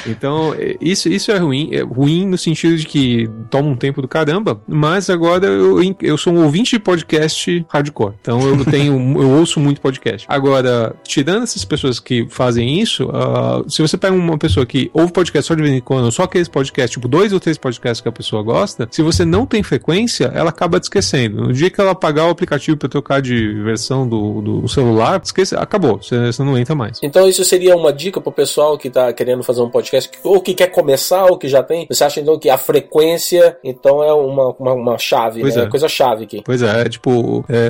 Então, 0.06 0.54
é, 0.54 0.76
isso, 0.80 1.08
isso 1.08 1.30
é 1.32 1.38
ruim. 1.38 1.70
É 1.72 1.82
ruim 1.82 2.26
no 2.26 2.38
sentido 2.38 2.76
de 2.76 2.86
que 2.86 3.28
toma 3.50 3.68
um 3.68 3.76
tempo 3.76 4.02
do 4.02 4.08
caramba, 4.08 4.62
mas 4.68 5.08
agora 5.10 5.46
eu, 5.46 5.78
eu 6.00 6.18
sou 6.18 6.32
um 6.32 6.42
ouvinte 6.42 6.72
de 6.72 6.78
podcast 6.78 7.64
hardcore. 7.72 8.12
Então 8.20 8.40
eu 8.46 8.64
tenho, 8.66 8.94
eu 9.20 9.30
ouço 9.30 9.58
muito 9.58 9.80
podcast. 9.80 10.26
Agora, 10.28 10.94
tirando 11.02 11.44
essas 11.44 11.64
pessoas 11.64 11.98
que 11.98 12.26
fazem 12.28 12.78
isso, 12.78 13.06
uh, 13.06 13.68
se 13.68 13.80
você 13.80 13.96
pega 13.96 14.14
uma 14.14 14.36
pessoa 14.36 14.66
que 14.66 14.90
ouve 14.92 15.10
podcast 15.10 15.48
só 15.48 15.54
de 15.54 15.62
vez 15.62 15.74
em 15.74 15.80
quando, 15.80 16.12
só 16.12 16.24
aqueles 16.24 16.48
podcasts, 16.48 16.92
tipo 16.92 17.08
dois 17.08 17.32
ou 17.32 17.40
três 17.40 17.56
podcasts 17.56 18.02
que 18.02 18.08
a 18.08 18.12
pessoa 18.12 18.42
gosta, 18.42 18.86
se 18.90 19.00
você 19.02 19.24
não 19.24 19.46
tem 19.46 19.62
frequência, 19.62 20.30
ela 20.34 20.50
acaba 20.50 20.78
te 20.78 20.84
esquecendo. 20.84 21.46
No 21.46 21.52
dia 21.52 21.70
que 21.70 21.80
ela 21.80 21.92
apagar 21.92 22.26
o 22.26 22.30
aplicativo 22.30 22.76
para 22.76 22.88
trocar 22.90 23.22
de 23.22 23.54
versão 23.62 24.06
do, 24.06 24.42
do 24.42 24.68
celular, 24.68 25.20
esquece, 25.24 25.56
acabou, 25.56 25.96
você, 25.96 26.26
você, 26.26 26.42
não 26.42 26.58
entra 26.58 26.74
mais. 26.74 26.98
Então 27.02 27.26
isso 27.26 27.42
seria 27.44 27.74
uma 27.74 27.92
dica 27.92 28.20
pro 28.20 28.30
pessoal 28.30 28.76
que 28.76 28.90
tá 28.90 29.12
querendo 29.14 29.42
fazer 29.42 29.62
um 29.62 29.70
podcast, 29.70 30.10
ou 30.22 30.40
que 30.40 30.52
quer 30.52 30.66
começar, 30.66 31.24
ou 31.24 31.38
que 31.38 31.48
já 31.48 31.62
tem. 31.62 31.86
Você 31.88 32.04
acha 32.04 32.20
então 32.20 32.38
que 32.38 32.50
a 32.50 32.58
frequência, 32.58 33.56
então 33.64 34.02
é 34.02 34.12
uma, 34.12 34.54
uma, 34.58 34.72
uma 34.74 34.98
chave, 34.98 35.40
pois 35.40 35.56
né? 35.56 35.64
É. 35.64 35.66
Coisa 35.66 35.88
chave 35.88 36.24
aqui. 36.24 36.42
Pois 36.44 36.60
é, 36.60 36.82
é 36.82 36.88
tipo, 36.88 37.44
é, 37.48 37.61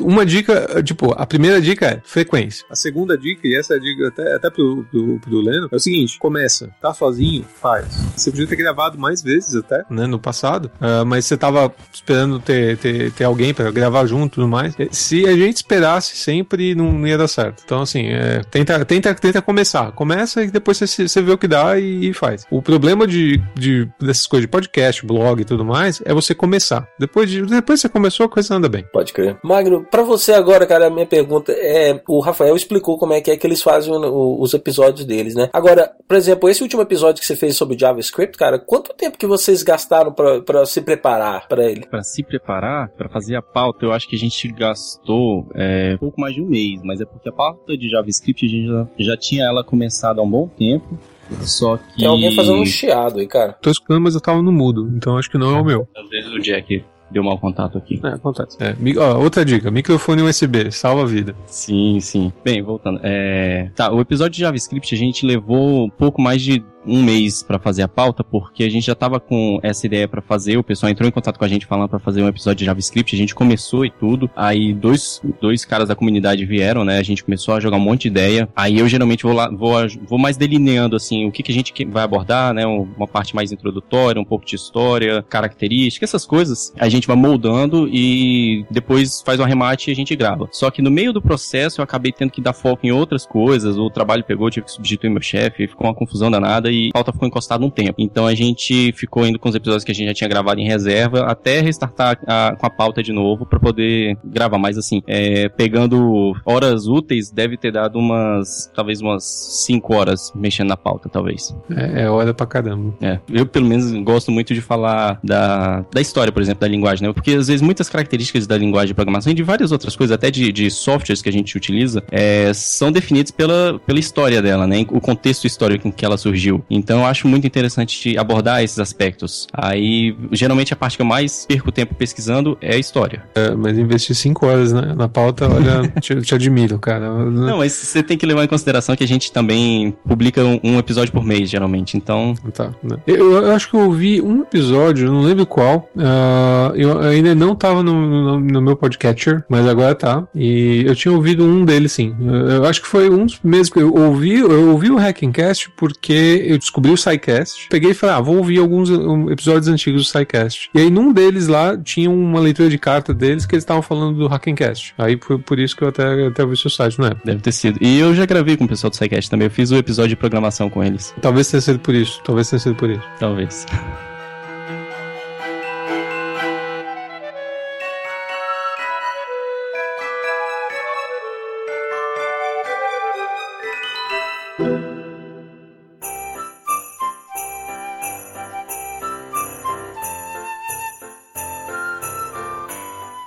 uma 0.00 0.24
dica, 0.24 0.82
tipo, 0.82 1.12
a 1.12 1.26
primeira 1.26 1.60
dica 1.60 1.86
é 1.86 2.00
frequência. 2.04 2.64
A 2.70 2.76
segunda 2.76 3.16
dica, 3.16 3.46
e 3.46 3.56
essa 3.56 3.74
é 3.74 3.76
a 3.76 3.80
dica 3.80 4.08
até, 4.08 4.34
até 4.34 4.50
pro, 4.50 4.84
pro, 4.90 5.20
pro 5.20 5.40
Leno, 5.40 5.68
é 5.70 5.76
o 5.76 5.80
seguinte, 5.80 6.18
começa, 6.18 6.70
tá 6.80 6.92
sozinho, 6.92 7.44
faz. 7.60 7.86
Você 8.16 8.30
podia 8.30 8.46
ter 8.46 8.56
gravado 8.56 8.98
mais 8.98 9.22
vezes 9.22 9.54
até, 9.54 9.84
né, 9.90 10.06
no 10.06 10.18
passado, 10.18 10.70
uh, 10.80 11.04
mas 11.06 11.24
você 11.24 11.36
tava 11.36 11.72
esperando 11.92 12.38
ter, 12.38 12.76
ter, 12.78 13.12
ter 13.12 13.24
alguém 13.24 13.52
para 13.54 13.70
gravar 13.70 14.06
junto 14.06 14.32
e 14.32 14.34
tudo 14.36 14.48
mais. 14.48 14.74
Se 14.90 15.26
a 15.26 15.36
gente 15.36 15.56
esperasse 15.56 16.16
sempre, 16.16 16.74
não, 16.74 16.92
não 16.92 17.06
ia 17.06 17.18
dar 17.18 17.28
certo. 17.28 17.62
Então, 17.64 17.82
assim, 17.82 18.06
é, 18.06 18.42
tenta, 18.50 18.84
tenta, 18.84 19.14
tenta 19.14 19.42
começar. 19.42 19.92
Começa 19.92 20.42
e 20.42 20.50
depois 20.50 20.78
você, 20.78 21.08
você 21.08 21.22
vê 21.22 21.32
o 21.32 21.38
que 21.38 21.48
dá 21.48 21.78
e, 21.78 22.10
e 22.10 22.12
faz. 22.12 22.46
O 22.50 22.62
problema 22.62 23.06
de, 23.06 23.38
de, 23.54 23.88
dessas 24.00 24.26
coisas 24.26 24.44
de 24.44 24.48
podcast, 24.50 25.04
blog 25.06 25.40
e 25.40 25.44
tudo 25.44 25.64
mais 25.64 26.02
é 26.04 26.12
você 26.12 26.34
começar. 26.34 26.86
Depois, 26.98 27.30
de, 27.30 27.42
depois 27.42 27.80
você 27.80 27.88
começou, 27.88 28.26
a 28.26 28.28
coisa 28.28 28.54
anda 28.54 28.68
bem. 28.68 28.84
Pode 28.92 29.12
crer. 29.12 29.36
Magno, 29.42 29.84
para 29.84 30.02
você 30.02 30.32
agora, 30.32 30.66
cara, 30.66 30.86
a 30.86 30.90
minha 30.90 31.06
pergunta 31.06 31.52
é: 31.52 32.00
o 32.08 32.20
Rafael 32.20 32.54
explicou 32.54 32.98
como 32.98 33.12
é 33.12 33.20
que 33.20 33.30
é 33.30 33.36
que 33.36 33.46
eles 33.46 33.62
fazem 33.62 33.92
os 33.92 34.54
episódios 34.54 35.04
deles, 35.04 35.34
né? 35.34 35.48
Agora, 35.52 35.90
por 36.06 36.16
exemplo, 36.16 36.48
esse 36.48 36.62
último 36.62 36.82
episódio 36.82 37.20
que 37.20 37.26
você 37.26 37.36
fez 37.36 37.56
sobre 37.56 37.78
JavaScript, 37.78 38.36
cara, 38.36 38.58
quanto 38.58 38.94
tempo 38.94 39.18
que 39.18 39.26
vocês 39.26 39.62
gastaram 39.62 40.12
para 40.12 40.66
se 40.66 40.80
preparar 40.80 41.48
para 41.48 41.64
ele? 41.70 41.86
Para 41.86 42.02
se 42.02 42.22
preparar, 42.22 42.88
para 42.90 43.08
fazer 43.08 43.36
a 43.36 43.42
pauta, 43.42 43.84
eu 43.84 43.92
acho 43.92 44.08
que 44.08 44.16
a 44.16 44.18
gente 44.18 44.48
gastou 44.48 45.46
é, 45.54 45.96
pouco 45.96 46.20
mais 46.20 46.34
de 46.34 46.42
um 46.42 46.46
mês, 46.46 46.80
mas 46.82 47.00
é 47.00 47.04
porque 47.04 47.28
a 47.28 47.32
pauta 47.32 47.76
de 47.76 47.88
JavaScript 47.88 48.44
a 48.44 48.48
gente 48.48 48.66
já, 48.66 48.88
já 48.98 49.16
tinha 49.16 49.44
ela 49.44 49.64
começada 49.64 50.20
há 50.20 50.24
um 50.24 50.30
bom 50.30 50.48
tempo. 50.48 50.98
Só 51.42 51.76
que. 51.76 51.98
Tem 51.98 52.06
alguém 52.06 52.34
fazendo 52.34 52.58
um 52.58 52.66
chiado 52.66 53.20
aí, 53.20 53.26
cara. 53.26 53.52
Tô 53.62 53.70
escutando, 53.70 54.00
mas 54.00 54.14
eu 54.14 54.20
tava 54.20 54.42
no 54.42 54.50
mudo, 54.50 54.90
então 54.96 55.16
acho 55.16 55.30
que 55.30 55.38
não 55.38 55.56
é 55.56 55.60
o 55.60 55.64
meu. 55.64 55.88
Às 55.96 56.08
vezes 56.08 56.32
o 56.32 56.40
Jack 56.40 56.84
deu 57.10 57.22
mau 57.22 57.38
contato 57.38 57.76
aqui. 57.78 58.00
É, 58.02 58.08
acontece. 58.08 58.56
É, 58.60 58.74
ó, 58.98 59.18
outra 59.18 59.44
dica, 59.44 59.70
microfone 59.70 60.22
USB, 60.22 60.70
salva 60.70 61.02
a 61.02 61.06
vida. 61.06 61.34
Sim, 61.46 61.98
sim. 62.00 62.32
Bem, 62.44 62.62
voltando. 62.62 63.00
É... 63.02 63.70
Tá, 63.74 63.92
o 63.92 64.00
episódio 64.00 64.32
de 64.32 64.40
JavaScript 64.40 64.94
a 64.94 64.98
gente 64.98 65.26
levou 65.26 65.84
um 65.84 65.90
pouco 65.90 66.20
mais 66.20 66.40
de 66.42 66.64
um 66.86 67.02
mês 67.02 67.42
para 67.42 67.58
fazer 67.58 67.82
a 67.82 67.88
pauta, 67.88 68.24
porque 68.24 68.64
a 68.64 68.70
gente 68.70 68.86
já 68.86 68.94
tava 68.94 69.20
com 69.20 69.58
essa 69.62 69.86
ideia 69.86 70.08
para 70.08 70.20
fazer, 70.20 70.56
o 70.56 70.62
pessoal 70.62 70.90
entrou 70.90 71.08
em 71.08 71.12
contato 71.12 71.38
com 71.38 71.44
a 71.44 71.48
gente 71.48 71.66
falando 71.66 71.88
para 71.88 71.98
fazer 71.98 72.22
um 72.22 72.28
episódio 72.28 72.58
de 72.58 72.64
JavaScript, 72.64 73.14
a 73.14 73.18
gente 73.18 73.34
começou 73.34 73.84
e 73.84 73.90
tudo, 73.90 74.30
aí 74.34 74.72
dois, 74.72 75.20
dois 75.40 75.64
caras 75.64 75.88
da 75.88 75.94
comunidade 75.94 76.44
vieram, 76.44 76.84
né, 76.84 76.98
a 76.98 77.02
gente 77.02 77.24
começou 77.24 77.54
a 77.54 77.60
jogar 77.60 77.76
um 77.76 77.80
monte 77.80 78.02
de 78.02 78.08
ideia, 78.08 78.48
aí 78.54 78.78
eu 78.78 78.88
geralmente 78.88 79.22
vou 79.22 79.32
lá, 79.32 79.50
vou, 79.50 79.74
vou 80.06 80.18
mais 80.18 80.36
delineando, 80.36 80.96
assim, 80.96 81.26
o 81.26 81.32
que, 81.32 81.42
que 81.42 81.52
a 81.52 81.54
gente 81.54 81.84
vai 81.84 82.02
abordar, 82.02 82.54
né, 82.54 82.66
uma 82.66 83.06
parte 83.06 83.34
mais 83.34 83.52
introdutória, 83.52 84.20
um 84.20 84.24
pouco 84.24 84.46
de 84.46 84.56
história, 84.56 85.22
característica, 85.28 86.04
essas 86.04 86.24
coisas, 86.24 86.72
a 86.78 86.88
gente 86.88 87.06
vai 87.06 87.16
moldando 87.16 87.88
e 87.88 88.64
depois 88.70 89.22
faz 89.22 89.38
um 89.38 89.44
arremate 89.44 89.90
e 89.90 89.92
a 89.92 89.96
gente 89.96 90.14
grava. 90.16 90.48
Só 90.52 90.70
que 90.70 90.82
no 90.82 90.90
meio 90.90 91.12
do 91.12 91.20
processo 91.20 91.80
eu 91.80 91.84
acabei 91.84 92.12
tendo 92.12 92.30
que 92.30 92.40
dar 92.40 92.52
foco 92.52 92.86
em 92.86 92.92
outras 92.92 93.26
coisas, 93.26 93.76
o 93.76 93.90
trabalho 93.90 94.24
pegou, 94.24 94.50
tive 94.50 94.66
que 94.66 94.72
substituir 94.72 95.10
meu 95.10 95.22
chefe, 95.22 95.66
ficou 95.66 95.86
uma 95.86 95.94
confusão 95.94 96.30
danada, 96.30 96.69
e 96.70 96.88
a 96.88 96.92
pauta 96.92 97.12
ficou 97.12 97.26
encostada 97.28 97.64
um 97.64 97.70
tempo. 97.70 97.94
Então 97.98 98.26
a 98.26 98.34
gente 98.34 98.92
ficou 98.92 99.26
indo 99.26 99.38
com 99.38 99.48
os 99.48 99.54
episódios 99.54 99.84
que 99.84 99.92
a 99.92 99.94
gente 99.94 100.08
já 100.08 100.14
tinha 100.14 100.28
gravado 100.28 100.60
em 100.60 100.66
reserva 100.66 101.24
até 101.26 101.60
restartar 101.60 102.18
a, 102.26 102.56
com 102.58 102.66
a 102.66 102.70
pauta 102.70 103.02
de 103.02 103.12
novo 103.12 103.46
para 103.46 103.58
poder 103.58 104.16
gravar. 104.24 104.58
Mas 104.58 104.78
assim, 104.78 105.02
é, 105.06 105.48
pegando 105.48 106.34
horas 106.44 106.86
úteis, 106.86 107.30
deve 107.30 107.56
ter 107.56 107.72
dado 107.72 107.98
umas, 107.98 108.70
talvez 108.74 109.00
umas 109.00 109.24
5 109.66 109.94
horas 109.94 110.32
mexendo 110.34 110.68
na 110.68 110.76
pauta, 110.76 111.08
talvez. 111.08 111.54
É, 111.70 112.02
é 112.02 112.10
hora 112.10 112.32
pra 112.32 112.46
caramba. 112.46 112.94
É, 113.00 113.18
eu 113.30 113.46
pelo 113.46 113.66
menos 113.66 113.92
gosto 114.02 114.30
muito 114.30 114.54
de 114.54 114.60
falar 114.60 115.18
da, 115.22 115.84
da 115.92 116.00
história, 116.00 116.32
por 116.32 116.42
exemplo, 116.42 116.60
da 116.60 116.68
linguagem, 116.68 117.06
né? 117.06 117.12
Porque 117.12 117.32
às 117.32 117.48
vezes 117.48 117.62
muitas 117.62 117.88
características 117.88 118.46
da 118.46 118.56
linguagem 118.56 118.88
de 118.88 118.94
programação 118.94 119.32
e 119.32 119.34
de 119.34 119.42
várias 119.42 119.72
outras 119.72 119.96
coisas, 119.96 120.14
até 120.14 120.30
de, 120.30 120.52
de 120.52 120.70
softwares 120.70 121.22
que 121.22 121.28
a 121.28 121.32
gente 121.32 121.56
utiliza, 121.56 122.02
é, 122.10 122.52
são 122.54 122.90
definidos 122.90 123.32
pela, 123.32 123.78
pela 123.86 123.98
história 123.98 124.40
dela, 124.42 124.66
né? 124.66 124.84
O 124.90 125.00
contexto 125.00 125.46
histórico 125.46 125.88
em 125.88 125.90
que 125.90 126.04
ela 126.04 126.16
surgiu. 126.16 126.59
Então 126.68 127.00
eu 127.00 127.06
acho 127.06 127.28
muito 127.28 127.46
interessante 127.46 128.16
abordar 128.18 128.62
esses 128.62 128.78
aspectos. 128.78 129.46
Aí, 129.52 130.16
geralmente, 130.32 130.72
a 130.72 130.76
parte 130.76 130.96
que 130.96 131.02
eu 131.02 131.06
mais 131.06 131.46
perco 131.46 131.72
tempo 131.72 131.94
pesquisando 131.94 132.56
é 132.60 132.74
a 132.74 132.78
história. 132.78 133.22
É, 133.34 133.50
mas 133.50 133.78
investir 133.78 134.14
cinco 134.14 134.46
horas 134.46 134.72
na, 134.72 134.94
na 134.94 135.08
pauta, 135.08 135.48
olha, 135.48 135.88
te, 136.00 136.20
te, 136.20 136.34
admiro, 136.34 136.78
cara. 136.78 137.08
Não, 137.08 137.58
mas 137.58 137.72
você 137.72 138.02
tem 138.02 138.16
que 138.16 138.26
levar 138.26 138.44
em 138.44 138.48
consideração 138.48 138.96
que 138.96 139.04
a 139.04 139.08
gente 139.08 139.32
também 139.32 139.94
publica 140.06 140.42
um, 140.44 140.60
um 140.62 140.78
episódio 140.78 141.12
por 141.12 141.24
mês, 141.24 141.50
geralmente. 141.50 141.96
Então. 141.96 142.34
Tá. 142.52 142.70
Né. 142.82 142.96
Eu, 143.06 143.32
eu, 143.32 143.52
acho 143.52 143.68
que 143.70 143.74
eu 143.76 143.80
ouvi 143.80 144.20
um 144.20 144.42
episódio, 144.42 145.10
não 145.10 145.22
lembro 145.22 145.46
qual. 145.46 145.88
Uh, 145.96 146.74
eu 146.74 146.98
ainda 147.00 147.34
não 147.34 147.54
tava 147.54 147.82
no, 147.82 147.92
no, 147.92 148.40
no, 148.40 148.62
meu 148.62 148.76
podcatcher, 148.76 149.44
mas 149.48 149.66
agora 149.66 149.94
tá. 149.94 150.26
E 150.34 150.84
eu 150.86 150.94
tinha 150.94 151.12
ouvido 151.12 151.44
um 151.44 151.64
deles, 151.64 151.92
sim. 151.92 152.14
Eu, 152.20 152.34
eu 152.50 152.64
acho 152.64 152.82
que 152.82 152.88
foi 152.88 153.10
um 153.10 153.26
dos 153.26 153.40
mesmos 153.42 153.70
que 153.70 153.80
eu 153.80 153.94
ouvi. 153.94 154.38
Eu 154.38 154.70
ouvi 154.70 154.90
o 154.90 154.96
Hackencast 154.96 155.70
porque 155.76 156.49
eu 156.50 156.58
descobri 156.58 156.90
o 156.90 156.96
SciCast, 156.96 157.68
peguei 157.70 157.90
e 157.90 157.94
falei, 157.94 158.16
ah, 158.16 158.20
vou 158.20 158.36
ouvir 158.36 158.58
alguns 158.58 158.90
episódios 159.30 159.68
antigos 159.68 160.02
do 160.02 160.08
SciCast. 160.08 160.70
E 160.74 160.80
aí 160.80 160.90
num 160.90 161.12
deles 161.12 161.48
lá 161.48 161.76
tinha 161.76 162.10
uma 162.10 162.40
leitura 162.40 162.68
de 162.68 162.78
carta 162.78 163.14
deles 163.14 163.46
que 163.46 163.54
eles 163.54 163.62
estavam 163.62 163.82
falando 163.82 164.18
do 164.18 164.26
Hackencast. 164.26 164.94
Aí 164.98 165.18
foi 165.20 165.38
por 165.38 165.58
isso 165.58 165.76
que 165.76 165.82
eu 165.82 165.88
até, 165.88 166.26
até 166.26 166.44
vi 166.44 166.52
o 166.52 166.56
seu 166.56 166.70
site, 166.70 166.98
não 166.98 167.08
é? 167.08 167.12
Deve 167.24 167.40
ter 167.40 167.52
sido. 167.52 167.78
E 167.80 167.98
eu 167.98 168.14
já 168.14 168.26
gravei 168.26 168.56
com 168.56 168.64
o 168.64 168.68
pessoal 168.68 168.90
do 168.90 168.96
SciCast 168.96 169.30
também, 169.30 169.46
eu 169.46 169.50
fiz 169.50 169.70
o 169.70 169.76
episódio 169.76 170.10
de 170.10 170.16
programação 170.16 170.68
com 170.68 170.82
eles. 170.82 171.14
Talvez 171.20 171.50
tenha 171.50 171.60
sido 171.60 171.78
por 171.78 171.94
isso, 171.94 172.20
talvez 172.24 172.48
tenha 172.48 172.60
sido 172.60 172.74
por 172.74 172.90
isso. 172.90 173.02
Talvez. 173.18 173.66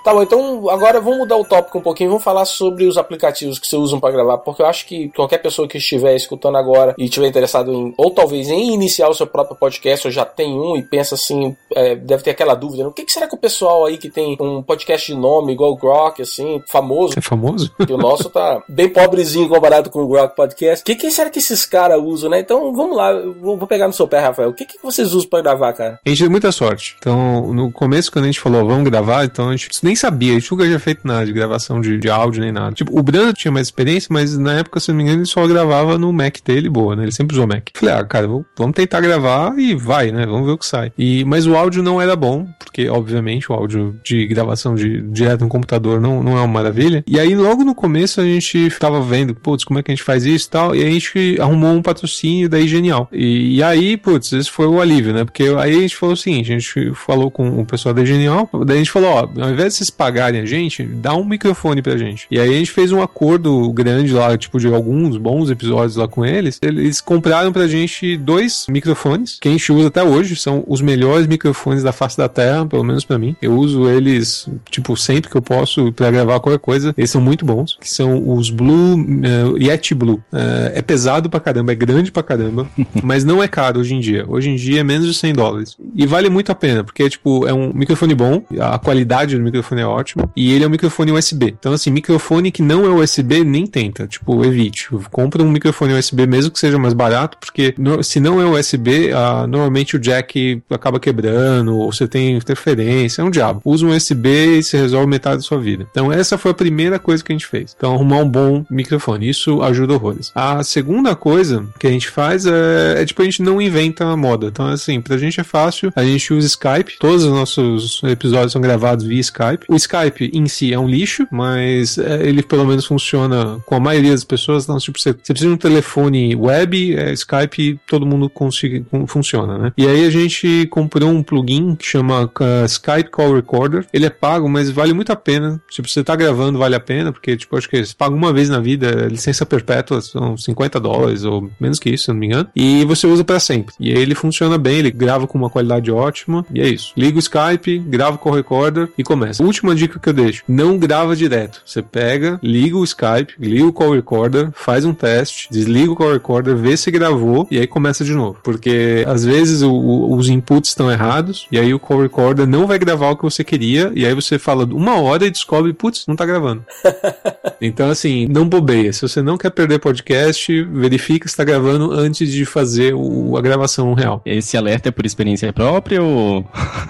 Tá 0.04 0.12
bom, 0.12 0.22
então 0.22 0.68
agora 0.68 1.00
vamos 1.00 1.20
mudar 1.20 1.38
o 1.38 1.44
tópico 1.46 1.78
um 1.78 1.80
pouquinho, 1.80 2.10
vamos 2.10 2.22
falar 2.22 2.44
sobre 2.44 2.84
os 2.84 2.98
aplicativos 2.98 3.58
que 3.58 3.66
você 3.66 3.74
usa 3.74 3.98
para 3.98 4.12
gravar, 4.12 4.36
porque 4.36 4.60
eu 4.60 4.66
acho 4.66 4.86
que 4.86 5.08
qualquer 5.08 5.38
pessoa 5.38 5.66
que 5.66 5.78
estiver 5.78 6.14
escutando 6.14 6.58
agora 6.58 6.94
e 6.98 7.04
estiver 7.04 7.26
interessado 7.26 7.72
em, 7.72 7.94
ou 7.96 8.10
talvez 8.10 8.50
em 8.50 8.74
iniciar 8.74 9.08
o 9.08 9.14
seu 9.14 9.26
próprio 9.26 9.56
podcast, 9.56 10.06
ou 10.06 10.12
já 10.12 10.26
tem 10.26 10.52
um 10.52 10.76
e 10.76 10.82
pensa 10.82 11.14
assim, 11.14 11.56
é, 11.74 11.96
deve 11.96 12.22
ter 12.22 12.32
aquela 12.32 12.54
dúvida, 12.54 12.82
né? 12.82 12.88
o 12.90 12.92
que, 12.92 13.06
que, 13.06 13.12
será 13.12 13.26
que 13.26 13.34
o 13.34 13.38
pessoal 13.38 13.86
aí 13.86 13.96
que 13.96 14.10
tem 14.10 14.36
um 14.38 14.62
podcast 14.62 15.10
de 15.10 15.18
nome 15.18 15.54
igual 15.54 15.72
o 15.72 15.76
Grok, 15.76 16.20
assim, 16.20 16.62
famoso? 16.68 17.18
É 17.18 17.22
famoso? 17.22 17.72
Que 17.86 17.94
o 17.94 17.96
nosso 17.96 18.28
tá 18.28 18.62
bem 18.68 18.90
pobrezinho 18.90 19.48
comparado 19.48 19.88
com 19.88 20.02
o 20.02 20.06
Grok 20.06 20.36
Podcast. 20.36 20.82
O 20.82 20.84
que, 20.84 20.96
que 20.96 21.10
será 21.10 21.30
que 21.30 21.38
esses 21.38 21.64
caras 21.64 21.98
usam, 21.98 22.28
né? 22.28 22.40
Então 22.40 22.74
vamos 22.74 22.94
lá, 22.94 23.10
vou, 23.40 23.56
vou 23.56 23.66
pegar 23.66 23.86
no 23.86 23.94
seu 23.94 24.06
pé, 24.06 24.18
Rafael. 24.18 24.50
O 24.50 24.54
que, 24.54 24.66
que 24.66 24.76
vocês 24.82 25.14
usam 25.14 25.30
para 25.30 25.40
gravar, 25.40 25.72
cara? 25.72 25.98
A 26.04 26.08
gente 26.10 26.20
deu 26.20 26.30
muita 26.30 26.52
sorte. 26.52 26.94
Então, 26.98 27.54
no 27.54 27.72
começo, 27.72 28.12
quando 28.12 28.24
a 28.24 28.28
gente 28.28 28.40
falou, 28.40 28.66
vamos 28.66 28.84
gravar, 28.84 29.24
então 29.24 29.48
a 29.48 29.56
gente 29.56 29.70
nem 29.82 29.93
nem 29.94 29.96
sabia, 29.96 30.34
gente 30.34 30.50
nunca 30.50 30.64
tinha 30.64 30.78
feito 30.78 31.06
nada 31.06 31.24
de 31.24 31.32
gravação 31.32 31.80
de, 31.80 31.96
de 31.98 32.10
áudio 32.10 32.42
nem 32.42 32.50
nada. 32.50 32.72
Tipo, 32.74 32.98
o 32.98 33.02
Brando 33.02 33.32
tinha 33.32 33.52
mais 33.52 33.68
experiência, 33.68 34.08
mas 34.10 34.36
na 34.36 34.54
época, 34.54 34.80
se 34.80 34.88
não 34.88 34.96
me 34.96 35.04
engano, 35.04 35.20
ele 35.20 35.26
só 35.26 35.46
gravava 35.46 35.96
no 35.96 36.12
Mac 36.12 36.36
dele, 36.44 36.68
boa, 36.68 36.96
né? 36.96 37.04
Ele 37.04 37.12
sempre 37.12 37.34
usou 37.34 37.46
Mac. 37.46 37.68
Falei, 37.74 37.94
ah, 37.94 38.04
cara, 38.04 38.26
vamos 38.26 38.74
tentar 38.74 39.00
gravar 39.00 39.56
e 39.58 39.74
vai, 39.74 40.10
né? 40.10 40.26
Vamos 40.26 40.46
ver 40.46 40.52
o 40.52 40.58
que 40.58 40.66
sai. 40.66 40.92
E, 40.98 41.24
mas 41.24 41.46
o 41.46 41.56
áudio 41.56 41.82
não 41.82 42.02
era 42.02 42.16
bom, 42.16 42.46
porque, 42.58 42.88
obviamente, 42.88 43.50
o 43.50 43.54
áudio 43.54 43.98
de 44.04 44.26
gravação 44.26 44.74
de, 44.74 45.00
direto 45.02 45.42
no 45.42 45.48
computador 45.48 46.00
não, 46.00 46.22
não 46.22 46.32
é 46.32 46.40
uma 46.40 46.48
maravilha. 46.48 47.04
E 47.06 47.20
aí, 47.20 47.34
logo 47.34 47.64
no 47.64 47.74
começo, 47.74 48.20
a 48.20 48.24
gente 48.24 48.68
tava 48.78 49.00
vendo, 49.00 49.34
putz, 49.34 49.64
como 49.64 49.78
é 49.78 49.82
que 49.82 49.92
a 49.92 49.94
gente 49.94 50.04
faz 50.04 50.24
isso 50.26 50.48
e 50.48 50.50
tal, 50.50 50.74
e 50.74 50.82
a 50.82 50.90
gente 50.90 51.36
arrumou 51.40 51.72
um 51.72 51.82
patrocínio 51.82 52.48
daí 52.48 52.66
genial. 52.66 53.08
E, 53.12 53.56
e 53.56 53.62
aí, 53.62 53.96
putz, 53.96 54.32
esse 54.32 54.50
foi 54.50 54.66
o 54.66 54.80
alívio, 54.80 55.12
né? 55.12 55.24
Porque 55.24 55.44
aí 55.44 55.76
a 55.76 55.80
gente 55.80 55.96
falou 55.96 56.14
o 56.14 56.16
seguinte, 56.16 56.52
a 56.52 56.58
gente 56.58 56.92
falou 56.94 57.30
com 57.30 57.60
o 57.60 57.66
pessoal 57.66 57.94
da 57.94 58.04
Genial, 58.04 58.48
daí 58.66 58.76
a 58.76 58.78
gente 58.78 58.90
falou, 58.90 59.10
ó, 59.10 59.42
ao 59.42 59.50
invés 59.50 59.72
de 59.72 59.83
vocês 59.84 59.90
pagarem 59.90 60.40
a 60.40 60.46
gente, 60.46 60.82
dá 60.82 61.14
um 61.14 61.24
microfone 61.24 61.82
pra 61.82 61.96
gente. 61.96 62.26
E 62.30 62.38
aí 62.38 62.48
a 62.48 62.58
gente 62.58 62.70
fez 62.70 62.92
um 62.92 63.02
acordo 63.02 63.70
grande 63.72 64.12
lá, 64.12 64.36
tipo, 64.36 64.58
de 64.58 64.72
alguns 64.72 65.16
bons 65.16 65.50
episódios 65.50 65.96
lá 65.96 66.08
com 66.08 66.24
eles. 66.24 66.58
Eles 66.62 67.00
compraram 67.00 67.52
pra 67.52 67.66
gente 67.66 68.16
dois 68.16 68.66
microfones, 68.68 69.38
que 69.40 69.48
a 69.48 69.50
gente 69.50 69.72
usa 69.72 69.88
até 69.88 70.02
hoje, 70.02 70.36
são 70.36 70.64
os 70.66 70.80
melhores 70.80 71.26
microfones 71.26 71.82
da 71.82 71.92
face 71.92 72.16
da 72.16 72.28
Terra, 72.28 72.66
pelo 72.66 72.84
menos 72.84 73.04
para 73.04 73.18
mim. 73.18 73.36
Eu 73.42 73.56
uso 73.56 73.88
eles, 73.88 74.48
tipo, 74.70 74.96
sempre 74.96 75.30
que 75.30 75.36
eu 75.36 75.42
posso 75.42 75.92
para 75.92 76.10
gravar 76.10 76.40
qualquer 76.40 76.60
coisa. 76.60 76.94
Eles 76.96 77.10
são 77.10 77.20
muito 77.20 77.44
bons, 77.44 77.76
que 77.80 77.90
são 77.90 78.36
os 78.36 78.50
Blue 78.50 78.96
uh, 78.96 79.58
Yeti 79.58 79.94
Blue. 79.94 80.22
Uh, 80.32 80.72
é 80.74 80.82
pesado 80.82 81.28
pra 81.28 81.40
caramba, 81.40 81.72
é 81.72 81.74
grande 81.74 82.10
pra 82.10 82.22
caramba, 82.22 82.68
mas 83.02 83.24
não 83.24 83.42
é 83.42 83.48
caro 83.48 83.80
hoje 83.80 83.94
em 83.94 84.00
dia. 84.00 84.24
Hoje 84.28 84.50
em 84.50 84.56
dia 84.56 84.80
é 84.80 84.84
menos 84.84 85.06
de 85.06 85.14
100 85.14 85.32
dólares. 85.34 85.76
E 85.94 86.06
vale 86.06 86.30
muito 86.30 86.50
a 86.50 86.54
pena, 86.54 86.82
porque, 86.84 87.08
tipo, 87.10 87.46
é 87.46 87.52
um 87.52 87.72
microfone 87.74 88.14
bom, 88.14 88.42
a 88.60 88.78
qualidade 88.78 89.36
do 89.36 89.42
microfone 89.42 89.73
é 89.80 89.86
ótima, 89.86 90.30
e 90.36 90.52
ele 90.52 90.64
é 90.64 90.66
um 90.66 90.70
microfone 90.70 91.12
USB. 91.12 91.54
Então, 91.58 91.72
assim, 91.72 91.90
microfone 91.90 92.50
que 92.50 92.62
não 92.62 92.84
é 92.84 92.88
USB, 92.88 93.44
nem 93.44 93.66
tenta. 93.66 94.06
Tipo, 94.06 94.44
evite. 94.44 94.88
Compra 95.10 95.42
um 95.42 95.50
microfone 95.50 95.94
USB 95.94 96.26
mesmo 96.26 96.50
que 96.50 96.58
seja 96.58 96.78
mais 96.78 96.94
barato, 96.94 97.38
porque 97.38 97.74
no, 97.78 98.02
se 98.02 98.20
não 98.20 98.40
é 98.40 98.44
USB, 98.44 99.10
uh, 99.12 99.46
normalmente 99.46 99.96
o 99.96 99.98
jack 99.98 100.62
acaba 100.70 101.00
quebrando, 101.00 101.76
ou 101.76 101.92
você 101.92 102.06
tem 102.06 102.36
interferência, 102.36 103.22
é 103.22 103.24
um 103.24 103.30
diabo. 103.30 103.60
Usa 103.64 103.86
um 103.86 103.90
USB 103.90 104.58
e 104.58 104.62
se 104.62 104.76
resolve 104.76 105.06
metade 105.06 105.36
da 105.36 105.42
sua 105.42 105.58
vida. 105.58 105.86
Então, 105.90 106.12
essa 106.12 106.38
foi 106.38 106.50
a 106.50 106.54
primeira 106.54 106.98
coisa 106.98 107.22
que 107.22 107.32
a 107.32 107.34
gente 107.34 107.46
fez. 107.46 107.74
Então, 107.76 107.94
arrumar 107.94 108.18
um 108.18 108.28
bom 108.28 108.64
microfone. 108.70 109.28
Isso 109.28 109.62
ajuda 109.62 109.94
horrores. 109.94 110.32
A 110.34 110.62
segunda 110.62 111.14
coisa 111.14 111.66
que 111.78 111.86
a 111.86 111.90
gente 111.90 112.08
faz 112.08 112.46
é, 112.46 113.02
é 113.02 113.04
tipo, 113.04 113.22
a 113.22 113.24
gente 113.24 113.42
não 113.42 113.60
inventa 113.60 114.04
a 114.04 114.16
moda. 114.16 114.46
Então, 114.46 114.66
assim, 114.66 115.00
pra 115.00 115.16
gente 115.16 115.40
é 115.40 115.44
fácil. 115.44 115.92
A 115.94 116.04
gente 116.04 116.32
usa 116.32 116.46
Skype. 116.46 116.98
Todos 116.98 117.24
os 117.24 117.30
nossos 117.30 118.02
episódios 118.04 118.52
são 118.52 118.60
gravados 118.60 119.04
via 119.04 119.20
Skype. 119.20 119.63
O 119.68 119.76
Skype 119.76 120.30
em 120.32 120.46
si 120.46 120.72
é 120.72 120.78
um 120.78 120.88
lixo, 120.88 121.26
mas 121.30 121.98
é, 121.98 122.26
ele 122.26 122.42
pelo 122.42 122.64
menos 122.64 122.86
funciona 122.86 123.58
com 123.66 123.74
a 123.74 123.80
maioria 123.80 124.12
das 124.12 124.24
pessoas. 124.24 124.64
Então, 124.64 124.78
tipo, 124.78 124.98
você, 124.98 125.12
você 125.12 125.32
precisa 125.32 125.48
de 125.48 125.54
um 125.54 125.58
telefone 125.58 126.34
web, 126.36 126.96
é, 126.96 127.12
Skype, 127.12 127.78
todo 127.86 128.06
mundo 128.06 128.28
consiga, 128.28 128.84
funciona, 129.06 129.58
né? 129.58 129.72
E 129.76 129.86
aí 129.86 130.06
a 130.06 130.10
gente 130.10 130.66
comprou 130.70 131.10
um 131.10 131.22
plugin 131.22 131.74
que 131.74 131.86
chama 131.86 132.24
uh, 132.24 132.64
Skype 132.66 133.10
Call 133.10 133.34
Recorder. 133.34 133.86
Ele 133.92 134.06
é 134.06 134.10
pago, 134.10 134.48
mas 134.48 134.70
vale 134.70 134.92
muito 134.92 135.12
a 135.12 135.16
pena. 135.16 135.60
Tipo, 135.70 135.88
você 135.88 136.02
tá 136.02 136.14
gravando, 136.16 136.58
vale 136.58 136.74
a 136.74 136.80
pena, 136.80 137.12
porque, 137.12 137.36
tipo, 137.36 137.56
acho 137.56 137.68
que 137.68 137.84
você 137.84 137.94
paga 137.96 138.14
uma 138.14 138.32
vez 138.32 138.48
na 138.48 138.60
vida, 138.60 139.08
licença 139.10 139.46
perpétua, 139.46 140.00
são 140.00 140.36
50 140.36 140.80
dólares 140.80 141.24
ou 141.24 141.50
menos 141.60 141.78
que 141.78 141.90
isso, 141.90 142.04
se 142.04 142.10
não 142.10 142.16
me 142.16 142.26
engano. 142.26 142.48
E 142.54 142.84
você 142.84 143.06
usa 143.06 143.24
para 143.24 143.40
sempre. 143.40 143.74
E 143.78 143.92
aí 143.92 143.98
ele 143.98 144.14
funciona 144.14 144.58
bem, 144.58 144.78
ele 144.78 144.90
grava 144.90 145.26
com 145.26 145.38
uma 145.38 145.50
qualidade 145.50 145.90
ótima. 145.90 146.44
E 146.52 146.60
é 146.60 146.68
isso. 146.68 146.92
Liga 146.96 147.16
o 147.16 147.20
Skype, 147.20 147.78
grava 147.78 148.18
com 148.18 148.30
o 148.30 148.34
recorder 148.34 148.90
e 148.96 149.02
começa. 149.02 149.42
Última 149.54 149.74
dica 149.74 150.00
que 150.00 150.08
eu 150.08 150.12
deixo: 150.12 150.42
não 150.48 150.76
grava 150.76 151.14
direto. 151.14 151.62
Você 151.64 151.80
pega, 151.80 152.40
liga 152.42 152.76
o 152.76 152.82
Skype, 152.82 153.34
liga 153.38 153.66
o 153.66 153.72
call 153.72 153.94
recorder, 153.94 154.50
faz 154.52 154.84
um 154.84 154.92
teste, 154.92 155.48
desliga 155.48 155.92
o 155.92 155.96
call 155.96 156.12
recorder, 156.12 156.56
vê 156.56 156.76
se 156.76 156.90
gravou 156.90 157.46
e 157.50 157.58
aí 157.58 157.66
começa 157.66 158.04
de 158.04 158.12
novo. 158.12 158.38
Porque 158.42 159.04
às 159.06 159.24
vezes 159.24 159.62
o, 159.62 159.70
o, 159.70 160.16
os 160.16 160.28
inputs 160.28 160.70
estão 160.70 160.90
errados 160.90 161.46
e 161.52 161.58
aí 161.58 161.72
o 161.72 161.78
call 161.78 162.02
recorder 162.02 162.48
não 162.48 162.66
vai 162.66 162.80
gravar 162.80 163.10
o 163.10 163.16
que 163.16 163.22
você 163.22 163.44
queria 163.44 163.92
e 163.94 164.04
aí 164.04 164.12
você 164.12 164.40
fala 164.40 164.64
uma 164.64 165.00
hora 165.00 165.24
e 165.24 165.30
descobre, 165.30 165.72
putz, 165.72 166.04
não 166.08 166.16
tá 166.16 166.26
gravando. 166.26 166.64
então 167.62 167.88
assim, 167.88 168.26
não 168.26 168.48
bobeia. 168.48 168.92
Se 168.92 169.02
você 169.02 169.22
não 169.22 169.38
quer 169.38 169.50
perder 169.50 169.78
podcast, 169.78 170.64
verifica 170.64 171.28
se 171.28 171.36
tá 171.36 171.44
gravando 171.44 171.92
antes 171.92 172.28
de 172.28 172.44
fazer 172.44 172.92
o, 172.92 173.36
a 173.36 173.40
gravação 173.40 173.94
real. 173.94 174.20
Esse 174.26 174.56
alerta 174.56 174.88
é 174.88 174.92
por 174.92 175.06
experiência 175.06 175.52
própria 175.52 176.02
ou. 176.02 176.44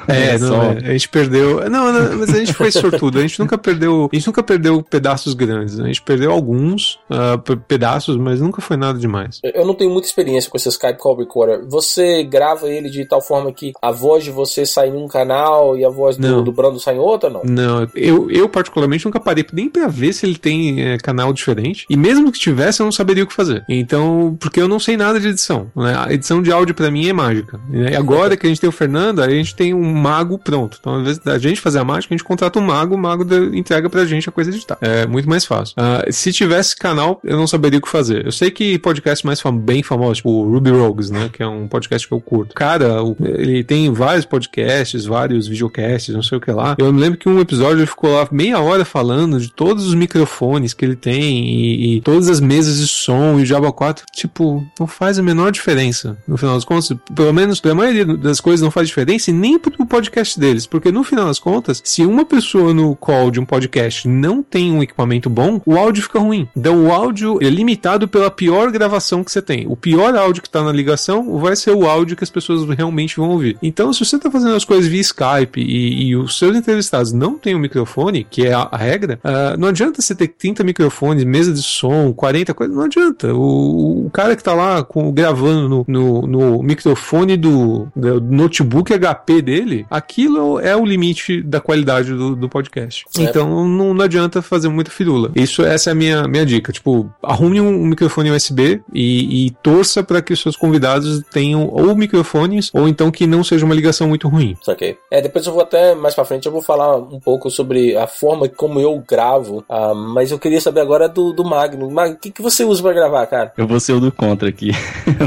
É, 0.08 0.30
é 0.36 0.38
não, 0.38 0.62
é, 0.62 0.78
a 0.78 0.92
gente 0.92 1.10
perdeu. 1.10 1.68
Não, 1.68 1.92
não, 1.92 2.18
mas 2.18 2.30
a 2.30 2.38
gente 2.38 2.53
foi 2.54 2.70
sortudo. 2.70 3.18
A 3.18 3.22
gente 3.22 3.38
nunca 3.38 3.58
perdeu. 3.58 4.08
A 4.12 4.16
gente 4.16 4.26
nunca 4.26 4.42
perdeu 4.42 4.82
pedaços 4.82 5.34
grandes. 5.34 5.78
A 5.78 5.86
gente 5.86 6.02
perdeu 6.02 6.30
alguns 6.30 6.98
uh, 7.10 7.56
pedaços, 7.68 8.16
mas 8.16 8.40
nunca 8.40 8.60
foi 8.60 8.76
nada 8.76 8.98
demais. 8.98 9.40
Eu 9.42 9.66
não 9.66 9.74
tenho 9.74 9.90
muita 9.90 10.08
experiência 10.08 10.50
com 10.50 10.56
esse 10.56 10.68
Skype 10.68 10.98
Call 10.98 11.16
Recorder. 11.16 11.66
Você 11.68 12.22
grava 12.24 12.68
ele 12.68 12.88
de 12.88 13.04
tal 13.04 13.20
forma 13.20 13.52
que 13.52 13.72
a 13.80 13.90
voz 13.90 14.24
de 14.24 14.30
você 14.30 14.66
sai 14.66 14.88
em 14.88 14.96
um 14.96 15.08
canal 15.08 15.76
e 15.76 15.84
a 15.84 15.90
voz 15.90 16.16
do, 16.16 16.42
do 16.42 16.52
Brando 16.52 16.80
sai 16.80 16.96
em 16.96 16.98
outro, 16.98 17.30
não? 17.30 17.42
Não, 17.44 17.88
eu, 17.94 18.30
eu 18.30 18.48
particularmente 18.48 19.04
nunca 19.04 19.20
parei 19.20 19.44
nem 19.52 19.68
pra 19.68 19.88
ver 19.88 20.12
se 20.12 20.26
ele 20.26 20.36
tem 20.36 20.82
é, 20.82 20.98
canal 20.98 21.32
diferente. 21.32 21.86
E 21.88 21.96
mesmo 21.96 22.30
que 22.32 22.38
tivesse, 22.38 22.80
eu 22.80 22.84
não 22.84 22.92
saberia 22.92 23.24
o 23.24 23.26
que 23.26 23.34
fazer. 23.34 23.64
Então, 23.68 24.36
porque 24.40 24.60
eu 24.60 24.68
não 24.68 24.78
sei 24.78 24.96
nada 24.96 25.20
de 25.20 25.28
edição. 25.28 25.70
Né? 25.74 25.94
A 25.96 26.12
edição 26.12 26.42
de 26.42 26.52
áudio 26.52 26.74
para 26.74 26.90
mim 26.90 27.08
é 27.08 27.12
mágica. 27.12 27.60
E 27.72 27.94
agora 27.94 28.36
que 28.36 28.46
a 28.46 28.48
gente 28.48 28.60
tem 28.60 28.68
o 28.68 28.72
Fernando, 28.72 29.22
a 29.22 29.28
gente 29.28 29.54
tem 29.54 29.74
um 29.74 29.92
mago 29.92 30.38
pronto. 30.38 30.78
Então, 30.80 30.94
ao 30.94 31.00
invés 31.00 31.18
da 31.18 31.38
gente 31.38 31.60
fazer 31.60 31.78
a 31.78 31.84
mágica, 31.84 32.14
a 32.14 32.16
gente 32.16 32.24
contrata 32.44 32.58
um 32.58 32.62
mago, 32.62 32.94
o 32.94 32.98
mago 32.98 33.24
entrega 33.54 33.88
pra 33.88 34.04
gente 34.04 34.28
a 34.28 34.32
coisa 34.32 34.50
editar. 34.50 34.76
É 34.80 35.06
muito 35.06 35.28
mais 35.28 35.44
fácil. 35.44 35.74
Uh, 35.78 36.12
se 36.12 36.32
tivesse 36.32 36.76
canal, 36.76 37.20
eu 37.24 37.36
não 37.36 37.46
saberia 37.46 37.78
o 37.78 37.82
que 37.82 37.88
fazer. 37.88 38.26
Eu 38.26 38.32
sei 38.32 38.50
que 38.50 38.78
podcast 38.78 39.24
mais 39.24 39.40
fam 39.40 39.56
bem 39.56 39.82
famosos, 39.82 40.18
tipo 40.18 40.30
o 40.30 40.52
Ruby 40.52 40.70
Rogues, 40.70 41.10
né? 41.10 41.30
Que 41.32 41.42
é 41.42 41.46
um 41.46 41.66
podcast 41.66 42.06
que 42.06 42.12
eu 42.12 42.20
curto. 42.20 42.54
Cara, 42.54 42.96
ele 43.20 43.64
tem 43.64 43.90
vários 43.92 44.24
podcasts, 44.24 45.04
vários 45.04 45.46
videocasts, 45.48 46.14
não 46.14 46.22
sei 46.22 46.38
o 46.38 46.40
que 46.40 46.50
lá. 46.50 46.76
Eu 46.78 46.92
me 46.92 47.00
lembro 47.00 47.18
que 47.18 47.28
um 47.28 47.40
episódio 47.40 47.78
ele 47.78 47.86
ficou 47.86 48.14
lá 48.14 48.26
meia 48.30 48.60
hora 48.60 48.84
falando 48.84 49.40
de 49.40 49.50
todos 49.50 49.86
os 49.86 49.94
microfones 49.94 50.74
que 50.74 50.84
ele 50.84 50.96
tem 50.96 51.46
e, 51.46 51.96
e 51.96 52.00
todas 52.00 52.28
as 52.28 52.40
mesas 52.40 52.78
de 52.78 52.88
som 52.88 53.38
e 53.38 53.42
o 53.42 53.46
Java 53.46 53.72
4. 53.72 54.04
Tipo, 54.12 54.66
não 54.78 54.86
faz 54.86 55.18
a 55.18 55.22
menor 55.22 55.50
diferença. 55.50 56.16
No 56.26 56.36
final 56.36 56.54
das 56.54 56.64
contas, 56.64 56.96
pelo 57.14 57.32
menos 57.32 57.60
pra 57.60 57.74
maioria 57.74 58.04
das 58.04 58.40
coisas 58.40 58.60
não 58.60 58.70
faz 58.70 58.88
diferença 58.88 59.30
e 59.30 59.34
nem 59.34 59.58
pro 59.58 59.86
podcast 59.86 60.38
deles. 60.38 60.66
Porque 60.66 60.92
no 60.92 61.04
final 61.04 61.26
das 61.26 61.38
contas, 61.38 61.80
se 61.84 62.04
uma 62.04 62.23
pessoa 62.24 62.72
no 62.72 62.94
call 62.96 63.30
de 63.30 63.40
um 63.40 63.44
podcast 63.44 64.08
não 64.08 64.42
tem 64.42 64.72
um 64.72 64.82
equipamento 64.82 65.28
bom, 65.28 65.60
o 65.64 65.76
áudio 65.76 66.02
fica 66.02 66.18
ruim. 66.18 66.48
Então 66.56 66.86
o 66.86 66.92
áudio 66.92 67.38
é 67.40 67.48
limitado 67.48 68.08
pela 68.08 68.30
pior 68.30 68.70
gravação 68.70 69.22
que 69.22 69.30
você 69.30 69.42
tem. 69.42 69.66
O 69.68 69.76
pior 69.76 70.14
áudio 70.16 70.42
que 70.42 70.50
tá 70.50 70.62
na 70.62 70.72
ligação 70.72 71.38
vai 71.38 71.56
ser 71.56 71.70
o 71.72 71.86
áudio 71.86 72.16
que 72.16 72.24
as 72.24 72.30
pessoas 72.30 72.66
realmente 72.76 73.16
vão 73.16 73.30
ouvir. 73.30 73.56
Então, 73.62 73.92
se 73.92 74.04
você 74.04 74.18
tá 74.18 74.30
fazendo 74.30 74.54
as 74.54 74.64
coisas 74.64 74.86
via 74.86 75.00
Skype 75.00 75.60
e, 75.60 76.08
e 76.08 76.16
os 76.16 76.38
seus 76.38 76.56
entrevistados 76.56 77.12
não 77.12 77.38
têm 77.38 77.54
um 77.54 77.58
microfone, 77.58 78.24
que 78.28 78.46
é 78.46 78.52
a, 78.52 78.68
a 78.70 78.76
regra, 78.76 79.18
uh, 79.24 79.58
não 79.58 79.68
adianta 79.68 80.00
você 80.00 80.14
ter 80.14 80.28
30 80.28 80.64
microfones, 80.64 81.24
mesa 81.24 81.52
de 81.52 81.62
som, 81.62 82.12
40 82.12 82.54
coisas, 82.54 82.76
não 82.76 82.84
adianta. 82.84 83.34
O, 83.34 84.06
o 84.06 84.10
cara 84.10 84.36
que 84.36 84.42
tá 84.42 84.54
lá 84.54 84.82
com, 84.82 85.12
gravando 85.12 85.68
no, 85.68 85.84
no, 85.86 86.26
no 86.26 86.62
microfone 86.62 87.36
do, 87.36 87.88
do, 87.94 88.20
notebook 88.20 88.92
HP 88.92 89.42
dele, 89.42 89.86
aquilo 89.90 90.58
é 90.60 90.76
o 90.76 90.84
limite 90.84 91.42
da 91.42 91.60
qualidade 91.60 92.13
do, 92.14 92.36
do 92.36 92.48
podcast. 92.48 93.04
Certo. 93.10 93.28
Então 93.28 93.66
não, 93.66 93.94
não, 93.94 94.04
adianta 94.04 94.42
fazer 94.42 94.68
muita 94.68 94.90
firula. 94.90 95.30
Isso, 95.34 95.62
essa 95.62 95.90
é 95.90 95.92
a 95.92 95.94
minha, 95.94 96.28
minha 96.28 96.44
dica. 96.44 96.72
Tipo, 96.72 97.10
arrume 97.22 97.60
um, 97.60 97.68
um 97.68 97.86
microfone 97.86 98.30
USB 98.30 98.82
e, 98.92 99.46
e 99.46 99.50
torça 99.62 100.02
para 100.02 100.20
que 100.22 100.32
os 100.32 100.40
seus 100.40 100.56
convidados 100.56 101.22
tenham 101.30 101.68
ou 101.68 101.94
microfones 101.96 102.70
ou 102.72 102.88
então 102.88 103.10
que 103.10 103.26
não 103.26 103.42
seja 103.42 103.64
uma 103.64 103.74
ligação 103.74 104.08
muito 104.08 104.28
ruim. 104.28 104.56
Ok. 104.66 104.96
É, 105.10 105.20
depois 105.20 105.46
eu 105.46 105.52
vou 105.52 105.62
até 105.62 105.94
mais 105.94 106.14
para 106.14 106.24
frente 106.24 106.46
eu 106.46 106.52
vou 106.52 106.62
falar 106.62 106.96
um 106.96 107.20
pouco 107.20 107.50
sobre 107.50 107.96
a 107.96 108.06
forma 108.06 108.48
como 108.48 108.80
eu 108.80 109.02
gravo, 109.06 109.64
uh, 109.68 109.94
mas 109.94 110.30
eu 110.30 110.38
queria 110.38 110.60
saber 110.60 110.80
agora 110.80 111.08
do, 111.08 111.32
do 111.32 111.44
Magno. 111.44 111.90
Magno, 111.90 112.16
o 112.16 112.18
que, 112.18 112.30
que 112.30 112.42
você 112.42 112.64
usa 112.64 112.82
para 112.82 112.92
gravar, 112.92 113.26
cara? 113.26 113.52
Eu 113.56 113.66
vou 113.66 113.80
ser 113.80 113.92
o 113.92 114.00
do 114.00 114.12
contra 114.12 114.48
aqui. 114.48 114.70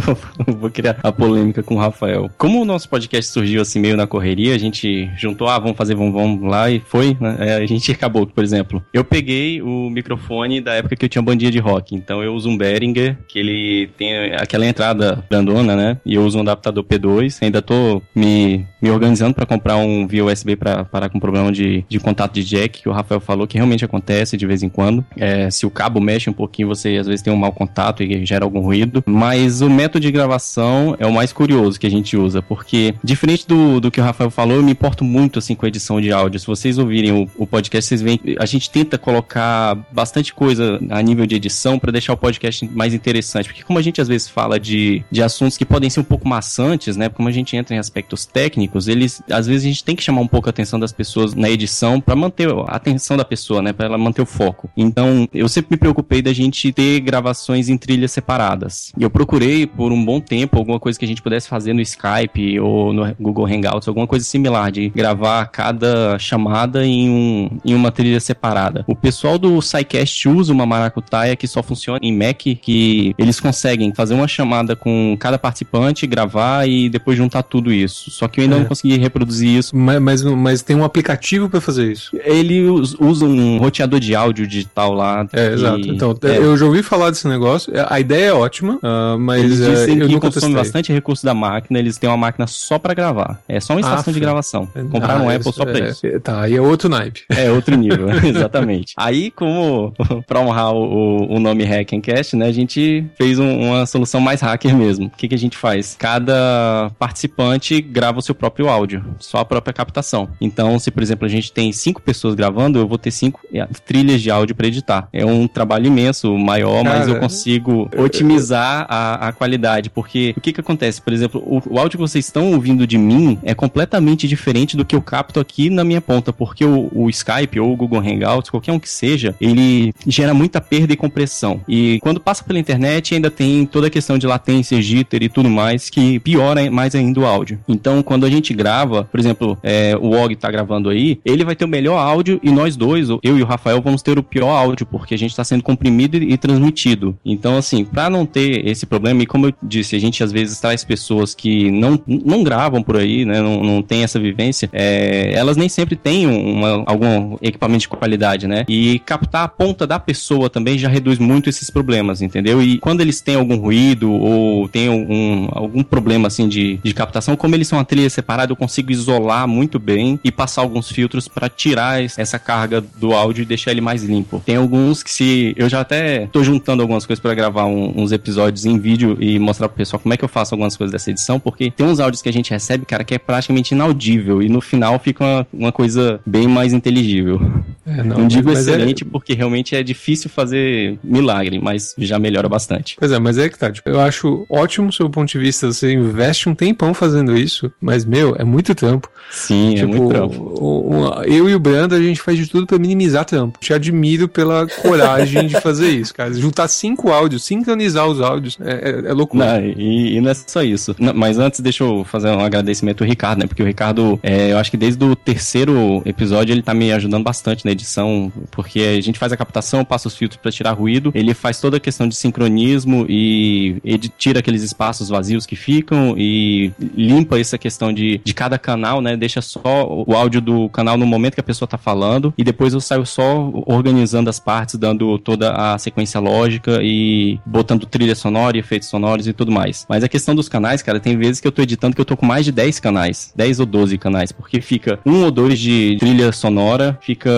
vou 0.59 0.69
criar 0.69 0.97
a 1.03 1.11
polêmica 1.11 1.63
com 1.63 1.75
o 1.75 1.77
Rafael. 1.77 2.29
Como 2.37 2.61
o 2.61 2.65
nosso 2.65 2.89
podcast 2.89 3.31
surgiu 3.31 3.61
assim 3.61 3.79
meio 3.79 3.97
na 3.97 4.07
correria, 4.07 4.55
a 4.55 4.57
gente 4.57 5.09
juntou, 5.17 5.47
ah, 5.47 5.59
vamos 5.59 5.77
fazer, 5.77 5.95
vamos, 5.95 6.13
vamos 6.13 6.49
lá 6.49 6.69
e 6.69 6.76
foi, 6.85 7.17
né? 7.19 7.37
É, 7.39 7.55
a 7.55 7.65
gente 7.65 7.91
acabou, 7.91 8.25
por 8.25 8.43
exemplo, 8.43 8.83
eu 8.93 9.03
peguei 9.03 9.61
o 9.61 9.89
microfone 9.89 10.61
da 10.61 10.73
época 10.73 10.95
que 10.95 11.05
eu 11.05 11.09
tinha 11.09 11.21
bandinha 11.21 11.51
de 11.51 11.59
rock, 11.59 11.95
então 11.95 12.23
eu 12.23 12.33
uso 12.33 12.49
um 12.49 12.57
Behringer, 12.57 13.17
que 13.27 13.39
ele 13.39 13.89
tem 13.97 14.33
aquela 14.33 14.65
entrada 14.65 15.23
grandona, 15.29 15.75
né? 15.75 15.97
E 16.05 16.15
eu 16.15 16.23
uso 16.23 16.37
um 16.37 16.41
adaptador 16.41 16.83
P2, 16.83 17.39
ainda 17.41 17.61
tô 17.61 18.01
me, 18.15 18.65
me 18.81 18.89
organizando 18.89 19.33
para 19.33 19.45
comprar 19.45 19.77
um 19.77 20.07
via 20.07 20.25
USB 20.25 20.55
para 20.55 20.83
parar 20.85 21.09
com 21.09 21.19
problema 21.19 21.51
de, 21.51 21.85
de 21.87 21.99
contato 21.99 22.33
de 22.33 22.43
jack, 22.43 22.81
que 22.81 22.89
o 22.89 22.91
Rafael 22.91 23.19
falou 23.19 23.47
que 23.47 23.57
realmente 23.57 23.83
acontece 23.83 24.37
de 24.37 24.45
vez 24.45 24.63
em 24.63 24.69
quando. 24.69 25.05
É, 25.15 25.49
se 25.49 25.65
o 25.65 25.69
cabo 25.69 25.99
mexe 25.99 26.29
um 26.29 26.33
pouquinho, 26.33 26.67
você 26.67 26.97
às 26.97 27.07
vezes 27.07 27.21
tem 27.21 27.31
um 27.31 27.37
mau 27.37 27.51
contato 27.51 28.03
e 28.03 28.25
gera 28.25 28.45
algum 28.45 28.61
ruído. 28.61 29.03
Mas 29.05 29.61
o 29.61 29.69
método 29.69 29.99
de 29.99 30.11
gravação 30.11 30.95
é 30.99 31.05
o 31.05 31.13
mais 31.13 31.33
curioso 31.33 31.79
que 31.79 31.87
a 31.87 31.91
gente 31.91 32.15
usa, 32.15 32.41
porque 32.41 32.93
diferente 33.03 33.47
do, 33.47 33.79
do 33.79 33.91
que 33.91 33.99
o 33.99 34.03
Rafael 34.03 34.29
falou, 34.29 34.57
eu 34.57 34.63
me 34.63 34.71
importo 34.71 35.03
muito 35.03 35.39
assim 35.39 35.55
com 35.55 35.65
a 35.65 35.69
edição 35.69 35.99
de 35.99 36.11
áudio. 36.11 36.39
Se 36.39 36.47
vocês 36.67 36.77
ouvirem 36.77 37.11
o, 37.11 37.29
o 37.37 37.47
podcast, 37.47 37.87
vocês 37.87 38.01
veem 38.01 38.19
a 38.37 38.45
gente 38.45 38.69
tenta 38.69 38.97
colocar 38.97 39.75
bastante 39.91 40.33
coisa 40.33 40.79
a 40.89 41.01
nível 41.01 41.25
de 41.25 41.35
edição 41.35 41.79
para 41.79 41.91
deixar 41.91 42.13
o 42.13 42.17
podcast 42.17 42.67
mais 42.73 42.93
interessante, 42.93 43.47
porque 43.47 43.63
como 43.63 43.79
a 43.79 43.81
gente 43.81 44.01
às 44.01 44.07
vezes 44.07 44.27
fala 44.27 44.59
de, 44.59 45.03
de 45.09 45.23
assuntos 45.23 45.57
que 45.57 45.65
podem 45.65 45.89
ser 45.89 46.01
um 46.01 46.03
pouco 46.03 46.27
maçantes, 46.27 46.97
né? 46.97 47.07
Como 47.09 47.29
a 47.29 47.31
gente 47.31 47.55
entra 47.55 47.75
em 47.75 47.79
aspectos 47.79 48.25
técnicos, 48.25 48.87
eles 48.87 49.21
às 49.31 49.47
vezes 49.47 49.65
a 49.65 49.67
gente 49.67 49.83
tem 49.83 49.95
que 49.95 50.03
chamar 50.03 50.21
um 50.21 50.27
pouco 50.27 50.49
a 50.49 50.51
atenção 50.51 50.79
das 50.79 50.91
pessoas 50.91 51.33
na 51.33 51.49
edição 51.49 52.01
para 52.01 52.15
manter 52.15 52.49
a 52.49 52.75
atenção 52.75 53.15
da 53.15 53.23
pessoa, 53.23 53.61
né? 53.61 53.71
Para 53.71 53.85
ela 53.85 53.97
manter 53.97 54.21
o 54.21 54.25
foco. 54.25 54.69
Então, 54.75 55.27
eu 55.33 55.47
sempre 55.47 55.71
me 55.71 55.77
preocupei 55.77 56.21
da 56.21 56.33
gente 56.33 56.71
ter 56.73 56.99
gravações 56.99 57.69
em 57.69 57.77
trilhas 57.77 58.11
separadas. 58.11 58.91
E 58.97 59.03
eu 59.03 59.09
procurei 59.09 59.65
por 59.65 59.91
um 59.91 60.03
bom 60.03 60.19
tempo 60.19 60.57
alguma 60.57 60.79
coisa 60.79 60.99
que 60.99 61.05
a 61.05 61.07
gente 61.07 61.21
pudesse 61.21 61.47
fazer 61.47 61.73
no 61.73 61.81
Skype 61.81 62.59
ou 62.59 62.91
no 62.91 63.15
Google 63.19 63.45
Hangouts, 63.45 63.87
alguma 63.87 64.07
coisa 64.07 64.25
similar 64.25 64.71
de 64.71 64.89
gravar 64.89 65.45
cada 65.47 66.17
chamada 66.19 66.56
amarrada 66.57 66.85
em, 66.85 67.09
um, 67.09 67.59
em 67.63 67.75
uma 67.75 67.91
trilha 67.91 68.19
separada. 68.19 68.83
O 68.87 68.95
pessoal 68.95 69.37
do 69.37 69.61
SciCast 69.61 70.27
usa 70.27 70.51
uma 70.51 70.65
maracutaia 70.65 71.35
que 71.35 71.47
só 71.47 71.61
funciona 71.61 71.99
em 72.01 72.15
Mac, 72.15 72.37
que 72.37 73.13
eles 73.17 73.39
conseguem 73.39 73.93
fazer 73.93 74.15
uma 74.15 74.27
chamada 74.27 74.75
com 74.75 75.15
cada 75.19 75.37
participante, 75.37 76.07
gravar 76.07 76.67
e 76.67 76.89
depois 76.89 77.17
juntar 77.17 77.43
tudo 77.43 77.71
isso. 77.71 78.09
Só 78.09 78.27
que 78.27 78.39
eu 78.39 78.43
ainda 78.43 78.55
é. 78.55 78.59
não 78.59 78.65
consegui 78.65 78.97
reproduzir 78.97 79.49
isso. 79.57 79.75
Mas, 79.75 80.01
mas, 80.01 80.23
mas 80.23 80.61
tem 80.61 80.75
um 80.75 80.83
aplicativo 80.83 81.49
para 81.49 81.61
fazer 81.61 81.91
isso. 81.91 82.17
Ele 82.23 82.61
usa 82.67 83.25
um 83.25 83.57
roteador 83.57 83.99
de 83.99 84.15
áudio 84.15 84.47
digital 84.47 84.93
lá. 84.93 85.27
É, 85.33 85.53
exato. 85.53 85.89
Então, 85.89 86.17
é. 86.23 86.37
eu 86.37 86.57
já 86.57 86.65
ouvi 86.65 86.81
falar 86.81 87.11
desse 87.11 87.27
negócio. 87.27 87.71
A 87.89 87.99
ideia 87.99 88.27
é 88.27 88.33
ótima, 88.33 88.75
uh, 88.75 89.19
mas 89.19 89.43
eles 89.43 89.57
dizem 89.57 90.01
uh, 90.01 90.07
que 90.07 90.19
consome 90.19 90.55
bastante 90.55 90.91
recurso 90.91 91.25
da 91.25 91.33
máquina. 91.33 91.79
Eles 91.79 91.97
têm 91.97 92.09
uma 92.09 92.17
máquina 92.17 92.47
só 92.47 92.79
para 92.79 92.93
gravar. 92.93 93.39
É 93.47 93.59
só 93.59 93.73
uma 93.73 93.81
estação 93.81 94.11
ah, 94.11 94.13
de 94.13 94.19
gravação. 94.19 94.67
Compraram 94.91 95.21
ah, 95.21 95.27
um 95.27 95.29
Apple 95.29 95.53
só 95.53 95.65
pra 95.65 95.79
é, 95.79 95.89
isso. 95.89 96.01
Tá, 96.21 96.46
aí 96.47 96.55
é 96.55 96.61
outro 96.61 96.89
naipe. 96.89 97.23
É 97.29 97.51
outro 97.51 97.75
nível, 97.75 98.09
exatamente. 98.23 98.93
Aí, 98.97 99.29
como 99.31 99.93
pra 100.25 100.39
honrar 100.39 100.73
o, 100.73 101.35
o 101.35 101.39
nome 101.39 101.63
Hackencast, 101.63 102.35
né, 102.35 102.47
a 102.47 102.51
gente 102.51 103.05
fez 103.17 103.37
um, 103.37 103.59
uma 103.59 103.85
solução 103.85 104.19
mais 104.19 104.41
hacker 104.41 104.75
mesmo. 104.75 105.07
O 105.07 105.09
que, 105.09 105.27
que 105.27 105.35
a 105.35 105.37
gente 105.37 105.57
faz? 105.57 105.95
Cada 105.99 106.91
participante 106.97 107.81
grava 107.81 108.19
o 108.19 108.21
seu 108.21 108.33
próprio 108.33 108.69
áudio, 108.69 109.03
só 109.19 109.39
a 109.39 109.45
própria 109.45 109.73
captação. 109.73 110.29
Então, 110.39 110.79
se 110.79 110.89
por 110.89 111.03
exemplo 111.03 111.25
a 111.25 111.29
gente 111.29 111.51
tem 111.51 111.71
cinco 111.71 112.01
pessoas 112.01 112.33
gravando, 112.35 112.79
eu 112.79 112.87
vou 112.87 112.97
ter 112.97 113.11
cinco 113.11 113.39
é, 113.53 113.65
trilhas 113.85 114.21
de 114.21 114.31
áudio 114.31 114.55
para 114.55 114.67
editar. 114.67 115.07
É 115.11 115.25
um 115.25 115.47
trabalho 115.47 115.87
imenso, 115.87 116.35
maior, 116.37 116.83
Cara, 116.83 116.99
mas 116.99 117.07
eu 117.07 117.19
consigo 117.19 117.89
otimizar 117.97 118.85
a, 118.89 119.27
a 119.27 119.31
qualidade, 119.31 119.89
porque 119.89 120.33
o 120.37 120.41
que 120.41 120.53
que 120.53 120.61
acontece? 120.61 121.01
Por 121.01 121.13
exemplo, 121.13 121.41
o, 121.45 121.61
o 121.73 121.79
áudio 121.79 121.97
que 121.97 122.01
vocês 122.01 122.25
estão 122.25 122.53
ouvindo 122.53 122.87
de 122.87 122.97
mim 122.97 123.39
é 123.43 123.53
completamente 123.53 124.27
diferente 124.27 124.77
do 124.77 124.85
que 124.85 124.95
eu 124.95 125.01
capto 125.01 125.39
aqui 125.39 125.69
na 125.69 125.83
minha 125.83 126.01
ponta, 126.01 126.31
porque 126.37 126.65
o, 126.65 126.89
o 126.93 127.09
Skype 127.09 127.59
ou 127.59 127.73
o 127.73 127.75
Google 127.75 127.99
Hangouts, 127.99 128.49
qualquer 128.49 128.71
um 128.71 128.79
que 128.79 128.89
seja, 128.89 129.35
ele 129.39 129.93
gera 130.05 130.33
muita 130.33 130.61
perda 130.61 130.93
e 130.93 130.97
compressão. 130.97 131.61
E 131.67 131.99
quando 132.01 132.19
passa 132.19 132.43
pela 132.43 132.59
internet, 132.59 133.15
ainda 133.15 133.31
tem 133.31 133.65
toda 133.65 133.87
a 133.87 133.89
questão 133.89 134.17
de 134.17 134.27
latência, 134.27 134.81
jitter 134.81 135.23
e 135.23 135.29
tudo 135.29 135.49
mais, 135.49 135.89
que 135.89 136.19
piora 136.19 136.69
mais 136.69 136.95
ainda 136.95 137.19
o 137.19 137.25
áudio. 137.25 137.59
Então, 137.67 138.01
quando 138.03 138.25
a 138.25 138.29
gente 138.29 138.53
grava, 138.53 139.03
por 139.03 139.19
exemplo, 139.19 139.57
é, 139.63 139.95
o 139.95 140.11
Og 140.11 140.35
tá 140.35 140.49
gravando 140.51 140.89
aí, 140.89 141.19
ele 141.25 141.43
vai 141.43 141.55
ter 141.55 141.65
o 141.65 141.67
melhor 141.67 141.97
áudio 141.97 142.39
e 142.43 142.51
nós 142.51 142.75
dois, 142.75 143.09
eu 143.09 143.37
e 143.37 143.41
o 143.41 143.45
Rafael, 143.45 143.81
vamos 143.81 144.01
ter 144.01 144.17
o 144.17 144.23
pior 144.23 144.49
áudio, 144.49 144.85
porque 144.85 145.13
a 145.13 145.17
gente 145.17 145.31
está 145.31 145.43
sendo 145.43 145.63
comprimido 145.63 146.17
e, 146.17 146.37
transmitido. 146.37 147.17
Então, 147.25 147.57
assim, 147.57 147.83
para 147.83 148.09
não 148.09 148.25
ter 148.25 148.67
esse 148.67 148.85
problema, 148.85 149.23
e 149.23 149.25
como 149.25 149.47
eu 149.47 149.53
disse, 149.63 149.95
a 149.95 149.99
gente 149.99 150.23
às 150.23 150.31
vezes 150.31 150.59
traz 150.59 150.83
pessoas 150.83 151.33
que 151.33 151.71
não, 151.71 151.99
não 152.07 152.43
gravam 152.43 152.83
por 152.83 152.97
aí, 152.97 153.25
né, 153.25 153.41
não, 153.41 153.63
não 153.63 153.81
tem 153.81 154.03
essa 154.03 154.19
vivência, 154.19 154.69
é, 154.71 155.31
elas 155.33 155.57
nem 155.57 155.69
sempre 155.69 155.95
têm 155.95 156.26
uma, 156.27 156.83
algum 156.85 157.37
equipamento 157.41 157.81
de 157.81 157.87
qualidade, 157.87 158.47
né? 158.47 158.65
E 158.67 158.99
captar 158.99 159.43
a 159.43 159.47
ponta 159.47 159.85
da 159.87 159.99
pessoa 159.99 160.49
também 160.49 160.77
já 160.77 160.89
reduz 160.89 161.19
muito 161.19 161.49
esses 161.49 161.69
problemas, 161.69 162.21
entendeu? 162.21 162.61
E 162.61 162.77
quando 162.79 163.01
eles 163.01 163.21
têm 163.21 163.35
algum 163.35 163.57
ruído 163.57 164.11
ou 164.11 164.67
tem 164.67 164.87
algum, 164.87 165.47
algum 165.51 165.83
problema 165.83 166.27
assim 166.27 166.47
de, 166.47 166.79
de 166.83 166.93
captação, 166.93 167.35
como 167.35 167.55
eles 167.55 167.67
são 167.67 167.77
uma 167.77 167.85
trilha 167.85 168.09
separada, 168.09 168.51
eu 168.51 168.55
consigo 168.55 168.91
isolar 168.91 169.47
muito 169.47 169.79
bem 169.79 170.19
e 170.23 170.31
passar 170.31 170.61
alguns 170.61 170.91
filtros 170.91 171.27
para 171.27 171.49
tirar 171.49 172.01
essa 172.01 172.39
carga 172.39 172.81
do 172.81 173.13
áudio 173.13 173.41
e 173.41 173.45
deixar 173.45 173.71
ele 173.71 173.81
mais 173.81 174.03
limpo. 174.03 174.41
Tem 174.45 174.55
alguns 174.55 175.03
que 175.03 175.11
se 175.11 175.53
eu 175.57 175.69
já 175.69 175.81
até 175.81 176.27
tô 176.27 176.43
juntando 176.43 176.81
algumas 176.81 177.05
coisas 177.05 177.21
para 177.21 177.33
gravar 177.33 177.65
um, 177.65 177.93
uns 177.95 178.11
episódios 178.11 178.65
em 178.65 178.77
vídeo 178.79 179.17
e 179.19 179.39
mostrar 179.39 179.67
pro 179.67 179.77
pessoal 179.77 179.99
como 179.99 180.13
é 180.13 180.17
que 180.17 180.23
eu 180.23 180.29
faço 180.29 180.53
algumas 180.53 180.75
coisas 180.75 180.91
dessa 180.91 181.09
edição, 181.11 181.39
porque 181.39 181.71
tem 181.71 181.85
uns 181.85 181.99
áudios 181.99 182.21
que 182.21 182.29
a 182.29 182.33
gente 182.33 182.51
recebe, 182.51 182.85
cara, 182.85 183.03
que 183.03 183.15
é 183.15 183.19
praticamente 183.19 183.73
inaudível 183.73 184.41
e 184.41 184.49
no 184.49 184.61
final 184.61 184.99
fica 184.99 185.23
uma, 185.23 185.47
uma 185.53 185.71
coisa 185.71 186.16
bem 186.25 186.47
mais 186.47 186.73
inteligível. 186.73 187.39
É, 187.85 188.03
não, 188.03 188.17
não, 188.17 188.27
digo 188.27 188.49
é- 188.49 188.53
excelente 188.53 189.03
é... 189.03 189.07
porque 189.09 189.33
realmente 189.33 189.75
é 189.75 189.81
difícil 189.81 190.29
fazer 190.29 190.99
milagre, 191.03 191.59
mas 191.59 191.95
já 191.97 192.19
melhora 192.19 192.49
bastante. 192.49 192.95
Pois 192.99 193.11
é, 193.11 193.19
mas 193.19 193.37
é 193.37 193.47
que 193.47 193.57
tá. 193.57 193.71
Tipo, 193.71 193.89
eu 193.89 193.99
acho 193.99 194.45
ótimo 194.49 194.89
o 194.89 194.93
seu 194.93 195.09
ponto 195.09 195.29
de 195.29 195.37
vista. 195.37 195.71
Você 195.71 195.93
investe 195.93 196.49
um 196.49 196.55
tempão 196.55 196.93
fazendo 196.93 197.37
isso, 197.37 197.71
mas, 197.79 198.03
meu, 198.03 198.35
é 198.37 198.43
muito 198.43 198.75
trampo. 198.75 199.09
Sim, 199.31 199.75
tipo, 199.75 199.83
é 199.83 199.85
muito 199.85 200.09
trampo. 200.09 200.41
O, 200.41 200.95
o, 200.95 201.23
eu 201.23 201.49
e 201.49 201.55
o 201.55 201.59
Brando, 201.59 201.95
a 201.95 202.01
gente 202.01 202.21
faz 202.21 202.37
de 202.37 202.47
tudo 202.47 202.67
para 202.67 202.77
minimizar 202.77 203.25
trampo. 203.25 203.59
Te 203.59 203.73
admiro 203.73 204.27
pela 204.27 204.67
coragem 204.67 205.47
de 205.47 205.59
fazer 205.61 205.89
isso, 205.89 206.13
cara. 206.13 206.33
Juntar 206.33 206.67
cinco 206.67 207.11
áudios, 207.11 207.43
sincronizar 207.43 208.07
os 208.07 208.21
áudios, 208.21 208.57
é, 208.61 208.71
é, 208.71 209.09
é 209.09 209.13
loucura. 209.13 209.59
Não, 209.59 209.65
e, 209.65 210.17
e, 210.17 210.21
não 210.21 210.31
é 210.31 210.33
só 210.33 210.61
isso. 210.61 210.95
Não, 210.99 211.13
mas 211.13 211.39
antes, 211.39 211.59
deixa 211.59 211.83
eu 211.83 212.03
fazer 212.03 212.29
um 212.29 212.39
agradecimento 212.39 213.03
ao 213.03 213.09
Ricardo, 213.09 213.39
né? 213.39 213.47
Porque 213.47 213.63
o 213.63 213.65
Ricardo, 213.65 214.19
é, 214.23 214.51
eu 214.51 214.57
acho 214.57 214.71
que 214.71 214.77
desde 214.77 215.03
o 215.03 215.15
terceiro 215.15 215.96
episódio, 216.05 216.53
ele 216.53 216.61
tá 216.61 216.73
me 216.73 216.91
ajudando 216.91 217.23
bastante 217.23 217.65
na 217.65 217.71
edição, 217.71 218.31
porque 218.51 218.79
a 218.79 219.01
gente 219.01 219.19
faz 219.19 219.31
a 219.31 219.37
captação, 219.37 219.83
passa 219.83 220.07
os 220.07 220.15
filtros 220.15 220.39
para 220.41 220.51
tirar 220.51 220.71
ruído, 220.73 221.11
ele 221.13 221.33
faz 221.33 221.59
toda 221.59 221.77
a 221.77 221.79
questão 221.79 222.07
de 222.07 222.15
sincronismo 222.15 223.05
e 223.09 223.75
tira 224.17 224.39
aqueles 224.39 224.63
espaços 224.63 225.09
vazios 225.09 225.45
que 225.45 225.55
ficam 225.55 226.15
e 226.17 226.71
limpa 226.95 227.39
essa 227.39 227.57
questão 227.57 227.91
de, 227.93 228.21
de 228.23 228.33
cada 228.33 228.57
canal, 228.57 229.01
né? 229.01 229.15
Deixa 229.15 229.41
só 229.41 229.87
o 229.87 230.13
áudio 230.13 230.41
do 230.41 230.69
canal 230.69 230.97
no 230.97 231.05
momento 231.05 231.35
que 231.35 231.39
a 231.39 231.43
pessoa 231.43 231.67
tá 231.67 231.77
falando 231.77 232.33
e 232.37 232.43
depois 232.43 232.73
eu 232.73 232.81
saio 232.81 233.05
só 233.05 233.51
organizando 233.65 234.29
as 234.29 234.39
partes, 234.39 234.75
dando 234.75 235.17
toda 235.19 235.51
a 235.53 235.77
sequência 235.77 236.19
lógica 236.19 236.79
e 236.81 237.39
botando 237.45 237.85
trilha 237.85 238.15
sonora 238.15 238.57
e 238.57 238.59
efeitos 238.59 238.87
sonoros 238.87 239.27
e 239.27 239.33
tudo 239.33 239.51
mais. 239.51 239.85
Mas 239.89 240.03
a 240.03 240.09
questão 240.09 240.35
dos 240.35 240.49
canais, 240.49 240.81
cara, 240.81 240.99
tem 240.99 241.17
vezes 241.17 241.39
que 241.39 241.47
eu 241.47 241.51
tô 241.51 241.61
editando 241.61 241.95
que 241.95 242.01
eu 242.01 242.05
tô 242.05 242.17
com 242.17 242.25
mais 242.25 242.45
de 242.45 242.51
10 242.51 242.79
canais, 242.79 243.33
10 243.35 243.59
ou 243.59 243.65
12 243.65 243.97
canais, 243.97 244.31
porque 244.31 244.61
fica 244.61 244.99
um 245.05 245.23
ou 245.23 245.31
dois 245.31 245.59
de 245.59 245.86
trilha 245.95 246.31
sonora, 246.31 246.97
fica 247.01 247.31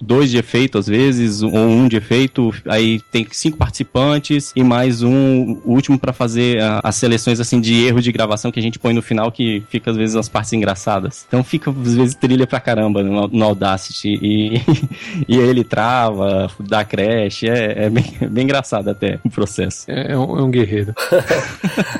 dois 0.00 0.30
de 0.30 0.38
efeito 0.38 0.78
às 0.78 0.86
vezes, 0.86 1.42
ou 1.42 1.54
um 1.54 1.88
de 1.88 1.96
efeito, 1.96 2.52
aí 2.66 3.00
tem 3.10 3.26
cinco 3.30 3.56
participantes 3.56 4.52
e 4.54 4.62
mais 4.62 5.02
um 5.02 5.60
último 5.64 5.98
para 5.98 6.12
fazer 6.12 6.60
a, 6.60 6.80
as 6.82 6.96
seleções 6.96 7.40
assim 7.40 7.60
de 7.60 7.84
erro 7.84 8.00
de 8.00 8.12
gravação 8.12 8.50
que 8.50 8.60
a 8.60 8.62
gente 8.62 8.78
põe 8.78 8.92
no 8.92 9.02
final 9.02 9.30
que 9.30 9.62
fica 9.68 9.90
às 9.90 9.96
vezes 9.96 10.16
as 10.16 10.28
partes 10.28 10.52
engraçadas. 10.52 11.24
Então 11.26 11.42
fica 11.42 11.70
às 11.70 11.94
vezes 11.94 12.14
trilha 12.14 12.46
pra 12.46 12.60
caramba 12.60 13.02
no, 13.02 13.28
no 13.28 13.44
Audacity 13.44 14.18
e, 14.20 14.60
e 15.28 15.40
aí 15.40 15.48
ele 15.48 15.64
trava, 15.64 16.50
dá 16.60 16.84
crash, 16.84 17.44
é, 17.44 17.84
é, 17.84 17.90
bem, 17.90 18.04
é 18.20 18.26
bem 18.26 18.44
engraçado 18.44 18.88
até 18.88 19.18
o 19.24 19.30
processo. 19.30 19.90
É, 19.90 20.12
é, 20.12 20.18
um, 20.18 20.38
é 20.38 20.42
um, 20.42 20.50
guerreiro. 20.50 20.94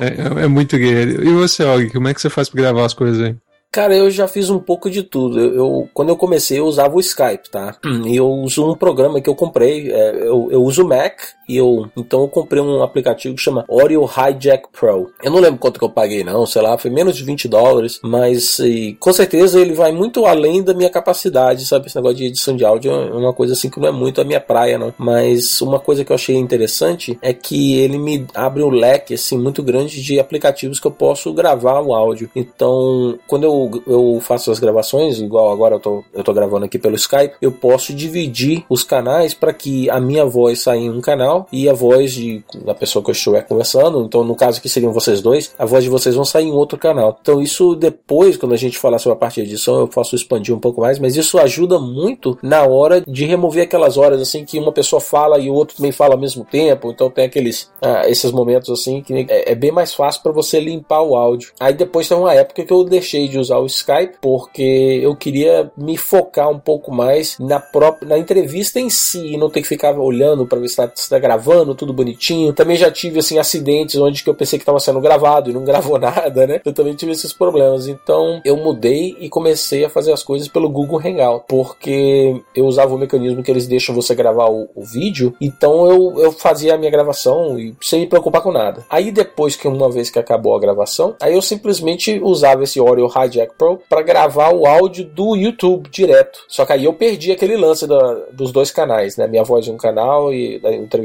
É, 0.01 0.45
é, 0.45 0.49
muito 0.49 0.77
guerreiro. 0.77 1.25
E 1.25 1.33
você, 1.33 1.63
Og, 1.65 1.91
como 1.91 2.09
é 2.09 2.15
que 2.15 2.21
você 2.21 2.29
faz 2.29 2.49
pra 2.49 2.63
gravar 2.63 2.85
as 2.85 2.95
coisas 2.95 3.21
aí? 3.21 3.37
Cara, 3.75 3.97
eu 3.97 4.09
já 4.09 4.29
fiz 4.29 4.51
um 4.51 4.61
pouco 4.61 4.89
de 4.89 5.03
tudo. 5.03 5.41
Eu, 5.41 5.55
eu, 5.57 5.89
quando 5.93 6.11
eu 6.11 6.17
comecei, 6.17 6.61
eu 6.61 6.65
usava 6.65 6.95
o 6.95 7.01
Skype, 7.01 7.51
tá? 7.51 7.77
E 8.07 8.15
eu 8.15 8.31
uso 8.31 8.71
um 8.71 8.77
programa 8.77 9.21
que 9.21 9.29
eu 9.29 9.35
comprei. 9.35 9.91
É, 9.91 10.11
eu, 10.29 10.49
eu 10.53 10.63
uso 10.63 10.85
o 10.85 10.89
Mac 10.89 11.21
e 11.49 11.57
eu. 11.57 11.89
Então 11.97 12.23
eu 12.23 12.29
comprei 12.29 12.63
um 12.63 12.83
aplicativo 12.83 13.35
que 13.35 13.43
chama 13.43 13.65
Audio 13.69 14.05
Hijack 14.05 14.69
Pro. 14.73 15.13
Eu 15.23 15.31
não 15.31 15.41
lembro 15.41 15.59
quanto 15.59 15.79
que 15.79 15.85
eu 15.85 15.91
paguei, 15.91 16.25
não. 16.25 16.47
Sei 16.47 16.63
lá, 16.63 16.77
foi 16.79 16.91
menos 16.91 17.17
de 17.17 17.25
20 17.25 17.49
dólares. 17.49 18.01
Mas 18.03 18.59
e, 18.59 18.97
com 19.01 19.13
certeza 19.13 19.61
ele 19.61 19.75
vai 19.75 19.93
muito 19.93 20.27
além 20.27 20.63
da 20.63 20.75
minha 20.75 20.91
capacidade, 20.91 21.67
sabe? 21.67 21.87
Esse 21.87 21.97
negócio 21.97 22.17
de 22.17 22.27
edição 22.27 22.57
de 22.57 22.65
áudio 22.65 22.93
é 22.93 23.13
uma 23.13 23.33
coisa 23.33 23.53
assim 23.53 23.71
que 23.71 23.81
não 23.81 23.89
é 23.89 23.93
muito 23.93 24.21
a 24.21 24.25
minha 24.25 24.41
praia, 24.41 24.79
não. 24.79 24.95
Mas 24.99 25.61
uma 25.61 25.79
coisa 25.79 26.05
que 26.05 26.13
eu 26.13 26.15
achei 26.17 26.37
interessante 26.37 27.19
é 27.21 27.33
que 27.33 27.79
ele 27.79 27.99
me 27.99 28.27
abre 28.35 28.63
um 28.63 28.71
leque, 28.71 29.15
assim, 29.15 29.39
muito 29.39 29.63
grande 29.63 30.03
de 30.03 30.19
aplicativos 30.19 30.81
que 30.81 30.87
eu 30.87 30.91
posso 30.91 31.33
gravar 31.33 31.81
o 31.81 31.95
áudio. 31.95 32.31
Então, 32.35 33.19
quando 33.27 33.45
eu 33.45 33.65
eu, 33.87 34.19
faço 34.21 34.51
as 34.51 34.59
gravações, 34.59 35.19
igual 35.19 35.51
agora 35.51 35.77
eu 35.77 35.81
tô, 35.81 36.05
eu 36.13 36.23
tô 36.23 36.33
gravando 36.33 36.65
aqui 36.65 36.79
pelo 36.79 36.97
Skype, 36.97 37.37
eu 37.41 37.53
posso 37.53 37.95
dividir 37.95 38.65
os 38.69 38.83
canais 38.83 39.35
para 39.35 39.53
que 39.53 39.89
a 39.91 40.01
minha 40.01 40.25
voz 40.25 40.63
saia 40.63 40.81
em 40.81 40.91
um 40.91 41.01
canal 41.01 41.34
e 41.53 41.69
a 41.69 41.73
voz 41.73 42.13
de, 42.13 42.45
da 42.65 42.75
pessoa 42.75 43.03
que 43.03 43.11
eu 43.11 43.15
estiver 43.15 43.47
conversando, 43.47 44.03
então 44.03 44.25
no 44.25 44.35
caso 44.35 44.61
que 44.61 44.69
seriam 44.69 44.93
vocês 44.93 45.21
dois, 45.21 45.55
a 45.59 45.65
voz 45.65 45.85
de 45.85 45.91
vocês 45.91 46.15
vão 46.15 46.25
sair 46.25 46.47
em 46.47 46.53
outro 46.53 46.79
canal. 46.79 47.19
Então 47.21 47.41
isso 47.41 47.75
depois, 47.75 48.37
quando 48.37 48.53
a 48.53 48.57
gente 48.57 48.79
falar 48.79 48.99
sobre 48.99 49.17
a 49.17 49.19
parte 49.19 49.43
de 49.43 49.49
edição, 49.49 49.79
eu 49.79 49.89
posso 49.89 50.15
expandir 50.15 50.55
um 50.55 50.61
pouco 50.61 50.81
mais, 50.81 50.99
mas 50.99 51.17
isso 51.17 51.39
ajuda 51.39 51.79
muito 51.79 52.39
na 52.43 52.65
hora 52.65 53.03
de 53.07 53.25
remover 53.25 53.65
aquelas 53.65 53.97
horas 53.97 54.21
assim 54.21 54.45
que 54.45 54.59
uma 54.59 54.73
pessoa 54.73 55.01
fala 55.01 55.39
e 55.39 55.51
o 55.51 55.55
outro 55.55 55.77
também 55.77 55.93
fala 55.93 56.15
ao 56.15 56.21
mesmo 56.21 56.45
tempo, 56.45 56.91
então 56.91 57.11
tem 57.11 57.25
aqueles 57.25 57.71
ah, 57.83 58.09
esses 58.09 58.31
momentos 58.31 58.71
assim 58.71 59.03
que 59.03 59.27
é, 59.29 59.53
é 59.53 59.55
bem 59.55 59.73
mais 59.73 59.95
fácil 59.95 60.23
para 60.23 60.33
você 60.33 60.61
limpar 60.61 61.03
o 61.03 61.17
áudio. 61.17 61.53
Aí 61.59 61.75
depois 61.75 62.09
tem 62.09 62.17
uma 62.17 62.35
época 62.35 62.65
que 62.65 62.73
eu 62.73 62.85
deixei 62.85 63.29
de 63.29 63.39
usar 63.39 63.59
o 63.59 63.67
Skype 63.67 64.17
porque 64.21 65.01
eu 65.03 65.15
queria 65.17 65.71
me 65.77 65.97
focar 65.97 66.51
um 66.51 66.59
pouco 66.59 66.93
mais 66.93 67.39
na 67.39 67.61
própria 67.61 68.09
na 68.09 68.19
entrevista 68.19 68.81
em 68.81 68.91
si 68.91 69.35
e 69.35 69.37
não 69.37 69.51
ter 69.51 69.63
que 69.63 69.69
ficar 69.69 69.99
olhando 69.99 70.47
para 70.47 70.59
ver 70.59 70.69
se 70.69 70.81
está 70.81 70.89
tá 70.89 71.19
gravando, 71.25 71.75
tudo 71.75 71.93
bonitinho. 71.93 72.53
Também 72.53 72.77
já 72.77 72.91
tive, 72.91 73.19
assim, 73.19 73.39
acidentes 73.39 73.97
onde 73.97 74.23
que 74.23 74.29
eu 74.29 74.35
pensei 74.35 74.59
que 74.59 74.63
estava 74.63 74.79
sendo 74.79 75.01
gravado 75.01 75.51
e 75.51 75.55
não 75.55 75.65
gravou 75.65 75.99
nada, 75.99 76.47
né? 76.47 76.61
Eu 76.65 76.73
também 76.73 76.95
tive 76.95 77.13
esses 77.13 77.33
problemas. 77.33 77.89
Então, 77.89 78.43
eu 78.45 78.57
mudei 78.57 79.17
e 79.19 79.29
comecei 79.31 79.85
a 79.85 79.91
fazer 79.91 80.13
as 80.13 80.23
coisas 80.23 80.49
pelo 80.49 80.69
Google 80.69 81.01
Hangout, 81.05 81.47
porque 81.49 82.43
eu 82.55 82.67
usava 82.67 82.95
o 82.95 82.99
mecanismo 82.99 83.43
que 83.43 83.51
eles 83.51 83.67
deixam 83.67 83.95
você 83.95 84.15
gravar 84.15 84.51
o, 84.51 84.69
o 84.75 84.85
vídeo, 84.85 85.35
então 85.41 85.87
eu, 85.89 86.21
eu 86.21 86.33
fazia 86.33 86.75
a 86.75 86.79
minha 86.79 86.91
gravação 86.91 87.59
e 87.59 87.75
sem 87.81 88.01
me 88.01 88.07
preocupar 88.07 88.43
com 88.43 88.53
nada. 88.53 88.85
Aí 88.91 89.11
depois 89.11 89.57
que 89.57 89.67
uma 89.67 89.91
vez 89.91 90.11
que 90.11 90.19
acabou 90.19 90.55
a 90.55 90.61
gravação, 90.61 91.15
aí 91.21 91.35
eu 91.35 91.43
simplesmente 91.43 92.21
usava 92.23 92.65
esse 92.65 92.79
Audio 92.79 93.07
Hijack 93.07 93.55
Pro 93.57 93.81
para 93.89 94.03
gravar 94.03 94.53
o 94.53 94.67
áudio 94.67 95.05
do 95.05 95.37
YouTube 95.37 95.89
direto. 95.91 96.41
Só 96.49 96.65
que 96.67 96.73
aí 96.73 96.85
eu 96.85 96.93
perdi 96.93 97.33
aquele 97.33 97.57
lance 97.57 97.87
da, 97.87 98.15
dos 98.33 98.53
dois 98.53 98.71
canais, 98.71 99.17
né? 99.17 99.27
Minha 99.27 99.45
voz 99.45 99.67
em 99.67 99.73
um 99.73 99.77
canal 99.77 100.33
e 100.33 100.61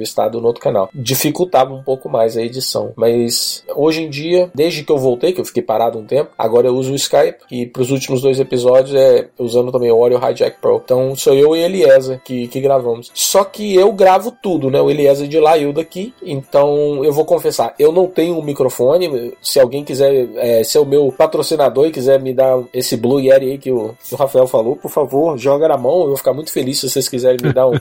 entrevistado 0.10 0.42
no 0.42 0.48
outro 0.48 0.62
canal. 0.62 0.90
Dificultava 0.94 1.74
um 1.74 1.84
pouco 1.84 2.10
mais 2.10 2.36
a 2.36 2.42
edição. 2.42 2.92
Mas 2.96 3.64
hoje 3.76 4.04
em 4.04 4.10
dia, 4.10 4.50
desde 4.54 4.84
que 4.84 4.92
eu 4.92 4.98
voltei, 4.98 5.32
que 5.32 5.40
eu 5.40 5.46
fiquei 5.46 5.64
parado 5.64 6.00
um 6.00 6.06
tempo, 6.06 6.32
agora 6.38 6.68
eu 6.68 6.76
uso 6.76 6.92
o 6.92 6.96
Skype 6.96 7.44
e 7.52 7.66
para 7.66 7.82
os 7.82 7.92
últimos 7.92 8.22
dois 8.22 8.40
episódios 8.40 8.96
é 8.96 9.28
usando 9.38 9.72
também 9.72 9.92
o 9.92 10.04
Audio 10.04 10.18
Hijack 10.18 10.60
Pro. 10.60 10.82
Então 10.84 11.16
sou 11.16 11.34
eu 11.34 11.56
e 11.56 11.62
Eliezer 11.62 12.20
que, 12.24 12.48
que 12.48 12.60
gravamos. 12.60 13.12
Só 13.14 13.44
que 13.44 13.76
eu 13.76 13.92
gravo 13.94 14.32
tudo, 14.32 14.70
né? 14.70 14.82
O 14.82 14.90
Eliezer 14.90 15.28
de 15.28 15.40
lá 15.40 15.58
e 15.58 15.64
eu 15.64 15.74
daqui. 15.74 16.14
Então 16.24 17.04
eu 17.04 17.14
vou 17.14 17.26
confessar, 17.26 17.74
eu 17.78 17.92
não 17.92 18.08
tenho 18.08 18.38
um 18.38 18.44
microfone. 18.44 19.34
Se 19.42 19.60
alguém 19.60 19.84
quiser 19.84 20.30
é, 20.36 20.64
ser 20.64 20.80
o 20.80 20.86
meu 20.86 21.14
patrocinador 21.16 21.88
e 21.88 21.92
quiser 21.92 22.20
me 22.20 22.34
dar 22.34 22.60
esse 22.74 22.98
Blue 22.98 23.20
Yeti 23.20 23.46
aí 23.46 23.58
que 23.58 23.72
o, 23.72 23.96
o 24.12 24.16
Rafael 24.16 24.48
falou, 24.48 24.76
por 24.76 24.90
favor, 24.90 25.38
joga 25.38 25.68
na 25.68 25.78
mão. 25.78 26.02
Eu 26.02 26.08
vou 26.08 26.18
ficar 26.18 26.34
muito 26.34 26.52
feliz 26.52 26.80
se 26.80 26.90
vocês 26.90 27.08
quiserem 27.08 27.38
me 27.42 27.54
dar 27.54 27.68
um, 27.68 27.78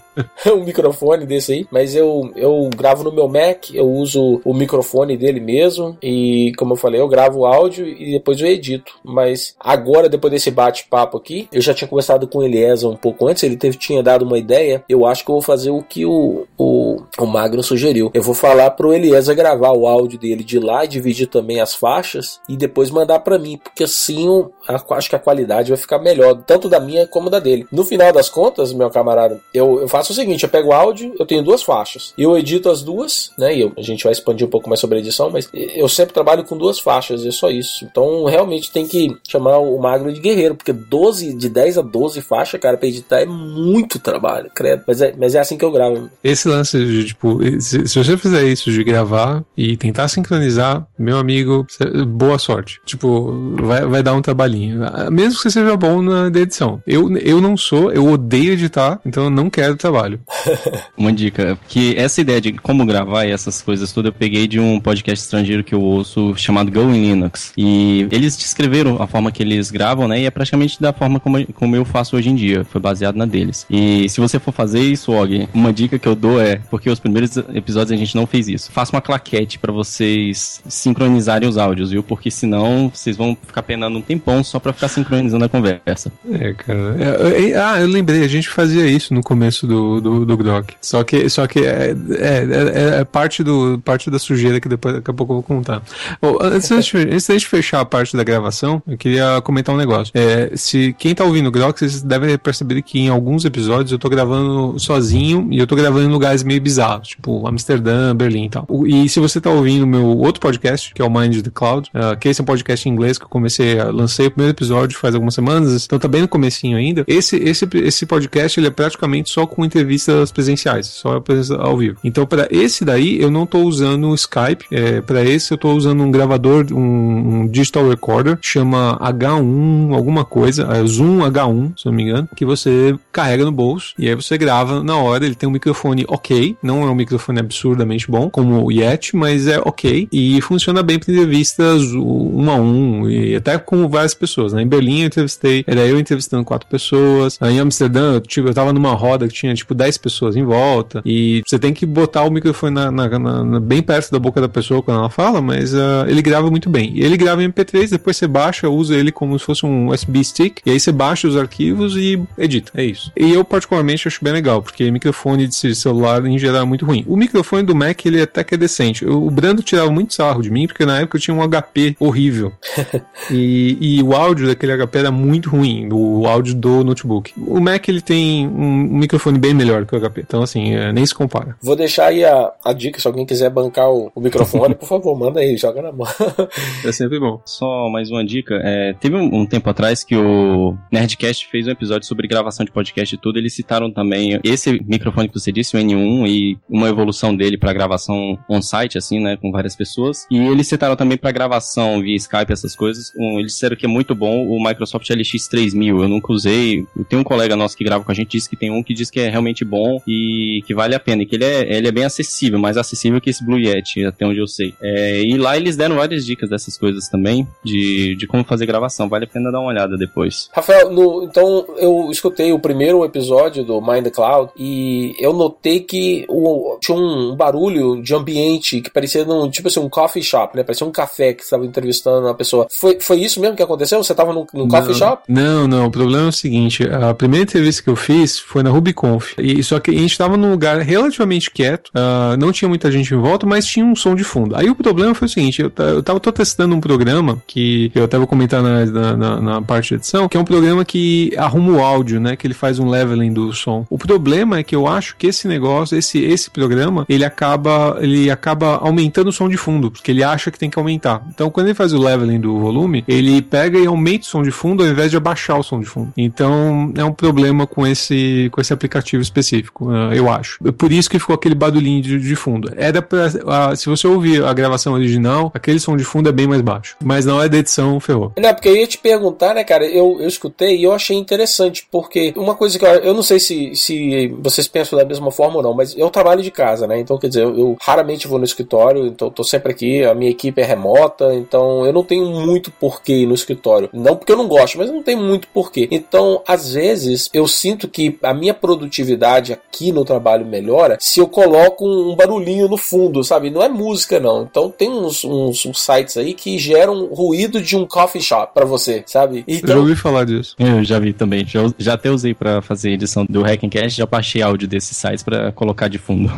um 0.53 0.65
microfone 0.65 1.27
desse 1.27 1.53
aí. 1.53 1.67
Mas 1.71 1.95
eu, 1.95 2.18
eu 2.37 2.69
gravo 2.77 3.05
no 3.05 3.13
meu 3.13 3.29
Mac, 3.29 3.71
eu 3.73 3.89
uso 3.89 4.41
o 4.45 4.55
microfone 4.55 5.17
dele 5.17 5.41
mesmo. 5.41 5.97
E 6.03 6.53
como 6.57 6.73
eu 6.73 6.77
falei, 6.77 7.01
eu 7.01 7.09
gravo 7.09 7.41
o 7.41 7.47
áudio 7.47 7.87
e 7.87 8.13
depois 8.13 8.41
eu 8.41 8.47
edito. 8.47 8.99
Mas 9.05 9.55
agora, 9.59 10.09
depois 10.09 10.33
desse 10.33 10.51
bate-papo 10.51 11.17
aqui, 11.17 11.49
eu 11.53 11.61
já 11.61 11.75
tinha 11.75 11.89
conversado 11.89 12.27
com 12.27 12.39
o 12.39 12.45
Eliezer 12.45 12.89
um 12.89 12.97
pouco 12.97 13.27
antes, 13.27 13.43
ele 13.43 13.57
teve, 13.57 13.77
tinha 13.77 14.03
dado 14.03 14.25
uma 14.25 14.39
ideia. 14.39 14.85
Eu 14.89 15.07
acho 15.07 15.25
que 15.25 15.31
eu 15.31 15.35
vou 15.35 15.43
fazer 15.43 15.71
o 15.71 15.83
que 15.83 16.05
o, 16.05 16.47
o, 16.57 17.03
o 17.19 17.27
Magno 17.27 17.63
sugeriu. 17.63 18.11
Eu 18.15 18.23
vou 18.23 18.35
falar 18.35 18.71
pro 18.73 18.93
Eliezer 18.93 19.35
gravar 19.35 19.73
o 19.73 19.87
áudio 19.87 20.19
dele 20.19 20.45
de 20.45 20.59
lá 20.59 20.85
e 20.85 20.89
dividir 20.89 21.27
também 21.27 21.61
as 21.61 21.75
faixas 21.75 22.41
e 22.49 22.57
depois 22.57 22.91
mandar 22.91 23.21
para 23.21 23.39
mim, 23.39 23.59
porque 23.59 23.85
assim 23.85 24.27
eu 24.27 24.53
acho 24.67 25.09
que 25.09 25.17
a 25.17 25.19
qualidade 25.19 25.71
vai 25.71 25.79
ficar 25.79 25.99
melhor, 25.99 26.43
tanto 26.47 26.69
da 26.69 26.81
minha 26.81 27.07
como 27.07 27.31
da 27.31 27.39
dele. 27.39 27.67
No 27.71 27.85
final 27.85 28.13
das 28.13 28.29
contas, 28.29 28.73
meu 28.73 28.91
camarada, 28.91 29.41
eu, 29.53 29.81
eu 29.81 29.89
faço 29.89 30.13
o 30.13 30.15
seguinte: 30.15 30.45
eu 30.45 30.49
pego 30.49 30.69
o 30.69 30.73
áudio, 30.73 31.15
eu 31.19 31.27
tenho 31.27 31.43
duas 31.43 31.63
faixas, 31.63 32.08
eu 32.17 32.37
edito 32.37 32.69
as 32.69 32.83
duas, 32.83 33.31
né? 33.39 33.55
E 33.55 33.61
eu, 33.61 33.73
a 33.77 33.83
gente 33.83 34.05
vai 34.05 34.13
expandir 34.13 34.47
um 34.47 34.51
pouco 34.51 34.69
mais 34.69 34.81
sobre 34.81 34.99
a 34.99 35.01
edição, 35.01 35.31
mas 35.31 35.49
eu 35.53 35.89
sempre 35.89 36.15
trabalho 36.15 36.45
com 36.45 36.57
duas 36.57 36.79
faixas, 36.79 37.25
é 37.25 37.31
só 37.31 37.51
isso. 37.51 37.85
Então 37.85 38.25
realmente 38.25 38.71
tem 38.71 38.87
que 38.87 39.17
chamar 39.29 39.59
o 39.59 39.79
Magro 39.79 40.13
de 40.13 40.21
guerreiro, 40.21 40.55
porque 40.55 40.73
12, 40.73 41.35
de 41.35 41.49
10 41.49 41.79
a 41.79 41.83
12 41.83 42.21
faixas, 42.23 42.61
cara, 42.61 42.77
pra 42.77 42.89
editar 42.89 43.21
é 43.21 43.27
muito 43.27 43.99
trabalho, 43.99 44.51
credo. 44.55 44.85
Mas 44.87 45.01
é, 45.01 45.15
mas 45.17 45.35
é 45.35 45.41
assim 45.41 45.57
que 45.57 45.65
eu 45.65 45.73
gravo. 45.73 46.11
Esse 46.23 46.49
lance 46.49 46.79
de, 46.85 47.05
tipo, 47.07 47.39
se, 47.61 47.87
se 47.87 47.99
você 47.99 48.17
fizer 48.17 48.45
isso 48.45 48.71
de 48.71 48.83
gravar 48.85 49.45
e 49.57 49.77
tentar 49.77 50.09
sincronizar, 50.09 50.87
meu 50.99 51.19
amigo, 51.19 51.67
boa 52.07 52.39
sorte. 52.39 52.81
Tipo, 52.85 53.57
vai, 53.61 53.85
vai 53.87 54.03
dar 54.03 54.15
um 54.15 54.23
trabalhinho. 54.23 54.81
Mesmo 55.11 55.37
que 55.37 55.43
você 55.43 55.51
seja 55.51 55.77
bom 55.77 56.03
na 56.03 56.27
edição. 56.27 56.83
Eu, 56.87 57.17
eu 57.19 57.41
não 57.41 57.57
sou, 57.57 57.93
eu 57.93 58.07
odeio 58.07 58.53
editar, 58.53 59.01
então 59.05 59.25
eu 59.25 59.31
não 59.31 59.51
quero 59.51 59.77
trabalho. 59.77 60.21
Uma 60.97 61.13
dica, 61.13 61.59
que 61.69 61.95
essa 61.99 62.21
ideia 62.21 62.41
de 62.41 62.53
como 62.53 62.87
gravar 62.87 63.25
e 63.25 63.33
essas 63.33 63.61
coisas 63.61 63.91
tudo 63.91 64.09
eu 64.09 64.13
peguei 64.13 64.47
de 64.47 64.61
um 64.61 64.79
podcast 64.79 65.25
estrangeiro 65.25 65.65
que 65.65 65.75
eu 65.75 65.81
ouço 65.81 66.35
chamado 66.37 66.71
Go 66.71 66.95
in 66.95 67.03
Linux. 67.03 67.53
E 67.57 68.07
eles 68.13 68.37
descreveram 68.37 69.03
a 69.03 69.07
forma 69.09 69.33
que 69.33 69.43
eles 69.43 69.71
gravam, 69.71 70.07
né? 70.07 70.21
E 70.21 70.25
é 70.25 70.31
praticamente 70.31 70.81
da 70.81 70.93
forma 70.93 71.19
como, 71.19 71.45
como 71.55 71.75
eu 71.75 71.85
faço 71.85 72.17
hoje 72.17 72.31
em 72.31 72.37
dia. 72.37 72.65
Foi 72.65 72.81
baseado 72.81 73.17
na 73.17 73.27
deles. 73.27 73.67
E 73.69 74.09
se 74.09 74.21
você 74.21 74.39
for 74.39 74.53
fazer 74.53 74.81
isso, 74.81 75.13
Og, 75.13 75.49
uma 75.53 75.73
dica 75.73 75.99
que 75.99 76.07
eu 76.07 76.15
dou 76.15 76.41
é, 76.41 76.61
porque 76.71 76.89
os 76.89 77.01
primeiros 77.01 77.37
episódios 77.37 77.91
a 77.91 77.97
gente 77.97 78.15
não 78.15 78.27
fez 78.27 78.49
isso. 78.49 78.71
Faça 78.71 78.95
uma 78.95 79.03
claquete 79.03 79.59
para 79.59 79.73
vocês 79.73 80.63
sincronizarem 80.69 81.49
os 81.49 81.59
áudios, 81.59 81.91
viu? 81.91 82.05
Porque 82.05 82.31
senão 82.31 82.93
vocês 82.95 83.17
vão 83.17 83.37
ficar 83.45 83.63
penando 83.63 83.99
um 83.99 84.03
tempão 84.03 84.45
só 84.45 84.61
para 84.61 84.73
ficar 84.73 84.89
sincronizando 84.89 85.45
a 85.45 85.49
conversa. 85.49 86.13
É, 86.31 86.53
cara. 86.53 86.97
É, 86.99 87.51
é, 87.51 87.57
ah, 87.57 87.81
eu 87.81 87.89
lembrei, 87.89 88.23
a 88.23 88.29
gente 88.29 88.49
fazia 88.49 88.87
isso 88.87 89.13
no 89.13 89.23
começo 89.23 89.67
do, 89.67 90.01
do, 90.01 90.25
do 90.25 90.37
Grok. 90.37 90.75
Só 90.81 91.03
que, 91.03 91.29
só 91.29 91.47
que 91.49 91.88
é, 91.91 92.97
é, 92.97 93.01
é, 93.01 93.05
parte, 93.05 93.43
do, 93.43 93.81
parte 93.85 94.11
da 94.11 94.19
sujeira 94.19 94.61
que 94.61 94.69
depois, 94.69 94.95
daqui 94.97 95.11
a 95.11 95.15
pouco 95.15 95.33
eu 95.33 95.37
vou 95.37 95.43
contar. 95.43 95.83
Bom, 96.21 96.39
antes, 96.41 96.71
antes, 96.71 96.95
antes 96.95 97.43
de 97.43 97.47
fechar 97.47 97.81
a 97.81 97.85
parte 97.85 98.17
da 98.17 98.25
gravação, 98.25 98.83
eu 98.87 98.97
queria 98.97 99.41
comentar 99.43 99.75
um 99.75 99.79
negócio. 99.79 100.13
É, 100.15 100.53
se 100.55 100.95
quem 100.99 101.15
tá 101.15 101.25
ouvindo 101.25 101.49
o 101.49 101.51
Grok, 101.51 101.79
vocês 101.79 102.03
devem 102.03 102.37
perceber 102.39 102.83
que 102.83 102.99
em 102.99 103.09
alguns 103.09 103.45
episódios 103.45 103.93
eu 103.93 103.99
tô 103.99 104.09
gravando 104.09 104.79
sozinho 104.79 105.49
e 105.51 105.59
eu 105.59 105.67
tô 105.67 105.77
gravando 105.77 106.07
em 106.07 106.13
lugares 106.13 106.43
meio 106.43 106.61
bizarros, 106.61 107.09
tipo 107.09 107.47
Amsterdã, 107.47 108.15
Berlim 108.15 108.47
e 108.47 108.51
tal. 108.51 108.67
E 108.87 109.09
se 109.09 109.21
você 109.21 109.41
tá 109.41 109.51
ouvindo 109.51 109.85
o 109.85 109.87
meu 109.87 110.07
outro 110.19 110.41
podcast, 110.41 110.93
que 110.93 111.03
é 111.03 111.05
o 111.05 111.11
Mind 111.11 111.43
the 111.43 111.51
Cloud, 111.53 111.91
uh, 111.95 112.17
que 112.19 112.29
esse 112.29 112.41
é 112.41 112.43
um 112.43 112.47
podcast 112.47 112.89
em 112.89 112.93
inglês 112.93 113.19
que 113.19 113.25
eu 113.25 113.29
comecei, 113.29 113.79
a, 113.79 113.91
lancei 113.91 114.27
o 114.27 114.31
primeiro 114.31 114.55
episódio 114.55 114.99
faz 114.99 115.15
algumas 115.15 115.35
semanas, 115.35 115.85
então 115.85 115.99
tá 115.99 116.09
bem 116.09 116.23
no 116.23 116.29
comecinho 116.29 116.77
ainda. 116.77 117.05
Esse, 117.07 117.37
esse, 117.37 117.69
esse 117.75 118.07
podcast 118.07 118.59
ele 118.59 118.67
é 118.67 118.71
praticamente 118.71 119.31
só 119.31 119.47
com 119.47 119.65
entrevistas 119.65 120.31
presenciais, 120.31 120.87
só 120.87 121.23
ao 121.59 121.78
vivo. 121.79 121.99
Então 122.03 122.27
para 122.27 122.49
esse 122.51 122.85
daí 122.85 123.21
eu 123.21 123.31
não 123.31 123.47
tô 123.47 123.61
usando 123.61 124.09
o 124.09 124.15
Skype, 124.15 124.67
é, 124.71 125.01
para 125.01 125.25
esse 125.25 125.53
eu 125.53 125.59
tô 125.59 125.73
usando 125.73 126.03
um 126.03 126.11
gravador, 126.11 126.67
um, 126.73 126.79
um, 126.79 127.49
digital 127.49 127.89
recorder, 127.89 128.39
chama 128.41 128.99
H1 129.01 129.95
alguma 129.95 130.25
coisa, 130.25 130.69
é 130.73 130.87
Zoom 130.87 131.19
H1, 131.19 131.73
se 131.77 131.87
não 131.87 131.93
me 131.93 132.03
engano, 132.03 132.29
que 132.35 132.45
você 132.45 132.95
carrega 133.13 133.45
no 133.45 133.53
bolso 133.53 133.95
e 133.99 134.09
aí 134.09 134.15
você 134.15 134.37
grava 134.37 134.83
na 134.83 134.97
hora, 134.97 135.25
ele 135.25 135.35
tem 135.35 135.49
um 135.49 135.53
microfone 135.53 136.05
ok, 136.09 136.57
não 136.63 136.83
é 136.83 136.91
um 136.91 136.95
microfone 136.95 137.41
absurdamente 137.41 138.11
bom, 138.11 138.31
como 138.31 138.65
o 138.65 138.73
Yeti, 138.73 139.17
mas 139.17 139.47
é 139.47 139.59
ok 139.59 140.09
e 140.13 140.41
funciona 140.41 140.83
bem 140.83 140.99
para 140.99 141.13
entrevistas 141.13 141.83
um 141.95 142.51
a 142.51 142.55
um 142.57 143.09
e 143.09 143.35
até 143.35 143.59
com 143.59 143.89
várias 143.89 144.15
pessoas. 144.15 144.53
Né? 144.53 144.63
Em 144.63 144.67
Berlim 144.67 145.01
eu 145.01 145.07
entrevistei, 145.07 145.65
era 145.67 145.81
eu 145.81 145.99
entrevistando 145.99 146.45
quatro 146.45 146.69
pessoas. 146.69 147.39
Aí 147.41 147.55
em 147.55 147.61
Amsterdã 147.61 148.15
eu, 148.15 148.21
tipo, 148.21 148.49
eu 148.49 148.55
tava 148.55 148.73
numa 148.73 148.93
roda 148.95 149.29
que 149.29 149.35
tinha 149.35 149.55
tipo 149.55 149.75
10 149.75 149.99
pessoas 149.99 150.37
em 150.37 150.45
volta 150.45 151.03
e 151.05 151.43
você 151.47 151.58
tem 151.59 151.73
que 151.73 151.87
botar 151.87 152.25
o 152.25 152.31
microfone 152.31 152.75
na, 152.75 152.91
na, 152.91 153.19
na, 153.19 153.61
bem 153.61 153.83
perto 153.83 154.11
da 154.11 154.19
boca 154.19 154.41
da 154.41 154.49
pessoa 154.49 154.83
quando 154.83 154.99
ela 154.99 155.11
fala, 155.11 155.41
mas 155.41 155.75
uh, 155.75 156.07
ele 156.07 156.23
grava 156.23 156.51
muito 156.51 156.69
bem. 156.69 156.93
Ele 156.97 157.17
grava 157.17 157.43
em 157.43 157.51
MP3, 157.51 157.91
depois 157.91 158.17
você 158.17 158.27
baixa, 158.27 158.69
usa 158.69 158.95
ele 158.95 159.13
como 159.13 159.39
se 159.39 159.45
fosse 159.45 159.65
um 159.65 159.89
USB 159.89 160.23
stick 160.25 160.61
e 160.65 160.71
aí 160.71 160.81
você 160.81 160.93
baixa 160.93 161.29
os 161.29 161.37
arquivos 161.37 161.97
e 161.97 162.21
edita. 162.37 162.73
É 162.75 162.85
isso. 162.85 163.13
E 163.17 163.33
eu 163.33 163.45
particularmente 163.45 164.09
acho 164.09 164.23
bem 164.23 164.33
legal, 164.33 164.63
porque 164.63 164.91
microfone 164.91 165.47
de 165.47 165.75
celular 165.75 166.25
em 166.27 166.39
geral 166.39 166.63
é 166.63 166.65
muito 166.65 166.85
ruim. 166.85 167.05
O 167.07 167.17
microfone 167.17 167.63
do 167.63 167.75
Mac 167.75 168.05
ele 168.05 168.21
até 168.21 168.45
que 168.45 168.55
é 168.55 168.59
decente. 168.59 169.07
O 169.07 169.31
Brando 169.31 169.63
tirava 169.63 169.91
muito 169.91 170.15
sarro 170.15 170.43
de 170.43 170.51
mim, 170.51 170.67
porque 170.67 170.85
na 170.85 171.01
época 171.01 171.17
eu 171.17 171.21
tinha 171.21 171.35
um 171.35 171.49
HP 171.49 171.97
horrível. 171.99 172.53
e, 173.31 173.77
e 173.81 174.03
o 174.03 174.15
áudio 174.15 174.47
daquele 174.47 174.77
HP 174.77 174.99
era 174.99 175.11
muito 175.11 175.51
ruim, 175.51 175.89
o 175.93 176.27
áudio 176.27 176.55
do 176.55 176.85
notebook. 176.85 177.33
O 177.37 177.61
Mac 177.61 177.89
ele 177.89 178.01
tem 178.01 178.47
um 178.47 178.99
microfone 178.99 179.39
bem 179.39 179.55
melhor 179.55 179.85
que 179.87 179.95
o 179.95 180.01
HP, 180.01 180.21
então 180.21 180.43
assim, 180.43 180.75
é, 180.75 180.93
nem 180.93 181.05
se 181.05 181.15
compara. 181.15 181.48
Vou 181.63 181.77
deixar 181.77 182.07
aí 182.07 182.25
a, 182.25 182.53
a 182.65 182.73
dica, 182.73 183.01
se 183.01 183.07
alguém 183.07 183.27
quiser 183.27 183.51
bancar 183.51 183.91
o, 183.91 184.11
o 184.15 184.21
microfone, 184.21 184.75
por 184.77 184.87
favor, 184.87 185.19
manda 185.19 185.41
aí, 185.41 185.57
joga 185.57 185.83
na 185.83 185.93
mão. 185.93 186.07
é 186.85 186.93
sempre 186.93 187.19
bom. 187.19 187.41
Só 187.45 187.89
mais 187.89 188.11
uma 188.11 188.25
dica, 188.25 188.61
é, 188.63 188.93
teve 188.95 189.17
um, 189.17 189.41
um, 189.41 189.47
tempo 189.47 189.69
atrás 189.71 190.05
que 190.05 190.17
o 190.17 190.77
Nerdcast 190.93 191.49
fez 191.49 191.67
um 191.67 191.71
episódio 191.71 192.07
sobre 192.07 192.29
gravação 192.29 192.65
de 192.65 192.73
podcast 192.73 193.15
e 193.15 193.19
tudo, 193.19 193.39
eles 193.39 193.55
citaram 193.55 193.91
também 193.91 194.39
esse 194.45 194.81
microfone 194.87 195.29
que 195.29 195.39
você 195.39 195.53
disse, 195.53 195.77
o 195.77 195.81
N1, 195.81 196.29
e 196.29 196.59
uma 196.69 196.89
evolução 196.89 197.35
dele 197.35 197.57
para 197.57 197.73
gravação 197.73 198.39
on-site, 198.49 198.99
assim, 198.99 199.21
né, 199.21 199.37
com 199.37 199.51
várias 199.51 199.75
pessoas. 199.75 200.27
E 200.31 200.37
eles 200.37 200.67
citaram 200.67 200.97
também 200.97 201.17
para 201.17 201.31
gravação 201.31 202.01
via 202.01 202.17
Skype, 202.17 202.53
essas 202.53 202.77
coisas. 202.77 203.13
Um, 203.17 203.39
eles 203.39 203.53
disseram 203.53 203.77
que 203.77 203.87
é 203.87 203.89
muito 203.89 204.15
bom 204.15 204.47
o 204.47 204.63
Microsoft 204.63 205.09
LX3000. 205.09 206.03
Eu 206.03 206.09
nunca 206.09 206.33
usei. 206.33 206.87
Tenho 207.09 207.21
um 207.21 207.25
colega 207.25 207.57
nosso 207.57 207.77
que 207.77 207.85
grava 207.85 208.05
com 208.05 208.13
a 208.13 208.15
gente, 208.15 208.33
disse 208.33 208.49
que 208.49 208.57
tem 208.57 208.71
um 208.71 208.83
que 208.83 208.95
diz 208.95 209.11
que 209.11 209.21
é 209.21 209.29
realmente 209.29 209.65
bom 209.65 210.01
e 210.07 210.63
que 210.67 210.75
vale 210.75 210.95
a 210.95 211.01
pena. 211.01 211.23
E 211.23 211.27
que 211.27 211.38
ele 211.39 211.45
é, 211.45 211.77
ele 211.77 211.89
é 211.89 211.93
bem 211.93 212.05
acessível, 212.05 212.59
mais 212.59 212.77
acessível 212.77 213.21
que 213.21 213.31
esse 213.31 213.45
Blue 213.45 213.59
Yeti, 213.59 214.05
até 214.05 214.27
onde 214.27 214.39
eu 214.39 214.47
sei. 214.47 214.75
É, 214.83 215.23
e 215.23 215.37
lá 215.37 215.57
eles 215.57 215.77
deram 215.77 215.97
várias 215.97 216.27
dicas 216.27 216.51
dessas 216.51 216.77
coisas 216.77 217.09
também, 217.09 217.47
de, 217.65 218.17
de 218.17 218.27
como 218.27 218.45
fazer 218.45 218.67
gravação. 218.67 219.09
Vale 219.09 219.25
a 219.25 219.29
pena 219.29 219.53
dar 219.53 219.61
uma 219.61 219.69
olhada 219.69 219.97
depois. 219.97 220.51
Rafael, 220.53 220.91
no, 220.91 221.25
então 221.25 221.67
eu 221.77 222.11
escutei 222.11 222.53
o 222.53 222.59
primeiro 222.59 223.05
episódio 223.05 223.65
do 223.65 223.81
Mind 223.81 224.05
the 224.05 224.11
Cloud 224.11 224.51
e 224.57 225.15
eu 225.19 225.33
notei 225.33 225.81
que 225.81 226.27
o, 226.29 226.79
tinha 226.81 226.97
um 226.97 227.35
barulho 227.37 228.03
de 228.03 228.15
ambiente 228.15 228.81
que 228.81 228.91
parecia 228.91 229.25
num, 229.25 229.49
tipo 229.51 229.69
assim, 229.69 229.81
um 229.81 229.89
coffee 229.89 230.23
shop, 230.23 230.57
né? 230.57 230.63
Parecia 230.63 230.87
um 230.87 230.91
café 230.91 231.33
que 231.33 231.43
estava 231.43 231.65
entrevistando 231.65 232.27
uma 232.27 232.35
pessoa. 232.35 232.67
Foi, 232.71 232.99
foi 233.01 233.21
isso 233.21 233.41
mesmo 233.41 233.57
que 233.57 233.63
aconteceu? 233.63 234.03
Você 234.03 234.13
estava 234.13 234.33
num, 234.33 234.47
num 234.53 234.69
coffee 234.69 234.95
shop? 234.95 235.23
Não, 235.29 235.69
não. 235.69 235.87
O 235.87 235.91
problema 235.91 236.27
é 236.27 236.29
o 236.29 236.33
seguinte: 236.33 236.85
a 236.89 237.15
primeira 237.15 237.45
entrevista 237.45 237.83
que 237.83 237.91
eu 237.91 237.97
fiz 237.97 238.39
foi 238.39 238.63
na 238.63 238.71
RubyConf. 238.71 239.35
E, 239.39 239.63
só 239.63 239.79
que 239.79 239.91
a 239.91 239.95
gente 239.95 240.13
estava 240.13 240.37
num 240.37 240.51
lugar 240.51 240.79
relativamente 240.81 241.28
quieto, 241.51 241.89
uh, 241.89 242.37
não 242.39 242.53
tinha 242.53 242.69
muita 242.69 242.91
gente 242.91 243.13
em 243.13 243.19
volta, 243.19 243.47
mas 243.47 243.67
tinha 243.67 243.85
um 243.85 243.95
som 243.95 244.15
de 244.15 244.25
fundo. 244.25 244.57
Aí 244.57 244.71
o 244.71 244.75
problema 244.75 245.15
foi 245.15 245.27
o 245.27 245.29
seguinte: 245.29 245.61
eu, 245.61 245.73
eu 245.79 246.03
tava 246.03 246.21
tô 246.21 246.33
testando 246.33 246.75
um 246.75 246.81
programa 246.81 247.43
que 247.47 247.91
eu 247.95 248.05
até 248.05 248.17
vou 248.17 248.27
comentar 248.27 248.63
na, 248.63 248.87
na, 249.17 249.41
na, 249.41 249.63
parte 249.63 249.91
de 249.91 249.95
edição, 249.97 250.29
que 250.29 250.37
é 250.37 250.41
um 250.41 250.45
programa 250.45 250.85
que 250.85 251.33
arruma 251.37 251.73
o 251.73 251.81
áudio, 251.83 252.21
né? 252.21 252.37
Que 252.37 252.47
ele 252.47 252.55
faz 252.55 252.79
um 252.79 252.89
leveling 252.89 253.33
do 253.33 253.53
som. 253.53 253.87
O 253.91 253.99
problema 253.99 254.59
é 254.59 254.63
que 254.63 254.75
eu 254.75 254.87
acho 254.87 255.17
que 255.17 255.27
esse 255.27 255.49
negócio, 255.49 255.97
esse, 255.97 256.19
esse 256.19 256.51
programa, 256.51 257.05
ele 257.09 257.25
acaba, 257.25 257.99
ele 258.01 258.31
acaba 258.31 258.77
aumentando 258.77 259.29
o 259.29 259.33
som 259.33 259.49
de 259.49 259.57
fundo, 259.57 259.91
porque 259.91 260.11
ele 260.11 260.23
acha 260.23 260.51
que 260.51 260.59
tem 260.59 260.71
que 260.71 260.79
aumentar. 260.79 261.23
Então, 261.29 261.51
quando 261.51 261.67
ele 261.67 261.75
faz 261.75 261.93
o 261.93 261.99
leveling 261.99 262.41
do 262.41 262.59
volume, 262.59 263.05
ele 263.07 263.43
pega 263.43 263.79
e 263.79 263.87
aumenta 263.87 264.25
o 264.25 264.29
som 264.29 264.43
de 264.43 264.51
fundo 264.51 264.83
ao 264.83 264.89
invés 264.89 265.11
de 265.11 265.17
abaixar 265.17 265.59
o 265.59 265.63
som 265.63 265.81
de 265.81 265.87
fundo. 265.87 266.13
Então, 266.17 266.93
é 266.97 267.05
um 267.05 267.13
problema 267.13 267.67
com 267.67 267.87
esse, 267.87 268.49
com 268.53 268.61
esse 268.61 268.73
aplicativo 268.73 269.23
específico, 269.23 269.91
uh, 269.91 270.13
eu 270.13 270.31
acho. 270.31 270.59
Por 270.75 270.93
isso 270.93 271.11
que 271.11 271.18
ficou 271.19 271.35
aquele 271.35 271.55
barulhinho 271.55 272.03
de, 272.03 272.19
de 272.19 272.37
fundo. 272.37 272.73
Era 272.77 273.03
pra, 273.03 273.27
uh, 273.27 273.77
se 273.77 273.87
você 273.87 274.07
ouvir 274.07 274.45
a 274.45 274.53
gravação 274.53 274.93
original, 274.95 275.51
aquele 275.55 275.81
som 275.81 275.97
de 275.97 276.05
fundo 276.05 276.29
é 276.29 276.33
bem 276.33 276.47
mais 276.47 276.61
baixo. 276.61 276.97
Mas 277.03 277.25
na 277.25 277.35
hora 277.35 277.49
da 277.49 277.59
edição, 277.59 277.99
ferrou. 278.01 278.33
Não, 278.39 278.55
porque 278.55 278.69
eu 278.69 278.77
ia 278.77 278.87
te 278.87 278.99
perguntar, 278.99 279.55
né, 279.55 279.65
cara, 279.65 279.87
eu, 279.87 280.19
eu 280.21 280.29
escutei 280.29 280.77
e 280.77 280.85
eu 280.85 280.93
achei 280.93 281.17
interessante, 281.17 281.87
porque 281.91 282.33
uma 282.37 282.55
coisa 282.55 282.79
que 282.79 282.85
eu, 282.85 282.91
eu 282.91 283.15
não 283.15 283.23
sei 283.23 283.39
se, 283.39 283.75
se 283.75 284.29
vocês 284.41 284.69
pensam 284.69 284.99
da 284.99 285.05
mesma 285.05 285.31
forma 285.31 285.57
ou 285.57 285.63
não, 285.63 285.75
mas 285.75 285.97
eu 285.97 286.11
trabalho 286.11 286.43
de 286.43 286.51
casa, 286.51 286.87
né, 286.87 286.99
então 286.99 287.19
quer 287.19 287.29
dizer, 287.29 287.43
eu, 287.43 287.59
eu 287.59 287.77
raramente 287.81 288.29
vou 288.29 288.39
no 288.39 288.45
escritório, 288.45 289.07
então 289.07 289.31
tô 289.31 289.45
sempre 289.45 289.73
aqui, 289.73 290.05
a 290.05 290.15
minha 290.15 290.31
equipe 290.31 290.61
é 290.61 290.65
remota, 290.65 291.35
então 291.35 291.85
eu 291.87 291.93
não 291.93 292.05
tenho 292.05 292.27
muito 292.27 292.71
porquê 292.71 293.19
ir 293.23 293.27
no 293.27 293.35
escritório. 293.35 293.89
Não 293.93 294.17
porque 294.17 294.33
eu 294.33 294.37
não 294.37 294.49
gosto, 294.49 294.79
mas 294.79 294.91
não 294.91 295.03
tem 295.03 295.17
muito 295.17 295.49
porquê. 295.49 295.89
Então, 295.91 296.43
às 296.47 296.73
vezes, 296.73 297.29
eu 297.33 297.47
sinto 297.47 297.89
que 297.89 298.19
a 298.23 298.35
minha 298.35 298.55
produtividade 298.55 299.53
aqui 299.53 299.93
no 299.93 300.05
trabalho 300.05 300.47
melhora 300.47 300.97
se 301.09 301.21
eu 301.21 301.27
coloco 301.27 301.87
um 301.87 302.15
barulhinho 302.15 302.69
no 302.69 302.77
fundo, 302.77 303.25
sabe? 303.25 303.51
Não 303.51 303.63
é 303.63 303.69
música, 303.69 304.21
não. 304.21 304.43
Então, 304.43 304.71
tem 304.71 304.91
uns, 304.91 305.25
uns, 305.25 305.65
uns 305.65 305.83
sites 305.83 306.17
aí 306.19 306.35
que 306.35 306.59
geram 306.59 307.07
ruído 307.07 307.63
de 307.63 307.77
um 307.77 307.87
coffee 307.87 308.21
shop 308.21 308.53
para 308.53 308.67
você, 308.67 309.03
sabe? 309.07 309.43
Então, 309.49 309.71
eu 309.71 309.77
já 309.77 309.81
ouvi 309.81 309.97
falar 309.97 310.25
disso. 310.25 310.55
Eu 310.59 310.85
já 310.85 310.99
vi 310.99 311.15
também. 311.15 311.47
Já, 311.47 311.61
já 311.79 311.95
até 311.95 312.11
usei 312.11 312.35
para 312.35 312.61
fazer 312.61 312.91
edição 312.91 313.25
do 313.29 313.43
Hackencast, 313.43 313.97
já 313.97 314.05
baixei 314.05 314.43
áudio 314.43 314.69
desses 314.69 314.97
sites 314.97 315.23
para 315.23 315.51
colocar 315.53 315.89
de 315.89 315.99
fundo. 315.99 316.31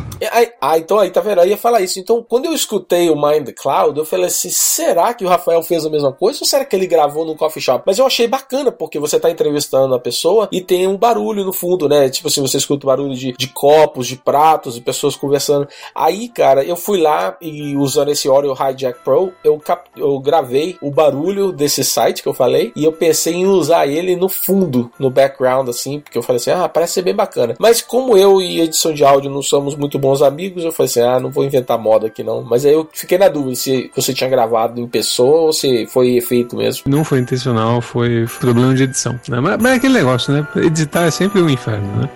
Ah, 0.61 0.77
então 0.77 0.99
aí, 0.99 1.09
tá 1.09 1.19
vendo? 1.19 1.41
Eu 1.41 1.47
ia 1.47 1.57
falar 1.57 1.81
isso. 1.81 1.99
Então, 1.99 2.25
quando 2.27 2.45
eu 2.45 2.53
escutei 2.53 3.09
o 3.09 3.15
Mind 3.15 3.47
the 3.47 3.51
Cloud, 3.51 3.97
eu 3.97 4.05
falei 4.05 4.27
assim: 4.27 4.49
será 4.49 5.13
que 5.13 5.25
o 5.25 5.27
Rafael 5.27 5.61
fez 5.63 5.85
a 5.85 5.89
mesma 5.89 6.13
coisa 6.13 6.39
ou 6.41 6.47
será 6.47 6.63
que 6.63 6.75
ele 6.75 6.87
gravou 6.87 7.25
no 7.25 7.35
coffee 7.35 7.61
shop? 7.61 7.83
Mas 7.85 7.97
eu 7.97 8.05
achei 8.05 8.27
bacana, 8.27 8.71
porque 8.71 8.99
você 8.99 9.19
tá 9.19 9.29
entrevistando 9.29 9.93
a 9.93 9.99
pessoa 9.99 10.47
e 10.51 10.61
tem 10.61 10.87
um 10.87 10.97
barulho 10.97 11.43
no 11.43 11.51
fundo, 11.51 11.89
né? 11.89 12.09
Tipo 12.09 12.29
assim, 12.29 12.41
você 12.41 12.57
escuta 12.57 12.85
o 12.85 12.87
barulho 12.87 13.15
de, 13.15 13.33
de 13.33 13.47
copos, 13.47 14.07
de 14.07 14.15
pratos, 14.61 14.75
de 14.75 14.81
pessoas 14.81 15.15
conversando. 15.15 15.67
Aí, 15.95 16.29
cara, 16.29 16.63
eu 16.63 16.75
fui 16.75 17.01
lá 17.01 17.35
e 17.41 17.75
usando 17.75 18.09
esse 18.09 18.27
Audio 18.27 18.53
Hijack 18.53 18.99
Pro, 19.03 19.33
eu, 19.43 19.57
cap 19.57 19.89
eu 19.97 20.19
gravei 20.19 20.77
o 20.81 20.91
barulho 20.91 21.51
desse 21.51 21.83
site 21.83 22.21
que 22.21 22.29
eu 22.29 22.33
falei 22.33 22.71
e 22.75 22.83
eu 22.83 22.91
pensei 22.91 23.33
em 23.33 23.45
usar 23.45 23.87
ele 23.87 24.15
no 24.15 24.29
fundo, 24.29 24.91
no 24.99 25.09
background, 25.09 25.67
assim, 25.67 25.99
porque 25.99 26.17
eu 26.17 26.21
falei 26.21 26.37
assim, 26.37 26.51
ah, 26.51 26.69
parece 26.69 26.93
ser 26.93 27.01
bem 27.01 27.15
bacana. 27.15 27.55
Mas 27.59 27.81
como 27.81 28.15
eu 28.15 28.41
e 28.41 28.61
edição 28.61 28.93
de 28.93 29.03
áudio 29.03 29.31
não 29.31 29.41
somos 29.41 29.75
muito 29.75 29.97
bons 29.97 30.21
amigos, 30.21 30.63
eu 30.63 30.71
falei 30.71 30.89
assim, 30.89 31.01
ah, 31.01 31.19
não 31.19 31.31
vou 31.31 31.43
inventar 31.43 31.77
moda 31.77 32.07
aqui 32.07 32.23
não. 32.23 32.43
Mas 32.43 32.65
aí 32.65 32.73
eu 32.73 32.87
fiquei 32.93 33.17
na 33.17 33.27
dúvida 33.27 33.55
se 33.55 33.89
você 33.95 34.13
tinha 34.13 34.29
gravado 34.29 34.79
em 34.79 34.87
pessoa 34.87 35.41
ou 35.41 35.53
se 35.53 35.87
foi 35.87 36.15
efeito 36.15 36.55
mesmo. 36.55 36.83
Não 36.85 37.03
foi 37.03 37.19
intencional, 37.19 37.81
foi 37.81 38.27
problema 38.39 38.75
de 38.75 38.83
edição. 38.83 39.19
Né? 39.27 39.39
Mas, 39.39 39.57
mas 39.61 39.71
é 39.73 39.75
aquele 39.75 39.93
negócio, 39.93 40.33
né? 40.33 40.47
Editar 40.57 41.05
é 41.05 41.11
sempre 41.11 41.41
um 41.41 41.49
inferno, 41.49 41.87
né? 42.01 42.09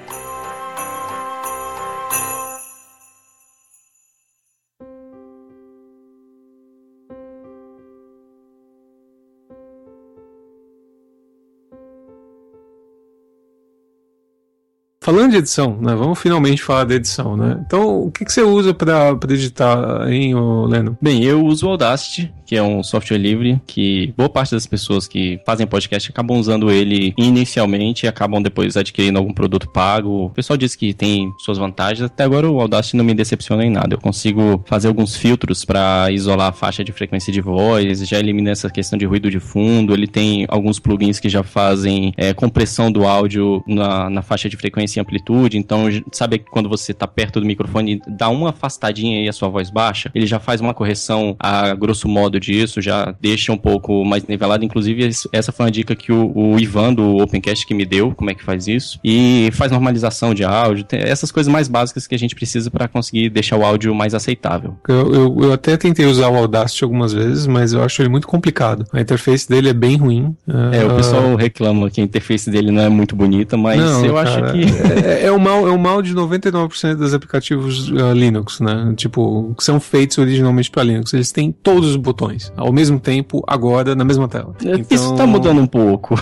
Falando 15.05 15.29
de 15.29 15.37
edição, 15.37 15.77
né? 15.79 15.93
Vamos 15.93 16.17
finalmente 16.17 16.63
falar 16.63 16.83
da 16.83 16.95
edição, 16.95 17.37
né? 17.37 17.63
Então, 17.63 18.05
o 18.05 18.09
que, 18.09 18.25
que 18.25 18.33
você 18.33 18.41
usa 18.41 18.73
para 18.73 19.15
editar, 19.29 20.11
hein, 20.11 20.33
Leno? 20.67 20.97
Bem, 20.99 21.23
eu 21.23 21.45
uso 21.45 21.67
o 21.67 21.69
Audacity, 21.69 22.33
que 22.43 22.55
é 22.55 22.63
um 22.63 22.81
software 22.81 23.19
livre, 23.19 23.61
que 23.67 24.11
boa 24.17 24.27
parte 24.27 24.55
das 24.55 24.65
pessoas 24.65 25.07
que 25.07 25.39
fazem 25.45 25.67
podcast 25.67 26.09
acabam 26.09 26.39
usando 26.39 26.71
ele 26.71 27.13
inicialmente 27.19 28.07
e 28.07 28.09
acabam 28.09 28.41
depois 28.41 28.75
adquirindo 28.75 29.19
algum 29.19 29.31
produto 29.31 29.69
pago. 29.69 30.25
O 30.25 30.29
pessoal 30.31 30.57
diz 30.57 30.75
que 30.75 30.91
tem 30.91 31.31
suas 31.37 31.59
vantagens. 31.59 32.01
Até 32.01 32.23
agora 32.23 32.49
o 32.49 32.59
Audacity 32.59 32.97
não 32.97 33.05
me 33.05 33.13
decepciona 33.13 33.63
em 33.63 33.69
nada. 33.69 33.93
Eu 33.93 33.99
consigo 33.99 34.63
fazer 34.65 34.87
alguns 34.87 35.15
filtros 35.15 35.63
para 35.63 36.09
isolar 36.09 36.49
a 36.49 36.51
faixa 36.51 36.83
de 36.83 36.91
frequência 36.91 37.31
de 37.31 37.41
voz, 37.41 37.99
já 38.07 38.17
elimina 38.17 38.49
essa 38.49 38.71
questão 38.71 38.97
de 38.97 39.05
ruído 39.05 39.29
de 39.29 39.39
fundo. 39.39 39.93
Ele 39.93 40.07
tem 40.07 40.47
alguns 40.49 40.79
plugins 40.79 41.19
que 41.19 41.29
já 41.29 41.43
fazem 41.43 42.11
é, 42.17 42.33
compressão 42.33 42.91
do 42.91 43.05
áudio 43.05 43.63
na, 43.67 44.09
na 44.09 44.23
faixa 44.23 44.49
de 44.49 44.57
frequência 44.57 44.94
em 44.99 45.01
amplitude, 45.01 45.57
então 45.57 45.85
sabe 46.11 46.39
que 46.39 46.49
quando 46.49 46.69
você 46.69 46.93
tá 46.93 47.07
perto 47.07 47.39
do 47.39 47.45
microfone, 47.45 48.01
dá 48.07 48.29
uma 48.29 48.49
afastadinha 48.49 49.23
e 49.23 49.29
a 49.29 49.33
sua 49.33 49.49
voz 49.49 49.69
baixa, 49.69 50.11
ele 50.13 50.25
já 50.25 50.39
faz 50.39 50.61
uma 50.61 50.73
correção 50.73 51.35
a 51.39 51.73
grosso 51.73 52.07
modo 52.07 52.39
disso, 52.39 52.81
já 52.81 53.15
deixa 53.19 53.51
um 53.51 53.57
pouco 53.57 54.03
mais 54.03 54.25
nivelado. 54.25 54.63
Inclusive, 54.63 55.09
essa 55.31 55.51
foi 55.51 55.65
uma 55.65 55.71
dica 55.71 55.95
que 55.95 56.11
o, 56.11 56.31
o 56.35 56.59
Ivan 56.59 56.93
do 56.93 57.17
Opencast 57.17 57.65
que 57.65 57.73
me 57.73 57.85
deu, 57.85 58.13
como 58.15 58.29
é 58.29 58.33
que 58.33 58.43
faz 58.43 58.67
isso. 58.67 58.99
E 59.03 59.49
faz 59.53 59.71
normalização 59.71 60.33
de 60.33 60.43
áudio, 60.43 60.85
essas 60.91 61.31
coisas 61.31 61.51
mais 61.51 61.67
básicas 61.67 62.07
que 62.07 62.15
a 62.15 62.19
gente 62.19 62.35
precisa 62.35 62.69
para 62.69 62.87
conseguir 62.87 63.29
deixar 63.29 63.57
o 63.57 63.65
áudio 63.65 63.93
mais 63.93 64.13
aceitável. 64.13 64.75
Eu, 64.87 65.13
eu, 65.13 65.37
eu, 65.43 65.53
até 65.53 65.77
tentei 65.77 66.05
usar 66.05 66.29
o 66.29 66.35
Audacity 66.35 66.83
algumas 66.83 67.13
vezes, 67.13 67.47
mas 67.47 67.73
eu 67.73 67.83
acho 67.83 68.01
ele 68.01 68.09
muito 68.09 68.27
complicado. 68.27 68.85
A 68.93 69.01
interface 69.01 69.47
dele 69.47 69.69
é 69.69 69.73
bem 69.73 69.97
ruim. 69.97 70.35
É, 70.47 70.83
uh... 70.83 70.93
o 70.93 70.95
pessoal 70.95 71.35
reclama 71.35 71.89
que 71.89 72.01
a 72.01 72.03
interface 72.03 72.49
dele 72.49 72.71
não 72.71 72.81
é 72.81 72.89
muito 72.89 73.15
bonita, 73.15 73.57
mas 73.57 73.79
não, 73.79 74.05
eu 74.05 74.13
cara, 74.15 74.29
acho 74.29 74.53
que 74.53 74.65
é, 75.05 75.25
é, 75.25 75.31
o 75.31 75.39
mal, 75.39 75.67
é 75.67 75.71
o 75.71 75.79
mal 75.79 76.01
de 76.01 76.13
99% 76.13 76.95
dos 76.95 77.13
aplicativos 77.13 77.89
uh, 77.89 78.13
Linux, 78.13 78.59
né? 78.59 78.93
Tipo, 78.95 79.53
que 79.57 79.63
são 79.63 79.79
feitos 79.79 80.17
originalmente 80.17 80.69
para 80.69 80.83
Linux. 80.83 81.13
Eles 81.13 81.31
têm 81.31 81.51
todos 81.51 81.91
os 81.91 81.95
botões 81.95 82.51
ao 82.55 82.71
mesmo 82.71 82.99
tempo, 82.99 83.43
agora, 83.47 83.95
na 83.95 84.03
mesma 84.03 84.27
tela. 84.27 84.55
É, 84.63 84.75
então... 84.75 84.85
Isso 84.89 85.15
tá 85.15 85.25
mudando 85.25 85.61
um 85.61 85.67
pouco. 85.67 86.15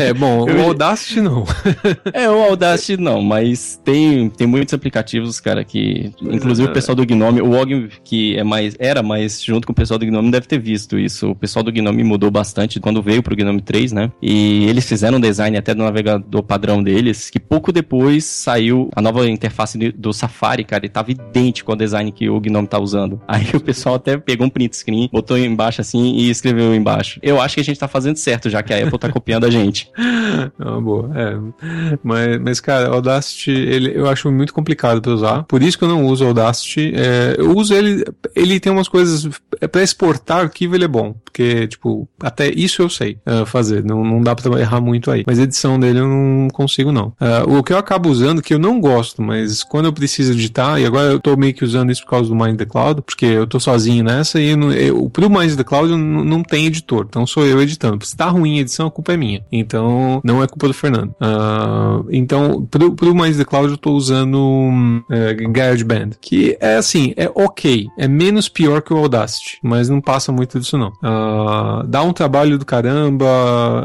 É, 0.00 0.12
bom, 0.12 0.44
o 0.50 0.62
Audacity 0.62 1.20
não. 1.20 1.44
é, 2.12 2.28
o 2.28 2.42
Audacity 2.42 3.00
não, 3.00 3.22
mas 3.22 3.80
tem, 3.84 4.28
tem 4.30 4.46
muitos 4.46 4.74
aplicativos, 4.74 5.40
cara, 5.40 5.64
que. 5.64 6.12
Inclusive 6.22 6.68
o 6.68 6.72
pessoal 6.72 6.94
do 6.94 7.06
Gnome, 7.06 7.40
o 7.40 7.52
Og, 7.52 7.90
que 8.04 8.36
é 8.36 8.44
mais, 8.44 8.74
era 8.78 9.02
mais 9.02 9.42
junto 9.42 9.66
com 9.66 9.72
o 9.72 9.76
pessoal 9.76 9.98
do 9.98 10.06
Gnome, 10.06 10.30
deve 10.30 10.46
ter 10.46 10.58
visto 10.58 10.98
isso. 10.98 11.30
O 11.30 11.34
pessoal 11.34 11.62
do 11.62 11.72
Gnome 11.72 12.02
mudou 12.02 12.30
bastante 12.30 12.80
quando 12.80 13.02
veio 13.02 13.22
pro 13.22 13.36
Gnome 13.36 13.60
3, 13.60 13.92
né? 13.92 14.10
E 14.22 14.66
eles 14.68 14.88
fizeram 14.88 15.18
um 15.18 15.20
design 15.20 15.56
até 15.56 15.74
do 15.74 15.82
navegador 15.82 16.42
padrão 16.42 16.82
deles, 16.82 17.30
que 17.30 17.38
pouco 17.38 17.72
depois 17.72 17.97
depois 17.98 18.24
saiu 18.24 18.88
a 18.94 19.02
nova 19.02 19.28
interface 19.28 19.76
do 19.92 20.12
Safari, 20.12 20.62
cara, 20.62 20.86
e 20.86 20.88
tava 20.88 21.10
idêntico 21.10 21.72
ao 21.72 21.76
design 21.76 22.12
que 22.12 22.30
o 22.30 22.38
Gnome 22.38 22.68
tá 22.68 22.78
usando. 22.78 23.20
Aí 23.26 23.48
o 23.52 23.60
pessoal 23.60 23.96
até 23.96 24.16
pegou 24.16 24.46
um 24.46 24.50
print 24.50 24.76
screen, 24.76 25.08
botou 25.12 25.36
embaixo 25.36 25.80
assim 25.80 26.14
e 26.14 26.30
escreveu 26.30 26.74
embaixo. 26.74 27.18
Eu 27.20 27.40
acho 27.40 27.56
que 27.56 27.60
a 27.60 27.64
gente 27.64 27.78
tá 27.78 27.88
fazendo 27.88 28.16
certo, 28.16 28.48
já 28.48 28.62
que 28.62 28.72
a 28.72 28.84
Apple 28.84 28.98
tá 28.98 29.10
copiando 29.10 29.44
a 29.44 29.50
gente. 29.50 29.90
Ah, 30.60 30.80
boa, 30.80 31.10
é. 31.14 31.36
Mas, 32.02 32.40
mas 32.40 32.60
cara, 32.60 32.88
Audacity, 32.88 33.50
ele, 33.50 33.92
eu 33.96 34.08
acho 34.08 34.30
muito 34.30 34.52
complicado 34.52 35.00
pra 35.00 35.12
usar. 35.12 35.42
Por 35.44 35.62
isso 35.62 35.78
que 35.78 35.84
eu 35.84 35.88
não 35.88 36.06
uso 36.06 36.26
Audacity. 36.26 36.92
É, 36.94 37.36
eu 37.38 37.56
uso 37.56 37.74
ele, 37.74 38.04
ele 38.34 38.60
tem 38.60 38.70
umas 38.70 38.88
coisas, 38.88 39.28
é, 39.60 39.66
pra 39.66 39.82
exportar 39.82 40.40
arquivo 40.40 40.74
ele 40.74 40.84
é 40.84 40.88
bom. 40.88 41.14
Porque, 41.24 41.68
tipo, 41.68 42.08
até 42.20 42.48
isso 42.48 42.82
eu 42.82 42.90
sei 42.90 43.18
uh, 43.26 43.46
fazer. 43.46 43.84
Não, 43.84 44.04
não 44.04 44.20
dá 44.20 44.34
pra 44.34 44.60
errar 44.60 44.80
muito 44.80 45.10
aí. 45.10 45.22
Mas 45.26 45.38
edição 45.38 45.78
dele 45.78 46.00
eu 46.00 46.08
não 46.08 46.48
consigo, 46.48 46.90
não. 46.90 47.12
Uh, 47.20 47.58
o 47.58 47.62
que 47.62 47.72
eu 47.72 47.77
acabo 47.78 48.08
usando, 48.08 48.42
que 48.42 48.52
eu 48.52 48.58
não 48.58 48.80
gosto, 48.80 49.22
mas 49.22 49.62
quando 49.62 49.86
eu 49.86 49.92
preciso 49.92 50.32
editar, 50.32 50.78
e 50.80 50.86
agora 50.86 51.12
eu 51.12 51.20
tô 51.20 51.36
meio 51.36 51.54
que 51.54 51.64
usando 51.64 51.90
isso 51.90 52.02
por 52.02 52.10
causa 52.10 52.28
do 52.28 52.34
Mind 52.34 52.56
the 52.56 52.64
Cloud, 52.64 53.02
porque 53.02 53.26
eu 53.26 53.46
tô 53.46 53.58
sozinho 53.58 54.04
nessa, 54.04 54.40
e 54.40 54.50
eu, 54.50 54.72
eu, 54.72 55.10
pro 55.10 55.30
Mind 55.30 55.54
the 55.54 55.64
Cloud 55.64 55.94
não, 55.94 56.42
tem 56.42 56.66
editor, 56.66 57.06
então 57.08 57.26
sou 57.26 57.46
eu 57.46 57.60
editando. 57.60 58.04
Se 58.04 58.16
tá 58.16 58.28
ruim 58.28 58.58
a 58.58 58.60
edição, 58.60 58.86
a 58.86 58.90
culpa 58.90 59.12
é 59.12 59.16
minha. 59.16 59.44
Então, 59.50 60.20
não 60.24 60.42
é 60.42 60.46
culpa 60.46 60.68
do 60.68 60.74
Fernando. 60.74 61.10
Uh, 61.20 62.06
então, 62.10 62.66
pro, 62.70 62.92
pro 62.94 63.14
Mind 63.14 63.36
the 63.36 63.44
Cloud 63.44 63.70
eu 63.70 63.76
tô 63.76 63.92
usando 63.92 64.38
um, 64.38 65.02
é, 65.10 65.34
GarageBand, 65.34 66.10
que 66.20 66.56
é 66.60 66.76
assim, 66.76 67.12
é 67.16 67.30
ok, 67.34 67.86
é 67.98 68.08
menos 68.08 68.48
pior 68.48 68.82
que 68.82 68.92
o 68.92 68.96
Audacity, 68.96 69.58
mas 69.62 69.88
não 69.88 70.00
passa 70.00 70.32
muito 70.32 70.58
disso 70.58 70.78
não. 70.78 70.88
Uh, 70.88 71.86
dá 71.86 72.02
um 72.02 72.12
trabalho 72.12 72.58
do 72.58 72.64
caramba, 72.64 73.26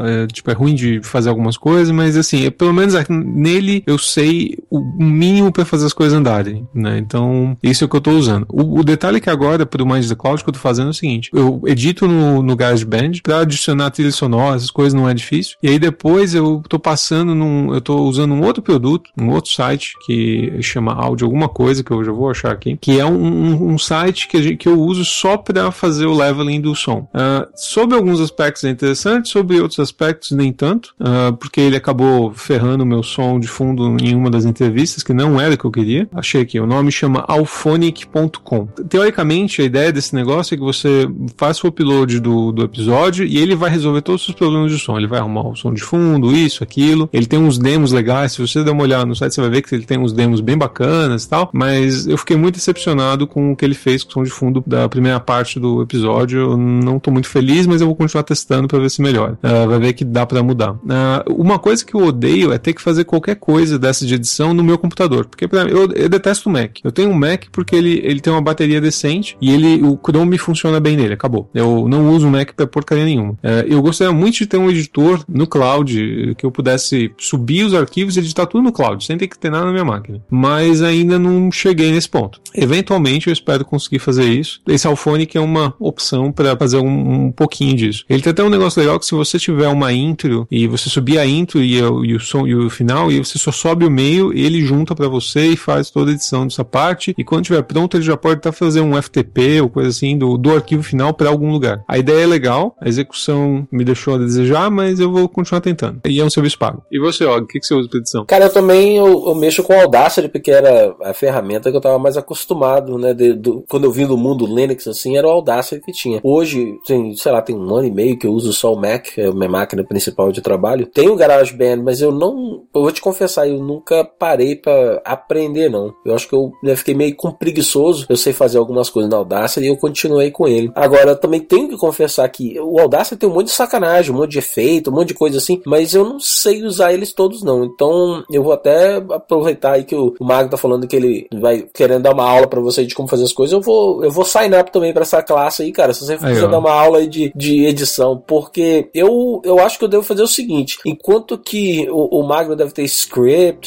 é, 0.04 0.26
tipo, 0.26 0.50
é 0.50 0.54
ruim 0.54 0.74
de 0.74 1.00
fazer 1.02 1.28
algumas 1.28 1.56
coisas, 1.56 1.90
mas 1.90 2.16
assim, 2.16 2.46
é, 2.46 2.50
pelo 2.50 2.72
menos 2.72 2.94
nele 3.08 3.83
eu 3.86 3.98
sei 3.98 4.58
o 4.70 4.80
mínimo 4.98 5.52
para 5.52 5.64
fazer 5.64 5.86
as 5.86 5.92
coisas 5.92 6.18
andarem, 6.18 6.66
né? 6.74 6.98
Então, 6.98 7.56
isso 7.62 7.84
é 7.84 7.86
o 7.86 7.88
que 7.88 7.96
eu 7.96 8.00
tô 8.00 8.12
usando. 8.12 8.46
O, 8.50 8.80
o 8.80 8.84
detalhe 8.84 9.18
é 9.18 9.20
que 9.20 9.30
agora, 9.30 9.66
pro 9.66 9.86
Mind 9.86 10.08
the 10.08 10.14
Cloud, 10.14 10.42
que 10.42 10.48
eu 10.48 10.54
tô 10.54 10.60
fazendo 10.60 10.88
é 10.88 10.90
o 10.90 10.94
seguinte: 10.94 11.30
eu 11.32 11.60
edito 11.66 12.06
no, 12.06 12.42
no 12.42 12.56
GarageBand 12.56 13.12
pra 13.22 13.40
adicionar 13.40 13.90
trilha 13.90 14.10
sonora, 14.10 14.56
essas 14.56 14.70
coisas 14.70 14.94
não 14.94 15.08
é 15.08 15.14
difícil. 15.14 15.56
E 15.62 15.68
aí 15.68 15.78
depois 15.78 16.34
eu 16.34 16.62
tô 16.68 16.78
passando 16.78 17.34
num. 17.34 17.74
Eu 17.74 17.80
tô 17.80 18.02
usando 18.02 18.32
um 18.32 18.42
outro 18.42 18.62
produto, 18.62 19.10
um 19.18 19.30
outro 19.30 19.50
site 19.52 19.94
que 20.06 20.62
chama 20.62 20.92
áudio 20.92 21.26
alguma 21.26 21.48
coisa, 21.48 21.82
que 21.82 21.90
eu 21.90 22.04
já 22.04 22.12
vou 22.12 22.30
achar 22.30 22.52
aqui, 22.52 22.76
que 22.80 22.98
é 22.98 23.04
um, 23.04 23.16
um, 23.16 23.72
um 23.72 23.78
site 23.78 24.28
que, 24.28 24.56
que 24.56 24.68
eu 24.68 24.78
uso 24.80 25.04
só 25.04 25.36
para 25.36 25.70
fazer 25.70 26.06
o 26.06 26.14
leveling 26.14 26.60
do 26.60 26.74
som. 26.74 27.08
Uh, 27.14 27.46
sobre 27.54 27.96
alguns 27.96 28.20
aspectos 28.20 28.64
é 28.64 28.70
interessante, 28.70 29.28
sobre 29.28 29.60
outros 29.60 29.80
aspectos 29.80 30.30
nem 30.32 30.52
tanto, 30.52 30.94
uh, 31.00 31.34
porque 31.36 31.60
ele 31.60 31.76
acabou 31.76 32.32
ferrando 32.32 32.84
o 32.84 32.86
meu 32.86 33.02
som 33.02 33.38
de 33.38 33.48
fundo 33.48 33.73
em 34.00 34.14
uma 34.14 34.30
das 34.30 34.44
entrevistas, 34.44 35.02
que 35.02 35.12
não 35.12 35.40
era 35.40 35.54
o 35.54 35.58
que 35.58 35.64
eu 35.64 35.70
queria. 35.70 36.08
Achei 36.14 36.40
aqui, 36.40 36.58
o 36.60 36.66
nome 36.66 36.90
chama 36.90 37.24
alphonic.com. 37.26 38.66
Teoricamente, 38.88 39.62
a 39.62 39.64
ideia 39.64 39.92
desse 39.92 40.14
negócio 40.14 40.54
é 40.54 40.56
que 40.56 40.62
você 40.62 41.08
faz 41.36 41.62
o 41.62 41.68
upload 41.68 42.20
do, 42.20 42.52
do 42.52 42.62
episódio 42.62 43.24
e 43.24 43.38
ele 43.38 43.54
vai 43.54 43.70
resolver 43.70 44.02
todos 44.02 44.28
os 44.28 44.34
problemas 44.34 44.70
de 44.70 44.78
som. 44.78 44.96
Ele 44.96 45.06
vai 45.06 45.20
arrumar 45.20 45.48
o 45.48 45.56
som 45.56 45.72
de 45.72 45.82
fundo, 45.82 46.34
isso, 46.34 46.62
aquilo. 46.62 47.08
Ele 47.12 47.26
tem 47.26 47.38
uns 47.38 47.58
demos 47.58 47.92
legais. 47.92 48.32
Se 48.32 48.40
você 48.40 48.62
der 48.62 48.70
uma 48.70 48.82
olhada 48.82 49.04
no 49.04 49.14
site, 49.14 49.34
você 49.34 49.40
vai 49.40 49.50
ver 49.50 49.62
que 49.62 49.74
ele 49.74 49.84
tem 49.84 49.98
uns 49.98 50.12
demos 50.12 50.40
bem 50.40 50.56
bacanas 50.56 51.24
e 51.24 51.28
tal. 51.28 51.50
Mas 51.52 52.06
eu 52.06 52.18
fiquei 52.18 52.36
muito 52.36 52.56
decepcionado 52.56 53.26
com 53.26 53.52
o 53.52 53.56
que 53.56 53.64
ele 53.64 53.74
fez 53.74 54.02
com 54.02 54.10
o 54.10 54.12
som 54.12 54.22
de 54.22 54.30
fundo 54.30 54.62
da 54.66 54.88
primeira 54.88 55.20
parte 55.20 55.58
do 55.58 55.82
episódio. 55.82 56.40
Eu 56.40 56.56
não 56.56 56.98
tô 56.98 57.10
muito 57.10 57.28
feliz, 57.28 57.66
mas 57.66 57.80
eu 57.80 57.86
vou 57.86 57.96
continuar 57.96 58.22
testando 58.22 58.68
para 58.68 58.78
ver 58.78 58.90
se 58.90 59.02
melhora. 59.02 59.38
Uh, 59.42 59.68
vai 59.68 59.78
ver 59.78 59.92
que 59.92 60.04
dá 60.04 60.26
para 60.26 60.42
mudar. 60.42 60.72
Uh, 60.72 61.34
uma 61.36 61.58
coisa 61.58 61.84
que 61.84 61.94
eu 61.94 62.04
odeio 62.04 62.52
é 62.52 62.58
ter 62.58 62.72
que 62.72 62.82
fazer 62.82 63.04
qualquer 63.04 63.36
coisa 63.36 63.63
dessa 63.70 64.06
de 64.06 64.14
edição 64.14 64.54
no 64.54 64.64
meu 64.64 64.78
computador. 64.78 65.26
Porque 65.26 65.44
eu, 65.44 65.92
eu 65.92 66.08
detesto 66.08 66.48
o 66.48 66.52
Mac. 66.52 66.78
Eu 66.82 66.92
tenho 66.92 67.10
um 67.10 67.14
Mac 67.14 67.44
porque 67.52 67.74
ele, 67.76 68.00
ele 68.04 68.20
tem 68.20 68.32
uma 68.32 68.42
bateria 68.42 68.80
decente 68.80 69.36
e 69.40 69.52
ele 69.52 69.82
o 69.82 69.98
Chrome 69.98 70.38
funciona 70.38 70.80
bem 70.80 70.96
nele. 70.96 71.14
Acabou. 71.14 71.48
Eu 71.54 71.88
não 71.88 72.10
uso 72.10 72.26
o 72.26 72.30
Mac 72.30 72.52
pra 72.54 72.66
porcaria 72.66 73.04
nenhuma. 73.04 73.32
Uh, 73.32 73.66
eu 73.66 73.80
gostaria 73.82 74.12
muito 74.12 74.38
de 74.38 74.46
ter 74.46 74.56
um 74.56 74.70
editor 74.70 75.24
no 75.28 75.46
cloud 75.46 76.34
que 76.36 76.44
eu 76.44 76.50
pudesse 76.50 77.12
subir 77.18 77.64
os 77.64 77.74
arquivos 77.74 78.16
e 78.16 78.20
editar 78.20 78.46
tudo 78.46 78.62
no 78.62 78.72
cloud, 78.72 79.04
sem 79.04 79.16
ter 79.16 79.28
que 79.28 79.38
ter 79.38 79.50
nada 79.50 79.66
na 79.66 79.72
minha 79.72 79.84
máquina. 79.84 80.22
Mas 80.30 80.82
ainda 80.82 81.18
não 81.18 81.50
cheguei 81.50 81.90
nesse 81.90 82.08
ponto. 82.08 82.40
Eventualmente 82.54 83.28
eu 83.28 83.32
espero 83.32 83.64
conseguir 83.64 83.98
fazer 83.98 84.24
isso. 84.24 84.60
Esse 84.66 84.86
Alphonic 84.86 85.36
é 85.36 85.40
uma 85.40 85.74
opção 85.78 86.32
para 86.32 86.56
fazer 86.56 86.78
um, 86.78 87.26
um, 87.26 87.32
pouquinho 87.32 87.76
disso. 87.76 88.04
Ele 88.08 88.22
tem 88.22 88.30
até 88.30 88.42
um 88.42 88.50
negócio 88.50 88.80
legal 88.80 88.98
que 88.98 89.06
se 89.06 89.14
você 89.14 89.38
tiver 89.38 89.68
uma 89.68 89.92
intro 89.92 90.46
e 90.50 90.66
você 90.66 90.88
subir 90.88 91.18
a 91.18 91.26
intro 91.26 91.62
e, 91.62 91.78
e 91.78 92.14
o 92.14 92.20
som 92.20 92.46
e 92.46 92.54
o 92.54 92.70
final 92.70 93.10
e 93.10 93.18
você 93.18 93.38
só 93.38 93.52
sobe 93.54 93.84
o 93.84 93.90
meio, 93.90 94.32
ele 94.32 94.60
junta 94.60 94.94
para 94.94 95.08
você 95.08 95.48
e 95.48 95.56
faz 95.56 95.90
toda 95.90 96.10
a 96.10 96.14
edição 96.14 96.46
dessa 96.46 96.64
parte. 96.64 97.14
E 97.16 97.24
quando 97.24 97.42
estiver 97.42 97.62
pronto, 97.62 97.96
ele 97.96 98.04
já 98.04 98.16
pode 98.16 98.36
até 98.36 98.52
fazer 98.52 98.80
um 98.80 99.00
FTP 99.00 99.60
ou 99.60 99.68
coisa 99.68 99.90
assim 99.90 100.16
do, 100.16 100.36
do 100.36 100.54
arquivo 100.54 100.82
final 100.82 101.12
para 101.14 101.28
algum 101.28 101.50
lugar. 101.50 101.82
A 101.88 101.98
ideia 101.98 102.24
é 102.24 102.26
legal, 102.26 102.76
a 102.80 102.88
execução 102.88 103.66
me 103.70 103.84
deixou 103.84 104.14
a 104.14 104.18
desejar, 104.18 104.70
mas 104.70 105.00
eu 105.00 105.10
vou 105.10 105.28
continuar 105.28 105.60
tentando. 105.60 106.00
E 106.06 106.20
é 106.20 106.24
um 106.24 106.30
serviço 106.30 106.58
pago. 106.58 106.82
E 106.90 106.98
você, 106.98 107.24
Og, 107.24 107.44
o 107.44 107.46
que, 107.46 107.60
que 107.60 107.66
você 107.66 107.74
usa 107.74 107.88
para 107.88 107.98
edição? 107.98 108.24
Cara, 108.26 108.44
eu 108.46 108.52
também 108.52 108.96
eu, 108.96 109.24
eu 109.26 109.34
mexo 109.34 109.62
com 109.62 109.72
Audacity 109.72 110.28
porque 110.28 110.50
era 110.50 110.94
a 111.02 111.12
ferramenta 111.14 111.70
que 111.70 111.76
eu 111.76 111.80
tava 111.80 111.98
mais 111.98 112.16
acostumado, 112.16 112.98
né? 112.98 113.14
De, 113.14 113.32
do, 113.34 113.64
quando 113.68 113.84
eu 113.84 113.92
vim 113.92 114.06
do 114.06 114.16
mundo 114.16 114.46
Linux, 114.46 114.86
assim, 114.86 115.16
era 115.16 115.26
o 115.26 115.30
Audacity 115.30 115.80
que 115.80 115.92
tinha. 115.92 116.20
Hoje, 116.22 116.78
tem, 116.86 117.14
sei 117.14 117.32
lá, 117.32 117.42
tem 117.42 117.56
um 117.56 117.74
ano 117.74 117.86
e 117.86 117.90
meio 117.90 118.18
que 118.18 118.26
eu 118.26 118.32
uso 118.32 118.52
só 118.52 118.72
o 118.72 118.80
Mac, 118.80 119.18
é 119.18 119.26
a 119.26 119.32
minha 119.32 119.48
máquina 119.48 119.84
principal 119.84 120.32
de 120.32 120.40
trabalho. 120.40 120.86
Tem 120.86 121.08
o 121.08 121.16
GarageBand, 121.16 121.82
mas 121.82 122.00
eu 122.00 122.12
não. 122.12 122.64
Eu 122.74 122.82
vou 122.82 122.92
te 122.92 123.00
confessar, 123.00 123.43
eu 123.46 123.58
nunca 123.58 124.04
parei 124.04 124.56
para 124.56 125.00
aprender, 125.04 125.70
não. 125.70 125.94
Eu 126.04 126.14
acho 126.14 126.28
que 126.28 126.34
eu 126.34 126.52
né, 126.62 126.76
fiquei 126.76 126.94
meio 126.94 127.14
com 127.16 127.30
preguiçoso. 127.30 128.06
Eu 128.08 128.16
sei 128.16 128.32
fazer 128.32 128.58
algumas 128.58 128.90
coisas 128.90 129.10
na 129.10 129.16
Audacity 129.16 129.66
e 129.66 129.68
eu 129.68 129.76
continuei 129.76 130.30
com 130.30 130.46
ele. 130.46 130.70
Agora, 130.74 131.10
eu 131.10 131.16
também 131.16 131.40
tenho 131.40 131.68
que 131.68 131.76
confessar 131.76 132.28
que 132.28 132.58
o 132.60 132.78
Audacity 132.78 133.16
tem 133.16 133.28
um 133.28 133.32
monte 133.32 133.46
de 133.46 133.52
sacanagem, 133.52 134.12
um 134.12 134.18
monte 134.18 134.32
de 134.32 134.38
efeito, 134.38 134.90
um 134.90 134.94
monte 134.94 135.08
de 135.08 135.14
coisa 135.14 135.38
assim, 135.38 135.60
mas 135.66 135.94
eu 135.94 136.04
não 136.04 136.18
sei 136.20 136.62
usar 136.62 136.92
eles 136.92 137.12
todos, 137.12 137.42
não. 137.42 137.64
Então, 137.64 138.24
eu 138.30 138.42
vou 138.42 138.52
até 138.52 138.96
aproveitar 138.96 139.72
aí 139.72 139.84
que 139.84 139.94
o, 139.94 140.14
o 140.18 140.24
Mago 140.24 140.50
tá 140.50 140.56
falando 140.56 140.86
que 140.86 140.96
ele 140.96 141.28
vai 141.32 141.66
querendo 141.74 142.02
dar 142.02 142.12
uma 142.12 142.28
aula 142.28 142.46
para 142.46 142.60
você 142.60 142.84
de 142.84 142.94
como 142.94 143.08
fazer 143.08 143.24
as 143.24 143.32
coisas. 143.32 143.52
Eu 143.52 143.60
vou, 143.60 144.04
eu 144.04 144.10
vou 144.10 144.24
sign 144.24 144.56
up 144.56 144.70
também 144.70 144.92
para 144.92 145.02
essa 145.02 145.22
classe 145.22 145.62
aí, 145.62 145.72
cara. 145.72 145.92
Se 145.92 146.04
você 146.04 146.16
quiser 146.16 146.48
dar 146.48 146.58
uma 146.58 146.72
aula 146.72 146.98
aí 146.98 147.06
de, 147.06 147.32
de 147.34 147.64
edição, 147.64 148.22
porque 148.26 148.88
eu, 148.94 149.40
eu 149.44 149.58
acho 149.58 149.78
que 149.78 149.84
eu 149.84 149.88
devo 149.88 150.02
fazer 150.02 150.22
o 150.22 150.28
seguinte: 150.28 150.78
enquanto 150.84 151.38
que 151.38 151.88
o, 151.90 152.20
o 152.20 152.26
Magno 152.26 152.56
deve 152.56 152.72
ter 152.72 152.82
script, 152.84 153.14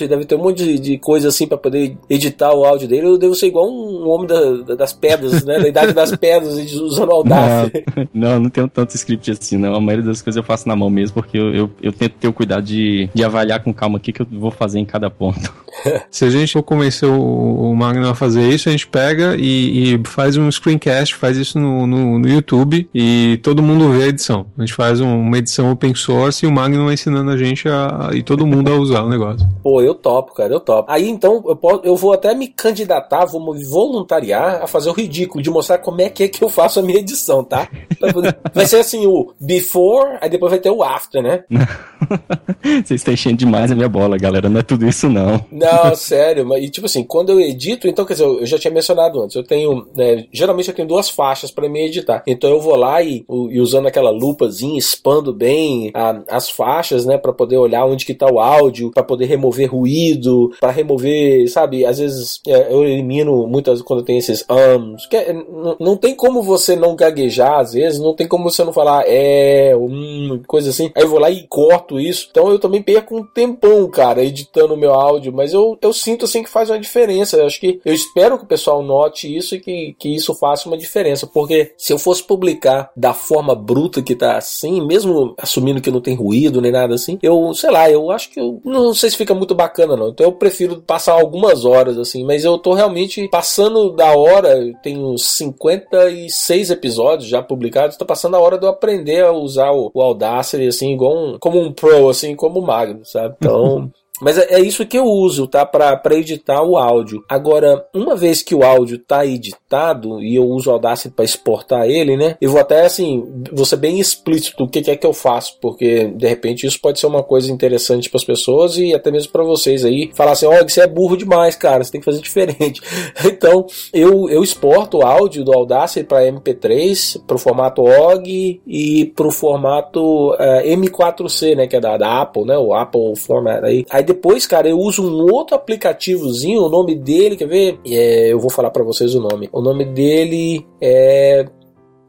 deve 0.07 0.25
ter 0.25 0.35
um 0.35 0.43
monte 0.43 0.63
de, 0.63 0.79
de 0.79 0.97
coisa 0.97 1.29
assim 1.29 1.47
para 1.47 1.57
poder 1.57 1.97
editar 2.09 2.53
o 2.53 2.65
áudio 2.65 2.87
dele, 2.87 3.07
eu 3.07 3.17
devo 3.17 3.35
ser 3.35 3.47
igual 3.47 3.69
um 3.69 4.07
homem 4.09 4.27
da, 4.27 4.75
das 4.75 4.93
pedras, 4.93 5.43
né? 5.43 5.59
Da 5.59 5.67
idade 5.67 5.93
das 5.93 6.15
pedras, 6.15 6.57
usando 6.73 7.11
Audacity. 7.11 7.85
Não, 8.13 8.29
não, 8.31 8.39
não 8.41 8.49
tenho 8.49 8.67
tanto 8.67 8.95
script 8.95 9.31
assim, 9.31 9.57
não. 9.57 9.75
A 9.75 9.81
maioria 9.81 10.05
das 10.05 10.21
coisas 10.21 10.37
eu 10.37 10.43
faço 10.43 10.67
na 10.67 10.75
mão 10.75 10.89
mesmo, 10.89 11.15
porque 11.15 11.37
eu, 11.37 11.53
eu, 11.53 11.69
eu 11.81 11.91
tento 11.91 12.13
ter 12.13 12.27
o 12.27 12.33
cuidado 12.33 12.63
de, 12.63 13.09
de 13.13 13.23
avaliar 13.23 13.63
com 13.63 13.73
calma 13.73 13.97
o 13.97 14.01
que, 14.01 14.11
que 14.11 14.21
eu 14.21 14.27
vou 14.31 14.51
fazer 14.51 14.79
em 14.79 14.85
cada 14.85 15.09
ponto. 15.09 15.53
Se 16.09 16.25
a 16.25 16.29
gente 16.29 16.53
for 16.53 16.63
convencer 16.63 17.07
o, 17.07 17.71
o 17.71 17.75
Magno 17.75 18.09
a 18.09 18.15
fazer 18.15 18.47
isso, 18.49 18.69
a 18.69 18.71
gente 18.71 18.87
pega 18.87 19.35
e, 19.37 19.95
e 19.95 20.01
faz 20.05 20.37
um 20.37 20.49
screencast, 20.51 21.15
faz 21.15 21.37
isso 21.37 21.59
no, 21.59 21.85
no, 21.85 22.19
no, 22.19 22.27
YouTube 22.27 22.89
e 22.93 23.39
todo 23.43 23.61
mundo 23.61 23.91
vê 23.91 24.05
a 24.05 24.07
edição. 24.07 24.47
A 24.57 24.61
gente 24.61 24.73
faz 24.73 24.99
um, 24.99 25.19
uma 25.19 25.37
edição 25.37 25.71
open 25.71 25.93
source 25.95 26.45
e 26.45 26.47
o 26.47 26.51
Magno 26.51 26.85
vai 26.85 26.93
ensinando 26.93 27.29
a 27.31 27.37
gente 27.37 27.67
a, 27.67 28.09
e 28.13 28.23
todo 28.23 28.45
mundo 28.45 28.71
a 28.71 28.75
usar 28.75 29.03
o 29.03 29.09
negócio. 29.09 29.47
Pô, 29.61 29.81
eu 29.81 29.93
topo, 29.93 30.33
cara, 30.33 30.53
eu 30.53 30.59
topo. 30.59 30.91
Aí 30.91 31.07
então 31.07 31.43
eu, 31.47 31.55
posso, 31.55 31.81
eu 31.83 31.95
vou 31.95 32.13
até 32.13 32.33
me 32.33 32.47
candidatar, 32.47 33.25
vou 33.25 33.53
me 33.53 33.63
voluntariar 33.63 34.63
a 34.63 34.67
fazer 34.67 34.89
o 34.89 34.93
ridículo 34.93 35.43
de 35.43 35.49
mostrar 35.49 35.77
como 35.79 36.01
é 36.01 36.09
que 36.09 36.23
é 36.23 36.27
que 36.27 36.43
eu 36.43 36.49
faço 36.49 36.79
a 36.79 36.83
minha 36.83 36.99
edição, 36.99 37.43
tá? 37.43 37.67
Vai 38.53 38.65
ser 38.65 38.77
assim 38.77 39.05
o 39.05 39.33
before, 39.39 40.17
aí 40.21 40.29
depois 40.29 40.51
vai 40.51 40.59
ter 40.59 40.69
o 40.69 40.83
after, 40.83 41.21
né? 41.21 41.43
Vocês 42.63 43.01
estão 43.01 43.13
enchendo 43.13 43.37
demais 43.37 43.71
a 43.71 43.75
minha 43.75 43.89
bola, 43.89 44.17
galera. 44.17 44.49
Não 44.49 44.59
é 44.59 44.63
tudo 44.63 44.87
isso, 44.87 45.09
não. 45.09 45.43
Não, 45.51 45.93
sério. 45.95 46.45
Mas, 46.45 46.63
e 46.63 46.69
tipo 46.69 46.85
assim, 46.85 47.03
quando 47.03 47.31
eu 47.31 47.39
edito, 47.39 47.87
então, 47.87 48.05
quer 48.05 48.13
dizer, 48.13 48.25
eu 48.25 48.45
já 48.45 48.57
tinha 48.57 48.73
mencionado 48.73 49.21
antes, 49.21 49.35
eu 49.35 49.43
tenho. 49.43 49.87
Né, 49.95 50.25
geralmente 50.31 50.69
eu 50.69 50.75
tenho 50.75 50.87
duas 50.87 51.09
faixas 51.09 51.51
para 51.51 51.69
me 51.69 51.85
editar. 51.85 52.23
Então 52.25 52.49
eu 52.49 52.59
vou 52.59 52.75
lá 52.75 53.01
e, 53.01 53.25
e 53.49 53.59
usando 53.59 53.87
aquela 53.87 54.09
lupazinha, 54.09 54.77
expando 54.77 55.33
bem 55.33 55.91
a, 55.93 56.21
as 56.29 56.49
faixas, 56.49 57.05
né? 57.05 57.17
para 57.17 57.33
poder 57.33 57.57
olhar 57.57 57.85
onde 57.85 58.05
que 58.05 58.13
tá 58.13 58.27
o 58.31 58.39
áudio, 58.39 58.91
para 58.91 59.03
poder 59.03 59.25
remover 59.25 59.46
ruído, 59.49 60.51
para 60.59 60.71
remover, 60.71 61.49
sabe? 61.49 61.85
Às 61.85 61.99
vezes 61.99 62.39
é, 62.47 62.71
eu 62.71 62.83
elimino 62.83 63.47
muitas 63.47 63.81
quando 63.81 64.03
tem 64.03 64.17
esses 64.17 64.45
ums. 64.49 65.05
Que 65.07 65.17
é, 65.17 65.33
não, 65.79 65.95
tem 65.95 66.15
como 66.15 66.41
você 66.41 66.75
não 66.75 66.95
gaguejar, 66.95 67.59
às 67.59 67.73
vezes, 67.73 67.99
não 67.99 68.13
tem 68.13 68.27
como 68.27 68.49
você 68.49 68.63
não 68.63 68.73
falar 68.73 69.03
é, 69.07 69.75
um, 69.75 70.41
coisa 70.47 70.69
assim. 70.69 70.91
Aí 70.95 71.03
eu 71.03 71.09
vou 71.09 71.19
lá 71.19 71.29
e 71.29 71.45
corto 71.47 71.99
isso. 71.99 72.27
Então 72.31 72.49
eu 72.49 72.59
também 72.59 72.81
perco 72.81 73.17
um 73.17 73.23
tempão, 73.23 73.89
cara, 73.89 74.23
editando 74.23 74.73
o 74.73 74.77
meu 74.77 74.93
áudio, 74.93 75.33
mas 75.33 75.53
eu, 75.53 75.77
eu 75.81 75.93
sinto 75.93 76.25
assim 76.25 76.43
que 76.43 76.49
faz 76.49 76.69
uma 76.69 76.79
diferença. 76.79 77.37
Eu 77.37 77.45
acho 77.45 77.59
que 77.59 77.79
eu 77.83 77.93
espero 77.93 78.37
que 78.37 78.43
o 78.43 78.47
pessoal 78.47 78.81
note 78.83 79.35
isso 79.35 79.55
e 79.55 79.59
que, 79.59 79.95
que 79.97 80.15
isso 80.15 80.33
faça 80.33 80.67
uma 80.67 80.77
diferença, 80.77 81.27
porque 81.27 81.73
se 81.77 81.93
eu 81.93 81.99
fosse 81.99 82.23
publicar 82.23 82.91
da 82.95 83.13
forma 83.13 83.55
bruta 83.55 84.01
que 84.01 84.15
tá 84.15 84.37
assim, 84.37 84.85
mesmo 84.85 85.33
assumindo 85.37 85.81
que 85.81 85.91
não 85.91 86.01
tem 86.01 86.15
ruído 86.15 86.61
nem 86.61 86.71
nada 86.71 86.95
assim, 86.95 87.17
eu, 87.21 87.53
sei 87.53 87.71
lá, 87.71 87.89
eu 87.89 88.11
acho 88.11 88.29
que 88.29 88.39
eu 88.39 88.61
não 88.63 88.93
sei 88.93 89.09
se 89.09 89.17
fica 89.17 89.26
muito 89.33 89.55
bacana 89.55 89.95
não. 89.95 90.09
Então 90.09 90.25
eu 90.25 90.31
prefiro 90.31 90.81
passar 90.81 91.13
algumas 91.13 91.65
horas 91.65 91.97
assim, 91.97 92.23
mas 92.23 92.43
eu 92.43 92.57
tô 92.57 92.73
realmente 92.73 93.27
passando 93.29 93.91
da 93.91 94.15
hora, 94.15 94.57
eu 94.57 94.73
tenho 94.81 95.17
56 95.17 96.71
episódios 96.71 97.29
já 97.29 97.41
publicados, 97.41 97.97
tá 97.97 98.05
passando 98.05 98.35
a 98.35 98.39
hora 98.39 98.57
de 98.57 98.65
eu 98.65 98.69
aprender 98.69 99.23
a 99.23 99.31
usar 99.31 99.71
o, 99.71 99.91
o 99.93 100.01
Audacity 100.01 100.67
assim, 100.67 100.93
igual 100.93 101.15
um, 101.15 101.39
como 101.39 101.59
um 101.59 101.71
pro 101.71 102.09
assim, 102.09 102.35
como 102.35 102.59
o 102.59 102.65
Magno, 102.65 103.05
sabe? 103.05 103.35
Então, 103.47 103.91
Mas 104.21 104.37
é, 104.37 104.55
é, 104.55 104.59
isso 104.59 104.85
que 104.85 104.97
eu 104.97 105.05
uso, 105.05 105.47
tá? 105.47 105.65
Para 105.65 106.15
editar 106.15 106.61
o 106.63 106.77
áudio. 106.77 107.23
Agora, 107.29 107.85
uma 107.93 108.15
vez 108.15 108.41
que 108.41 108.55
o 108.55 108.63
áudio 108.63 108.99
tá 108.99 109.25
editado 109.25 110.21
e 110.21 110.35
eu 110.35 110.45
uso 110.45 110.69
o 110.69 110.73
Audacity 110.73 111.13
para 111.13 111.25
exportar 111.25 111.85
ele, 111.85 112.17
né? 112.17 112.35
Eu 112.41 112.51
vou 112.51 112.59
até 112.59 112.85
assim, 112.85 113.23
vou 113.51 113.65
ser 113.65 113.77
bem 113.77 113.99
explícito 113.99 114.63
o 114.63 114.67
que, 114.67 114.81
que 114.81 114.91
é 114.91 114.95
que 114.95 115.05
eu 115.05 115.13
faço, 115.13 115.57
porque 115.61 116.07
de 116.07 116.27
repente 116.27 116.65
isso 116.65 116.79
pode 116.79 116.99
ser 116.99 117.07
uma 117.07 117.23
coisa 117.23 117.51
interessante 117.51 118.09
para 118.09 118.17
as 118.17 118.23
pessoas 118.23 118.77
e 118.77 118.93
até 118.93 119.11
mesmo 119.11 119.31
para 119.31 119.43
vocês 119.43 119.85
aí. 119.85 120.11
Falar 120.13 120.31
assim: 120.31 120.45
olha, 120.45 120.67
você 120.67 120.81
é 120.81 120.87
burro 120.87 121.17
demais, 121.17 121.55
cara, 121.55 121.83
você 121.83 121.91
tem 121.91 122.01
que 122.01 122.05
fazer 122.05 122.21
diferente. 122.21 122.81
então, 123.25 123.65
eu, 123.93 124.29
eu 124.29 124.43
exporto 124.43 124.97
o 124.97 125.05
áudio 125.05 125.43
do 125.43 125.53
Audacity 125.53 126.05
para 126.05 126.25
MP3, 126.25 127.21
para 127.25 127.35
o 127.35 127.39
formato 127.39 127.83
OGG 127.83 128.61
e 128.65 129.05
para 129.15 129.27
o 129.27 129.31
formato 129.31 130.31
uh, 130.31 130.35
eh, 130.39 130.75
M4C, 130.75 131.55
né? 131.55 131.67
Que 131.67 131.75
é 131.75 131.79
da, 131.79 131.97
da 131.97 132.21
Apple, 132.21 132.45
né? 132.45 132.57
O 132.57 132.73
Apple 132.73 133.15
Format 133.15 133.63
aí. 133.63 133.85
Aí 133.89 134.03
depois, 134.07 134.47
cara, 134.47 134.69
eu 134.69 134.79
uso 134.79 135.03
um 135.03 135.31
outro 135.31 135.55
aplicativozinho, 135.55 136.63
o 136.63 136.69
nome 136.69 136.95
dele, 136.95 137.35
quer 137.35 137.47
ver? 137.47 137.79
É, 137.85 138.31
eu 138.31 138.39
vou 138.39 138.49
falar 138.49 138.71
para 138.71 138.83
vocês 138.83 139.13
o 139.13 139.19
nome. 139.19 139.49
O 139.51 139.61
nome 139.61 139.83
dele 139.85 140.65
é 140.81 141.45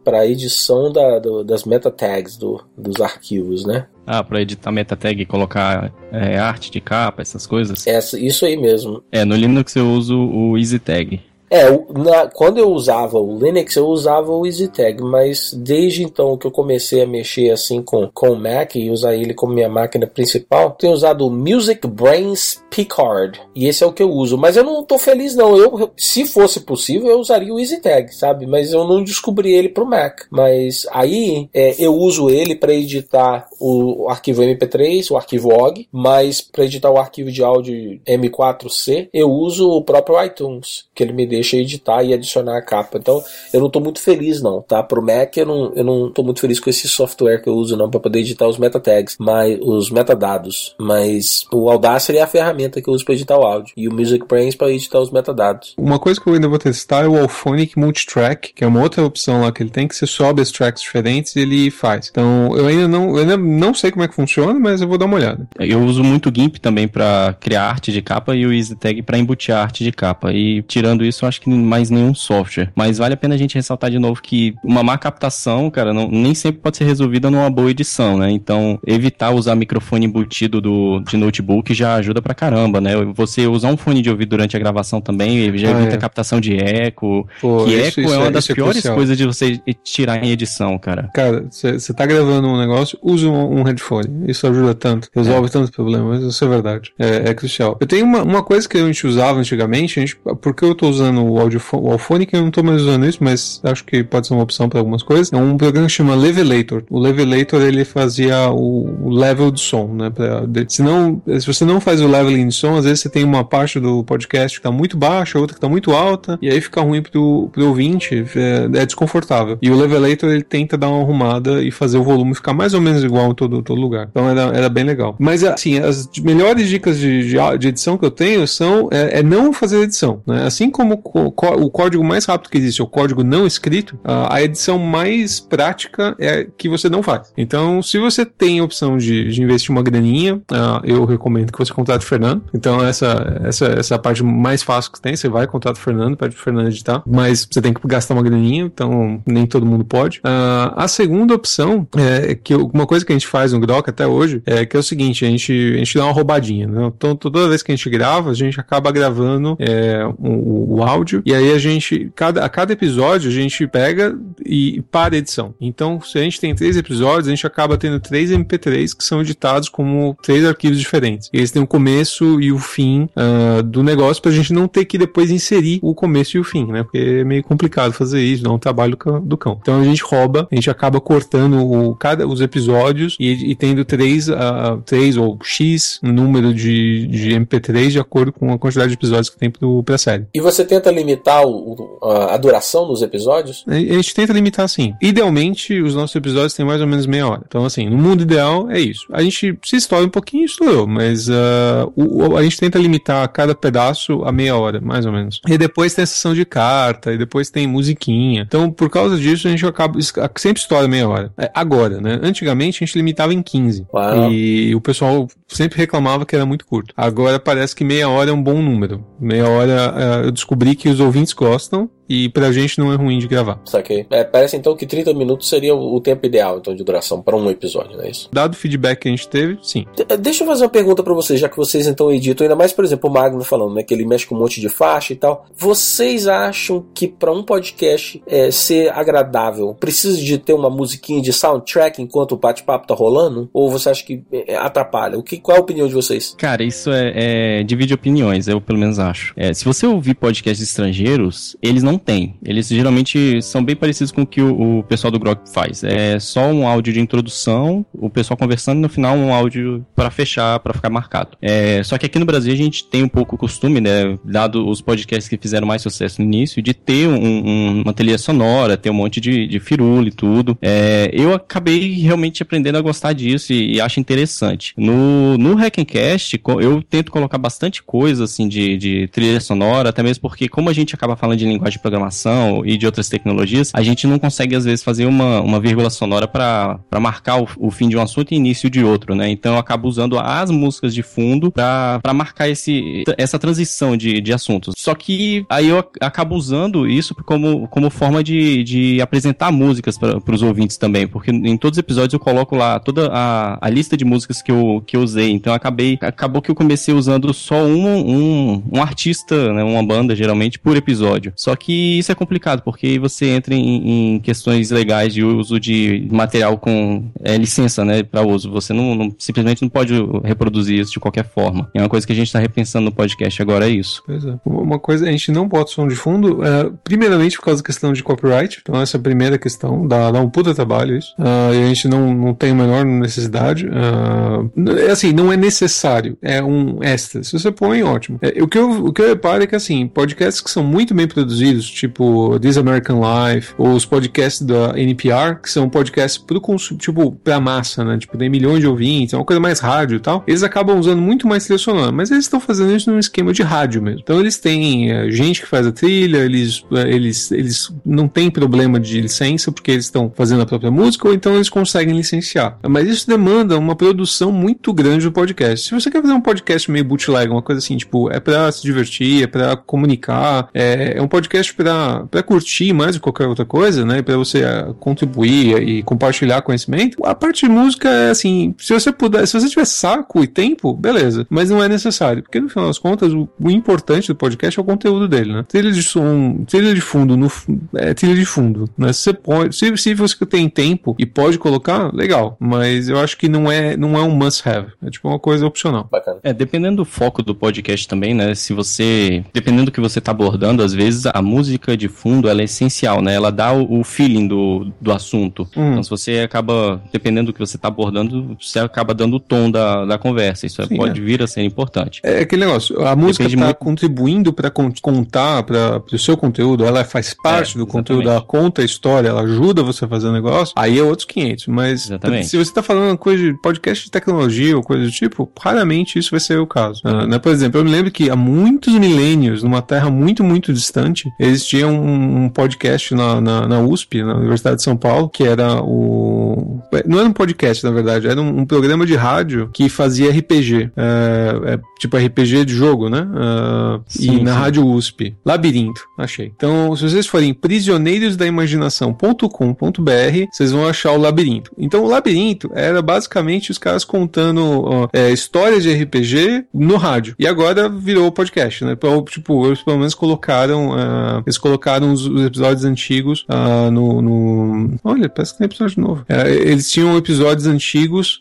para 0.05 0.27
edição 0.27 0.91
da, 0.91 1.19
do, 1.19 1.45
das 1.45 1.65
meta 1.65 1.91
tags 1.91 2.37
do, 2.37 2.65
dos 2.77 3.01
arquivos, 3.01 3.67
né? 3.67 3.87
Ah, 4.07 4.23
para 4.23 4.41
editar 4.41 4.71
meta 4.71 4.97
tag 4.97 5.21
e 5.21 5.27
colocar 5.27 5.93
é, 6.11 6.39
arte 6.39 6.71
de 6.71 6.81
capa, 6.81 7.21
essas 7.21 7.47
coisas? 7.47 7.87
Essa, 7.87 8.19
isso 8.19 8.47
aí 8.47 8.57
mesmo. 8.57 9.03
É, 9.13 9.25
no 9.25 9.35
Linux 9.35 9.75
eu 9.77 9.91
uso 9.91 10.17
o 10.17 10.57
EasyTag. 10.57 11.21
É, 11.51 11.71
na, 11.71 12.29
quando 12.29 12.59
eu 12.59 12.71
usava 12.71 13.19
o 13.19 13.39
Linux, 13.39 13.75
eu 13.77 13.87
usava 13.87 14.31
o 14.31 14.47
EasyTag, 14.47 15.03
mas 15.03 15.53
desde 15.55 16.03
então 16.03 16.37
que 16.37 16.47
eu 16.47 16.51
comecei 16.51 17.03
a 17.03 17.07
mexer 17.07 17.51
assim 17.51 17.83
com, 17.83 18.09
com 18.13 18.33
o 18.33 18.37
Mac 18.37 18.77
e 18.77 18.91
usar 18.91 19.15
ele 19.15 19.33
como 19.33 19.55
minha 19.55 19.69
máquina 19.69 20.07
principal, 20.07 20.73
tenho 20.73 20.93
usado 20.93 21.27
o 21.27 21.31
Music 21.31 21.87
Brains 21.87 22.63
Picard. 22.71 23.41
E 23.55 23.67
esse 23.67 23.83
é 23.83 23.87
o 23.87 23.93
que 23.93 24.03
eu 24.03 24.11
uso. 24.11 24.37
Mas 24.37 24.57
eu 24.57 24.65
não 24.65 24.85
tô 24.85 24.99
feliz, 24.99 25.35
não. 25.35 25.57
Eu, 25.57 25.91
se 25.97 26.27
fosse 26.27 26.61
possível, 26.61 27.09
eu 27.09 27.19
usaria 27.19 27.53
o 27.53 27.59
EasyTag, 27.59 28.15
sabe? 28.15 28.47
Mas 28.47 28.73
eu 28.73 28.87
não 28.87 29.03
descobri 29.03 29.53
ele 29.53 29.69
pro 29.69 29.87
Mac. 29.87 30.23
Mas 30.31 30.87
aí 30.91 31.49
é, 31.53 31.75
eu 31.79 31.95
uso 31.95 32.31
ele 32.31 32.55
para 32.55 32.73
editar 32.73 33.49
o, 33.59 34.09
arquivo 34.09 34.43
MP3, 34.43 35.11
o 35.11 35.17
arquivo 35.17 35.53
OGG, 35.53 35.89
mas 35.91 36.41
para 36.41 36.65
editar 36.65 36.91
o 36.91 36.99
arquivo 36.99 37.33
de 37.33 37.43
áudio 37.43 38.01
M4C, 38.07 39.09
eu 39.13 39.31
uso 39.31 39.69
o 39.69 39.83
próprio 39.83 40.23
iTunes, 40.25 40.85
que 40.95 41.03
ele 41.03 41.13
me 41.13 41.27
deixa 41.27 41.57
editar 41.57 42.03
e 42.03 42.13
adicionar 42.13 42.59
a 42.59 42.63
capa. 42.63 42.99
Então, 42.99 43.23
eu 43.53 43.61
não 43.61 43.71
tô 43.71 43.81
muito 43.81 44.01
feliz 44.01 44.41
não, 44.41 44.63
tá? 44.63 44.83
Pro 44.83 45.03
Mac 45.03 45.37
eu 45.37 45.47
não, 45.47 45.73
eu 45.75 45.85
não 45.85 46.13
tô 46.13 46.23
muito 46.23 46.41
feliz 46.41 46.61
com 46.61 46.71
esse 46.71 46.89
software 46.89 47.43
que 47.43 47.49
eu 47.49 47.55
uso 47.55 47.77
não 47.77 47.91
para 47.91 48.01
poder 48.01 48.21
editar 48.21 48.47
os 48.47 48.59
meta 48.59 48.79
tags, 48.79 49.17
mas 49.19 49.59
os 49.61 49.91
metadados, 49.91 50.75
mas 50.79 51.47
o 51.53 51.69
Audacity 51.69 52.19
é 52.19 52.23
a 52.23 52.27
ferramenta 52.27 52.58
que 52.59 52.89
eu 52.89 52.95
uso 52.95 53.05
para 53.05 53.15
editar 53.15 53.39
o 53.39 53.43
áudio 53.43 53.73
e 53.77 53.89
o 53.89 53.93
Music 53.93 54.27
Brains 54.27 54.55
para 54.55 54.71
editar 54.71 55.01
os 55.01 55.11
metadados. 55.11 55.75
Uma 55.79 55.99
coisa 55.99 56.21
que 56.21 56.27
eu 56.27 56.35
ainda 56.35 56.49
vou 56.49 56.59
testar 56.59 57.05
é 57.05 57.09
o 57.09 57.19
Alphonic 57.19 57.79
Multitrack, 57.79 58.53
que 58.55 58.65
é 58.65 58.67
uma 58.67 58.81
outra 58.81 59.05
opção 59.05 59.43
lá 59.43 59.53
que 59.53 59.63
ele 59.63 59.71
tem 59.71 59.87
que 59.87 59.95
você 59.95 60.07
sobe 60.07 60.43
as 60.43 60.51
tracks 60.51 60.83
diferentes 60.83 61.37
e 61.37 61.41
ele 61.41 61.71
faz. 61.71 62.09
Então, 62.11 62.57
eu 62.57 62.67
ainda 62.67 62.89
não, 62.89 63.11
eu 63.11 63.19
ainda 63.19 63.37
não 63.37 63.73
sei 63.75 63.91
como 63.91 64.05
é 64.05 64.09
que 64.09 64.15
funciona, 64.15 64.59
mas 64.59 64.81
eu 64.81 64.89
vou 64.89 64.99
dar 64.99 65.07
uma 65.07 65.17
olhada. 65.17 65.47
Eu 65.59 65.83
uso 65.83 66.03
muito 66.03 66.29
o 66.29 66.33
GIMP 66.35 66.57
também 66.57 66.89
para 66.89 67.37
criar 67.41 67.65
arte 67.65 67.93
de 67.93 68.03
capa 68.03 68.35
e 68.35 68.47
o 68.47 68.53
EasyTag 68.53 69.03
para 69.03 69.19
embutir 69.19 69.55
a 69.55 69.63
arte 69.63 69.85
de 69.85 69.93
capa. 69.93 70.33
E 70.33 70.63
tirando 70.63 71.05
isso, 71.05 71.25
eu 71.25 71.29
acho 71.29 71.41
que 71.41 71.51
mais 71.51 71.91
nenhum 71.91 72.15
software. 72.15 72.73
Mas 72.75 72.99
vale 72.99 73.15
a 73.15 73.17
pena 73.17 73.35
a 73.35 73.39
gente 73.39 73.55
ressaltar 73.55 73.91
de 73.91 73.99
novo 73.99 74.21
que 74.23 74.55
uma 74.63 74.83
má 74.83 74.97
captação, 74.99 75.71
cara, 75.71 75.93
não, 75.93 76.09
nem 76.09 76.35
sempre 76.35 76.61
pode 76.61 76.77
ser 76.77 76.85
resolvida 76.85 77.31
numa 77.31 77.51
boa 77.51 77.71
edição, 77.71 78.19
né? 78.19 78.31
Então, 78.31 78.79
evitar 78.87 79.31
usar 79.31 79.55
microfone 79.55 80.07
embutido 80.07 80.61
do, 80.61 81.01
de 81.01 81.17
notebook 81.17 81.73
já 81.75 81.95
ajuda 81.95 82.23
pra 82.23 82.35
caramba, 82.35 82.48
né? 82.81 82.93
Você 83.15 83.47
usar 83.47 83.69
um 83.69 83.77
fone 83.77 84.03
de 84.03 84.11
ouvido 84.11 84.31
durante 84.31 84.57
a 84.57 84.61
gravação 84.61 85.01
também 85.01 85.57
já 85.59 85.69
ah, 85.69 85.81
evita 85.81 85.95
é. 85.95 85.99
captação 85.99 86.41
de 86.41 86.57
eco. 86.57 87.29
Pô, 87.41 87.65
que 87.65 87.75
isso, 87.75 87.89
eco 87.89 88.01
isso 88.01 88.15
é 88.15 88.19
uma 88.19 88.27
é, 88.27 88.31
das 88.31 88.47
piores 88.47 88.85
é 88.85 88.95
coisas 88.95 89.17
de 89.17 89.27
você 89.27 89.61
tirar 89.83 90.23
em 90.23 90.31
edição, 90.31 90.79
cara. 90.79 91.11
Cara, 91.15 91.47
você 91.51 91.93
tá 91.93 92.07
gravando 92.07 92.49
um 92.49 92.59
negócio, 92.59 92.99
usa 93.03 93.29
um, 93.29 93.61
um 93.61 93.63
headphone. 93.63 94.25
Isso 94.27 94.47
ajuda 94.47 94.75
tanto, 94.75 95.09
resolve 95.15 95.47
é. 95.47 95.51
tantos 95.51 95.71
problemas, 95.71 96.23
isso 96.23 96.45
é 96.45 96.49
verdade. 96.49 96.93
É, 96.99 97.31
é 97.31 97.35
crucial. 97.35 97.77
Eu 97.81 97.87
tenho 97.87 98.05
uma, 98.05 98.23
uma 98.23 98.43
coisa 98.43 98.69
que 98.69 98.77
a 98.77 98.87
gente 98.87 99.07
usava 99.07 99.39
antigamente, 99.39 99.99
a 99.99 100.03
gente, 100.03 100.19
porque 100.41 100.65
eu 100.65 100.75
tô 100.75 100.89
usando 100.89 101.25
o 101.25 101.39
áudio 101.39 101.61
o 101.73 101.91
Alphonic, 101.91 102.35
eu 102.35 102.43
não 102.43 102.51
tô 102.51 102.63
mais 102.63 102.83
usando 102.83 103.07
isso, 103.07 103.19
mas 103.21 103.61
acho 103.65 103.85
que 103.85 104.03
pode 104.03 104.27
ser 104.27 104.35
uma 104.35 104.43
opção 104.43 104.69
para 104.69 104.79
algumas 104.79 105.03
coisas. 105.03 105.33
É 105.33 105.37
um 105.37 105.57
programa 105.57 105.87
que 105.87 105.93
chama 105.93 106.15
Levelator. 106.15 106.83
O 106.91 106.99
Levelator 106.99 107.63
ele 107.63 107.85
fazia 107.85 108.51
o, 108.51 109.07
o 109.07 109.11
level 109.11 109.51
de 109.51 109.61
som, 109.61 109.89
né? 109.95 110.11
Pra, 110.11 110.47
de, 110.47 110.67
se, 110.69 110.83
não, 110.83 111.21
se 111.27 111.47
você 111.47 111.65
não 111.65 111.81
faz 111.81 112.01
o 112.01 112.09
leveling 112.09 112.38
de 112.47 112.55
som, 112.55 112.77
às 112.77 112.85
vezes 112.85 113.01
você 113.01 113.09
tem 113.09 113.25
uma 113.25 113.45
parte 113.45 113.81
do 113.81 114.05
podcast 114.05 114.59
que 114.59 114.63
tá 114.63 114.71
muito 114.71 114.97
baixa, 114.97 115.39
outra 115.39 115.55
que 115.55 115.61
tá 115.61 115.69
muito 115.69 115.93
alta, 115.93 116.39
e 116.41 116.51
aí 116.51 116.61
fica 116.61 116.81
ruim 116.81 117.03
pro, 117.03 117.49
pro 117.53 117.67
ouvinte, 117.67 118.25
é, 118.37 118.81
é 118.81 118.87
desconfortável. 118.87 119.59
E 119.61 119.71
o 119.71 119.77
Levelator 119.77 120.31
ele 120.31 120.43
tenta 120.43 120.77
dar 120.77 120.89
uma 120.89 121.03
arrumada 121.03 121.63
e 121.63 121.71
fazer 121.71 121.99
o 121.99 122.03
volume 122.03 122.35
ficar 122.35 122.53
mais 122.53 122.75
ou 122.75 122.81
menos 122.81 123.03
igual 123.03 123.31
em 123.31 123.35
todo, 123.35 123.63
todo 123.63 123.81
lugar. 123.81 124.09
Então 124.11 124.29
era, 124.29 124.43
era 124.57 124.69
bem 124.69 124.85
legal. 124.85 125.17
Mas 125.19 125.43
assim, 125.43 125.79
as 125.79 126.09
melhores 126.19 126.69
dicas 126.69 126.99
de, 126.99 127.29
de, 127.29 127.59
de 127.59 127.69
edição 127.69 127.97
que 127.97 128.05
eu 128.05 128.11
tenho 128.11 128.47
são 128.47 128.89
é, 128.91 129.21
é 129.21 129.23
não 129.23 129.53
fazer 129.53 129.81
edição, 129.81 130.23
né? 130.27 130.45
Assim 130.47 130.71
como 130.71 131.03
o, 131.05 131.27
o 131.29 131.71
código 131.71 132.05
mais 132.05 132.25
rápido 132.25 132.51
que 132.51 132.59
existe, 132.59 132.83
o 132.83 132.87
código 132.87 133.23
não 133.23 133.47
escrito, 133.47 133.99
a 134.05 134.43
edição 134.43 134.79
mais 134.79 135.41
prática 135.41 136.15
é 136.19 136.47
que 136.57 136.69
você 136.69 136.89
não 136.89 137.03
faz. 137.03 137.33
Então, 137.37 137.83
se 137.83 137.99
você 137.99 138.25
tem 138.25 138.61
a 138.61 138.65
opção 138.65 138.97
de, 138.97 139.31
de 139.31 139.43
investir 139.43 139.71
uma 139.71 139.83
graninha, 139.83 140.41
eu 140.85 141.05
recomendo 141.05 141.53
que 141.53 141.59
você 141.59 141.73
contrate 141.73 142.05
o 142.05 142.09
Fernando. 142.09 142.28
Então, 142.53 142.85
essa, 142.85 143.41
essa, 143.45 143.67
essa 143.67 143.95
é 143.95 143.97
a 143.97 143.99
parte 143.99 144.23
mais 144.23 144.63
fácil 144.63 144.93
que 144.93 145.01
tem. 145.01 145.17
Você 145.17 145.29
vai, 145.29 145.47
contrata 145.47 145.79
o 145.79 145.83
Fernando, 145.83 146.17
pede 146.17 146.35
pro 146.35 146.45
Fernando 146.45 146.69
editar, 146.69 147.03
mas 147.07 147.47
você 147.51 147.61
tem 147.61 147.73
que 147.73 147.81
gastar 147.87 148.15
uma 148.15 148.23
graninha, 148.23 148.65
então 148.65 149.23
nem 149.27 149.47
todo 149.47 149.67
mundo 149.67 149.85
pode. 149.85 150.21
a 150.25 150.89
segunda 150.89 151.35
opção 151.35 151.87
é 151.97 152.35
que 152.35 152.55
uma 152.55 152.87
coisa 152.87 153.05
que 153.05 153.13
a 153.13 153.15
gente 153.15 153.27
faz 153.27 153.53
no 153.53 153.61
Grok 153.61 153.89
até 153.89 154.07
hoje 154.07 154.43
é 154.47 154.65
que 154.67 154.77
é 154.77 154.81
o 154.81 154.83
seguinte: 154.83 155.25
a 155.25 155.29
gente, 155.29 155.53
a 155.53 155.79
gente 155.79 155.97
dá 155.97 156.05
uma 156.05 156.13
roubadinha. 156.13 156.67
Né? 156.67 156.93
Então, 156.97 157.15
toda 157.17 157.49
vez 157.49 157.63
que 157.63 157.73
a 157.73 157.77
gente 157.77 157.89
grava, 157.91 158.31
a 158.31 158.35
gente 158.35 158.59
acaba 158.61 158.91
gravando 158.91 159.57
é, 159.59 160.05
o, 160.19 160.77
o 160.77 160.83
áudio 160.83 161.23
e 161.25 161.35
aí 161.35 161.53
a 161.53 161.59
gente, 161.59 162.11
cada, 162.15 162.45
a 162.45 162.49
cada 162.49 162.73
episódio, 162.73 163.31
a 163.31 163.33
gente 163.33 163.67
pega 163.67 164.19
e 164.45 164.83
para 164.91 165.15
a 165.15 165.19
edição. 165.19 165.55
Então, 165.61 166.01
se 166.01 166.19
a 166.19 166.23
gente 166.23 166.41
tem 166.41 166.55
três 166.55 166.77
episódios, 166.77 167.29
a 167.29 167.31
gente 167.31 167.47
acaba 167.47 167.77
tendo 167.77 168.01
três 168.01 168.31
MP3 168.31 168.97
que 168.97 169.05
são 169.05 169.21
editados 169.21 169.69
como 169.69 170.17
três 170.23 170.45
arquivos 170.45 170.79
diferentes. 170.79 171.29
E 171.33 171.39
eles 171.39 171.51
têm 171.51 171.63
o 171.63 171.67
começo 171.67 172.18
e 172.41 172.53
o 172.53 172.59
fim 172.59 173.09
uh, 173.17 173.63
do 173.63 173.83
negócio 173.83 174.23
pra 174.23 174.33
gente 174.33 174.53
não 174.53 174.69
ter 174.69 174.85
que 174.85 174.99
depois 174.99 175.31
inserir 175.31 175.79
o 175.83 175.95
começo 175.95 176.37
e 176.37 176.41
o 176.41 176.45
fim, 176.45 176.67
né? 176.67 176.83
Porque 176.83 176.99
é 176.99 177.25
meio 177.25 177.43
complicado 177.43 177.93
fazer 177.93 178.21
isso, 178.23 178.43
dá 178.43 178.51
um 178.51 178.59
trabalho 178.59 178.97
do 179.23 179.37
cão. 179.37 179.59
Então 179.61 179.81
a 179.81 179.85
gente 179.85 180.03
rouba, 180.03 180.49
a 180.51 180.55
gente 180.55 180.71
acaba 180.71 181.01
cortando 181.01 181.59
o, 181.59 181.95
cada, 181.95 182.27
os 182.27 182.41
episódios 182.41 183.17
e, 183.19 183.51
e 183.51 183.55
tendo 183.55 183.85
três, 183.85 184.29
uh, 184.29 184.83
três 184.85 185.17
ou 185.17 185.39
X 185.43 186.01
número 186.03 186.53
de, 186.53 187.07
de 187.07 187.31
MP3 187.31 187.91
de 187.91 187.99
acordo 187.99 188.33
com 188.33 188.53
a 188.53 188.59
quantidade 188.59 188.89
de 188.89 188.95
episódios 188.95 189.31
que 189.31 189.39
tem 189.39 189.51
pro, 189.51 189.83
pra 189.83 189.99
série. 189.99 190.27
E 190.35 190.41
você 190.41 190.65
tenta 190.65 190.91
limitar 190.91 191.47
o, 191.47 192.01
a, 192.03 192.35
a 192.35 192.37
duração 192.37 192.87
dos 192.87 193.03
episódios? 193.03 193.65
A 193.67 193.75
gente 193.75 194.15
tenta 194.15 194.33
limitar 194.33 194.65
assim. 194.65 194.95
Idealmente, 195.01 195.81
os 195.81 195.95
nossos 195.95 196.15
episódios 196.17 196.55
têm 196.55 196.65
mais 196.65 196.81
ou 196.81 196.87
menos 196.87 197.07
meia 197.07 197.27
hora. 197.27 197.43
Então, 197.47 197.65
assim, 197.65 197.89
no 197.89 197.97
mundo 197.97 198.23
ideal 198.23 198.71
é 198.71 198.81
isso. 198.81 199.07
A 199.13 199.23
gente 199.23 199.59
se 199.65 199.77
estoura 199.77 200.05
um 200.05 200.11
pouquinho, 200.11 200.45
estourou, 200.45 200.87
mas 200.87 201.29
uh, 201.29 201.93
o, 201.97 202.08
a 202.37 202.43
gente 202.43 202.59
tenta 202.59 202.79
limitar 202.79 203.27
cada 203.29 203.55
pedaço 203.55 204.23
a 204.25 204.33
meia 204.33 204.57
hora, 204.57 204.81
mais 204.81 205.07
ou 205.07 205.13
menos. 205.13 205.41
E 205.47 205.57
depois 205.59 205.95
tem 205.95 206.03
a 206.03 206.07
sessão 206.07 206.35
de 206.35 206.45
carta, 206.45 207.13
e 207.13 207.19
depois 207.19 207.51
tem 207.51 207.67
musiquinha. 207.67 208.43
Então, 208.47 208.71
por 208.71 208.91
causa 208.91 209.17
disso, 209.17 209.47
a 209.47 209.51
gente 209.51 209.65
acaba 209.67 209.99
sempre 210.37 210.61
estoura 210.61 210.89
meia 210.89 211.09
hora. 211.09 211.33
É, 211.39 211.51
agora, 211.55 212.01
né? 212.01 212.19
Antigamente 212.23 212.83
a 212.83 212.87
gente 212.87 212.97
limitava 212.97 213.33
em 213.35 213.43
15. 213.43 213.87
Uau. 213.93 214.33
E 214.33 214.75
o 214.75 214.81
pessoal 214.81 215.29
sempre 215.47 215.79
reclamava 215.79 216.27
que 216.27 216.35
era 216.35 216.47
muito 216.47 216.67
curto. 216.67 216.93
Agora 216.97 217.39
parece 217.39 217.75
que 217.75 217.85
meia 217.85 218.09
hora 218.09 218.31
é 218.31 218.33
um 218.33 218.43
bom 218.43 218.61
número. 218.63 219.05
Meia 219.21 219.49
hora 219.49 219.95
uh, 219.95 220.27
eu 220.27 220.31
descobri 220.31 220.75
que 220.75 220.89
os 220.89 221.01
ouvintes 221.01 221.33
gostam 221.33 221.91
e 222.09 222.29
pra 222.29 222.53
gente 222.53 222.79
não 222.79 222.93
é 222.93 222.97
ruim 222.97 223.19
de 223.19 223.29
gravar. 223.29 223.61
Saquei. 223.65 224.07
É, 224.11 224.25
parece 224.25 224.57
então 224.57 224.77
que 224.77 224.87
30 224.87 225.13
minutos 225.15 225.49
seria 225.49 225.75
o 225.75 226.01
tempo 226.01 226.27
ideal 226.27 226.59
então 226.59 226.75
de 226.75 226.83
duração 226.83 227.21
para 227.21 227.37
um 227.37 227.51
episódio, 227.51 227.97
não 227.97 228.05
é 228.05 228.11
isso? 228.11 228.29
Dado 228.33 228.55
o 228.55 228.57
feedback 228.57 229.01
que 229.01 229.09
a 229.09 229.11
gente 229.11 229.29
teve, 229.29 229.59
sim. 229.63 229.87
De 229.95 230.05
deixa 230.17 230.43
eu 230.43 230.49
fazer 230.49 230.65
uma 230.65 230.71
pergunta 230.71 231.03
para 231.03 231.15
vocês, 231.15 231.39
já 231.39 231.49
que 231.49 231.57
vocês 231.57 231.87
então 231.87 232.11
editam, 232.11 232.45
ainda 232.45 232.57
mais, 232.57 232.73
por 232.73 232.85
exemplo, 232.85 233.11
o 233.11 233.13
Magno 233.13 233.43
falando, 233.45 233.75
né, 233.75 233.83
que 233.83 233.93
ele 233.93 234.07
mexe 234.07 234.27
com 234.27 234.35
um 234.35 234.39
monte 234.39 234.61
de 234.61 234.69
faixa 234.69 235.13
e 235.13 235.17
tal. 235.17 235.47
Vocês 235.57 236.27
acham 236.27 236.85
que 236.95 237.07
para 237.09 237.33
um 237.33 237.43
podcast 237.43 238.23
é, 238.27 238.51
ser 238.51 238.91
agradável, 238.93 239.75
precisa 239.75 240.19
de 240.19 240.39
ter 240.39 240.53
uma 240.53 240.71
musiquinha 240.71 241.21
de 241.21 241.33
soundtrack 241.33 242.01
enquanto 242.01 242.33
o 242.33 242.37
bate-papo 242.37 242.87
tá 242.87 242.95
rolando? 242.95 243.49
Ou 243.53 243.71
você 243.71 243.91
acha 243.91 244.05
que 244.05 244.23
é, 244.33 244.57
atrapalha? 244.57 245.19
O 245.19 245.23
que, 245.23 245.39
qual 245.39 245.57
é 245.57 245.61
a 245.61 245.63
opinião 245.63 245.87
de 245.87 245.95
vocês? 245.95 246.35
Cara, 246.39 246.63
isso 246.63 246.91
é, 246.91 247.61
é 247.61 247.63
divide 247.63 247.95
opiniões, 247.95 248.49
eu 248.49 248.61
pelo 248.61 248.79
menos 248.79 248.99
acho. 248.99 249.33
É, 249.37 249.53
se 249.53 249.65
você 249.65 249.87
ouvir 249.87 250.15
podcasts 250.15 250.67
estrangeiros, 250.67 251.57
eles 251.63 251.83
não 251.83 251.98
têm. 251.99 252.37
Eles 252.45 252.69
geralmente 252.69 253.43
são 253.43 253.63
bem 253.63 253.77
parecidos 253.77 254.13
com 254.13 254.23
o 254.23 254.27
que 254.27 254.41
o, 254.41 254.79
o 254.79 254.83
pessoal 254.85 255.11
do 255.11 255.19
Grok 255.19 255.51
faz. 255.53 255.83
É 255.85 256.19
só 256.19 256.43
um 256.47 256.67
áudio 256.67 256.93
de 256.93 257.01
introdução, 257.01 257.85
o 257.93 258.09
pessoal 258.09 258.37
conversando 258.37 258.79
e 258.79 258.83
no 258.83 258.89
final 258.89 259.17
um 259.17 259.33
áudio 259.33 259.85
para 259.95 260.11
fechar, 260.11 260.59
para 260.61 260.73
ficar 260.73 260.91
marcado. 260.91 261.37
É, 261.41 261.83
só 261.83 261.99
que 261.99 262.07
aqui 262.07 262.19
no 262.19 262.25
Brasil 262.25 262.53
a 262.53 262.57
gente 262.57 262.85
tem 262.85 263.03
um 263.03 263.09
pouco 263.09 263.37
o 263.37 263.39
costume, 263.39 263.81
né, 263.81 264.19
dado 264.25 264.69
os 264.69 264.81
podcasts 264.81 265.29
que 265.29 265.37
fizeram 265.37 265.67
mais 265.67 265.83
sucesso 265.83 266.21
no 266.21 266.27
início, 266.27 266.63
de 266.63 266.75
ter 266.75 267.09
um, 267.09 267.15
um, 267.15 267.83
uma 267.83 267.93
trilha 267.93 268.19
sonora, 268.19 268.77
ter 268.77 268.91
um 268.91 268.95
monte 268.95 269.21
de, 269.21 269.47
de 269.47 269.61
firula 269.61 270.09
e 270.09 270.13
tudo. 270.13 270.57
É, 270.63 271.11
eu 271.13 271.35
acabei 271.35 271.95
realmente 271.95 272.43
aprendendo 272.43 272.79
a 272.79 272.81
gostar 272.81 273.13
disso 273.13 273.53
e, 273.53 273.77
e 273.77 273.81
acho 273.81 274.01
interessante. 274.01 274.73
No, 274.77 275.37
no 275.39 275.55
Hackencast, 275.55 276.41
eu 276.61 276.83
tento 276.83 277.11
colocar 277.11 277.39
bastante 277.39 277.83
coisa 277.83 278.25
assim 278.25 278.49
de, 278.49 278.77
de 278.77 279.09
trilha 279.09 279.41
sonora, 279.41 279.89
até 279.89 280.03
mesmo 280.03 280.23
porque 280.23 280.49
como 280.49 280.69
a 280.69 280.73
gente 280.73 280.95
acaba 280.95 281.17
falando 281.17 281.39
de 281.39 281.47
linguagem 281.47 281.81
programação 281.89 282.63
e 282.65 282.77
de 282.77 282.87
outras 282.87 283.09
tecnologias, 283.09 283.71
a 283.75 283.83
gente 283.83 284.07
não 284.07 284.19
consegue 284.19 284.55
às 284.55 284.65
vezes 284.65 284.83
fazer 284.83 285.07
uma, 285.07 285.41
uma 285.41 285.59
vírgula 285.59 285.89
sonora 285.89 286.29
para 286.29 287.01
marcar 287.01 287.41
o, 287.41 287.49
o, 287.57 287.71
fim 287.71 287.89
de 287.89 287.97
um 287.97 288.03
assunto 288.03 288.33
e 288.33 288.37
início 288.37 288.69
de 288.69 288.85
outro, 288.85 289.15
né? 289.15 289.29
Então 289.31 289.55
eu 289.55 289.59
acabo 289.59 289.89
usando 289.89 290.19
as 290.19 290.51
músicas 290.51 290.95
de 290.95 291.03
fundo 291.03 291.51
para 291.51 292.15
marcar 292.15 292.49
esse, 292.49 293.05
essa 293.17 293.39
transição 293.39 293.97
de, 293.97 294.21
de 294.21 294.33
assuntos. 294.33 294.75
Só 294.77 294.95
que 294.95 295.47
aí 295.49 295.69
eu 295.69 295.79
acabo 296.01 296.35
usando 296.35 296.87
isso 296.87 297.15
como, 297.15 297.67
como 297.69 297.89
forma 297.91 298.23
de, 298.23 298.63
de 298.63 299.01
apresentar 299.01 299.51
músicas 299.51 299.97
para 299.99 300.35
os 300.35 300.43
ouvintes 300.43 300.77
também, 300.77 301.07
porque 301.07 301.31
em 301.31 301.57
todos 301.57 301.79
os 301.79 301.81
episódios 301.81 302.13
eu 302.13 302.21
coloco 302.21 302.55
lá 302.55 302.79
toda 302.79 303.09
a, 303.13 303.59
a 303.67 303.71
lista 303.71 303.97
de 303.97 304.05
músicas 304.05 304.43
que 304.43 304.53
eu, 304.53 304.83
que 304.87 304.97
eu 304.97 305.01
usei. 305.01 305.31
Então 305.31 305.55
acabei, 305.55 305.99
acabou 306.03 306.43
que 306.43 306.51
eu 306.51 306.55
comecei 306.55 306.93
usando 306.93 307.33
só 307.33 307.65
um, 307.65 307.89
um, 307.89 308.63
um 308.73 308.83
artista, 308.83 309.53
né, 309.53 309.63
uma 309.63 309.83
banda 309.83 310.15
geralmente 310.15 310.59
por 310.59 310.77
episódio. 310.77 311.33
Só 311.37 311.55
que 311.57 311.78
isso 311.99 312.13
é 312.13 312.15
complicado 312.15 312.63
porque 312.63 312.99
você 312.99 313.27
entra 313.27 313.55
em, 313.55 314.17
em 314.17 314.21
questões 314.21 314.71
legais 314.71 315.13
de 315.15 315.23
uso 315.23 315.59
de 315.59 316.09
material 316.11 316.59
com 316.59 317.11
é, 317.23 317.37
licença, 317.37 317.85
né, 317.85 318.03
para 318.03 318.23
uso. 318.23 318.51
Você 318.51 318.73
não, 318.73 318.95
não, 318.95 319.15
simplesmente 319.19 319.63
não 319.63 319.69
pode 319.69 319.95
reproduzir 320.25 320.79
isso 320.79 320.93
de 320.93 321.01
qualquer 321.01 321.29
forma. 321.29 321.71
É 321.75 321.81
uma 321.81 321.89
coisa 321.89 322.07
que 322.07 322.13
a 322.13 322.17
gente 322.17 322.27
está 322.27 322.39
repensando 322.39 322.87
no 322.87 322.93
podcast 322.93 323.41
agora 323.41 323.67
é 323.67 323.71
isso. 323.71 324.03
Pois 324.07 324.25
é. 324.25 324.39
Uma 324.45 324.79
coisa, 324.79 325.07
a 325.07 325.11
gente 325.11 325.33
não 325.33 325.49
bota 325.49 325.71
som 325.71 325.87
de 325.87 325.95
fundo, 325.95 326.45
é, 326.45 326.71
primeiramente 326.85 327.37
por 327.37 327.45
causa 327.45 327.63
da 327.63 327.67
questão 327.67 327.93
de 327.93 328.03
copyright. 328.03 328.59
Então 328.63 328.81
essa 328.81 328.97
é 328.97 328.99
a 328.99 329.03
primeira 329.03 329.39
questão, 329.39 329.87
dá, 329.87 330.11
dá 330.11 330.21
um 330.21 330.31
puta 330.31 330.55
trabalho 330.55 330.97
isso. 330.97 331.15
Uh, 331.19 331.55
e 331.55 331.63
a 331.63 331.67
gente 331.67 331.89
não, 331.89 332.15
não 332.15 332.35
tem 332.35 332.51
a 332.51 332.55
menor 332.55 332.85
necessidade. 332.85 333.67
Uh, 333.67 334.91
assim, 334.91 335.13
não 335.13 335.33
é 335.33 335.37
necessário, 335.37 336.17
é 336.23 336.43
um 336.43 336.83
extra. 336.83 337.23
Se 337.23 337.33
você 337.33 337.51
põe, 337.51 337.83
ótimo. 337.83 338.19
É, 338.23 338.43
o, 338.43 338.49
que 338.49 338.59
eu, 338.59 338.87
o 338.87 338.93
que 338.93 339.03
eu 339.03 339.09
reparo 339.09 339.43
é 339.43 339.47
que, 339.47 339.57
assim, 339.57 339.87
podcasts 339.87 340.41
que 340.41 340.51
são 340.51 340.63
muito 340.63 340.95
bem 340.95 341.07
produzidos, 341.07 341.68
tipo 341.73 342.39
This 342.41 342.57
American 342.57 343.01
Life, 343.01 343.55
ou 343.57 343.73
os 343.73 343.85
podcasts 343.85 344.43
da 344.43 344.79
NPR, 344.79 345.41
que 345.43 345.51
são 345.51 345.69
podcasts 345.69 346.19
pro 346.19 346.41
consumo, 346.41 346.79
tipo, 346.79 347.13
pra 347.13 347.41
massa, 347.41 347.85
né? 347.85 347.99
Tipo, 347.99 348.17
tem 348.17 348.29
milhões 348.29 348.61
de 348.61 348.67
ouvintes, 348.67 349.15
é 349.15 349.17
uma 349.17 349.25
coisa 349.25 349.41
mais 349.41 349.61
rádio 349.61 349.97
e 349.97 350.01
tal. 350.01 350.25
Eles 350.27 350.43
acabam 350.43 350.79
usando 350.79 351.01
muito 351.01 351.27
mais 351.27 351.45
trilha 351.45 351.59
sonora, 351.59 351.93
mas 351.93 352.11
eles 352.11 352.25
estão 352.25 352.41
fazendo 352.41 352.75
isso 352.75 352.91
num 352.91 352.99
esquema 352.99 353.33
de 353.33 353.43
rádio 353.43 353.83
mesmo. 353.83 354.01
Então 354.01 354.21
eles 354.21 354.39
têm 354.39 354.91
é, 354.91 355.11
gente 355.11 355.41
que 355.41 355.47
faz 355.47 355.67
a 355.67 355.73
trilha, 355.73 356.19
eles, 356.19 356.65
é, 356.73 356.89
eles, 356.89 357.31
eles 357.31 357.73
não 357.85 358.09
têm 358.09 358.31
problema 358.31 358.79
de 358.79 359.01
licença, 359.01 359.51
porque 359.53 359.71
eles 359.71 359.85
estão 359.85 360.13
fazendo 360.15 360.43
a 360.43 360.47
própria 360.47 360.71
música, 360.71 361.09
ou 361.09 361.15
então 361.15 361.35
eles 361.35 361.49
conseguem 361.49 361.97
licenciar. 361.97 362.59
Mas 362.69 362.89
isso 362.89 363.07
demanda 363.07 363.59
uma 363.59 363.75
produção 363.75 364.33
muito 364.33 364.73
grande 364.73 365.05
do 365.05 365.13
podcast. 365.13 365.69
Se 365.69 365.75
você 365.75 365.91
quer 365.91 366.01
fazer 366.01 366.15
um 366.15 366.21
podcast 366.21 366.71
meio 366.71 366.85
bootleg, 366.85 367.31
uma 367.31 367.43
coisa 367.43 367.59
assim, 367.59 367.77
tipo, 367.77 368.11
é 368.11 368.21
pra 368.21 368.51
se 368.53 368.63
divertir, 368.63 369.25
é 369.25 369.27
pra 369.27 369.57
comunicar, 369.57 370.49
é, 370.55 370.99
é 370.99 371.03
um 371.03 371.09
podcast 371.09 371.53
pra 371.65 372.23
curtir 372.23 372.73
mais 372.73 372.95
do 372.95 373.01
que 373.01 373.05
qualquer 373.05 373.27
outra 373.27 373.45
coisa, 373.45 373.85
né? 373.85 374.03
Pra 374.03 374.17
você 374.17 374.43
é, 374.43 374.73
contribuir 374.79 375.63
e 375.63 375.83
compartilhar 375.83 376.43
conhecimento. 376.43 377.05
A 377.05 377.15
parte 377.15 377.47
de 377.47 377.53
música 377.53 377.89
é 377.89 378.11
assim, 378.11 378.55
se 378.59 378.73
você 378.73 378.93
puder, 378.93 379.27
se 379.27 379.39
você 379.39 379.49
tiver 379.49 379.65
saco 379.65 380.23
e 380.23 380.27
tempo, 380.27 380.75
beleza. 380.75 381.27
Mas 381.29 381.51
não 381.51 381.63
é 381.63 381.69
necessário, 381.69 382.23
porque 382.23 382.41
no 382.41 382.49
final 382.49 382.69
das 382.69 382.79
contas, 382.79 383.13
o, 383.13 383.29
o 383.41 383.51
importante 383.51 384.09
do 384.09 384.15
podcast 384.15 384.59
é 384.59 384.63
o 384.63 384.65
conteúdo 384.65 385.09
dele, 385.09 385.33
né? 385.33 385.45
Trilha 385.47 385.71
de 385.71 385.83
som, 385.83 386.45
trilha 386.47 386.75
de 386.75 386.81
fundo, 386.81 387.17
no, 387.17 387.31
é 387.75 387.95
trilha 387.95 388.15
de 388.15 388.25
fundo, 388.25 388.69
né? 388.77 388.93
Você 388.93 389.13
pode, 389.13 389.55
se, 389.55 389.77
se 389.77 389.95
você 389.95 390.25
tem 390.27 390.49
tempo 390.49 390.95
e 390.99 391.07
pode 391.07 391.39
colocar, 391.39 391.95
legal. 391.95 392.37
Mas 392.39 392.89
eu 392.89 392.99
acho 392.99 393.17
que 393.17 393.29
não 393.29 393.51
é, 393.51 393.77
não 393.77 393.97
é 393.97 394.03
um 394.03 394.11
must-have. 394.11 394.69
É 394.83 394.91
tipo 394.91 395.09
uma 395.09 395.19
coisa 395.19 395.47
opcional. 395.47 395.89
Bacana. 395.91 396.19
É, 396.23 396.33
dependendo 396.33 396.77
do 396.77 396.85
foco 396.85 397.23
do 397.23 397.35
podcast 397.35 397.89
também, 397.89 398.15
né? 398.15 398.35
Se 398.35 398.53
você. 398.53 399.25
Dependendo 399.33 399.67
do 399.67 399.73
que 399.73 399.81
você 399.81 400.01
tá 400.01 400.11
abordando, 400.11 400.63
às 400.63 400.73
vezes 400.73 401.07
a 401.07 401.23
música 401.23 401.38
de 401.43 401.89
fundo 401.89 402.29
ela 402.29 402.41
é 402.41 402.45
essencial, 402.45 403.01
né? 403.03 403.15
Ela 403.15 403.31
dá 403.31 403.53
o, 403.53 403.81
o 403.81 403.85
feeling 403.85 404.27
do, 404.27 404.73
do 404.81 404.93
assunto. 404.93 405.49
Hum. 405.57 405.73
Então, 405.73 405.83
se 405.83 405.91
você 405.91 406.21
acaba, 406.21 406.83
dependendo 406.93 407.27
do 407.27 407.33
que 407.33 407.41
você 407.41 407.57
tá 407.57 407.69
abordando, 407.69 408.37
você 408.41 408.59
acaba 408.59 408.95
dando 408.95 409.17
o 409.17 409.21
tom 409.21 409.51
da, 409.51 409.85
da 409.85 409.99
conversa. 409.99 410.47
Isso 410.47 410.63
Sim, 410.67 410.77
pode 410.77 411.01
é. 411.01 411.05
vir 411.05 411.23
a 411.23 411.27
ser 411.27 411.43
importante. 411.43 412.01
É 412.03 412.21
aquele 412.21 412.45
negócio. 412.45 412.81
A 412.87 412.97
música 412.97 413.25
Depende 413.25 413.41
tá 413.41 413.47
muito... 413.47 413.59
contribuindo 413.59 414.33
para 414.33 414.51
contar 414.51 415.43
para 415.43 415.83
o 415.93 415.99
seu 415.99 416.17
conteúdo, 416.17 416.65
ela 416.65 416.85
faz 416.85 417.15
parte 417.15 417.57
é, 417.57 417.59
do 417.59 417.67
conteúdo, 417.67 418.09
ela 418.09 418.21
conta 418.21 418.63
a 418.63 418.65
história, 418.65 419.09
ela 419.09 419.23
ajuda 419.23 419.63
você 419.63 419.85
a 419.85 419.89
fazer 419.89 420.07
o 420.07 420.11
um 420.11 420.13
negócio, 420.13 420.55
aí 420.57 420.79
é 420.79 420.83
outros 420.83 421.07
500. 421.07 421.47
Mas 421.49 421.87
exatamente. 421.87 422.27
se 422.27 422.37
você 422.37 422.53
tá 422.53 422.63
falando 422.63 422.97
coisa 422.97 423.23
de 423.23 423.35
podcast 423.41 423.85
de 423.85 423.91
tecnologia 423.91 424.57
ou 424.57 424.63
coisa 424.63 424.85
do 424.85 424.91
tipo, 424.91 425.31
raramente 425.39 425.99
isso 425.99 426.11
vai 426.11 426.21
ser 426.21 426.39
o 426.39 426.47
caso. 426.47 426.83
Uh, 426.85 427.07
né? 427.07 427.19
Por 427.19 427.33
exemplo, 427.33 427.61
eu 427.61 427.65
me 427.65 427.71
lembro 427.71 427.91
que 427.91 428.11
há 428.11 428.17
muitos 428.17 428.75
milênios, 428.75 429.43
numa 429.43 429.63
terra 429.63 429.91
muito, 429.91 430.23
muito 430.23 430.53
distante, 430.53 431.11
existia 431.29 431.67
um, 431.67 432.25
um 432.25 432.29
podcast 432.29 432.95
na, 432.95 433.21
na, 433.21 433.49
na, 433.49 433.61
USP, 433.61 434.03
na 434.03 434.17
Universidade 434.17 434.57
de 434.57 434.63
São 434.63 434.77
Paulo, 434.77 435.09
que 435.09 435.25
era 435.25 435.63
o. 435.63 436.61
Não 436.87 436.99
era 436.99 437.09
um 437.09 437.13
podcast, 437.13 437.65
na 437.65 437.71
verdade, 437.71 438.09
era 438.09 438.21
um, 438.21 438.41
um 438.41 438.47
programa 438.47 438.87
de 438.87 438.95
rádio 438.95 439.51
que 439.53 439.69
fazia 439.69 440.11
RPG. 440.11 440.71
É, 440.77 441.55
é, 441.55 441.59
tipo 441.79 441.97
RPG 441.97 442.45
de 442.45 442.55
jogo, 442.55 442.89
né? 442.89 443.03
Uh, 443.03 443.83
sim, 443.87 444.19
e 444.19 444.23
na 444.23 444.33
sim. 444.33 444.39
Rádio 444.39 444.67
USP. 444.67 445.17
Labirinto, 445.25 445.81
achei. 445.97 446.33
Então, 446.35 446.75
se 446.77 446.89
vocês 446.89 447.07
forem 447.07 447.33
prisioneiros-da-imaginação.com.br, 447.33 450.27
vocês 450.33 450.53
vão 450.53 450.67
achar 450.67 450.93
o 450.93 450.99
labirinto. 450.99 451.53
Então, 451.57 451.85
o 451.85 451.89
labirinto 451.89 452.51
era 452.55 452.83
basicamente 452.83 453.51
os 453.51 453.59
caras 453.59 453.85
contando 453.85 454.89
é, 454.93 455.11
histórias 455.11 455.63
de 455.63 455.73
RPG 455.73 456.47
no 456.53 456.77
rádio. 456.77 457.15
E 457.19 457.27
agora 457.27 457.69
virou 457.69 458.11
podcast, 458.11 458.65
né? 458.65 458.73
Então, 458.73 459.05
tipo, 459.05 459.47
eles 459.47 459.63
pelo 459.63 459.79
menos 459.79 459.95
colocaram. 459.95 461.18
Uh, 461.19 461.23
eles 461.27 461.39
colocaram 461.39 461.93
os, 461.93 462.07
os 462.07 462.25
episódios 462.25 462.65
antigos 462.65 463.27
uh, 463.29 463.71
no, 463.71 464.03
no, 464.03 464.79
Olha, 464.85 465.09
parece 465.09 465.33
que 465.33 465.39
tem 465.39 465.47
episódio 465.47 465.81
novo. 465.81 466.03
Uh, 466.03 466.29
eles 466.29 466.71
tinham 466.71 466.97
episódios 466.97 467.47
antigos 467.47 468.21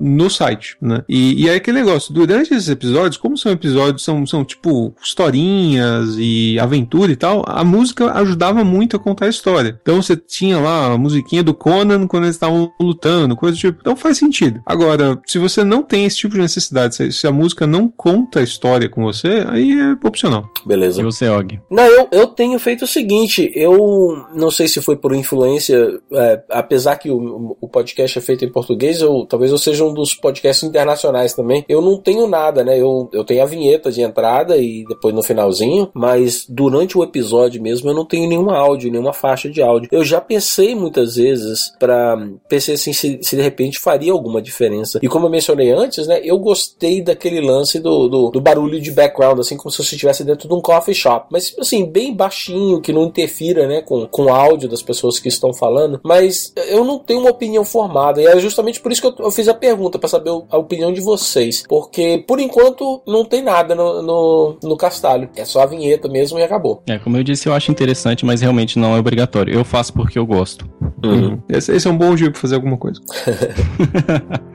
no 0.00 0.28
site, 0.28 0.76
né? 0.80 1.02
E, 1.08 1.44
e 1.44 1.48
aí 1.48 1.56
aquele 1.56 1.78
negócio, 1.78 2.12
durante 2.12 2.52
esses 2.52 2.68
episódios, 2.68 3.16
como 3.16 3.36
são 3.36 3.52
episódios, 3.52 4.04
são, 4.04 4.26
são 4.26 4.44
tipo 4.44 4.94
historinhas 5.02 6.16
e 6.18 6.58
aventura 6.58 7.12
e 7.12 7.16
tal, 7.16 7.44
a 7.46 7.64
música 7.64 8.12
ajudava 8.12 8.64
muito 8.64 8.96
a 8.96 8.98
contar 8.98 9.26
a 9.26 9.30
história. 9.30 9.78
Então 9.82 10.02
você 10.02 10.16
tinha 10.16 10.58
lá 10.58 10.92
a 10.92 10.98
musiquinha 10.98 11.42
do 11.42 11.54
Conan 11.54 12.06
quando 12.06 12.24
eles 12.24 12.36
estavam 12.36 12.72
lutando, 12.80 13.36
coisa 13.36 13.56
do 13.56 13.60
tipo. 13.60 13.78
Então 13.80 13.96
faz 13.96 14.18
sentido. 14.18 14.60
Agora, 14.66 15.20
se 15.26 15.38
você 15.38 15.64
não 15.64 15.82
tem 15.82 16.04
esse 16.04 16.16
tipo 16.16 16.34
de 16.34 16.40
necessidade, 16.40 16.94
se, 16.94 17.12
se 17.12 17.26
a 17.26 17.32
música 17.32 17.66
não 17.66 17.88
conta 17.88 18.40
a 18.40 18.42
história 18.42 18.88
com 18.88 19.02
você, 19.02 19.44
aí 19.48 19.72
é 19.72 20.06
opcional. 20.06 20.48
Beleza. 20.66 21.00
E 21.00 21.04
você, 21.04 21.28
Og? 21.28 21.60
Não, 21.70 21.84
eu, 21.84 22.08
eu 22.12 22.26
tenho 22.34 22.58
feito 22.58 22.84
o 22.84 22.88
seguinte, 22.88 23.50
eu 23.54 24.26
não 24.34 24.50
sei 24.50 24.68
se 24.68 24.82
foi 24.82 24.96
por 24.96 25.14
influência, 25.14 26.00
é, 26.12 26.42
apesar 26.50 26.96
que 26.96 27.10
o, 27.10 27.56
o 27.60 27.68
podcast 27.68 28.18
é 28.18 28.20
feito 28.20 28.44
em 28.44 28.52
português, 28.52 29.00
eu, 29.00 29.24
talvez 29.26 29.50
eu 29.50 29.58
seja 29.58 29.84
um 29.84 29.94
dos 29.94 30.14
podcasts 30.14 30.62
internacionais 30.62 31.32
também. 31.32 31.64
Eu 31.68 31.80
não 31.80 31.98
tenho 31.98 32.26
nada, 32.26 32.64
né? 32.64 32.78
Eu, 32.78 33.08
eu 33.12 33.24
tenho 33.24 33.42
a 33.42 33.46
vinheta 33.46 33.90
de 33.90 34.02
entrada 34.02 34.56
e 34.56 34.84
depois 34.86 35.14
no 35.14 35.22
finalzinho, 35.22 35.90
mas 35.94 36.46
durante 36.48 36.98
o 36.98 37.02
episódio 37.02 37.62
mesmo 37.62 37.88
eu 37.88 37.94
não 37.94 38.04
tenho 38.04 38.28
nenhum 38.28 38.50
áudio, 38.50 38.90
nenhuma 38.90 39.12
faixa 39.12 39.48
de 39.48 39.62
áudio. 39.62 39.88
Eu 39.92 40.04
já 40.04 40.20
pensei 40.20 40.74
muitas 40.74 41.16
vezes 41.16 41.72
para 41.78 42.16
pensei 42.48 42.74
assim 42.74 42.92
se, 42.92 43.18
se 43.22 43.36
de 43.36 43.42
repente 43.42 43.78
faria 43.78 44.12
alguma 44.12 44.42
diferença. 44.42 44.98
E 45.02 45.08
como 45.08 45.26
eu 45.26 45.30
mencionei 45.30 45.70
antes, 45.70 46.06
né? 46.06 46.20
Eu 46.22 46.38
gostei 46.38 47.02
daquele 47.02 47.40
lance 47.40 47.78
do, 47.78 48.08
do, 48.08 48.30
do 48.30 48.40
barulho 48.40 48.80
de 48.80 48.90
background, 48.90 49.38
assim 49.38 49.56
como 49.56 49.70
se 49.70 49.78
você 49.78 49.94
estivesse 49.94 50.24
dentro 50.24 50.48
de 50.48 50.54
um 50.54 50.60
coffee 50.60 50.94
shop, 50.94 51.26
mas 51.30 51.54
assim 51.58 51.84
bem 51.84 52.14
baixinho, 52.24 52.80
que 52.80 52.92
não 52.92 53.04
interfira, 53.04 53.66
né? 53.66 53.82
Com, 53.82 54.06
com 54.06 54.24
o 54.24 54.28
áudio 54.28 54.68
das 54.68 54.82
pessoas 54.82 55.18
que 55.18 55.28
estão 55.28 55.52
falando. 55.52 56.00
Mas 56.02 56.52
eu 56.68 56.84
não 56.84 56.98
tenho 56.98 57.20
uma 57.20 57.30
opinião 57.30 57.64
formada 57.64 58.20
e 58.20 58.26
é 58.26 58.38
justamente 58.38 58.80
por 58.80 58.90
isso 58.90 59.00
que 59.00 59.06
eu, 59.06 59.26
eu 59.26 59.30
fiz 59.30 59.48
a 59.48 59.54
pergunta 59.54 59.98
para 59.98 60.08
saber 60.08 60.30
a 60.50 60.58
opinião 60.58 60.92
de 60.92 61.00
vocês, 61.00 61.64
porque 61.68 62.24
por 62.26 62.40
enquanto 62.40 63.02
não 63.06 63.24
tem 63.24 63.42
nada 63.42 63.74
no, 63.74 64.02
no, 64.02 64.56
no 64.62 64.76
castalho, 64.76 65.28
é 65.36 65.44
só 65.44 65.62
a 65.62 65.66
vinheta 65.66 66.08
mesmo 66.08 66.38
e 66.38 66.42
acabou. 66.42 66.82
É, 66.86 66.98
como 66.98 67.16
eu 67.16 67.22
disse, 67.22 67.48
eu 67.48 67.54
acho 67.54 67.70
interessante, 67.70 68.24
mas 68.24 68.40
realmente 68.40 68.78
não 68.78 68.96
é 68.96 68.98
obrigatório. 68.98 69.54
Eu 69.54 69.64
faço 69.64 69.92
porque 69.92 70.18
eu 70.18 70.26
gosto. 70.26 70.68
Uhum. 71.04 71.38
Esse, 71.48 71.72
esse, 71.72 71.86
é 71.86 71.90
um 71.90 71.96
bom 71.96 72.14
dia 72.14 72.30
para 72.30 72.40
fazer 72.40 72.54
alguma 72.54 72.76
coisa. 72.76 73.00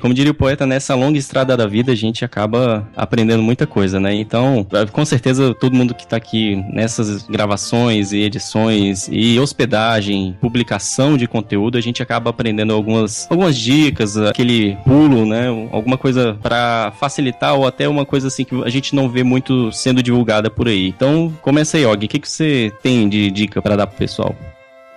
como 0.00 0.14
diria 0.14 0.32
o 0.32 0.34
poeta, 0.34 0.66
nessa 0.66 0.94
longa 0.94 1.18
estrada 1.18 1.56
da 1.56 1.66
vida 1.66 1.92
a 1.92 1.94
gente 1.94 2.24
acaba 2.24 2.88
aprendendo 2.96 3.42
muita 3.42 3.66
coisa, 3.66 4.00
né? 4.00 4.14
Então, 4.14 4.66
com 4.92 5.04
certeza 5.04 5.54
todo 5.54 5.76
mundo 5.76 5.94
que 5.94 6.06
tá 6.06 6.16
aqui 6.16 6.56
nessas 6.72 7.22
gravações 7.24 8.12
e 8.12 8.18
edições 8.18 9.08
e 9.10 9.38
hospedagem, 9.38 10.36
publicação 10.40 11.16
de 11.16 11.26
conteúdo, 11.26 11.78
a 11.78 11.80
gente 11.80 12.02
acaba 12.02 12.30
aprendendo 12.30 12.72
algumas, 12.72 13.26
algumas 13.30 13.56
dicas, 13.56 14.16
aquele 14.16 14.76
pulo, 14.84 15.26
né? 15.26 15.48
Alguma 15.70 15.96
coisa 15.96 16.36
para 16.42 16.92
facilitar 16.98 17.54
ou 17.54 17.66
até 17.66 17.88
uma 17.88 18.04
coisa 18.04 18.28
assim 18.28 18.44
que 18.44 18.54
a 18.64 18.68
gente 18.68 18.94
não 18.94 19.08
vê 19.08 19.22
muito 19.22 19.70
sendo 19.72 20.02
divulgada 20.02 20.50
por 20.50 20.68
aí. 20.68 20.88
Então, 20.88 21.32
começa 21.42 21.76
aí, 21.76 21.86
Og. 21.86 22.04
O 22.04 22.08
que, 22.08 22.18
que 22.18 22.28
você 22.28 22.72
tem 22.82 23.08
de 23.08 23.30
dica 23.30 23.60
para 23.60 23.76
dar 23.76 23.86
pro 23.86 23.96
pessoal? 23.98 24.34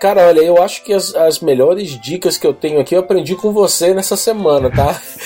Cara, 0.04 0.28
olha, 0.28 0.42
eu 0.42 0.62
acho 0.62 0.84
que 0.84 0.92
as, 0.92 1.16
as 1.16 1.40
melhores 1.40 1.98
dicas 1.98 2.36
que 2.36 2.46
eu 2.46 2.54
tenho 2.54 2.78
aqui 2.78 2.94
eu 2.94 3.00
aprendi 3.00 3.38
com 3.38 3.54
você 3.54 3.94
nessa 3.94 4.18
semana, 4.18 4.70
tá? 4.70 5.02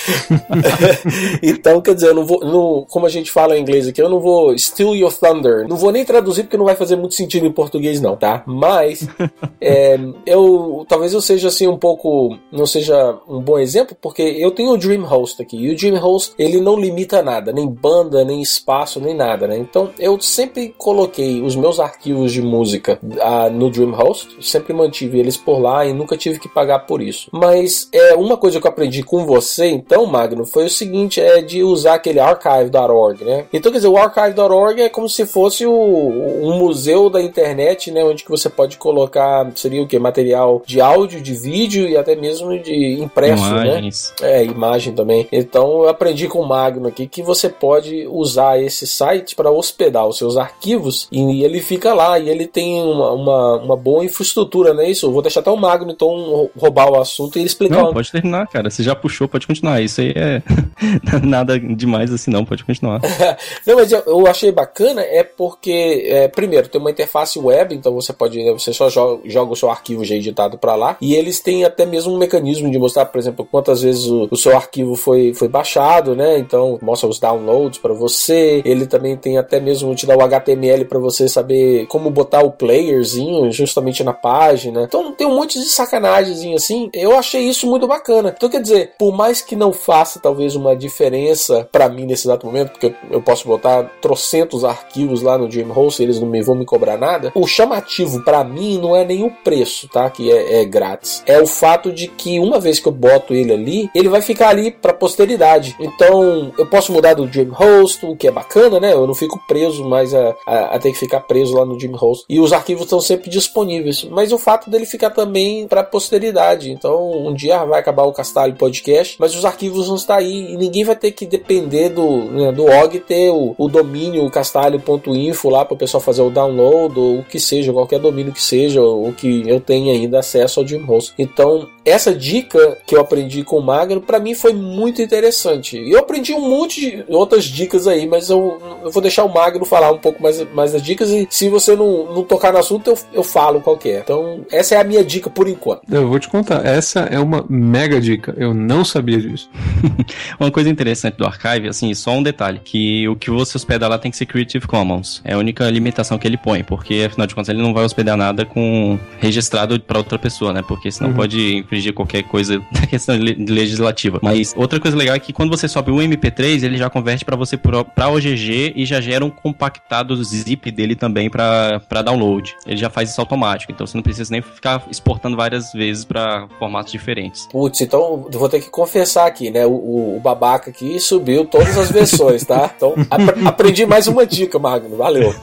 então, 1.42 1.80
quer 1.80 1.94
dizer, 1.94 2.08
eu 2.08 2.14
não 2.14 2.24
vou. 2.24 2.40
Não, 2.40 2.86
como 2.88 3.06
a 3.06 3.08
gente 3.08 3.30
fala 3.30 3.56
em 3.56 3.60
inglês 3.60 3.86
aqui, 3.88 4.00
eu 4.00 4.08
não 4.08 4.20
vou 4.20 4.56
steal 4.58 4.94
your 4.94 5.12
thunder. 5.12 5.66
Não 5.68 5.76
vou 5.76 5.92
nem 5.92 6.04
traduzir 6.04 6.44
porque 6.44 6.56
não 6.56 6.64
vai 6.64 6.76
fazer 6.76 6.96
muito 6.96 7.14
sentido 7.14 7.46
em 7.46 7.52
português, 7.52 8.00
não, 8.00 8.16
tá? 8.16 8.42
Mas 8.46 9.06
é, 9.60 9.98
eu 10.26 10.84
talvez 10.88 11.12
eu 11.12 11.20
seja 11.20 11.48
assim 11.48 11.66
um 11.66 11.76
pouco. 11.76 12.38
não 12.52 12.66
seja 12.66 13.18
um 13.28 13.40
bom 13.40 13.58
exemplo, 13.58 13.96
porque 14.00 14.22
eu 14.22 14.50
tenho 14.50 14.70
o 14.70 14.78
Dreamhost 14.78 15.42
aqui. 15.42 15.56
E 15.56 15.70
o 15.70 15.76
Dreamhost 15.76 16.34
ele 16.38 16.60
não 16.60 16.78
limita 16.78 17.22
nada, 17.22 17.52
nem 17.52 17.66
banda, 17.66 18.24
nem 18.24 18.40
espaço, 18.40 19.00
nem 19.00 19.14
nada, 19.14 19.46
né? 19.46 19.58
Então 19.58 19.90
eu 19.98 20.20
sempre 20.20 20.74
coloquei 20.76 21.42
os 21.42 21.56
meus 21.56 21.80
arquivos 21.80 22.32
de 22.32 22.42
música 22.42 22.98
ah, 23.20 23.50
no 23.50 23.70
Dreamhost, 23.70 24.36
sempre 24.40 24.67
sempre 24.68 24.74
mantive 24.74 25.18
eles 25.18 25.36
por 25.36 25.58
lá 25.58 25.86
e 25.86 25.92
nunca 25.92 26.16
tive 26.16 26.38
que 26.38 26.48
pagar 26.48 26.80
por 26.80 27.00
isso. 27.00 27.28
Mas 27.32 27.88
é 27.92 28.14
uma 28.14 28.36
coisa 28.36 28.60
que 28.60 28.66
eu 28.66 28.70
aprendi 28.70 29.02
com 29.02 29.24
você, 29.24 29.66
então, 29.68 30.06
Magno, 30.06 30.44
foi 30.44 30.66
o 30.66 30.70
seguinte: 30.70 31.20
é 31.20 31.40
de 31.40 31.62
usar 31.62 31.94
aquele 31.94 32.20
archive.org, 32.20 33.24
né? 33.24 33.46
Então, 33.52 33.72
quer 33.72 33.78
dizer, 33.78 33.88
o 33.88 33.96
archive.org 33.96 34.82
é 34.82 34.88
como 34.88 35.08
se 35.08 35.26
fosse 35.26 35.66
o, 35.66 35.72
um 35.72 36.58
museu 36.58 37.08
da 37.08 37.20
internet, 37.20 37.90
né? 37.90 38.04
Onde 38.04 38.24
que 38.24 38.30
você 38.30 38.48
pode 38.48 38.76
colocar, 38.76 39.50
seria 39.54 39.82
o 39.82 39.86
que? 39.86 39.98
Material 39.98 40.62
de 40.66 40.80
áudio, 40.80 41.20
de 41.20 41.34
vídeo 41.34 41.88
e 41.88 41.96
até 41.96 42.14
mesmo 42.14 42.58
de 42.58 43.00
impresso, 43.00 43.54
né? 43.54 43.64
Imagens. 43.64 44.14
né? 44.20 44.40
É, 44.40 44.44
imagem 44.44 44.94
também. 44.94 45.26
Então, 45.32 45.82
eu 45.82 45.88
aprendi 45.88 46.28
com 46.28 46.40
o 46.40 46.46
Magno 46.46 46.88
aqui 46.88 47.06
que 47.06 47.22
você 47.22 47.48
pode 47.48 48.06
usar 48.06 48.60
esse 48.60 48.86
site 48.86 49.34
para 49.34 49.50
hospedar 49.50 50.06
os 50.06 50.18
seus 50.18 50.36
arquivos 50.36 51.08
e 51.10 51.42
ele 51.42 51.60
fica 51.60 51.94
lá 51.94 52.18
e 52.18 52.28
ele 52.28 52.46
tem 52.46 52.80
uma, 52.82 53.12
uma, 53.12 53.56
uma 53.56 53.76
boa 53.76 54.04
infraestrutura 54.04 54.57
cultura, 54.58 54.74
não 54.74 54.82
é 54.82 54.90
isso? 54.90 55.06
Eu 55.06 55.12
vou 55.12 55.22
deixar 55.22 55.40
até 55.40 55.50
o 55.50 55.56
Magno 55.56 55.90
então 55.90 56.50
roubar 56.56 56.90
o 56.90 57.00
assunto 57.00 57.38
e 57.38 57.44
explicar. 57.44 57.82
Não, 57.82 57.92
pode 57.92 58.10
terminar, 58.10 58.46
cara. 58.48 58.70
Você 58.70 58.82
já 58.82 58.94
puxou, 58.94 59.28
pode 59.28 59.46
continuar. 59.46 59.80
Isso 59.80 60.00
aí 60.00 60.12
é 60.16 60.42
nada 61.22 61.58
demais 61.58 62.12
assim, 62.12 62.30
não. 62.30 62.44
Pode 62.44 62.64
continuar. 62.64 63.00
não, 63.66 63.76
mas 63.76 63.92
eu, 63.92 64.02
eu, 64.06 64.26
achei 64.26 64.50
bacana 64.50 65.02
é 65.02 65.22
porque, 65.22 66.06
é, 66.06 66.28
primeiro, 66.28 66.68
tem 66.68 66.80
uma 66.80 66.90
interface 66.90 67.38
web, 67.38 67.74
então 67.74 67.92
você 67.94 68.12
pode, 68.12 68.42
né, 68.42 68.52
você 68.52 68.72
só 68.72 68.88
joga, 68.88 69.22
joga, 69.24 69.52
o 69.52 69.56
seu 69.56 69.70
arquivo 69.70 70.04
já 70.04 70.14
editado 70.14 70.58
para 70.58 70.74
lá. 70.74 70.96
E 71.00 71.14
eles 71.14 71.40
têm 71.40 71.64
até 71.64 71.86
mesmo 71.86 72.14
um 72.14 72.18
mecanismo 72.18 72.70
de 72.70 72.78
mostrar, 72.78 73.06
por 73.06 73.18
exemplo, 73.18 73.46
quantas 73.50 73.82
vezes 73.82 74.06
o, 74.06 74.28
o 74.30 74.36
seu 74.36 74.56
arquivo 74.56 74.94
foi, 74.94 75.32
foi 75.34 75.48
baixado, 75.48 76.14
né? 76.14 76.38
Então 76.38 76.78
mostra 76.82 77.08
os 77.08 77.18
downloads 77.18 77.78
para 77.78 77.94
você. 77.94 78.62
Ele 78.64 78.86
também 78.86 79.16
tem 79.16 79.38
até 79.38 79.60
mesmo 79.60 79.94
te 79.94 80.06
dá 80.06 80.16
o 80.16 80.22
HTML 80.22 80.84
para 80.84 80.98
você 80.98 81.28
saber 81.28 81.86
como 81.86 82.10
botar 82.10 82.42
o 82.42 82.50
playerzinho 82.50 83.50
justamente 83.52 84.02
na 84.02 84.12
página 84.12 84.37
página. 84.38 84.82
Então 84.84 85.12
tem 85.12 85.26
um 85.26 85.34
monte 85.34 85.58
de 85.58 85.66
sacanagem 85.66 86.54
assim. 86.54 86.88
Eu 86.94 87.18
achei 87.18 87.42
isso 87.42 87.66
muito 87.66 87.88
bacana. 87.88 88.32
Então 88.36 88.48
quer 88.48 88.62
dizer, 88.62 88.92
por 88.96 89.12
mais 89.12 89.42
que 89.42 89.56
não 89.56 89.72
faça 89.72 90.20
talvez 90.20 90.54
uma 90.54 90.76
diferença 90.76 91.68
para 91.72 91.88
mim 91.88 92.06
nesse 92.06 92.28
exato 92.28 92.46
momento, 92.46 92.70
porque 92.70 92.94
eu 93.10 93.20
posso 93.20 93.48
botar 93.48 93.82
trocentos 94.00 94.64
arquivos 94.64 95.22
lá 95.22 95.36
no 95.36 95.48
Dreamhost 95.48 96.00
e 96.00 96.04
eles 96.04 96.20
não 96.20 96.28
me, 96.28 96.40
vão 96.40 96.54
me 96.54 96.64
cobrar 96.64 96.96
nada, 96.96 97.32
o 97.34 97.48
chamativo 97.48 98.22
para 98.22 98.44
mim 98.44 98.78
não 98.78 98.94
é 98.94 99.04
nem 99.04 99.24
o 99.24 99.30
preço, 99.30 99.88
tá? 99.88 100.08
Que 100.08 100.30
é, 100.30 100.60
é 100.60 100.64
grátis. 100.64 101.22
É 101.26 101.40
o 101.40 101.46
fato 101.46 101.92
de 101.92 102.06
que 102.06 102.38
uma 102.38 102.60
vez 102.60 102.78
que 102.78 102.86
eu 102.86 102.92
boto 102.92 103.34
ele 103.34 103.52
ali, 103.52 103.90
ele 103.92 104.08
vai 104.08 104.22
ficar 104.22 104.50
ali 104.50 104.70
para 104.70 104.92
posteridade. 104.92 105.74
Então 105.80 106.52
eu 106.56 106.66
posso 106.66 106.92
mudar 106.92 107.14
do 107.14 107.26
Dreamhost, 107.26 108.06
o 108.06 108.14
que 108.14 108.28
é 108.28 108.30
bacana, 108.30 108.78
né? 108.78 108.92
Eu 108.92 109.06
não 109.06 109.14
fico 109.14 109.40
preso 109.48 109.84
mais 109.84 110.14
a, 110.14 110.36
a, 110.46 110.76
a 110.76 110.78
ter 110.78 110.92
que 110.92 110.98
ficar 110.98 111.20
preso 111.20 111.56
lá 111.56 111.64
no 111.64 111.76
Dreamhost. 111.76 112.24
E 112.28 112.38
os 112.38 112.52
arquivos 112.52 112.84
estão 112.84 113.00
sempre 113.00 113.28
disponíveis. 113.28 114.04
Mas 114.04 114.27
o 114.32 114.38
o 114.38 114.40
fato 114.40 114.70
dele 114.70 114.86
ficar 114.86 115.10
também 115.10 115.66
para 115.66 115.82
posteridade. 115.82 116.70
Então, 116.70 117.26
um 117.26 117.34
dia 117.34 117.64
vai 117.64 117.80
acabar 117.80 118.04
o 118.04 118.12
Castalho 118.12 118.54
Podcast, 118.54 119.16
mas 119.18 119.34
os 119.34 119.44
arquivos 119.44 119.88
vão 119.88 119.96
estar 119.96 120.16
aí 120.16 120.52
e 120.52 120.56
ninguém 120.56 120.84
vai 120.84 120.96
ter 120.96 121.10
que 121.10 121.26
depender 121.26 121.90
do, 121.90 122.24
né, 122.24 122.52
do 122.52 122.64
OG 122.64 123.00
ter 123.00 123.30
o, 123.30 123.54
o 123.58 123.68
domínio 123.68 124.30
castalho.info 124.30 125.50
lá 125.50 125.64
para 125.64 125.74
o 125.74 125.78
pessoal 125.78 126.00
fazer 126.00 126.22
o 126.22 126.30
download 126.30 126.98
ou 126.98 127.18
o 127.18 127.24
que 127.24 127.40
seja, 127.40 127.72
qualquer 127.72 127.98
domínio 127.98 128.32
que 128.32 128.42
seja, 128.42 128.80
o 128.80 129.12
que 129.12 129.42
eu 129.46 129.60
tenha 129.60 129.92
ainda 129.92 130.20
acesso 130.20 130.60
ao 130.60 130.66
Dreamhost. 130.66 131.12
Então, 131.18 131.68
essa 131.84 132.14
dica 132.14 132.78
que 132.86 132.94
eu 132.94 133.00
aprendi 133.00 133.42
com 133.42 133.56
o 133.56 133.62
Magno, 133.62 134.00
para 134.00 134.20
mim 134.20 134.34
foi 134.34 134.52
muito 134.52 135.02
interessante. 135.02 135.78
E 135.78 135.90
eu 135.90 135.98
aprendi 135.98 136.32
um 136.32 136.48
monte 136.48 136.80
de 136.80 137.04
outras 137.08 137.44
dicas 137.44 137.86
aí, 137.86 138.06
mas 138.06 138.30
eu, 138.30 138.58
eu, 138.84 138.90
vou 138.90 139.02
deixar 139.02 139.24
o 139.24 139.32
Magno 139.32 139.64
falar 139.64 139.90
um 139.90 139.98
pouco 139.98 140.22
mais, 140.22 140.40
mais 140.52 140.72
das 140.72 140.82
dicas 140.82 141.10
e 141.10 141.26
se 141.30 141.48
você 141.48 141.74
não, 141.74 142.14
não 142.14 142.22
tocar 142.22 142.52
no 142.52 142.58
assunto, 142.58 142.90
eu, 142.90 142.98
eu 143.14 143.24
falo 143.24 143.60
qual 143.60 143.78
é. 143.86 143.98
Então, 143.98 144.17
então, 144.18 144.44
essa 144.50 144.74
é 144.74 144.80
a 144.80 144.84
minha 144.84 145.04
dica 145.04 145.30
por 145.30 145.48
enquanto. 145.48 145.82
Eu 145.90 146.08
vou 146.08 146.18
te 146.18 146.28
contar, 146.28 146.64
essa 146.66 147.00
é 147.00 147.18
uma 147.18 147.44
mega 147.48 148.00
dica. 148.00 148.34
Eu 148.36 148.52
não 148.52 148.84
sabia 148.84 149.18
disso. 149.18 149.48
uma 150.38 150.50
coisa 150.50 150.68
interessante 150.68 151.16
do 151.16 151.24
Archive, 151.24 151.68
assim, 151.68 151.94
só 151.94 152.12
um 152.12 152.22
detalhe, 152.22 152.60
que 152.62 153.08
o 153.08 153.14
que 153.14 153.30
você 153.30 153.56
hospeda 153.56 153.86
lá 153.86 153.98
tem 153.98 154.10
que 154.10 154.16
ser 154.16 154.26
Creative 154.26 154.66
Commons. 154.66 155.22
É 155.24 155.34
a 155.34 155.38
única 155.38 155.68
limitação 155.70 156.18
que 156.18 156.26
ele 156.26 156.36
põe, 156.36 156.64
porque 156.64 157.06
afinal 157.06 157.26
de 157.26 157.34
contas 157.34 157.48
ele 157.48 157.62
não 157.62 157.72
vai 157.72 157.84
hospedar 157.84 158.16
nada 158.16 158.44
com 158.44 158.98
registrado 159.18 159.78
para 159.80 159.98
outra 159.98 160.18
pessoa, 160.18 160.52
né? 160.52 160.62
Porque 160.66 160.90
senão 160.90 161.10
uhum. 161.10 161.16
pode 161.16 161.56
infringir 161.56 161.92
qualquer 161.92 162.24
coisa 162.24 162.58
da 162.72 162.86
questão 162.86 163.16
legislativa. 163.16 164.18
Mas 164.22 164.52
outra 164.56 164.80
coisa 164.80 164.96
legal 164.96 165.14
é 165.14 165.18
que 165.20 165.32
quando 165.32 165.50
você 165.50 165.68
sobe 165.68 165.90
o 165.90 165.96
MP3, 165.96 166.64
ele 166.64 166.76
já 166.76 166.90
converte 166.90 167.24
para 167.24 167.36
você 167.36 167.56
para 167.56 168.08
OGG 168.08 168.72
e 168.74 168.84
já 168.84 169.00
gera 169.00 169.24
um 169.24 169.30
compactado 169.30 170.16
zip 170.24 170.70
dele 170.70 170.96
também 170.96 171.30
para 171.30 172.02
download. 172.04 172.54
Ele 172.66 172.76
já 172.76 172.90
faz 172.90 173.10
isso 173.10 173.20
automático, 173.20 173.72
então 173.72 173.86
você 173.86 173.96
não 173.96 174.02
precisa 174.08 174.32
nem 174.32 174.40
ficar 174.40 174.86
exportando 174.90 175.36
várias 175.36 175.72
vezes 175.72 176.04
para 176.04 176.48
formatos 176.58 176.90
diferentes. 176.90 177.46
Putz, 177.50 177.80
então 177.82 178.26
vou 178.30 178.48
ter 178.48 178.60
que 178.60 178.70
confessar 178.70 179.26
aqui, 179.26 179.50
né? 179.50 179.66
O, 179.66 180.16
o 180.16 180.20
babaca 180.22 180.70
aqui 180.70 180.98
subiu 180.98 181.44
todas 181.44 181.76
as 181.76 181.90
versões, 181.90 182.44
tá? 182.44 182.70
Então 182.78 182.94
ap 183.10 183.46
aprendi 183.46 183.84
mais 183.84 184.06
uma 184.06 184.24
dica, 184.24 184.56
Magno. 184.58 184.96
Valeu. 184.96 185.34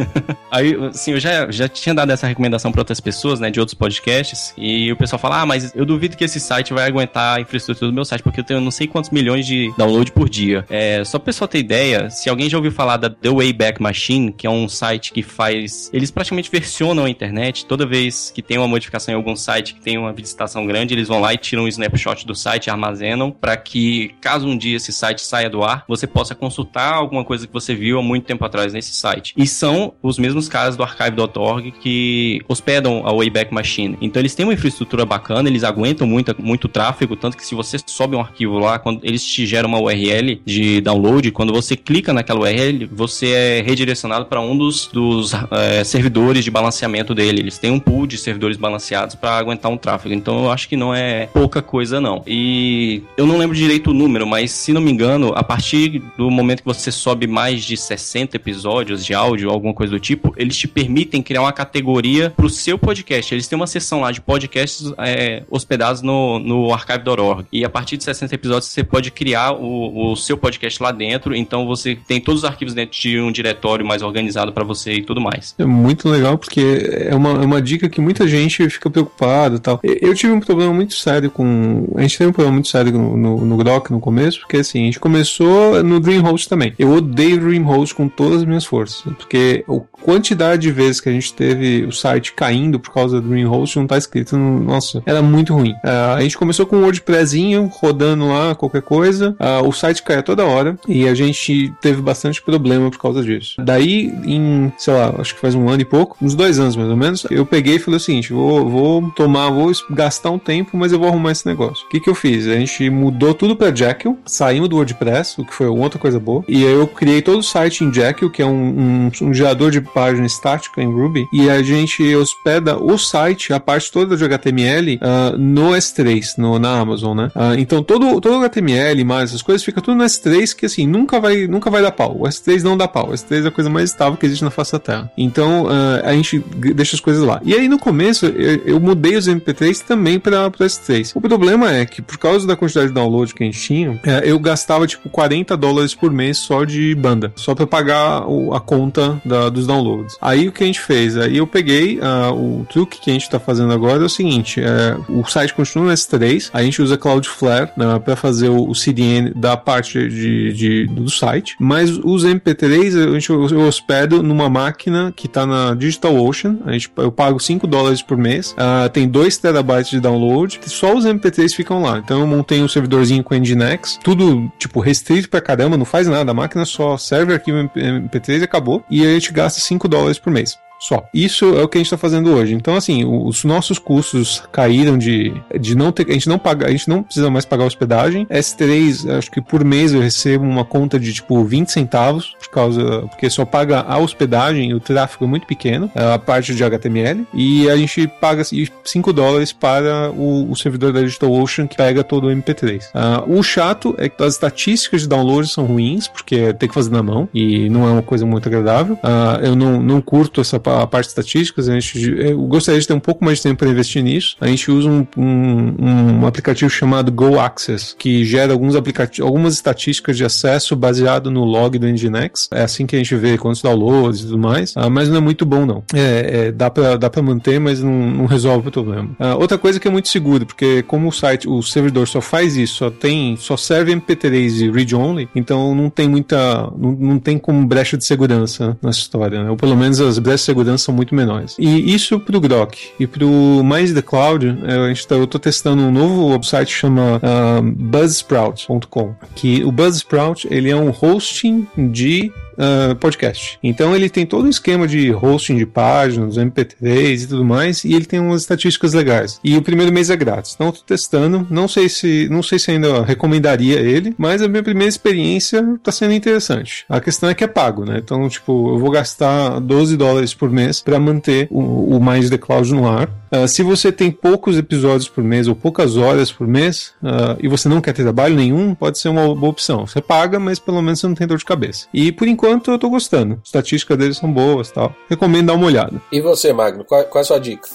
Aí, 0.49 0.73
assim, 0.85 1.11
eu 1.11 1.19
já, 1.19 1.51
já 1.51 1.67
tinha 1.67 1.93
dado 1.93 2.11
essa 2.11 2.25
recomendação 2.27 2.71
para 2.71 2.79
outras 2.79 3.01
pessoas, 3.01 3.41
né, 3.41 3.51
de 3.51 3.59
outros 3.59 3.73
podcasts, 3.73 4.53
e 4.57 4.89
o 4.91 4.95
pessoal 4.95 5.19
fala: 5.19 5.41
ah, 5.41 5.45
mas 5.45 5.73
eu 5.75 5.85
duvido 5.85 6.15
que 6.15 6.23
esse 6.23 6.39
site 6.39 6.73
vai 6.73 6.87
aguentar 6.87 7.37
a 7.37 7.41
infraestrutura 7.41 7.91
do 7.91 7.93
meu 7.93 8.05
site, 8.05 8.23
porque 8.23 8.39
eu 8.39 8.43
tenho 8.43 8.61
não 8.61 8.71
sei 8.71 8.87
quantos 8.87 9.09
milhões 9.09 9.45
de 9.45 9.73
download 9.77 10.11
por 10.13 10.29
dia. 10.29 10.65
É, 10.69 11.03
só 11.03 11.19
pra 11.19 11.25
pessoal 11.25 11.47
ter 11.47 11.59
ideia, 11.59 12.09
se 12.09 12.29
alguém 12.29 12.49
já 12.49 12.57
ouviu 12.57 12.71
falar 12.71 12.95
da 12.95 13.09
The 13.09 13.29
Wayback 13.29 13.81
Machine, 13.81 14.31
que 14.31 14.47
é 14.47 14.49
um 14.49 14.69
site 14.69 15.11
que 15.11 15.21
faz. 15.21 15.89
Eles 15.91 16.09
praticamente 16.09 16.49
versionam 16.49 17.03
a 17.03 17.09
internet 17.09 17.65
toda 17.65 17.85
vez 17.85 18.31
que 18.33 18.41
tem 18.41 18.54
uma 18.57 18.65
uma 18.65 18.67
modificação 18.67 19.13
em 19.13 19.15
algum 19.15 19.35
site 19.35 19.75
que 19.75 19.79
tem 19.79 19.97
uma 19.97 20.11
visitação 20.11 20.65
grande, 20.65 20.93
eles 20.93 21.07
vão 21.07 21.21
lá 21.21 21.33
e 21.33 21.37
tiram 21.37 21.63
um 21.63 21.67
snapshot 21.67 22.25
do 22.25 22.35
site, 22.35 22.69
armazenam, 22.69 23.31
para 23.31 23.55
que, 23.55 24.11
caso 24.19 24.47
um 24.47 24.57
dia 24.57 24.75
esse 24.75 24.91
site 24.91 25.21
saia 25.21 25.49
do 25.49 25.63
ar, 25.63 25.85
você 25.87 26.05
possa 26.05 26.35
consultar 26.35 26.93
alguma 26.93 27.23
coisa 27.23 27.47
que 27.47 27.53
você 27.53 27.73
viu 27.73 27.99
há 27.99 28.03
muito 28.03 28.25
tempo 28.25 28.43
atrás 28.43 28.73
nesse 28.73 28.93
site. 28.93 29.33
E 29.37 29.47
são 29.47 29.93
os 30.01 30.17
mesmos 30.17 30.49
casos 30.49 30.75
do 30.75 30.83
archive.org 30.83 31.71
que 31.79 32.41
hospedam 32.47 33.05
a 33.05 33.13
Wayback 33.13 33.53
Machine. 33.53 33.97
Então 34.01 34.21
eles 34.21 34.35
têm 34.35 34.45
uma 34.45 34.53
infraestrutura 34.53 35.05
bacana, 35.05 35.47
eles 35.47 35.63
aguentam 35.63 36.07
muito, 36.07 36.35
muito 36.41 36.67
tráfego, 36.67 37.15
tanto 37.15 37.37
que 37.37 37.45
se 37.45 37.55
você 37.55 37.77
sobe 37.85 38.15
um 38.15 38.19
arquivo 38.19 38.57
lá, 38.57 38.79
quando 38.79 39.01
eles 39.03 39.23
te 39.23 39.45
geram 39.45 39.69
uma 39.69 39.79
URL 39.79 40.41
de 40.45 40.81
download, 40.81 41.31
quando 41.31 41.53
você 41.53 41.75
clica 41.75 42.11
naquela 42.11 42.41
URL, 42.41 42.89
você 42.91 43.27
é 43.29 43.61
redirecionado 43.61 44.25
para 44.25 44.41
um 44.41 44.57
dos, 44.57 44.87
dos 44.87 45.31
é, 45.51 45.83
servidores 45.83 46.43
de 46.43 46.51
balanceamento 46.51 47.13
dele. 47.13 47.41
Eles 47.41 47.57
têm 47.57 47.71
um 47.71 47.79
pool 47.79 48.07
de 48.07 48.17
servidores 48.17 48.44
servidores 48.45 48.57
balanceados 48.57 49.15
para 49.15 49.37
aguentar 49.37 49.71
um 49.71 49.77
tráfego. 49.77 50.13
Então 50.13 50.43
eu 50.43 50.51
acho 50.51 50.69
que 50.69 50.77
não 50.77 50.93
é 50.93 51.27
pouca 51.27 51.61
coisa, 51.61 51.99
não. 51.99 52.23
E 52.27 53.01
eu 53.17 53.25
não 53.25 53.37
lembro 53.37 53.55
direito 53.55 53.91
o 53.91 53.93
número, 53.93 54.27
mas 54.27 54.51
se 54.51 54.71
não 54.71 54.81
me 54.81 54.91
engano, 54.91 55.33
a 55.35 55.43
partir 55.43 56.01
do 56.17 56.29
momento 56.29 56.59
que 56.59 56.65
você 56.65 56.91
sobe 56.91 57.27
mais 57.27 57.63
de 57.63 57.75
60 57.75 58.35
episódios 58.35 59.05
de 59.05 59.13
áudio, 59.13 59.49
alguma 59.49 59.73
coisa 59.73 59.91
do 59.91 59.99
tipo, 59.99 60.33
eles 60.37 60.55
te 60.57 60.67
permitem 60.67 61.21
criar 61.21 61.41
uma 61.41 61.51
categoria 61.51 62.29
pro 62.29 62.49
seu 62.49 62.77
podcast. 62.77 63.33
Eles 63.33 63.47
têm 63.47 63.55
uma 63.55 63.67
seção 63.67 64.01
lá 64.01 64.11
de 64.11 64.21
podcasts 64.21 64.93
é, 64.97 65.43
hospedados 65.49 66.01
no, 66.01 66.39
no 66.39 66.73
archive.org. 66.73 67.45
E 67.51 67.65
a 67.65 67.69
partir 67.69 67.97
de 67.97 68.03
60 68.03 68.35
episódios 68.35 68.69
você 68.69 68.83
pode 68.83 69.11
criar 69.11 69.53
o, 69.53 70.11
o 70.11 70.15
seu 70.15 70.37
podcast 70.37 70.81
lá 70.81 70.91
dentro. 70.91 71.35
Então 71.35 71.65
você 71.65 71.97
tem 72.07 72.21
todos 72.21 72.43
os 72.43 72.45
arquivos 72.45 72.73
dentro 72.73 72.97
de 72.97 73.19
um 73.19 73.31
diretório 73.31 73.85
mais 73.85 74.01
organizado 74.01 74.51
para 74.51 74.63
você 74.63 74.93
e 74.93 75.01
tudo 75.01 75.19
mais. 75.19 75.55
É 75.57 75.65
muito 75.65 76.09
legal 76.09 76.37
porque 76.37 77.05
é 77.09 77.15
uma, 77.15 77.31
é 77.31 77.45
uma 77.45 77.61
dica 77.61 77.89
que 77.89 78.01
muita 78.01 78.27
gente 78.27 78.34
gente 78.41 78.69
fica 78.69 78.89
preocupado 78.89 79.55
e 79.55 79.59
tal. 79.59 79.79
Eu 79.83 80.13
tive 80.13 80.33
um 80.33 80.39
problema 80.39 80.73
muito 80.73 80.95
sério 80.95 81.29
com. 81.29 81.87
A 81.95 82.01
gente 82.01 82.17
teve 82.17 82.29
um 82.29 82.33
problema 82.33 82.53
muito 82.53 82.67
sério 82.67 82.91
no, 82.91 83.17
no, 83.17 83.45
no 83.45 83.57
Grok 83.57 83.91
no 83.91 83.99
começo, 83.99 84.39
porque 84.39 84.57
assim, 84.57 84.83
a 84.83 84.85
gente 84.85 84.99
começou 84.99 85.83
no 85.83 85.99
DreamHost 85.99 86.47
também. 86.47 86.73
Eu 86.77 86.91
odeio 86.91 87.39
DreamHost 87.39 87.95
com 87.95 88.07
todas 88.07 88.39
as 88.39 88.45
minhas 88.45 88.65
forças, 88.65 89.01
porque 89.13 89.63
a 89.67 89.79
quantidade 90.01 90.63
de 90.63 90.71
vezes 90.71 91.01
que 91.01 91.09
a 91.09 91.11
gente 91.11 91.33
teve 91.33 91.85
o 91.85 91.91
site 91.91 92.33
caindo 92.33 92.79
por 92.79 92.93
causa 92.93 93.21
do 93.21 93.27
DreamHost 93.27 93.77
não 93.77 93.87
tá 93.87 93.97
escrito. 93.97 94.37
No, 94.37 94.59
nossa, 94.59 95.01
era 95.05 95.21
muito 95.21 95.53
ruim. 95.53 95.71
Uh, 95.71 96.15
a 96.17 96.21
gente 96.21 96.37
começou 96.37 96.65
com 96.65 96.77
um 96.77 96.81
WordPressinho 96.81 97.65
rodando 97.73 98.27
lá 98.27 98.55
qualquer 98.55 98.81
coisa, 98.81 99.35
uh, 99.39 99.67
o 99.67 99.71
site 99.71 100.03
caía 100.03 100.21
toda 100.21 100.45
hora 100.45 100.77
e 100.87 101.07
a 101.07 101.13
gente 101.13 101.73
teve 101.81 102.01
bastante 102.01 102.41
problema 102.41 102.89
por 102.89 102.99
causa 102.99 103.23
disso. 103.23 103.55
Daí, 103.59 104.13
em, 104.25 104.71
sei 104.77 104.93
lá, 104.93 105.13
acho 105.19 105.35
que 105.35 105.41
faz 105.41 105.55
um 105.55 105.69
ano 105.69 105.81
e 105.81 105.85
pouco, 105.85 106.17
uns 106.21 106.35
dois 106.35 106.59
anos 106.59 106.75
mais 106.75 106.89
ou 106.89 106.97
menos, 106.97 107.25
eu 107.29 107.45
peguei 107.45 107.75
e 107.75 107.79
falei 107.79 107.97
o 107.97 108.01
seguinte: 108.25 108.33
vou, 108.33 108.67
vou 108.67 109.11
tomar, 109.11 109.49
vou 109.49 109.71
gastar 109.91 110.31
um 110.31 110.39
tempo, 110.39 110.77
mas 110.77 110.91
eu 110.91 110.99
vou 110.99 111.07
arrumar 111.07 111.31
esse 111.31 111.45
negócio. 111.45 111.85
O 111.85 111.89
que, 111.89 111.99
que 111.99 112.09
eu 112.09 112.15
fiz? 112.15 112.47
A 112.47 112.55
gente 112.55 112.89
mudou 112.89 113.33
tudo 113.33 113.55
para 113.55 113.73
Jekyll, 113.73 114.17
saímos 114.25 114.69
do 114.69 114.77
WordPress, 114.77 115.39
o 115.39 115.45
que 115.45 115.53
foi 115.53 115.67
outra 115.67 115.99
coisa 115.99 116.19
boa, 116.19 116.43
e 116.47 116.65
aí 116.65 116.73
eu 116.73 116.87
criei 116.87 117.21
todo 117.21 117.39
o 117.39 117.43
site 117.43 117.83
em 117.83 117.93
Jekyll, 117.93 118.29
que 118.29 118.41
é 118.41 118.45
um, 118.45 118.51
um, 118.51 119.11
um 119.21 119.33
gerador 119.33 119.71
de 119.71 119.81
página 119.81 120.25
estática 120.25 120.81
em 120.81 120.91
Ruby, 120.91 121.27
e 121.31 121.49
a 121.49 121.61
gente 121.61 122.15
hospeda 122.15 122.77
o 122.77 122.97
site, 122.97 123.53
a 123.53 123.59
parte 123.59 123.91
toda 123.91 124.15
de 124.15 124.23
HTML, 124.23 124.95
uh, 124.95 124.99
ah, 125.01 125.35
no 125.37 125.71
S3, 125.71 126.37
no, 126.37 126.57
na 126.59 126.79
Amazon, 126.79 127.17
né? 127.17 127.31
Uh, 127.35 127.59
então 127.59 127.83
todo, 127.83 128.19
todo 128.21 128.43
HTML, 128.43 129.03
mais 129.03 129.29
essas 129.29 129.41
coisas, 129.41 129.63
fica 129.63 129.81
tudo 129.81 129.97
no 129.97 130.03
S3, 130.03 130.55
que 130.55 130.65
assim, 130.65 130.87
nunca 130.87 131.19
vai, 131.19 131.47
nunca 131.47 131.69
vai 131.69 131.81
dar 131.81 131.91
pau. 131.91 132.17
O 132.19 132.23
S3 132.23 132.61
não 132.63 132.77
dá 132.77 132.87
pau. 132.87 133.09
O 133.09 133.13
S3 133.13 133.45
é 133.45 133.47
a 133.47 133.51
coisa 133.51 133.69
mais 133.69 133.89
estável 133.89 134.17
que 134.17 134.25
existe 134.25 134.43
na 134.43 134.51
face 134.51 134.71
da 134.71 134.79
Terra. 134.79 135.11
Então 135.17 135.65
uh, 135.65 136.01
a 136.03 136.13
gente 136.13 136.39
deixa 136.73 136.95
as 136.95 136.99
coisas 136.99 137.23
lá. 137.23 137.41
E 137.43 137.53
aí 137.53 137.67
no 137.67 137.79
começo 137.79 138.04
eu, 138.05 138.61
eu 138.65 138.79
mudei 138.79 139.15
os 139.15 139.27
MP3 139.27 139.79
também 139.79 140.19
para 140.19 140.47
o 140.47 140.51
S3. 140.51 141.11
O 141.15 141.21
problema 141.21 141.73
é 141.73 141.85
que 141.85 142.01
por 142.01 142.17
causa 142.17 142.47
da 142.47 142.55
quantidade 142.55 142.87
de 142.87 142.93
download 142.93 143.33
que 143.33 143.43
a 143.43 143.45
gente 143.45 143.59
tinha, 143.59 143.99
é, 144.03 144.21
eu 144.29 144.39
gastava 144.39 144.87
tipo 144.87 145.09
40 145.09 145.55
dólares 145.57 145.93
por 145.93 146.11
mês 146.11 146.37
só 146.37 146.63
de 146.63 146.93
banda, 146.95 147.31
só 147.35 147.55
para 147.55 147.67
pagar 147.67 148.27
o, 148.27 148.53
a 148.53 148.59
conta 148.59 149.21
da, 149.25 149.49
dos 149.49 149.67
downloads. 149.67 150.17
Aí 150.21 150.47
o 150.47 150.51
que 150.51 150.63
a 150.63 150.67
gente 150.67 150.79
fez? 150.79 151.17
Aí 151.17 151.37
eu 151.37 151.47
peguei 151.47 151.99
uh, 151.99 152.33
o 152.33 152.65
truque 152.65 152.99
que 152.99 153.09
a 153.09 153.13
gente 153.13 153.23
está 153.23 153.39
fazendo 153.39 153.73
agora 153.73 154.03
é 154.03 154.05
o 154.05 154.09
seguinte: 154.09 154.59
é, 154.61 154.97
o 155.09 155.25
site 155.25 155.53
continua 155.53 155.87
no 155.87 155.91
S3, 155.93 156.49
a 156.53 156.63
gente 156.63 156.81
usa 156.81 156.97
Cloudflare 156.97 157.71
né, 157.77 157.99
para 157.99 158.15
fazer 158.15 158.49
o, 158.49 158.69
o, 158.69 158.75
CDN 158.75 159.31
da 159.35 159.55
parte 159.57 160.07
de, 160.07 160.53
de, 160.53 160.85
do 160.87 161.09
site, 161.09 161.55
mas 161.59 161.91
os 161.91 162.25
MP3 162.25 163.09
a 163.09 163.13
gente, 163.13 163.29
eu 163.29 163.61
hospedo 163.61 164.21
numa 164.21 164.49
máquina 164.49 165.13
que 165.15 165.27
está 165.27 165.45
na 165.45 165.73
DigitalOcean, 165.73 166.57
a 166.65 166.71
gente, 166.71 166.89
eu 166.97 167.11
pago 167.11 167.39
5 167.39 167.65
dólares 167.67 167.94
por 168.01 168.17
mês, 168.17 168.51
uh, 168.53 168.89
tem 168.89 169.07
2 169.07 169.37
terabytes 169.37 169.91
de 169.91 169.99
download, 169.99 170.59
só 170.65 170.95
os 170.95 171.05
MP3 171.05 171.53
ficam 171.53 171.81
lá. 171.81 171.99
Então 171.99 172.19
eu 172.19 172.27
montei 172.27 172.61
um 172.61 172.67
servidorzinho 172.67 173.23
com 173.23 173.35
Nginx, 173.35 173.99
tudo 174.03 174.51
tipo 174.57 174.79
restrito 174.79 175.29
pra 175.29 175.41
caramba, 175.41 175.77
não 175.77 175.85
faz 175.85 176.07
nada, 176.07 176.31
a 176.31 176.33
máquina 176.33 176.65
só 176.65 176.97
serve 176.97 177.33
arquivo 177.33 177.69
MP3 177.75 178.41
e 178.41 178.43
acabou, 178.43 178.83
e 178.89 179.05
a 179.05 179.13
gente 179.13 179.31
gasta 179.31 179.59
5 179.59 179.87
dólares 179.87 180.19
por 180.19 180.31
mês 180.31 180.57
só. 180.85 181.03
Isso 181.13 181.45
é 181.55 181.63
o 181.63 181.67
que 181.67 181.77
a 181.77 181.79
gente 181.79 181.87
está 181.87 181.97
fazendo 181.97 182.31
hoje. 182.31 182.53
Então, 182.53 182.75
assim, 182.75 183.03
os 183.05 183.43
nossos 183.43 183.79
custos 183.79 184.43
caíram 184.51 184.97
de, 184.97 185.33
de 185.59 185.75
não 185.75 185.91
ter. 185.91 186.07
A 186.07 186.13
gente 186.13 186.29
não 186.29 186.37
paga, 186.37 186.67
a 186.67 186.71
gente 186.71 186.87
não 186.87 187.01
precisa 187.01 187.29
mais 187.29 187.43
pagar 187.43 187.65
hospedagem. 187.65 188.25
S3, 188.27 189.17
acho 189.17 189.31
que 189.31 189.41
por 189.41 189.63
mês 189.63 189.93
eu 189.93 190.01
recebo 190.01 190.45
uma 190.45 190.63
conta 190.63 190.99
de 190.99 191.11
tipo 191.11 191.43
20 191.43 191.71
centavos, 191.71 192.35
por 192.39 192.49
causa. 192.49 193.01
Porque 193.07 193.29
só 193.29 193.45
paga 193.45 193.81
a 193.81 193.97
hospedagem 193.97 194.69
e 194.69 194.73
o 194.75 194.79
tráfego 194.79 195.25
é 195.25 195.27
muito 195.27 195.47
pequeno, 195.47 195.89
é 195.95 196.13
a 196.13 196.19
parte 196.19 196.53
de 196.53 196.63
HTML. 196.63 197.25
E 197.33 197.67
a 197.69 197.75
gente 197.75 198.07
paga 198.07 198.43
5 198.43 199.13
dólares 199.13 199.51
para 199.51 200.11
o, 200.11 200.51
o 200.51 200.55
servidor 200.55 200.93
da 200.93 201.01
DigitalOcean 201.01 201.65
que 201.65 201.77
pega 201.77 202.03
todo 202.03 202.27
o 202.27 202.29
MP3. 202.29 202.83
Uh, 202.83 202.89
ah, 202.93 203.23
o 203.27 203.41
chato 203.41 203.95
é 203.97 204.07
que 204.07 204.21
as 204.21 204.33
estatísticas 204.33 205.01
de 205.01 205.07
download 205.07 205.47
são 205.47 205.65
ruins, 205.65 206.07
porque 206.07 206.53
tem 206.53 206.69
que 206.69 206.75
fazer 206.75 206.91
na 206.91 207.01
mão 207.01 207.27
e 207.33 207.69
não 207.69 207.87
é 207.87 207.91
uma 207.91 208.03
coisa 208.03 208.25
muito 208.25 208.47
agradável. 208.47 208.95
Uh, 208.95 209.43
eu 209.43 209.55
não, 209.55 209.81
não 209.81 210.01
curto 210.01 210.41
essa 210.41 210.59
a 210.81 210.87
parte 210.87 211.05
de 211.05 211.11
estatísticas, 211.11 211.69
a 211.69 211.73
gente, 211.73 212.11
eu 212.11 212.37
gostaria 212.43 212.79
de 212.79 212.87
ter 212.87 212.93
um 212.93 212.99
pouco 212.99 213.23
mais 213.23 213.37
de 213.37 213.43
tempo 213.43 213.59
para 213.59 213.69
investir 213.69 214.03
nisso. 214.03 214.35
A 214.39 214.47
gente 214.47 214.69
usa 214.71 214.89
um, 214.89 215.07
um, 215.17 216.21
um 216.21 216.27
aplicativo 216.27 216.69
chamado 216.69 217.11
Go 217.11 217.39
Access, 217.39 217.95
que 217.97 218.23
gera 218.25 218.53
alguns 218.53 218.75
aplicativos, 218.75 219.25
algumas 219.27 219.53
estatísticas 219.53 220.17
de 220.17 220.25
acesso 220.25 220.75
baseado 220.75 221.31
no 221.31 221.43
log 221.43 221.77
do 221.77 221.87
Nginx. 221.87 222.49
É 222.51 222.63
assim 222.63 222.85
que 222.85 222.95
a 222.95 222.99
gente 222.99 223.15
vê 223.15 223.37
quantos 223.37 223.61
downloads 223.61 224.21
e 224.21 224.23
tudo 224.23 224.37
mais, 224.37 224.73
ah, 224.75 224.89
mas 224.89 225.09
não 225.09 225.17
é 225.17 225.21
muito 225.21 225.45
bom 225.45 225.65
não. 225.65 225.83
É, 225.93 226.47
é 226.47 226.51
dá 226.51 226.69
para 226.69 226.97
dá 226.97 227.09
manter, 227.21 227.59
mas 227.59 227.81
não, 227.81 228.11
não 228.11 228.25
resolve 228.25 228.69
o 228.69 228.71
problema. 228.71 229.15
Ah, 229.19 229.35
outra 229.35 229.57
coisa 229.57 229.79
que 229.79 229.87
é 229.87 229.91
muito 229.91 230.09
seguro, 230.09 230.45
porque 230.45 230.83
como 230.83 231.07
o 231.07 231.11
site, 231.11 231.47
o 231.47 231.61
servidor 231.61 232.07
só 232.07 232.21
faz 232.21 232.55
isso, 232.55 232.75
só 232.75 232.89
tem, 232.89 233.35
só 233.37 233.57
serve 233.57 233.95
MP3 233.95 234.61
e 234.61 234.71
read 234.71 234.95
only, 234.95 235.29
então 235.35 235.73
não 235.73 235.89
tem 235.89 236.07
muita, 236.07 236.71
não, 236.77 236.91
não 236.91 237.19
tem 237.19 237.37
como 237.37 237.65
brecha 237.65 237.97
de 237.97 238.05
segurança 238.05 238.77
nessa 238.81 238.99
história, 238.99 239.43
né? 239.43 239.49
ou 239.49 239.57
pelo 239.57 239.75
menos 239.75 239.99
as 239.99 240.19
brechas 240.19 240.45
segurança 240.55 240.85
são 240.85 240.93
muito 240.93 241.13
menores. 241.13 241.55
E 241.59 241.93
isso 241.93 242.19
pro 242.19 242.39
Grok 242.39 242.91
e 242.97 243.05
pro 243.05 243.63
Mais 243.63 243.93
the 243.93 244.01
Cloud, 244.01 244.57
é, 244.63 244.73
a 244.73 244.87
gente 244.87 245.05
tá, 245.05 245.15
eu 245.15 245.27
tô 245.27 245.37
testando 245.37 245.81
um 245.83 245.91
novo 245.91 246.29
website 246.29 246.71
chama 246.71 247.17
uh, 247.17 247.61
buzzsprout.com, 247.61 249.15
que 249.35 249.63
o 249.63 249.71
Buzzsprout 249.71 250.47
ele 250.49 250.69
é 250.69 250.75
um 250.75 250.89
hosting 250.89 251.67
de 251.77 252.31
uh, 252.57 252.95
podcast. 252.95 253.59
Então 253.63 253.95
ele 253.95 254.09
tem 254.09 254.25
todo 254.25 254.45
um 254.45 254.49
esquema 254.49 254.87
de 254.87 255.11
hosting 255.11 255.57
de 255.57 255.65
páginas, 255.65 256.37
MP3 256.37 257.23
e 257.23 257.27
tudo 257.27 257.45
mais, 257.45 257.83
e 257.83 257.93
ele 257.93 258.05
tem 258.05 258.19
umas 258.19 258.41
estatísticas 258.41 258.93
legais. 258.93 259.39
E 259.43 259.57
o 259.57 259.61
primeiro 259.61 259.91
mês 259.91 260.09
é 260.09 260.15
grátis. 260.15 260.53
Então 260.55 260.67
eu 260.67 260.73
tô 260.73 260.81
testando, 260.85 261.47
não 261.49 261.67
sei 261.67 261.89
se 261.89 262.27
não 262.29 262.43
sei 262.43 262.59
se 262.59 262.71
ainda 262.71 263.03
recomendaria 263.03 263.79
ele, 263.79 264.13
mas 264.17 264.41
a 264.41 264.47
minha 264.47 264.63
primeira 264.63 264.89
experiência 264.89 265.63
tá 265.83 265.91
sendo 265.91 266.13
interessante. 266.13 266.85
A 266.89 266.99
questão 266.99 267.29
é 267.29 267.33
que 267.33 267.43
é 267.43 267.47
pago, 267.47 267.85
né? 267.85 267.99
Então, 268.03 268.27
tipo, 268.29 268.75
eu 268.75 268.79
vou 268.79 268.91
gastar 268.91 269.59
12 269.59 269.97
dólares 269.97 270.33
por 270.33 270.49
mês 270.49 270.81
para 270.81 270.99
manter 270.99 271.47
o, 271.49 271.95
o 271.95 271.99
Mais 271.99 272.29
The 272.29 272.37
Cloud 272.37 272.73
no 272.73 272.87
ar. 272.87 273.09
Uh, 273.35 273.47
se 273.47 273.63
você 273.63 273.91
tem 273.91 274.11
poucos 274.11 274.57
episódios 274.57 275.09
por 275.09 275.23
mês 275.23 275.47
ou 275.47 275.55
poucas 275.55 275.97
horas 275.97 276.31
por 276.31 276.47
mês 276.47 276.93
uh, 277.03 277.37
e 277.39 277.47
você 277.47 277.67
não 277.67 277.81
quer 277.81 277.93
ter 277.93 278.03
trabalho 278.03 278.35
nenhum, 278.35 278.73
pode 278.73 278.97
ser 278.97 279.09
uma 279.09 279.35
boa 279.35 279.49
opção. 279.49 279.85
Você 279.85 279.99
paga, 280.01 280.39
mas 280.39 280.59
pelo 280.59 280.81
menos 280.81 280.99
você 280.99 281.07
não 281.07 281.15
tem 281.15 281.27
dor 281.27 281.37
de 281.37 281.45
cabeça. 281.45 281.87
E 281.93 282.11
por 282.11 282.27
enquanto 282.27 282.71
eu 282.71 282.79
tô 282.79 282.89
gostando. 282.89 283.33
As 283.41 283.47
estatísticas 283.47 283.97
deles 283.97 284.17
são 284.17 284.31
boas 284.31 284.71
tal. 284.71 284.95
Recomendo 285.09 285.47
dar 285.47 285.53
uma 285.53 285.65
olhada. 285.65 286.01
E 286.11 286.21
você, 286.21 286.53
Magno, 286.53 286.85
qual, 286.85 287.03
qual 287.05 287.21
é 287.21 287.23
a 287.23 287.25
sua 287.25 287.39
dica? 287.39 287.67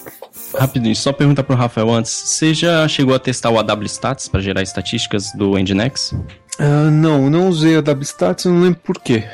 Rapidinho, 0.57 0.97
só 0.97 1.13
perguntar 1.13 1.43
pro 1.43 1.57
Rafael 1.57 1.91
antes. 1.91 2.13
Você 2.13 2.55
já 2.55 2.87
chegou 2.89 3.15
a 3.15 3.19
testar 3.19 3.51
o 3.51 3.59
AW 3.59 3.85
Stats 3.85 4.29
para 4.29 4.41
gerar 4.41 4.63
estatísticas 4.63 5.33
do 5.35 5.59
Nginx? 5.59 6.13
Uh, 6.13 6.91
não, 6.91 7.29
não 7.29 7.49
usei 7.49 7.77
a 7.77 7.79
AW 7.79 8.03
Stats, 8.03 8.45
eu 8.45 8.53
não 8.53 8.63
lembro 8.63 8.81
por 8.81 8.99
quê. 9.01 9.25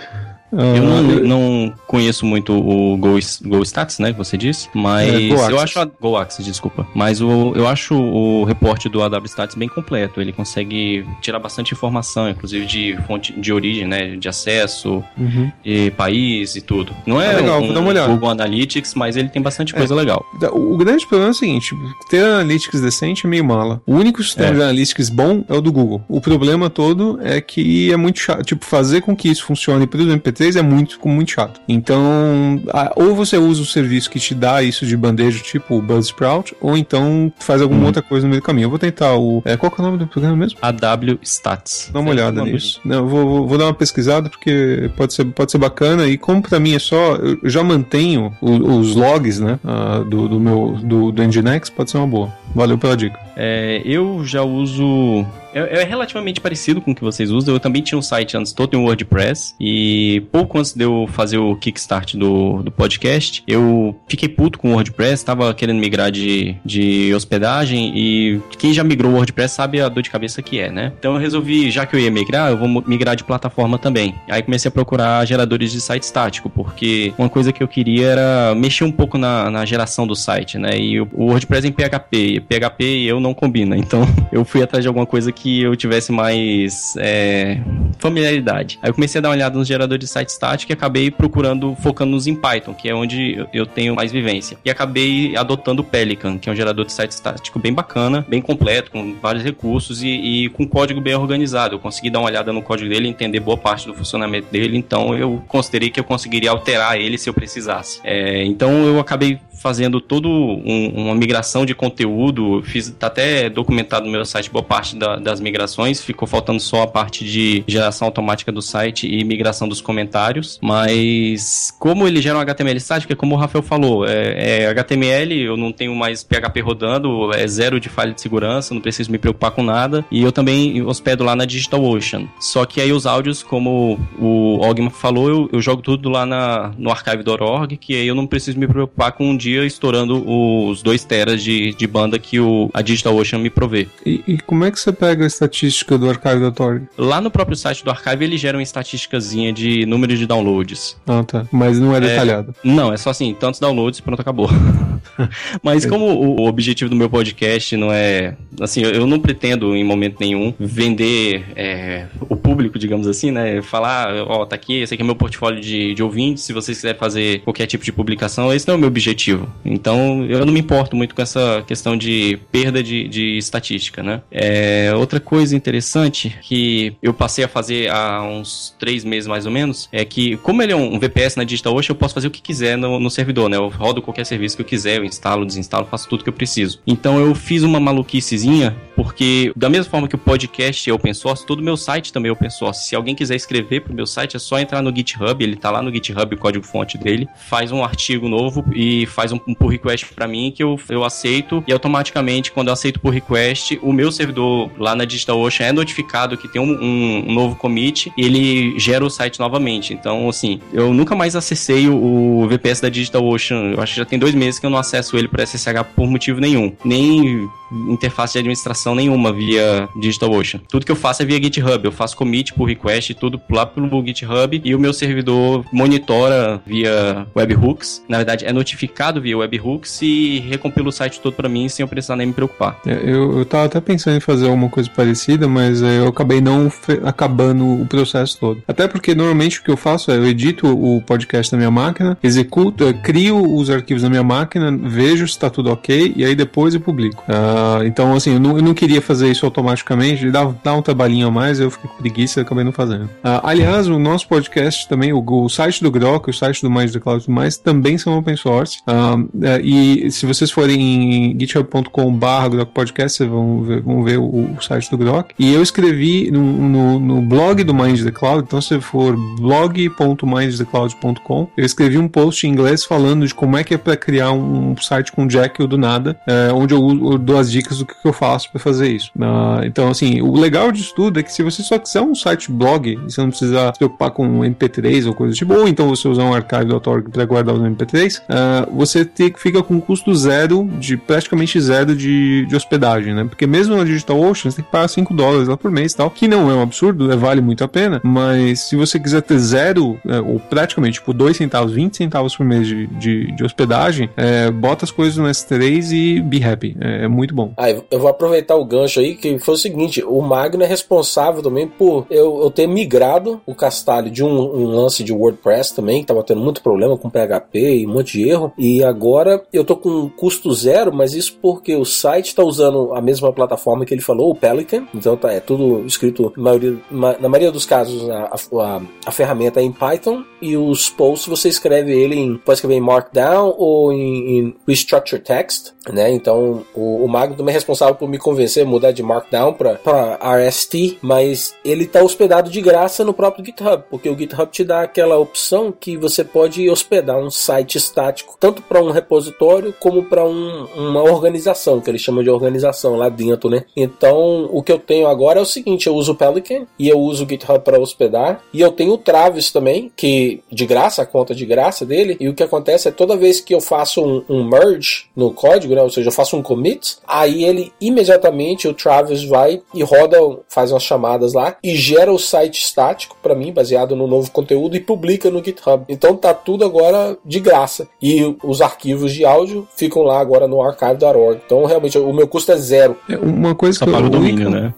Eu 0.56 0.82
não, 0.82 1.02
não 1.02 1.74
conheço 1.86 2.24
muito 2.24 2.52
o 2.52 2.96
Go, 2.96 3.18
Go 3.44 3.62
Stats, 3.62 3.98
né, 3.98 4.12
que 4.12 4.18
você 4.18 4.36
disse, 4.36 4.68
mas 4.74 5.12
é, 5.12 5.32
eu 5.32 5.60
acho 5.60 5.78
a 5.78 5.84
Go 5.84 6.16
Access, 6.16 6.42
desculpa. 6.42 6.86
Mas 6.94 7.20
o, 7.20 7.52
eu 7.54 7.68
acho 7.68 7.94
o 7.94 8.44
reporte 8.44 8.88
do 8.88 9.02
AW 9.02 9.24
Stats 9.26 9.54
bem 9.54 9.68
completo. 9.68 10.20
Ele 10.20 10.32
consegue 10.32 11.06
tirar 11.20 11.38
bastante 11.38 11.72
informação, 11.72 12.28
inclusive 12.28 12.66
de 12.66 12.98
fonte 13.06 13.32
de 13.38 13.52
origem, 13.52 13.86
né, 13.86 14.16
de 14.16 14.28
acesso, 14.28 15.04
uhum. 15.16 15.50
e 15.64 15.90
país 15.90 16.56
e 16.56 16.60
tudo. 16.60 16.94
Não 17.06 17.20
é, 17.20 17.32
é 17.32 17.36
legal, 17.36 17.60
um, 17.60 17.66
vou 17.66 17.74
dar 17.74 17.80
uma 17.80 17.90
olhada. 17.90 18.12
Google 18.12 18.30
Analytics, 18.30 18.94
mas 18.94 19.16
ele 19.16 19.28
tem 19.28 19.42
bastante 19.42 19.74
coisa 19.74 19.94
é, 19.94 19.96
legal. 19.96 20.24
O 20.52 20.76
grande 20.76 21.06
problema 21.06 21.30
é 21.30 21.32
o 21.32 21.34
seguinte, 21.34 21.74
ter 22.08 22.24
Analytics 22.24 22.80
decente 22.80 23.26
é 23.26 23.28
meio 23.28 23.44
mala. 23.44 23.80
O 23.86 23.94
único 23.94 24.22
sistema 24.22 24.50
é. 24.50 24.54
de 24.54 24.62
Analytics 24.62 25.10
bom 25.10 25.44
é 25.48 25.54
o 25.54 25.60
do 25.60 25.72
Google. 25.72 26.02
O 26.08 26.20
problema 26.20 26.70
todo 26.70 27.18
é 27.22 27.40
que 27.40 27.92
é 27.92 27.96
muito 27.96 28.20
chato, 28.20 28.44
tipo, 28.44 28.64
fazer 28.64 29.02
com 29.02 29.16
que 29.16 29.28
isso 29.28 29.44
funcione 29.44 29.86
para 29.86 30.00
o 30.00 30.02
MP3 30.46 30.56
é 30.56 30.62
muito, 30.62 30.98
muito 31.08 31.32
chato. 31.32 31.60
Então, 31.68 32.60
ou 32.94 33.14
você 33.14 33.36
usa 33.36 33.62
o 33.62 33.66
serviço 33.66 34.10
que 34.10 34.20
te 34.20 34.34
dá 34.34 34.62
isso 34.62 34.86
de 34.86 34.96
bandeja, 34.96 35.42
tipo 35.42 35.76
o 35.76 35.82
Buzzsprout, 35.82 36.54
ou 36.60 36.76
então 36.76 37.32
faz 37.38 37.60
alguma 37.60 37.80
uhum. 37.80 37.86
outra 37.86 38.02
coisa 38.02 38.26
no 38.26 38.30
meio 38.30 38.40
do 38.40 38.44
caminho. 38.44 38.66
Eu 38.66 38.70
vou 38.70 38.78
tentar 38.78 39.16
o. 39.16 39.42
É, 39.44 39.56
qual 39.56 39.72
é 39.76 39.80
o 39.80 39.84
nome 39.84 39.98
do 39.98 40.06
programa 40.06 40.36
mesmo? 40.36 40.58
AW 40.62 41.18
Stats. 41.22 41.90
Dá 41.92 42.00
uma 42.00 42.10
olhada 42.10 42.42
nisso. 42.42 42.80
Não, 42.84 43.06
vou, 43.06 43.26
vou, 43.26 43.48
vou, 43.48 43.58
dar 43.58 43.64
uma 43.64 43.74
pesquisada 43.74 44.28
porque 44.28 44.90
pode 44.96 45.14
ser, 45.14 45.24
pode 45.26 45.50
ser 45.50 45.58
bacana. 45.58 46.06
E 46.06 46.16
como 46.16 46.42
pra 46.42 46.60
mim 46.60 46.74
é 46.74 46.78
só. 46.78 47.16
Eu 47.16 47.38
já 47.44 47.62
mantenho 47.62 48.32
os, 48.40 48.60
os 48.60 48.96
logs, 48.96 49.40
né? 49.40 49.58
Uh, 49.64 50.04
do, 50.04 50.28
do 50.28 50.40
meu 50.40 50.78
do, 50.82 51.12
do 51.12 51.22
Nginx, 51.22 51.70
pode 51.70 51.90
ser 51.90 51.98
uma 51.98 52.06
boa. 52.06 52.32
Valeu 52.54 52.78
pela 52.78 52.96
dica. 52.96 53.18
É, 53.36 53.82
eu 53.84 54.24
já 54.24 54.42
uso 54.42 55.26
é, 55.56 55.80
é, 55.80 55.84
relativamente 55.84 56.38
parecido 56.38 56.82
com 56.82 56.90
o 56.90 56.94
que 56.94 57.02
vocês 57.02 57.30
usam. 57.30 57.54
Eu 57.54 57.58
também 57.58 57.80
tinha 57.80 57.98
um 57.98 58.02
site 58.02 58.36
antes 58.36 58.52
todo 58.52 58.74
em 58.74 58.76
WordPress 58.78 59.54
e 59.58 60.22
pouco 60.30 60.58
antes 60.58 60.74
de 60.74 60.84
eu 60.84 61.08
fazer 61.10 61.38
o 61.38 61.56
kickstart 61.56 62.14
do, 62.14 62.62
do 62.62 62.70
podcast, 62.70 63.42
eu 63.48 63.98
fiquei 64.06 64.28
puto 64.28 64.58
com 64.58 64.70
o 64.70 64.72
WordPress, 64.72 65.24
tava 65.24 65.54
querendo 65.54 65.78
migrar 65.78 66.10
de, 66.10 66.56
de 66.62 67.12
hospedagem 67.14 67.92
e 67.96 68.40
quem 68.58 68.74
já 68.74 68.84
migrou 68.84 69.12
o 69.12 69.14
WordPress 69.14 69.54
sabe 69.54 69.80
a 69.80 69.88
dor 69.88 70.02
de 70.02 70.10
cabeça 70.10 70.42
que 70.42 70.60
é, 70.60 70.70
né? 70.70 70.92
Então 70.98 71.14
eu 71.14 71.18
resolvi, 71.18 71.70
já 71.70 71.86
que 71.86 71.96
eu 71.96 72.00
ia 72.00 72.10
migrar, 72.10 72.50
eu 72.50 72.58
vou 72.58 72.68
migrar 72.86 73.16
de 73.16 73.24
plataforma 73.24 73.78
também. 73.78 74.14
Aí 74.28 74.42
comecei 74.42 74.68
a 74.68 74.72
procurar 74.72 75.24
geradores 75.24 75.72
de 75.72 75.80
site 75.80 76.02
estático, 76.02 76.50
porque 76.50 77.14
uma 77.16 77.30
coisa 77.30 77.50
que 77.50 77.62
eu 77.62 77.68
queria 77.68 78.08
era 78.08 78.54
mexer 78.54 78.84
um 78.84 78.92
pouco 78.92 79.16
na, 79.16 79.50
na 79.50 79.64
geração 79.64 80.06
do 80.06 80.14
site, 80.14 80.58
né? 80.58 80.78
E 80.78 81.00
o, 81.00 81.08
WordPress 81.16 81.66
em 81.66 81.72
PHP, 81.72 82.40
PHP 82.40 82.84
e 82.84 83.08
eu 83.08 83.20
não 83.20 83.32
combina. 83.32 83.76
Então 83.76 84.06
eu 84.30 84.44
fui 84.44 84.62
atrás 84.62 84.84
de 84.84 84.88
alguma 84.88 85.06
coisa 85.06 85.32
que 85.32 85.45
eu 85.62 85.76
tivesse 85.76 86.12
mais 86.12 86.94
é, 86.98 87.58
familiaridade. 87.98 88.78
Aí 88.82 88.90
eu 88.90 88.94
comecei 88.94 89.18
a 89.18 89.22
dar 89.22 89.28
uma 89.28 89.34
olhada 89.34 89.58
nos 89.58 89.66
geradores 89.66 90.04
de 90.04 90.10
site 90.10 90.28
estático 90.28 90.72
e 90.72 90.74
acabei 90.74 91.10
procurando, 91.10 91.76
focando-nos 91.82 92.26
em 92.26 92.34
Python, 92.34 92.74
que 92.74 92.88
é 92.88 92.94
onde 92.94 93.46
eu 93.52 93.66
tenho 93.66 93.94
mais 93.94 94.12
vivência. 94.12 94.56
E 94.64 94.70
acabei 94.70 95.36
adotando 95.36 95.82
o 95.82 95.84
Pelican, 95.84 96.38
que 96.38 96.48
é 96.48 96.52
um 96.52 96.56
gerador 96.56 96.84
de 96.84 96.92
site 96.92 97.12
estático 97.12 97.58
bem 97.58 97.72
bacana, 97.72 98.24
bem 98.28 98.40
completo, 98.40 98.90
com 98.90 99.14
vários 99.20 99.44
recursos 99.44 100.02
e, 100.02 100.08
e 100.08 100.48
com 100.50 100.66
código 100.66 101.00
bem 101.00 101.14
organizado. 101.14 101.74
Eu 101.74 101.78
consegui 101.78 102.10
dar 102.10 102.20
uma 102.20 102.26
olhada 102.26 102.52
no 102.52 102.62
código 102.62 102.88
dele, 102.88 103.08
entender 103.08 103.40
boa 103.40 103.56
parte 103.56 103.86
do 103.86 103.94
funcionamento 103.94 104.48
dele, 104.50 104.76
então 104.76 105.16
eu 105.16 105.42
considerei 105.48 105.90
que 105.90 106.00
eu 106.00 106.04
conseguiria 106.04 106.50
alterar 106.50 106.98
ele 106.98 107.18
se 107.18 107.28
eu 107.28 107.34
precisasse. 107.34 108.00
É, 108.04 108.44
então 108.44 108.86
eu 108.86 109.00
acabei 109.00 109.38
fazendo 109.56 110.00
todo 110.00 110.28
um, 110.28 110.92
uma 110.94 111.14
migração 111.14 111.64
de 111.64 111.74
conteúdo, 111.74 112.62
fiz 112.62 112.90
tá 112.90 113.06
até 113.08 113.48
documentado 113.50 114.06
no 114.06 114.12
meu 114.12 114.24
site 114.24 114.50
boa 114.50 114.62
parte 114.62 114.96
da, 114.96 115.16
das 115.26 115.40
migrações, 115.40 116.00
ficou 116.00 116.26
faltando 116.26 116.60
só 116.60 116.82
a 116.82 116.86
parte 116.86 117.24
de 117.24 117.64
geração 117.66 118.06
automática 118.06 118.52
do 118.52 118.62
site 118.62 119.06
e 119.06 119.24
migração 119.24 119.68
dos 119.68 119.80
comentários, 119.80 120.58
mas 120.62 121.74
como 121.78 122.06
ele 122.06 122.22
gera 122.22 122.38
um 122.38 122.40
HTML 122.40 122.76
estático, 122.76 123.12
é 123.12 123.16
como 123.16 123.34
o 123.34 123.38
Rafael 123.38 123.62
falou, 123.62 124.06
é, 124.06 124.62
é 124.62 124.66
HTML, 124.68 125.42
eu 125.42 125.56
não 125.56 125.72
tenho 125.72 125.94
mais 125.94 126.22
PHP 126.22 126.60
rodando, 126.60 127.32
é 127.34 127.46
zero 127.46 127.80
de 127.80 127.88
falha 127.88 128.12
de 128.12 128.20
segurança, 128.20 128.72
não 128.72 128.80
preciso 128.80 129.10
me 129.10 129.18
preocupar 129.18 129.50
com 129.50 129.62
nada, 129.62 130.04
e 130.10 130.22
eu 130.22 130.30
também 130.30 130.80
hospedo 130.82 131.24
lá 131.24 131.34
na 131.34 131.44
DigitalOcean. 131.44 132.28
Só 132.40 132.64
que 132.64 132.80
aí 132.80 132.92
os 132.92 133.06
áudios, 133.06 133.42
como 133.42 133.98
o 134.18 134.60
Ogman 134.60 134.90
falou, 134.90 135.28
eu, 135.28 135.50
eu 135.52 135.60
jogo 135.60 135.82
tudo 135.82 136.08
lá 136.08 136.24
na, 136.24 136.72
no 136.78 136.90
archive.org, 136.90 137.76
que 137.76 137.94
aí 137.94 138.06
eu 138.06 138.14
não 138.14 138.26
preciso 138.26 138.58
me 138.58 138.68
preocupar 138.68 139.12
com 139.12 139.28
um 139.28 139.36
dia 139.36 139.66
estourando 139.66 140.22
os 140.26 140.82
2 140.82 141.04
teras 141.04 141.42
de, 141.42 141.74
de 141.74 141.86
banda 141.86 142.18
que 142.18 142.38
o, 142.38 142.70
a 142.72 142.82
DigitalOcean 142.82 143.38
me 143.38 143.50
provê. 143.50 143.88
E, 144.04 144.22
e, 144.26 144.38
como 144.38 144.64
é 144.64 144.70
que 144.70 144.78
você 144.78 144.92
pega 144.92 145.15
a 145.22 145.26
estatística 145.26 145.96
do 145.98 146.08
archive.org? 146.08 146.86
Lá 146.96 147.20
no 147.20 147.30
próprio 147.30 147.56
site 147.56 147.84
do 147.84 147.90
Archive 147.90 148.24
ele 148.24 148.38
gera 148.38 148.56
uma 148.56 148.62
estatísticazinha 148.62 149.52
de 149.52 149.86
número 149.86 150.16
de 150.16 150.26
downloads. 150.26 150.96
Ah, 151.06 151.24
tá. 151.24 151.46
Mas 151.50 151.78
não 151.78 151.94
é, 151.94 151.98
é 151.98 152.00
detalhado. 152.00 152.54
Não, 152.62 152.92
é 152.92 152.96
só 152.96 153.10
assim, 153.10 153.34
tantos 153.34 153.60
downloads, 153.60 154.00
pronto, 154.00 154.20
acabou. 154.20 154.48
Mas 155.62 155.86
como 155.86 156.06
o, 156.06 156.40
o, 156.42 156.46
objetivo 156.46 156.90
do 156.90 156.96
meu 156.96 157.08
podcast 157.08 157.76
não 157.76 157.92
é. 157.92 158.36
Assim, 158.60 158.82
eu, 158.82 158.90
eu 158.90 159.06
não 159.06 159.18
pretendo 159.18 159.74
em 159.74 159.84
momento 159.84 160.16
nenhum 160.20 160.52
vender 160.58 161.44
é, 161.54 162.06
o 162.28 162.36
público, 162.36 162.78
digamos 162.78 163.06
assim, 163.06 163.30
né? 163.30 163.62
Falar, 163.62 164.14
ó, 164.26 164.42
oh, 164.42 164.46
tá 164.46 164.56
aqui, 164.56 164.80
esse 164.80 164.94
aqui 164.94 165.02
é 165.02 165.06
meu 165.06 165.16
portfólio 165.16 165.60
de, 165.60 165.94
de 165.94 166.02
ouvintes, 166.02 166.44
se 166.44 166.52
vocês 166.52 166.78
quiserem 166.78 166.98
fazer 166.98 167.40
qualquer 167.40 167.66
tipo 167.66 167.84
de 167.84 167.92
publicação, 167.92 168.52
esse 168.52 168.66
não 168.66 168.74
é 168.74 168.76
o 168.76 168.80
meu 168.80 168.88
objetivo. 168.88 169.48
Então, 169.64 170.24
eu 170.28 170.44
não 170.44 170.52
me 170.52 170.60
importo 170.60 170.96
muito 170.96 171.14
com 171.14 171.22
essa 171.22 171.62
questão 171.66 171.96
de 171.96 172.38
perda 172.50 172.82
de, 172.82 173.08
de 173.08 173.38
estatística, 173.38 174.02
né? 174.02 174.22
É, 174.30 174.92
outra 175.06 175.20
coisa 175.20 175.56
interessante 175.56 176.36
que 176.42 176.96
eu 177.00 177.14
passei 177.14 177.44
a 177.44 177.48
fazer 177.48 177.88
há 177.90 178.22
uns 178.22 178.74
três 178.78 179.04
meses 179.04 179.28
mais 179.28 179.46
ou 179.46 179.52
menos 179.52 179.88
é 179.92 180.04
que, 180.04 180.36
como 180.38 180.62
ele 180.62 180.72
é 180.72 180.76
um 180.76 180.98
VPS 180.98 181.36
na 181.36 181.44
DigitalOcean, 181.44 181.92
eu 181.92 181.96
posso 181.96 182.12
fazer 182.12 182.26
o 182.26 182.30
que 182.30 182.42
quiser 182.42 182.76
no, 182.76 182.98
no 182.98 183.08
servidor, 183.08 183.48
né? 183.48 183.56
Eu 183.56 183.68
rodo 183.68 184.02
qualquer 184.02 184.26
serviço 184.26 184.56
que 184.56 184.62
eu 184.62 184.66
quiser, 184.66 184.98
eu 184.98 185.04
instalo, 185.04 185.46
desinstalo, 185.46 185.86
faço 185.86 186.08
tudo 186.08 186.24
que 186.24 186.28
eu 186.28 186.34
preciso. 186.34 186.80
Então, 186.86 187.18
eu 187.20 187.34
fiz 187.34 187.62
uma 187.62 187.78
maluquicezinha, 187.78 188.76
porque 188.96 189.52
da 189.54 189.68
mesma 189.68 189.90
forma 189.90 190.08
que 190.08 190.16
o 190.16 190.18
podcast 190.18 190.90
é 190.90 190.92
open 190.92 191.14
source, 191.14 191.46
todo 191.46 191.60
o 191.60 191.62
meu 191.62 191.76
site 191.76 192.12
também 192.12 192.28
é 192.28 192.32
open 192.32 192.50
source. 192.50 192.88
Se 192.88 192.96
alguém 192.96 193.14
quiser 193.14 193.36
escrever 193.36 193.82
pro 193.82 193.94
meu 193.94 194.06
site, 194.06 194.36
é 194.36 194.40
só 194.40 194.58
entrar 194.58 194.82
no 194.82 194.94
GitHub, 194.94 195.42
ele 195.42 195.56
tá 195.56 195.70
lá 195.70 195.80
no 195.80 195.94
GitHub, 195.94 196.34
o 196.34 196.38
código-fonte 196.38 196.98
dele, 196.98 197.28
faz 197.36 197.70
um 197.70 197.84
artigo 197.84 198.28
novo 198.28 198.64
e 198.74 199.06
faz 199.06 199.30
um, 199.30 199.38
um 199.46 199.54
pull 199.54 199.68
request 199.68 200.06
para 200.14 200.26
mim 200.26 200.52
que 200.54 200.62
eu, 200.62 200.78
eu 200.88 201.04
aceito 201.04 201.62
e 201.66 201.72
automaticamente 201.72 202.50
quando 202.50 202.68
eu 202.68 202.72
aceito 202.72 202.98
pull 202.98 203.12
request, 203.12 203.78
o 203.82 203.92
meu 203.92 204.10
servidor 204.10 204.70
lá 204.78 204.95
na 204.96 205.04
DigitalOcean 205.04 205.66
é 205.66 205.72
notificado 205.72 206.36
que 206.36 206.48
tem 206.48 206.60
um, 206.60 206.72
um, 206.72 207.24
um 207.28 207.32
novo 207.34 207.56
commit 207.56 208.12
e 208.16 208.24
ele 208.24 208.78
gera 208.78 209.04
o 209.04 209.10
site 209.10 209.38
novamente. 209.38 209.92
Então, 209.92 210.28
assim, 210.28 210.60
eu 210.72 210.92
nunca 210.92 211.14
mais 211.14 211.36
acessei 211.36 211.88
o, 211.88 212.46
VPS 212.48 212.80
da 212.80 212.88
DigitalOcean. 212.88 213.72
Eu 213.72 213.82
acho 213.82 213.94
que 213.94 214.00
já 214.00 214.04
tem 214.04 214.18
dois 214.18 214.34
meses 214.34 214.58
que 214.58 214.66
eu 214.66 214.70
não 214.70 214.78
acesso 214.78 215.16
ele 215.16 215.28
para 215.28 215.44
SSH 215.44 215.84
por 215.94 216.06
motivo 216.08 216.40
nenhum. 216.40 216.72
Nem 216.84 217.48
interface 217.72 218.34
de 218.34 218.38
administração 218.40 218.94
nenhuma 218.94 219.32
via 219.32 219.88
DigitalOcean. 219.96 220.60
Tudo 220.68 220.86
que 220.86 220.92
eu 220.92 220.96
faço 220.96 221.22
é 221.22 221.24
via 221.24 221.42
GitHub. 221.42 221.84
Eu 221.84 221.92
faço 221.92 222.16
commit, 222.16 222.52
pull 222.52 222.66
request, 222.66 223.14
tudo 223.14 223.40
lá 223.50 223.66
pelo 223.66 224.04
GitHub 224.04 224.60
e 224.64 224.74
o 224.74 224.78
meu 224.78 224.92
servidor 224.92 225.64
monitora 225.72 226.60
via 226.66 227.26
webhooks. 227.34 228.04
Na 228.08 228.18
verdade, 228.18 228.44
é 228.44 228.52
notificado 228.52 229.20
via 229.20 229.36
webhooks 229.36 230.00
e 230.02 230.40
recompila 230.40 230.88
o 230.88 230.92
site 230.92 231.20
todo 231.20 231.34
para 231.34 231.48
mim 231.48 231.68
sem 231.68 231.82
eu 231.82 231.88
precisar 231.88 232.16
nem 232.16 232.26
me 232.26 232.32
preocupar. 232.32 232.80
É, 232.86 232.94
eu, 233.04 233.38
eu 233.38 233.44
tava 233.44 233.64
até 233.64 233.80
pensando 233.80 234.16
em 234.16 234.20
fazer 234.20 234.46
alguma 234.46 234.68
coisa 234.68 234.90
parecida, 234.90 235.48
mas 235.48 235.82
eu 235.82 236.08
acabei 236.08 236.40
não 236.40 236.70
acabando 237.04 237.82
o 237.82 237.86
processo 237.86 238.38
todo. 238.38 238.62
Até 238.66 238.88
porque 238.88 239.14
normalmente 239.14 239.60
o 239.60 239.62
que 239.62 239.70
eu 239.70 239.76
faço 239.76 240.10
é 240.10 240.16
eu 240.16 240.26
edito 240.26 240.66
o 240.66 241.02
podcast 241.02 241.52
na 241.52 241.58
minha 241.58 241.70
máquina, 241.70 242.16
executo, 242.22 242.92
crio 243.02 243.56
os 243.56 243.70
arquivos 243.70 244.02
na 244.02 244.08
minha 244.10 244.22
máquina, 244.22 244.76
vejo 244.76 245.26
se 245.26 245.34
está 245.34 245.50
tudo 245.50 245.70
ok 245.70 246.14
e 246.16 246.24
aí 246.24 246.34
depois 246.34 246.74
eu 246.74 246.80
publico. 246.80 247.24
Uh, 247.56 247.86
então, 247.86 248.14
assim, 248.14 248.34
eu 248.34 248.40
não, 248.40 248.58
eu 248.58 248.62
não, 248.62 248.74
queria 248.74 249.00
fazer 249.00 249.30
isso 249.30 249.46
automaticamente, 249.46 250.30
dá, 250.30 250.44
dá 250.62 250.74
um 250.74 250.82
trabalhinho 250.82 251.28
a 251.28 251.30
mais, 251.30 251.58
eu 251.58 251.70
fiquei 251.70 251.88
com 251.88 251.96
preguiça 251.96 252.40
e 252.40 252.42
acabei 252.42 252.64
não 252.64 252.72
fazendo. 252.72 253.04
Uh, 253.04 253.40
aliás, 253.42 253.88
o 253.88 253.98
nosso 253.98 254.28
podcast 254.28 254.86
também, 254.86 255.10
o, 255.12 255.24
o 255.26 255.48
site 255.48 255.82
do 255.82 255.90
Grok, 255.90 256.28
o 256.28 256.34
site 256.34 256.60
do 256.60 256.70
Mais 256.70 256.92
the 256.92 257.00
Cloud 257.00 257.24
e 257.26 257.30
mais 257.30 257.56
também 257.56 257.96
são 257.96 258.18
open 258.18 258.36
source. 258.36 258.80
Uh, 258.86 259.26
e 259.62 260.10
se 260.10 260.26
vocês 260.26 260.50
forem 260.50 261.32
em 261.32 261.40
github.com.br 261.40 262.48
Grok 262.50 262.72
Podcast, 262.72 263.16
vocês 263.16 263.30
vão 263.30 263.62
ver, 263.62 263.80
vão 263.80 264.02
ver 264.02 264.18
o, 264.18 264.24
o, 264.24 264.58
site 264.60 264.90
do 264.90 264.98
Grok. 264.98 265.32
E 265.38 265.54
eu 265.54 265.62
escrevi 265.62 266.30
no, 266.30 266.42
no, 266.42 267.00
no 267.00 267.22
blog 267.22 267.64
do 267.64 267.72
Mind 267.72 268.02
the 268.02 268.10
Cloud, 268.10 268.44
então 268.46 268.60
se 268.60 268.78
for 268.80 269.16
blog.mindthecloud.com, 269.38 271.48
eu 271.56 271.64
escrevi 271.64 271.96
um 271.96 272.08
post 272.08 272.46
em 272.46 272.50
inglês 272.50 272.84
falando 272.84 273.26
de 273.26 273.34
como 273.34 273.56
é 273.56 273.64
que 273.64 273.72
é 273.74 273.78
para 273.78 273.96
criar 273.96 274.32
um 274.32 274.76
site 274.76 275.12
com 275.12 275.28
Jekyll 275.28 275.66
do 275.66 275.78
nada, 275.78 276.18
é, 276.26 276.52
onde 276.52 276.74
eu, 276.74 277.12
eu, 277.12 277.18
dou 277.18 277.38
as 277.38 277.45
dicas 277.50 277.78
do 277.78 277.86
que 277.86 277.94
eu 278.04 278.12
faço 278.12 278.50
para 278.50 278.60
fazer 278.60 278.88
isso. 278.88 279.10
Uh, 279.16 279.64
então, 279.64 279.88
assim, 279.88 280.20
o 280.20 280.34
legal 280.36 280.70
disso 280.72 280.92
tudo 280.94 281.20
é 281.20 281.22
que 281.22 281.32
se 281.32 281.42
você 281.42 281.62
só 281.62 281.78
quiser 281.78 282.00
um 282.00 282.14
site 282.14 282.50
blog, 282.50 282.96
você 282.96 283.20
não 283.20 283.30
precisa 283.30 283.72
se 283.72 283.78
preocupar 283.78 284.10
com 284.10 284.40
MP3 284.40 285.06
ou 285.06 285.14
coisa 285.14 285.32
do 285.32 285.36
tipo, 285.36 285.54
ou 285.54 285.68
então 285.68 285.88
você 285.88 286.08
usar 286.08 286.24
um 286.24 286.34
archive.org 286.34 287.10
para 287.10 287.24
guardar 287.24 287.54
os 287.54 287.60
MP3, 287.60 288.18
uh, 288.18 288.22
ah, 288.28 288.68
você 288.70 289.04
te, 289.04 289.32
fica 289.36 289.62
com 289.62 289.80
custo 289.80 290.14
zero, 290.14 290.68
de 290.78 290.96
praticamente 290.96 291.60
zero 291.60 291.94
de, 291.94 292.46
de 292.46 292.56
hospedagem, 292.56 293.14
né? 293.14 293.24
Porque 293.24 293.46
mesmo 293.46 293.76
na 293.76 293.84
DigitalOcean 293.84 294.50
você 294.50 294.56
tem 294.56 294.64
que 294.64 294.70
pagar 294.70 294.88
5 294.88 295.14
dólares 295.14 295.48
lá 295.48 295.56
por 295.56 295.70
mês 295.70 295.92
e 295.92 295.96
tal, 295.96 296.10
que 296.10 296.28
não 296.28 296.50
é 296.50 296.54
um 296.54 296.62
absurdo, 296.62 297.10
é, 297.10 297.16
vale 297.16 297.40
muito 297.40 297.64
a 297.64 297.68
pena, 297.68 298.00
mas 298.04 298.60
se 298.60 298.76
você 298.76 298.98
quiser 298.98 299.22
ter 299.22 299.38
zero, 299.38 299.98
é, 300.06 300.20
ou 300.20 300.38
praticamente 300.38 300.94
tipo 300.94 301.12
2 301.12 301.36
centavos, 301.36 301.72
20 301.72 301.96
centavos 301.96 302.36
por 302.36 302.44
mês 302.44 302.66
de, 302.66 302.86
de, 302.86 303.32
de 303.32 303.44
hospedagem, 303.44 304.08
é, 304.16 304.50
bota 304.50 304.84
as 304.84 304.90
coisas 304.90 305.16
no 305.16 305.24
S3 305.24 305.92
e 305.92 306.20
be 306.20 306.42
happy. 306.42 306.76
É, 306.80 307.04
é 307.04 307.08
muito 307.08 307.34
bom. 307.36 307.52
Ah, 307.56 307.70
eu 307.70 308.00
vou 308.00 308.08
aproveitar 308.08 308.56
o 308.56 308.64
gancho 308.64 309.00
aí, 309.00 309.14
que 309.14 309.38
foi 309.38 309.54
o 309.54 309.58
seguinte: 309.58 310.02
o 310.02 310.20
Magno 310.22 310.62
é 310.62 310.66
responsável 310.66 311.42
também 311.42 311.68
por 311.68 312.06
eu, 312.10 312.40
eu 312.40 312.50
ter 312.50 312.66
migrado 312.66 313.40
o 313.46 313.54
Castalho 313.54 314.10
de 314.10 314.24
um, 314.24 314.28
um, 314.28 314.66
lance 314.66 315.04
de 315.04 315.12
WordPress 315.12 315.74
também, 315.74 316.00
que 316.00 316.06
tava 316.06 316.24
tendo 316.24 316.40
muito 316.40 316.62
problema 316.62 316.96
com 316.96 317.10
PHP 317.10 317.80
e 317.80 317.86
um 317.86 317.92
monte 317.92 318.18
de 318.18 318.28
erro. 318.28 318.52
E 318.58 318.82
agora 318.82 319.42
eu 319.52 319.64
tô 319.64 319.76
com 319.76 320.08
custo 320.08 320.52
zero, 320.54 320.92
mas 320.92 321.12
isso 321.12 321.38
porque 321.40 321.76
o 321.76 321.84
site 321.84 322.34
tá 322.34 322.42
usando 322.42 322.94
a 322.94 323.02
mesma 323.02 323.32
plataforma 323.32 323.84
que 323.84 323.92
ele 323.92 324.00
falou, 324.00 324.30
o 324.30 324.34
Pelican. 324.34 324.86
Então 324.94 325.16
tá, 325.16 325.32
é 325.32 325.40
tudo 325.40 325.84
escrito, 325.86 326.32
na 326.36 326.42
maioria, 326.42 326.78
na 326.90 327.28
maioria 327.28 327.52
dos 327.52 327.66
casos, 327.66 328.08
a, 328.08 328.34
a, 328.34 328.82
a 329.04 329.10
ferramenta 329.10 329.60
é 329.60 329.62
em 329.62 329.72
Python 329.72 330.22
e 330.40 330.56
os 330.56 330.88
posts 330.88 331.28
você 331.28 331.48
escreve 331.48 331.92
ele 331.92 332.14
em, 332.14 332.36
pode 332.36 332.58
escrever 332.58 332.76
em 332.76 332.80
Markdown 332.80 333.54
ou 333.58 333.92
em, 333.92 334.38
em 334.38 334.54
Restructure 334.66 335.20
Text, 335.20 335.72
né? 335.92 336.10
Então 336.12 336.64
o, 336.74 337.04
o 337.04 337.08
Magno 337.08 337.25
também 337.34 337.52
é 337.52 337.56
responsável 337.56 337.94
por 337.94 338.08
me 338.08 338.18
convencer 338.18 338.64
a 338.64 338.68
mudar 338.68 338.92
de 338.92 339.02
Markdown 339.02 339.54
para 339.54 340.18
RST, 340.22 340.98
mas 341.00 341.54
ele 341.64 341.84
está 341.84 342.02
hospedado 342.02 342.50
de 342.50 342.60
graça 342.60 343.04
no 343.04 343.14
próprio 343.14 343.44
GitHub, 343.44 343.84
porque 343.90 344.08
o 344.08 344.18
GitHub 344.18 344.50
te 344.50 344.64
dá 344.64 344.82
aquela 344.82 345.18
opção 345.18 345.72
que 345.72 345.96
você 345.96 346.22
pode 346.24 346.68
hospedar 346.68 347.18
um 347.18 347.30
site 347.30 347.76
estático, 347.76 348.36
tanto 348.38 348.62
para 348.62 348.82
um 348.82 348.90
repositório 348.90 349.74
como 349.78 350.04
para 350.04 350.24
um, 350.24 350.66
uma 350.76 351.02
organização, 351.02 351.80
que 351.80 351.90
eles 351.90 352.02
chamam 352.02 352.22
de 352.22 352.30
organização 352.30 352.96
lá 352.96 353.08
dentro, 353.08 353.48
né? 353.48 353.64
Então, 353.76 354.48
o 354.52 354.62
que 354.62 354.72
eu 354.72 354.78
tenho 354.78 355.06
agora 355.06 355.38
é 355.38 355.42
o 355.42 355.46
seguinte, 355.46 355.86
eu 355.86 355.94
uso 355.94 356.12
o 356.12 356.16
Pelican 356.16 356.66
e 356.78 356.88
eu 356.88 356.98
uso 356.98 357.24
o 357.24 357.28
GitHub 357.28 357.60
para 357.60 357.80
hospedar, 357.80 358.40
e 358.52 358.60
eu 358.60 358.72
tenho 358.72 358.92
o 358.92 358.98
Travis 358.98 359.50
também, 359.50 359.90
que 359.96 360.42
de 360.50 360.66
graça, 360.66 361.02
a 361.02 361.06
conta 361.06 361.34
de 361.34 361.46
graça 361.46 361.84
dele, 361.84 362.16
e 362.20 362.28
o 362.28 362.34
que 362.34 362.42
acontece 362.42 362.88
é 362.88 362.90
toda 362.90 363.16
vez 363.16 363.40
que 363.40 363.54
eu 363.54 363.60
faço 363.60 364.04
um, 364.04 364.24
um 364.28 364.44
merge 364.44 365.06
no 365.14 365.32
código, 365.32 365.74
né? 365.74 365.82
Ou 365.82 365.90
seja, 365.90 366.08
eu 366.08 366.12
faço 366.12 366.36
um 366.36 366.42
commit, 366.42 366.98
aí 367.20 367.44
ele 367.44 367.72
imediatamente, 367.80 368.68
o 368.68 368.74
Travis 368.74 369.24
vai 369.24 369.60
e 369.74 369.82
roda, 369.82 370.18
faz 370.48 370.70
umas 370.72 370.82
chamadas 370.82 371.32
lá 371.32 371.56
e 371.62 371.74
gera 371.74 372.12
o 372.12 372.18
site 372.18 372.60
estático 372.60 373.16
para 373.22 373.34
mim, 373.34 373.52
baseado 373.52 373.96
no 373.96 374.06
novo 374.06 374.30
conteúdo, 374.30 374.76
e 374.76 374.80
publica 374.80 375.30
no 375.30 375.42
GitHub. 375.44 375.84
Então 375.88 376.16
tá 376.16 376.32
tudo 376.34 376.64
agora 376.64 377.16
de 377.24 377.40
graça. 377.40 377.88
E 378.02 378.36
os 378.42 378.60
arquivos 378.60 379.12
de 379.12 379.24
áudio 379.24 379.66
ficam 379.76 380.02
lá 380.02 380.20
agora 380.20 380.46
no 380.46 380.60
archive.org. 380.62 381.40
Então 381.44 381.64
realmente 381.64 381.98
o 381.98 382.12
meu 382.12 382.28
custo 382.28 382.52
é 382.52 382.56
zero. 382.56 382.96
É 383.08 383.16
uma 383.16 383.54
coisa 383.54 383.78
Só 383.78 383.84
que 383.84 383.90
para 383.90 384.00
eu- 384.00 384.06
o 384.06 384.10
domínio, 384.10 384.50
né? 384.50 384.72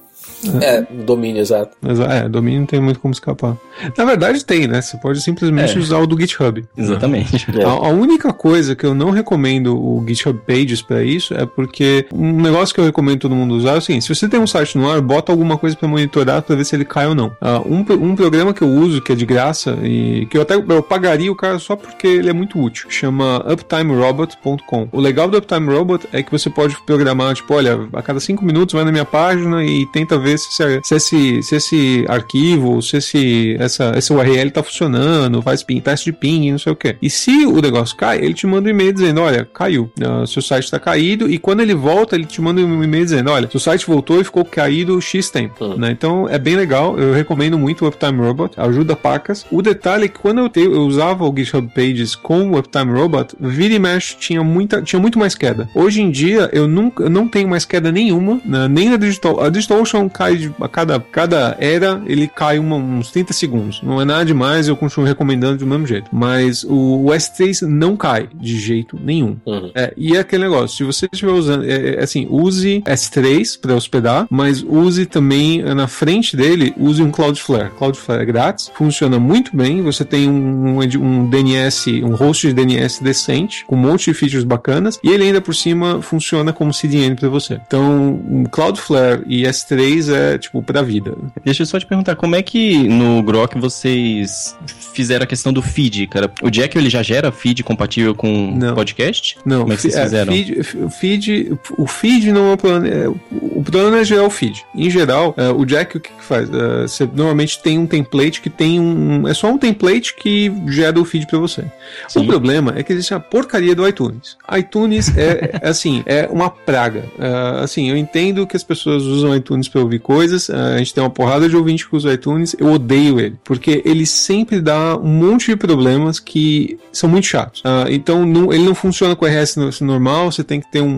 É, 0.63 0.83
domínio, 1.05 1.41
exato. 1.41 1.77
Mas, 1.81 1.99
é, 2.01 2.29
domínio 2.29 2.61
não 2.61 2.67
tem 2.67 2.81
muito 2.81 3.01
como 3.01 3.13
escapar. 3.13 3.57
Na 3.97 4.05
verdade 4.05 4.45
tem, 4.45 4.67
né? 4.67 4.81
Você 4.81 4.97
pode 4.97 5.21
simplesmente 5.21 5.77
É. 5.77 5.81
usar 5.81 5.99
o 5.99 6.07
do 6.07 6.19
GitHub. 6.19 6.65
Exatamente. 6.77 7.47
É. 7.59 7.65
A, 7.69 7.71
a 7.71 7.89
única 7.91 8.33
coisa 8.33 8.75
que 8.77 8.85
eu 8.87 8.95
não 8.95 9.11
recomendo 9.11 9.77
o 9.77 10.05
GitHub 10.07 10.39
Pages 10.47 10.81
pra 10.83 11.03
isso 11.03 11.35
é 11.35 11.45
porque 11.45 12.07
um 12.13 12.41
negócio 12.41 12.75
que 12.75 12.81
eu 12.81 12.85
recomendo 12.85 13.21
todo 13.21 13.35
mundo 13.35 13.55
usar 13.55 13.73
é 13.75 13.79
o 13.79 13.81
seguinte: 13.81 14.05
se 14.05 14.15
você 14.15 14.29
tem 14.29 14.39
um 14.41 14.47
site 14.47 14.77
no 14.79 14.89
ar, 14.91 15.01
bota 15.01 15.33
alguma 15.33 15.57
coisa 15.59 15.77
pra 15.77 15.89
monitorar 15.89 16.43
pra 16.43 16.55
ver 16.57 16.65
se 16.65 16.75
ele 16.77 16.85
cai 16.85 17.07
ou 17.07 17.15
não. 17.15 17.33
Ah, 17.41 17.61
um, 17.61 17.85
um 18.03 18.15
programa 18.17 18.53
que 18.55 18.63
eu 18.63 18.69
uso 18.69 19.01
que 19.03 19.13
é 19.13 19.15
de 19.15 19.27
graça 19.27 19.77
e 19.83 20.27
que 20.31 20.37
eu 20.39 20.43
até 20.43 20.55
eu 20.55 20.83
pagaria 20.83 21.31
o 21.31 21.37
cara 21.37 21.59
só 21.59 21.75
porque 21.77 22.07
ele 22.07 22.31
é 22.31 22.33
muito 22.33 22.59
útil, 22.61 22.87
chama 22.91 23.45
uptimerobot.com. 23.51 24.89
O 24.93 25.01
legal 25.01 25.29
do 25.29 25.37
Uptime 25.39 25.73
Robot 25.73 26.07
é 26.13 26.23
que 26.23 26.31
você 26.31 26.49
pode 26.51 26.77
programar, 26.85 27.35
tipo, 27.35 27.55
olha, 27.55 27.89
a 27.93 28.03
cada 28.03 28.21
cinco 28.21 28.45
minutos 28.45 28.73
vai 28.75 28.85
na 28.85 28.93
minha 28.93 29.05
página 29.05 29.65
e 29.65 29.87
tenta 29.87 30.19
ver 30.19 30.28
se, 30.37 30.63
esse- 30.63 30.81
se 30.85 30.95
esse, 30.95 31.43
se 31.43 31.57
esse 31.57 32.05
arquivo, 32.09 32.83
se 32.83 32.97
esse, 32.99 33.57
essa, 33.59 33.93
URL 34.15 34.51
tá 34.51 34.63
funcionando, 34.63 35.41
faz 35.43 35.63
ping, 35.63 35.81
teste 35.81 36.11
de 36.11 36.17
ping, 36.17 36.51
não 36.53 36.59
sei 36.59 36.73
o 36.73 36.77
que. 36.77 36.97
E 37.01 37.09
se 37.09 37.47
o 37.47 37.61
negócio 37.61 37.97
cai, 37.97 38.19
ele 38.19 38.35
te 38.35 38.47
manda 38.47 38.69
um 38.69 38.71
e-mail 38.71 38.93
dizendo, 38.93 39.21
olha, 39.21 39.45
caiu, 39.53 39.91
ah, 40.03 40.27
seu 40.27 40.43
site 40.43 40.65
está 40.65 40.79
caído, 40.79 41.31
e 41.31 41.39
quando 41.39 41.61
ele 41.61 41.75
volta, 41.75 42.15
ele 42.17 42.25
te 42.25 42.41
manda 42.41 42.61
um 42.61 42.83
e-mail 42.83 43.05
dizendo, 43.05 43.31
olha, 43.31 43.49
seu 43.51 43.61
site 43.61 43.87
voltou 43.87 44.21
e 44.21 44.25
ficou 44.25 44.45
caído 44.45 45.01
X 45.01 45.31
tempo, 45.31 45.65
Hum. 45.65 45.77
né? 45.77 45.91
Então 45.91 46.29
é 46.29 46.39
bem 46.39 46.57
legal, 46.57 46.99
eu 46.99 47.13
recomendo 47.13 47.59
muito 47.59 47.85
o 47.85 47.89
Uptime 47.89 48.19
Robot, 48.21 48.53
ajuda 48.59 48.95
pacas. 48.97 49.47
O 49.51 49.63
detalhe 49.63 50.05
é 50.05 50.09
que 50.09 50.19
quando 50.19 50.39
eu, 50.39 50.49
te, 50.49 50.61
eu 50.61 50.83
usava 50.83 51.25
o 51.25 51.35
GitHub 51.37 51.69
Pages 51.75 52.15
com 52.15 52.51
o 52.51 52.59
Uptime 52.59 52.93
Robot, 52.93 53.35
vira 53.41 53.75
e 53.75 53.79
mexe 53.79 54.17
tinha, 54.19 54.43
muita, 54.43 54.83
tinha 54.83 55.01
muito 55.01 55.19
mais 55.19 55.35
queda. 55.35 55.69
Hoje 55.75 56.01
em 56.03 56.11
dia 56.11 56.49
eu 56.53 56.67
nunca 56.69 57.03
eu 57.05 57.11
não 57.11 57.29
tenho 57.29 57.49
mais 57.49 57.65
queda 57.65 57.91
nenhuma, 57.93 58.41
né? 58.45 58.69
nem 58.69 58.89
na 58.91 58.97
Digital. 58.97 59.41
A 59.43 59.49
DigitalOcean 59.49 60.09
cai 60.19 60.37
de, 60.37 60.53
a 60.61 60.69
cada, 60.69 60.99
cada 60.99 61.57
era, 61.61 62.03
ele 62.05 62.27
cai 62.27 62.59
uma- 62.59 62.75
uns 62.75 63.13
30 63.13 63.33
segundos. 63.33 63.81
Não 63.83 64.01
é 64.01 64.05
nada 64.05 64.25
demais, 64.25 64.67
eu 64.67 64.77
continuo 64.77 65.07
recomendando 65.07 65.59
do 65.59 65.67
mesmo 65.67 65.87
jeito. 65.87 66.11
Mas 66.13 66.65
o, 66.65 67.05
o 67.05 67.11
S3 67.11 67.63
não 67.63 67.97
cai 67.97 68.29
de 68.35 68.59
jeito 68.59 68.99
nenhum. 69.01 69.37
Uhum. 69.47 69.71
É, 69.75 69.95
e 69.97 70.17
é 70.17 70.21
aquele 70.21 70.43
negócio, 70.43 70.77
se 70.77 70.83
você 70.83 71.09
estiver 71.13 71.31
usando, 71.31 71.65
é, 71.65 71.95
é, 71.95 72.03
assim, 72.03 72.27
use 72.29 72.83
S3 72.85 73.61
para 73.61 73.75
hospedar, 73.75 74.27
mas 74.29 74.63
use 74.63 75.07
também 75.07 75.63
é, 75.63 75.73
na 75.73 75.87
frente 75.87 76.37
dele, 76.37 76.75
use 76.77 77.01
um 77.01 77.11
Cloudflare. 77.13 77.71
Cloudflare 77.71 78.23
é 78.23 78.25
grátis, 78.25 78.71
funciona 78.75 79.21
muito 79.21 79.57
bem, 79.57 79.83
você 79.83 80.05
tem 80.05 80.29
um, 80.29 80.79
um, 80.79 80.81
um 80.81 81.31
DNS, 81.31 82.03
um 82.03 82.15
host 82.15 82.49
de 82.49 82.55
DNS 82.55 83.03
decente, 83.03 83.65
com 83.67 83.77
um 83.77 83.79
monte 83.79 84.07
de 84.07 84.15
features 84.15 84.45
bacanas, 84.45 84.99
e 85.03 85.11
ele 85.11 85.25
ainda 85.25 85.41
por 85.41 85.55
cima 85.55 86.03
funciona 86.03 86.53
como 86.53 86.75
CDN 86.75 87.15
para 87.15 87.29
você. 87.29 87.61
Então, 87.67 88.21
um 88.29 88.45
Cloudflare 88.45 89.23
e 89.27 89.43
S3 89.43 90.08
é, 90.09 90.39
tipo, 90.39 90.63
pra 90.63 90.83
vida. 90.83 91.15
Deixa 91.45 91.63
eu 91.63 91.67
só 91.67 91.79
te 91.79 91.87
perguntar, 91.87 92.17
como 92.17 92.35
é 92.37 92.43
que 92.43 92.77
no 92.89 93.23
Grok 93.23 93.59
vocês 93.59 94.57
fizeram 94.95 95.25
a 95.25 95.27
questão 95.27 95.53
do 95.53 95.63
feed, 95.63 96.07
cara? 96.09 96.31
O 96.43 96.51
Jack 96.51 96.77
ele 96.77 96.91
já 96.91 97.03
gera 97.03 97.31
feed 97.33 97.63
compatível 97.63 98.15
com 98.15 98.55
Não. 98.57 98.75
podcast? 98.75 99.39
Não, 99.45 99.61
Como 99.61 99.73
é 99.73 99.77
que 99.77 99.83
vocês 99.83 99.99
fizeram? 99.99 100.33
feed, 100.33 100.61
o 100.85 100.91
feed, 100.91 101.59
o 101.77 101.87
feed 101.87 102.33
não 102.33 102.51
é 102.51 102.55
o 102.55 102.57
problema. 102.57 102.89
é, 102.89 103.09
o 103.09 103.63
problema 103.63 103.99
é 103.99 104.05
gerar 104.05 104.25
o 104.25 104.31
feed. 104.31 104.65
Em 104.75 104.91
geral, 104.91 105.35
é, 105.37 105.49
o 105.51 105.65
Jack 105.65 105.97
o 105.97 106.01
que, 106.01 106.11
que 106.11 106.25
faz? 106.25 106.49
É, 106.53 106.83
você 106.83 107.05
normalmente 107.07 107.61
tem 107.63 107.79
um 107.79 107.87
template 107.87 108.41
que 108.41 108.51
tem 108.51 108.79
um. 108.81 109.27
É 109.29 109.35
só 109.35 109.51
um 109.51 109.59
template 109.59 110.15
que 110.17 110.53
gera 110.69 110.99
o 111.01 111.05
feed 111.05 111.27
pra 111.27 111.39
você. 111.39 111.65
Sim. 112.09 112.21
O 112.21 112.27
problema 112.27 112.75
é 112.77 112.83
que 112.83 112.93
existe 112.93 113.15
a 113.15 113.21
porcaria 113.21 113.75
do 113.75 113.87
iTunes. 113.87 114.37
iTunes 114.57 115.17
é, 115.17 115.59
é, 115.63 115.69
assim, 115.69 116.03
é 116.07 116.27
uma 116.31 116.51
praga. 116.51 117.05
É, 117.19 117.63
assim, 117.63 117.89
eu 117.91 117.97
entendo 117.97 118.47
que 118.47 118.57
as 118.57 118.63
pessoas 118.65 119.03
usam 119.05 119.35
iTunes 119.35 119.69
pra 119.69 119.81
ouvir 119.81 119.98
coisas. 119.99 120.49
é, 120.51 120.55
a 120.57 120.79
gente 120.79 120.95
tem 120.95 121.03
uma 121.03 121.11
porrada 121.11 121.49
de 121.49 121.57
ouvinte 121.57 121.89
que 121.89 121.95
usa 121.97 122.13
iTunes. 122.13 122.55
Eu 122.59 122.73
odeio 122.73 123.19
ele. 123.21 123.37
Porque 123.45 123.83
ele 123.85 124.07
sempre 124.07 124.61
dá 124.61 124.97
um 124.97 125.07
monte 125.09 125.47
de 125.51 125.57
problemas 125.57 126.19
que 126.21 126.79
são 126.93 127.09
muito 127.09 127.27
chatos. 127.27 127.61
Ah, 127.65 127.87
então, 127.89 128.23
ele 128.53 128.65
não 128.65 128.75
funciona 128.75 129.15
com 129.17 129.25
RS 129.27 129.57
no- 129.57 129.71
normal. 129.87 130.31
Você 130.33 130.43
tem 130.45 130.61
que 130.61 130.71
ter 130.71 130.81
um, 130.81 130.89